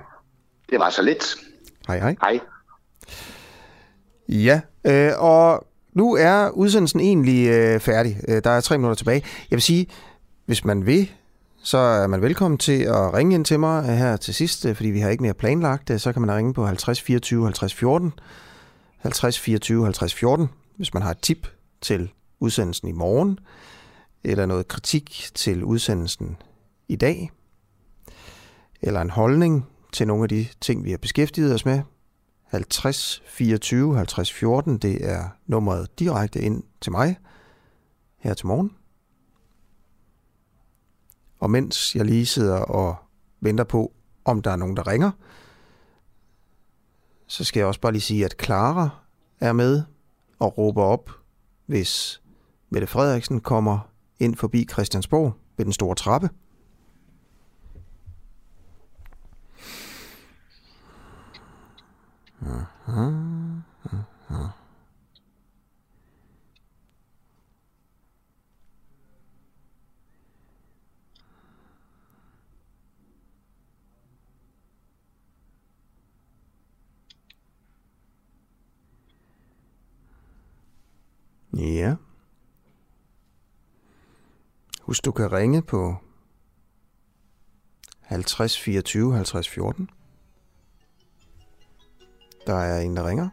Det 0.70 0.78
var 0.78 0.90
så 0.90 1.02
lidt. 1.02 1.36
Hej, 1.86 1.98
hej. 1.98 2.16
Hej. 2.22 2.40
Ja, 4.28 4.60
øh, 4.86 5.12
og 5.18 5.66
nu 5.93 6.14
er 6.14 6.51
udsendelsen 6.51 7.01
egentlig 7.01 7.48
øh, 7.48 7.81
færdig. 7.81 8.16
Øh, 8.28 8.43
der 8.44 8.51
er 8.51 8.60
tre 8.60 8.78
minutter 8.78 8.97
tilbage. 8.97 9.24
Jeg 9.51 9.56
vil 9.56 9.62
sige, 9.62 9.86
hvis 10.47 10.64
man 10.64 10.86
vil 10.86 11.10
så 11.65 11.78
er 11.78 12.07
man 12.07 12.23
velkommen 12.23 12.59
til 12.59 12.82
at 12.82 13.15
ringe 13.15 13.35
ind 13.35 13.45
til 13.45 13.61
mig 13.61 13.99
her 13.99 14.16
til 14.16 14.35
sidst, 14.35 14.66
øh, 14.66 14.77
fordi 14.77 14.89
vi 14.89 15.01
har 15.01 15.11
ikke 15.11 15.23
mere 15.23 15.35
planlagt. 15.35 15.91
Øh, 15.91 15.99
så 15.99 16.12
kan 16.12 16.23
man 16.23 16.36
ringe 16.36 16.55
på 16.55 16.66
50 16.66 17.01
24 17.01 17.45
50 17.45 17.74
14. 17.74 18.12
50 18.99 19.39
24 19.39 19.85
50 19.85 20.15
14, 20.15 20.49
hvis 20.77 20.95
man 20.95 21.03
har 21.03 21.11
et 21.11 21.19
tip 21.19 21.49
til 21.81 22.11
udsendelsen 22.41 22.89
i 22.89 22.93
morgen, 22.93 23.39
eller 24.24 24.47
noget 24.47 24.69
kritik 24.69 25.31
til 25.35 25.65
udsendelsen 25.65 26.36
i 26.89 26.97
dag, 26.97 27.31
eller 28.82 29.01
en 29.01 29.11
holdning 29.11 29.66
til 29.93 30.07
nogle 30.07 30.23
af 30.23 30.28
de 30.28 30.47
ting, 30.61 30.85
vi 30.85 30.91
har 30.91 30.99
beskæftiget 30.99 31.55
os 31.55 31.65
med. 31.65 31.81
50 32.45 33.23
24 33.27 33.97
50 33.97 34.32
14, 34.32 34.78
det 34.78 35.11
er 35.11 35.24
nummeret 35.47 35.99
direkte 35.99 36.41
ind 36.41 36.62
til 36.81 36.93
mig 36.93 37.16
her 38.19 38.35
til 38.35 38.47
morgen. 38.47 38.70
Og 41.45 41.51
mens 41.51 41.97
jeg 41.97 42.05
lige 42.05 42.27
sidder 42.27 42.59
og 42.59 42.97
venter 43.41 43.65
på, 43.65 43.93
om 44.25 44.43
der 44.43 44.51
er 44.51 44.57
nogen, 44.57 44.77
der 44.77 44.87
ringer, 44.87 45.11
så 47.27 47.45
skal 47.45 47.61
jeg 47.61 47.66
også 47.66 47.81
bare 47.81 47.93
lige 47.93 48.03
sige, 48.03 48.25
at 48.25 48.35
Clara 48.43 48.89
er 49.41 49.53
med 49.53 49.83
og 50.39 50.59
råber 50.59 50.83
op, 50.83 51.11
hvis 51.66 52.23
Mette 52.71 52.87
Frederiksen 52.87 53.41
kommer 53.41 53.79
ind 54.19 54.35
forbi 54.35 54.66
Christiansborg 54.73 55.33
ved 55.57 55.65
den 55.65 55.73
store 55.73 55.95
trappe. 55.95 56.31
Aha, 62.43 63.11
aha. 64.31 64.47
Ja. 81.56 81.94
Husk, 84.81 85.05
du 85.05 85.12
kan 85.12 85.32
ringe 85.32 85.62
på 85.62 85.97
50 88.01 88.60
24 88.60 89.14
50 89.14 89.48
14. 89.48 89.90
Der 92.47 92.55
er 92.55 92.81
en, 92.81 92.97
der 92.97 93.09
ringer. 93.09 93.28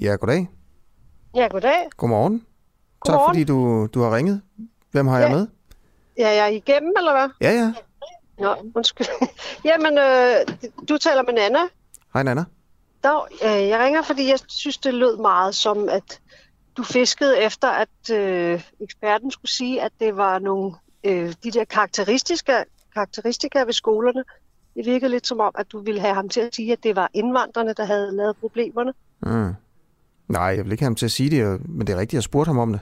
Ja, 0.00 0.16
goddag. 0.20 0.48
Ja, 1.34 1.46
goddag. 1.50 1.88
Godmorgen. 1.96 2.46
Godmorgen. 3.00 3.26
Tak 3.26 3.34
fordi 3.34 3.44
du, 3.44 3.88
du 3.94 4.00
har 4.00 4.16
ringet. 4.16 4.42
Hvem 4.90 5.06
har 5.06 5.18
ja. 5.18 5.24
jeg 5.24 5.36
med? 5.36 5.46
Ja, 6.18 6.28
jeg 6.28 6.44
er 6.44 6.46
igennem, 6.46 6.92
eller 6.96 7.12
hvad? 7.12 7.28
Ja, 7.40 7.50
ja. 7.50 7.74
Nå, 8.38 8.72
undskyld. 8.74 9.06
Jamen, 9.68 9.98
øh, 9.98 10.34
du 10.88 10.98
taler 10.98 11.22
med 11.22 11.32
Nana. 11.32 11.58
Hej, 12.12 12.22
Nana. 12.22 12.44
Dag, 13.04 13.22
øh, 13.44 13.68
jeg 13.68 13.80
ringer, 13.80 14.02
fordi 14.02 14.28
jeg 14.28 14.38
synes, 14.48 14.78
det 14.78 14.94
lød 14.94 15.16
meget 15.16 15.54
som, 15.54 15.88
at 15.88 16.20
du 16.76 16.82
fiskede 16.82 17.38
efter, 17.38 17.68
at 17.68 18.10
øh, 18.12 18.62
eksperten 18.80 19.30
skulle 19.30 19.50
sige, 19.50 19.82
at 19.82 19.92
det 20.00 20.16
var 20.16 20.38
nogle 20.38 20.72
øh, 21.04 21.34
de 21.44 21.50
der 21.50 21.64
karakteristiske, 21.64 22.52
karakteristika 22.94 23.62
ved 23.62 23.72
skolerne. 23.72 24.24
Det 24.74 24.86
virkede 24.86 25.10
lidt 25.10 25.26
som 25.26 25.40
om, 25.40 25.54
at 25.58 25.72
du 25.72 25.80
ville 25.80 26.00
have 26.00 26.14
ham 26.14 26.28
til 26.28 26.40
at 26.40 26.54
sige, 26.54 26.72
at 26.72 26.82
det 26.82 26.96
var 26.96 27.10
indvandrerne, 27.14 27.74
der 27.76 27.84
havde 27.84 28.16
lavet 28.16 28.36
problemerne. 28.36 28.92
Mm. 29.22 29.54
Nej, 30.28 30.42
jeg 30.42 30.64
vil 30.64 30.72
ikke 30.72 30.82
have 30.82 30.90
ham 30.90 30.94
til 30.94 31.04
at 31.04 31.10
sige 31.10 31.30
det, 31.30 31.68
men 31.68 31.86
det 31.86 31.92
er 31.92 31.96
rigtigt, 31.96 32.14
jeg 32.14 32.22
spurgte 32.22 32.48
ham 32.48 32.58
om 32.58 32.72
det. 32.72 32.80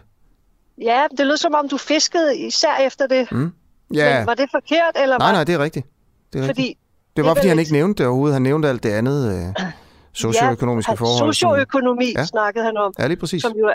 Ja, 0.78 1.06
det 1.18 1.26
lød 1.26 1.36
som 1.36 1.55
om, 1.55 1.68
du 1.68 1.76
fiskede 1.76 2.38
især 2.38 2.76
efter 2.76 3.06
det. 3.06 3.32
Mm. 3.32 3.52
Ja. 3.94 4.18
Men 4.18 4.26
var 4.26 4.34
det 4.34 4.51
forkert, 4.51 4.97
eller 4.97 5.18
Nej, 5.18 5.28
var... 5.28 5.32
nej, 5.32 5.44
det 5.44 5.55
er 5.55 5.59
rigtigt. 5.59 5.86
Det 6.32 6.38
er 6.38 6.47
Fordi 6.47 6.62
rigtigt. 6.62 6.78
Det 7.16 7.24
var, 7.24 7.34
fordi 7.34 7.48
han 7.48 7.59
ikke 7.59 7.72
nævnte 7.72 7.98
det 7.98 8.06
overhovedet. 8.06 8.34
Han 8.34 8.42
nævnte 8.42 8.68
alt 8.68 8.82
det 8.82 8.90
andet 8.90 9.55
øh, 9.59 9.66
socioøkonomiske 10.12 10.91
ja, 10.93 10.95
forhold. 10.95 11.35
Socioøkonomi 11.35 12.12
Ja. 12.16 12.24
snakkede 12.24 12.65
han 12.65 12.77
om. 12.77 12.95
Ja, 12.99 13.07
lige 13.07 13.16
præcis. 13.16 13.43
Som 13.43 13.53
jo 13.53 13.66
er, 13.66 13.74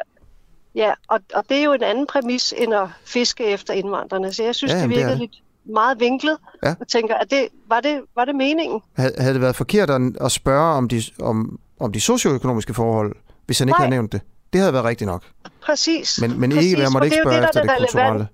ja, 0.76 0.94
og, 1.08 1.20
og 1.34 1.44
det 1.50 1.58
er 1.58 1.64
jo 1.64 1.74
en 1.74 1.84
anden 1.84 2.08
præmis 2.08 2.54
end 2.58 2.74
at 2.74 2.88
fiske 3.06 3.46
efter 3.46 3.74
indvandrerne. 3.74 4.34
Så 4.34 4.44
jeg 4.44 4.56
synes, 4.56 4.72
Ja, 4.72 4.76
det 4.78 4.82
jamen, 4.84 4.98
det 4.98 5.08
det. 5.10 5.20
lidt 5.20 5.36
meget 5.66 6.00
vinklet. 6.00 6.38
Ja. 6.64 6.76
Og 6.80 6.88
tænker, 6.88 7.16
at 7.16 7.32
det, 7.32 7.48
var, 7.70 7.80
det, 7.80 8.02
var 8.16 8.26
det 8.26 8.36
meningen? 8.36 8.82
Havde, 8.98 9.14
havde 9.18 9.34
det 9.34 9.42
været 9.42 9.56
forkert 9.56 9.90
at, 9.90 10.02
at 10.22 10.32
spørge 10.32 10.76
om 10.78 10.90
de, 10.90 11.02
om, 11.22 11.60
om 11.80 11.92
de 11.92 12.02
socioøkonomiske 12.02 12.74
forhold, 12.74 13.16
hvis 13.46 13.60
han 13.60 13.68
ikke 13.68 13.72
Nej. 13.74 13.80
havde 13.80 13.90
nævnt 13.90 14.12
det? 14.12 14.22
Det 14.54 14.62
havde 14.62 14.74
været 14.74 14.86
rigtigt 14.86 15.08
nok. 15.08 15.24
Præcis. 15.62 16.22
Men, 16.22 16.40
men 16.40 16.50
Præcis, 16.52 16.66
ikke, 16.72 16.82
jeg 16.82 16.88
for 16.88 16.92
måtte 16.94 17.06
ikke 17.06 17.16
det 17.16 17.24
spørge 17.24 17.38
det, 17.42 17.48
efter 17.48 17.62
det 17.62 17.72
er 17.72 17.78
kulturelle. 17.78 18.28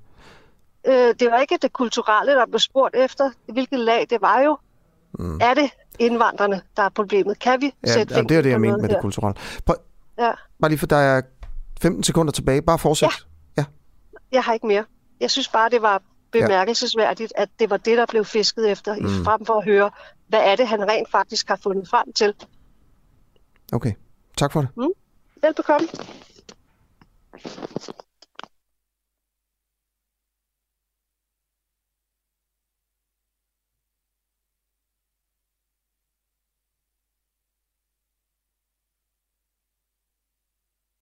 Øh, 0.87 1.15
det 1.19 1.31
var 1.31 1.39
ikke 1.39 1.57
det 1.61 1.73
kulturelle, 1.73 2.31
der 2.31 2.45
blev 2.45 2.59
spurgt 2.59 2.95
efter. 2.95 3.31
Hvilket 3.53 3.79
lag 3.79 4.07
det 4.09 4.17
var 4.21 4.41
jo. 4.41 4.57
Mm. 5.19 5.39
Er 5.41 5.53
det 5.53 5.69
indvandrerne, 6.01 6.61
der 6.77 6.83
er 6.83 6.89
problemet? 6.89 7.39
Kan 7.39 7.61
vi 7.61 7.73
Ja, 7.85 7.93
sætte 7.93 8.13
jamen, 8.15 8.29
det 8.29 8.37
er 8.37 8.41
det, 8.41 8.49
jeg 8.49 8.59
noget 8.59 8.81
med 8.81 8.89
det 8.89 8.95
her? 8.95 9.01
kulturelle. 9.01 9.39
Prøv, 9.65 9.75
Ja, 10.19 10.31
bare 10.61 10.69
lige 10.69 10.79
for, 10.79 10.85
der 10.87 10.95
er 10.95 11.21
15 11.81 12.03
sekunder 12.03 12.31
tilbage. 12.31 12.61
Bare 12.61 12.79
fortsæt. 12.79 13.09
Ja. 13.57 13.65
jeg 14.31 14.43
har 14.43 14.53
ikke 14.53 14.67
mere. 14.67 14.85
Jeg 15.19 15.31
synes 15.31 15.47
bare, 15.47 15.69
det 15.69 15.81
var 15.81 16.01
bemærkelsesværdigt, 16.31 17.33
at 17.35 17.49
det 17.59 17.69
var 17.69 17.77
det, 17.77 17.97
der 17.97 18.05
blev 18.05 18.25
fisket 18.25 18.71
efter, 18.71 18.95
mm. 18.95 19.23
frem 19.25 19.45
for 19.45 19.53
at 19.53 19.63
høre, 19.65 19.91
hvad 20.27 20.39
er 20.43 20.55
det, 20.55 20.67
han 20.67 20.89
rent 20.89 21.11
faktisk 21.11 21.47
har 21.47 21.55
fundet 21.63 21.89
frem 21.89 22.13
til. 22.13 22.33
Okay. 23.73 23.91
Tak 24.37 24.51
for 24.51 24.61
det. 24.61 24.69
Mm. 24.77 24.87
Velbekomme. 25.41 25.87